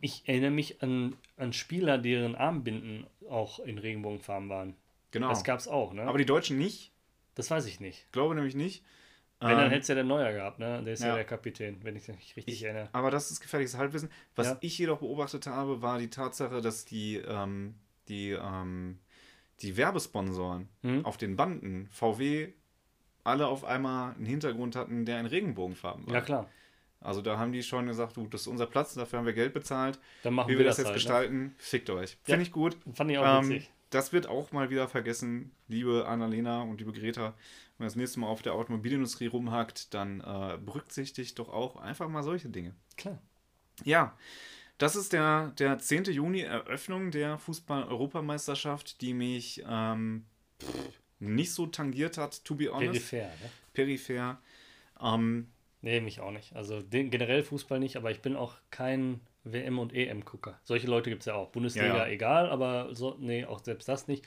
Ich 0.00 0.28
erinnere 0.28 0.50
mich 0.50 0.82
an, 0.82 1.16
an 1.36 1.52
Spieler, 1.52 1.98
deren 1.98 2.34
Armbinden 2.34 3.06
auch 3.28 3.58
in 3.60 3.78
Regenbogenfarben 3.78 4.48
waren. 4.48 4.76
Genau. 5.12 5.28
Das 5.28 5.44
gab 5.44 5.58
es 5.60 5.68
auch, 5.68 5.92
ne? 5.92 6.02
Aber 6.02 6.18
die 6.18 6.26
Deutschen 6.26 6.58
nicht. 6.58 6.92
das 7.36 7.50
weiß 7.50 7.66
ich 7.66 7.80
nicht. 7.80 8.10
Glaube 8.12 8.34
nämlich 8.34 8.54
nicht. 8.54 8.84
Wenn, 9.40 9.50
dann 9.50 9.64
Ähm, 9.66 9.70
hätte 9.70 9.80
es 9.82 9.88
ja 9.88 9.94
der 9.94 10.04
Neuer 10.04 10.32
gehabt, 10.32 10.58
ne? 10.58 10.82
Der 10.84 10.94
ist 10.94 11.00
ja, 11.02 11.08
ja. 11.08 11.14
der 11.16 11.24
Kapitän, 11.24 11.78
wenn 11.82 11.96
ich 11.96 12.06
mich 12.08 12.36
richtig 12.36 12.54
Ich, 12.54 12.62
erinnere. 12.62 12.88
aber 12.92 13.10
das 13.10 13.30
ist 13.30 13.40
gefährliches 13.40 13.76
Halbwissen. 13.76 14.10
Was 14.36 14.48
Ja. 14.48 14.58
ich 14.60 14.78
jedoch 14.78 14.98
beobachtet 14.98 15.46
habe, 15.46 15.82
war 15.82 15.98
die 15.98 16.10
Tatsache, 16.10 16.60
dass 16.60 16.84
die, 16.84 17.16
ähm, 17.16 17.74
die, 18.08 18.30
ähm, 18.30 18.98
die 19.60 19.76
Werbesponsoren 19.76 20.68
Hm? 20.82 21.04
auf 21.04 21.16
den 21.16 21.36
Banden, 21.36 21.88
VW, 21.90 22.52
alle 23.24 23.46
auf 23.48 23.64
einmal 23.64 24.14
einen 24.14 24.26
Hintergrund 24.26 24.76
hatten, 24.76 25.04
der 25.04 25.18
in 25.20 25.26
Regenbogenfarben 25.26 26.06
war. 26.06 26.14
Ja, 26.14 26.20
klar. 26.20 26.48
Also 27.00 27.20
da 27.20 27.38
haben 27.38 27.52
die 27.52 27.62
schon 27.62 27.86
gesagt, 27.86 28.16
du, 28.16 28.26
das 28.28 28.42
ist 28.42 28.46
unser 28.46 28.66
Platz, 28.66 28.94
dafür 28.94 29.18
haben 29.18 29.26
wir 29.26 29.34
Geld 29.34 29.52
bezahlt. 29.52 29.98
Dann 30.22 30.34
machen 30.34 30.48
Wie 30.48 30.52
wir, 30.52 30.58
wir 30.60 30.64
das 30.66 30.76
das 30.76 30.84
jetzt 30.84 30.86
halt, 30.86 30.94
gestalten, 30.96 31.54
fickt 31.58 31.90
euch. 31.90 32.12
Ja. 32.12 32.16
Finde 32.34 32.42
ich 32.44 32.52
gut. 32.52 32.78
Ne? 32.86 32.94
Fand 32.94 33.10
ich 33.10 33.18
auch 33.18 33.40
Ähm, 33.42 33.50
witzig. 33.50 33.70
das 33.90 34.12
wird 34.14 34.26
auch 34.26 34.52
mal 34.52 34.70
wieder 34.70 34.88
vergessen, 34.88 35.50
liebe 35.68 36.06
Annalena 36.06 36.62
und 36.62 36.78
liebe 36.78 36.92
Greta. 36.92 37.34
Wenn 37.76 37.86
das 37.86 37.96
nächste 37.96 38.20
Mal 38.20 38.28
auf 38.28 38.40
der 38.40 38.54
Automobilindustrie 38.54 39.26
rumhackt, 39.26 39.92
dann 39.92 40.20
äh, 40.20 40.56
berücksichtigt 40.64 41.38
doch 41.38 41.48
auch 41.52 41.76
einfach 41.76 42.08
mal 42.08 42.22
solche 42.22 42.48
Dinge. 42.48 42.74
Klar. 42.96 43.18
Ja, 43.84 44.16
das 44.78 44.96
ist 44.96 45.12
der, 45.12 45.48
der 45.58 45.78
10. 45.78 46.04
Juni, 46.04 46.40
Eröffnung 46.40 47.10
der 47.10 47.36
Fußball-Europameisterschaft, 47.38 49.00
die 49.00 49.12
mich 49.12 49.62
ähm, 49.68 50.24
pff, 50.62 50.68
nicht 51.24 51.52
so 51.52 51.66
tangiert 51.66 52.18
hat, 52.18 52.44
to 52.44 52.54
be 52.54 52.72
honest. 52.72 53.10
Peripher, 53.10 53.28
ne? 53.28 53.50
Peripher. 53.72 54.38
Ähm, 55.00 55.48
Nee, 55.84 56.00
mich 56.00 56.20
auch 56.20 56.30
nicht. 56.30 56.56
Also 56.56 56.80
den, 56.80 57.10
generell 57.10 57.42
Fußball 57.42 57.78
nicht, 57.78 57.96
aber 57.96 58.10
ich 58.10 58.22
bin 58.22 58.36
auch 58.36 58.56
kein 58.70 59.20
WM- 59.44 59.78
und 59.78 59.92
EM-Gucker. 59.92 60.58
Solche 60.64 60.86
Leute 60.86 61.10
gibt 61.10 61.20
es 61.20 61.26
ja 61.26 61.34
auch. 61.34 61.50
Bundesliga 61.50 61.88
Ja, 61.88 61.96
ja. 62.06 62.08
egal, 62.08 62.48
aber 62.48 62.94
so, 62.94 63.16
nee, 63.20 63.44
auch 63.44 63.62
selbst 63.62 63.86
das 63.86 64.08
nicht. 64.08 64.24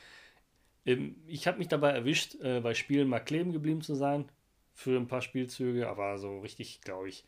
Ähm, 0.85 1.15
ich 1.25 1.47
habe 1.47 1.57
mich 1.57 1.67
dabei 1.67 1.93
erwischt, 1.93 2.35
äh, 2.41 2.59
bei 2.59 2.75
Spielen 2.75 3.07
mal 3.07 3.19
kleben 3.19 3.53
geblieben 3.53 3.81
zu 3.81 3.95
sein 3.95 4.29
für 4.75 4.97
ein 4.97 5.07
paar 5.07 5.23
Spielzüge, 5.23 5.89
aber 5.89 6.19
so 6.19 6.41
richtig, 6.41 6.81
glaube 6.81 7.09
ich, 7.09 7.25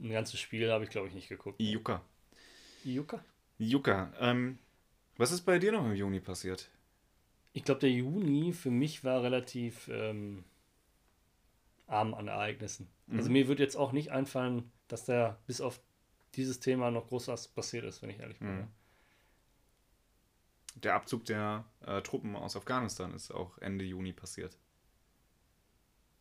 ein 0.00 0.10
ganzes 0.10 0.40
Spiel 0.40 0.72
habe 0.72 0.84
ich, 0.84 0.90
glaube 0.90 1.08
ich, 1.08 1.14
nicht 1.14 1.28
geguckt. 1.28 1.60
Juka. 1.60 2.00
Juka? 2.82 3.22
Juka. 3.58 4.10
Ähm, 4.18 4.58
was 5.18 5.30
ist 5.32 5.42
bei 5.42 5.58
dir 5.58 5.72
noch 5.72 5.84
im 5.84 5.94
Juni 5.94 6.20
passiert? 6.20 6.70
Ich 7.52 7.64
glaube, 7.64 7.80
der 7.80 7.90
Juni 7.90 8.52
für 8.52 8.70
mich 8.70 9.04
war 9.04 9.22
relativ 9.22 9.88
ähm, 9.88 10.44
arm 11.86 12.14
an 12.14 12.28
Ereignissen. 12.28 12.88
Also 13.10 13.28
Mhm. 13.28 13.32
mir 13.32 13.48
wird 13.48 13.60
jetzt 13.60 13.76
auch 13.76 13.92
nicht 13.92 14.10
einfallen, 14.10 14.72
dass 14.88 15.04
da 15.04 15.38
bis 15.46 15.60
auf 15.60 15.80
dieses 16.34 16.60
Thema 16.60 16.90
noch 16.90 17.08
groß 17.08 17.28
was 17.28 17.48
passiert 17.48 17.84
ist, 17.84 18.00
wenn 18.02 18.10
ich 18.10 18.20
ehrlich 18.20 18.38
bin. 18.38 18.56
Mhm. 18.60 18.68
Der 20.76 20.94
Abzug 20.94 21.26
der 21.26 21.66
äh, 21.84 22.00
Truppen 22.00 22.34
aus 22.34 22.56
Afghanistan 22.56 23.12
ist 23.12 23.30
auch 23.30 23.58
Ende 23.58 23.84
Juni 23.84 24.14
passiert. 24.14 24.56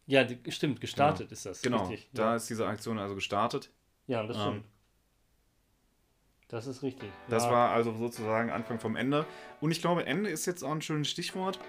Ja, 0.08 0.26
die, 0.26 0.52
stimmt, 0.52 0.82
gestartet 0.82 1.32
ist 1.32 1.46
das. 1.46 1.62
Genau, 1.62 1.86
Richtig. 1.86 2.10
da 2.14 2.32
ja. 2.32 2.36
ist 2.36 2.50
diese 2.50 2.68
Aktion 2.68 3.00
also 3.00 3.16
gestartet. 3.16 3.72
ja, 4.08 4.24
das 4.28 4.36
ähm, 4.36 4.42
stimmt. 4.44 4.66
Das 6.52 6.68
ist 6.68 6.84
richtig. 6.84 7.10
Das 7.30 7.46
ja. 7.46 7.52
war 7.52 7.72
also 7.72 7.94
sozusagen 7.94 8.50
Anfang 8.50 8.78
vom 8.80 8.96
Ende. 8.98 9.26
Und 9.62 9.72
ich 9.72 9.82
glaube, 9.82 10.06
Ende 10.06 10.30
ist 10.30 10.46
jetzt 10.46 10.64
auch 10.64 10.72
ein 10.72 10.82
schönes 10.82 11.10
Stichwort. 11.10 11.60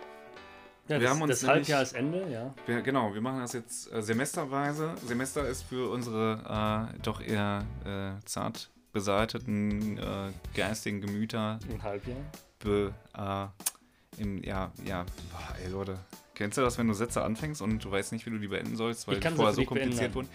ja, 0.89 0.97
wir 0.99 1.01
das, 1.01 1.11
haben 1.11 1.23
uns 1.23 1.31
das 1.31 1.43
nämlich- 1.43 1.57
Halbjahr 1.57 1.83
ist 1.83 1.93
Ende, 1.93 2.29
ja. 2.29 2.53
Wir, 2.67 2.83
genau, 2.83 3.15
wir 3.15 3.21
machen 3.21 3.41
das 3.41 3.53
jetzt 3.53 3.93
äh, 3.93 4.03
semesterweise. 4.03 4.95
Semester 5.07 5.47
ist 5.47 5.63
für 5.63 5.89
unsere 5.91 6.91
äh, 6.93 6.99
doch 7.01 7.21
eher 7.21 7.65
äh, 7.85 8.25
zart 8.27 8.71
beseiteten 8.93 9.99
äh, 9.99 10.33
geistigen 10.55 11.01
Gemüter 11.01 11.59
Ein 11.71 11.83
Halbjahr. 11.83 12.19
be, 12.59 12.93
äh, 13.17 14.21
im, 14.21 14.43
ja, 14.43 14.71
ja, 14.85 15.05
boah, 15.31 15.57
ey 15.65 15.71
Leute, 15.71 15.99
kennst 16.35 16.59
du 16.59 16.63
das, 16.63 16.77
wenn 16.77 16.89
du 16.89 16.93
Sätze 16.93 17.23
anfängst 17.23 17.63
und 17.63 17.83
du 17.85 17.91
weißt 17.91 18.13
nicht, 18.13 18.27
wie 18.27 18.31
du 18.31 18.39
die 18.39 18.49
beenden 18.49 18.77
sollst, 18.77 19.07
weil 19.09 19.21
die 19.21 19.29
vorher 19.29 19.55
so 19.55 19.65
kompliziert 19.65 20.13
beenden. 20.13 20.15
wurden? 20.15 20.29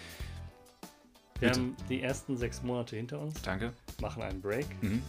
Wir 1.39 1.49
Bitte. 1.49 1.59
haben 1.59 1.75
die 1.89 2.01
ersten 2.01 2.35
sechs 2.37 2.63
Monate 2.63 2.95
hinter 2.95 3.19
uns, 3.19 3.41
Danke. 3.41 3.73
machen 4.01 4.23
einen 4.23 4.41
Break 4.41 4.65
Mhm. 4.81 5.01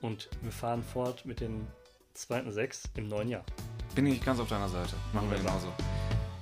und 0.00 0.28
wir 0.42 0.52
fahren 0.52 0.82
fort 0.82 1.24
mit 1.26 1.40
den 1.40 1.66
zweiten 2.14 2.50
sechs 2.50 2.84
im 2.96 3.08
neuen 3.08 3.28
Jahr. 3.28 3.44
Bin 3.94 4.06
ich 4.06 4.22
ganz 4.24 4.40
auf 4.40 4.48
deiner 4.48 4.68
Seite. 4.68 4.94
Machen 5.12 5.30
wir 5.30 5.38
Wunderbar. 5.38 5.60
genauso. 5.60 5.72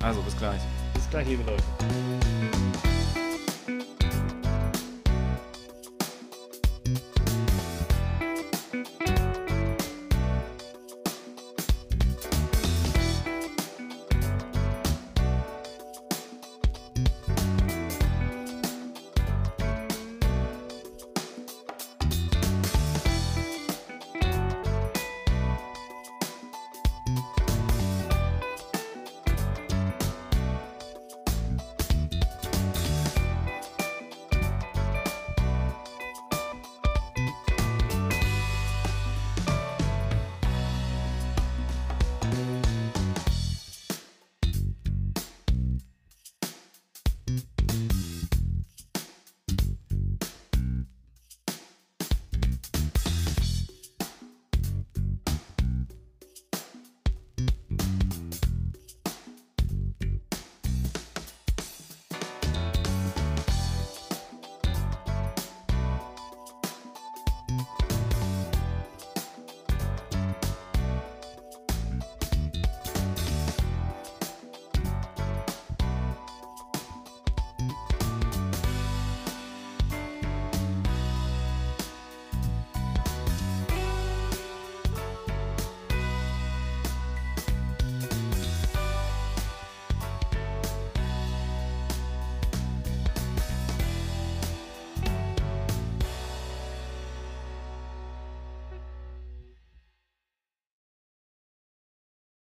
Also, 0.02 0.22
bis 0.22 0.36
gleich. 0.36 0.60
Bis 0.94 1.08
gleich, 1.10 1.26
liebe 1.26 1.42
Leute. 1.42 1.62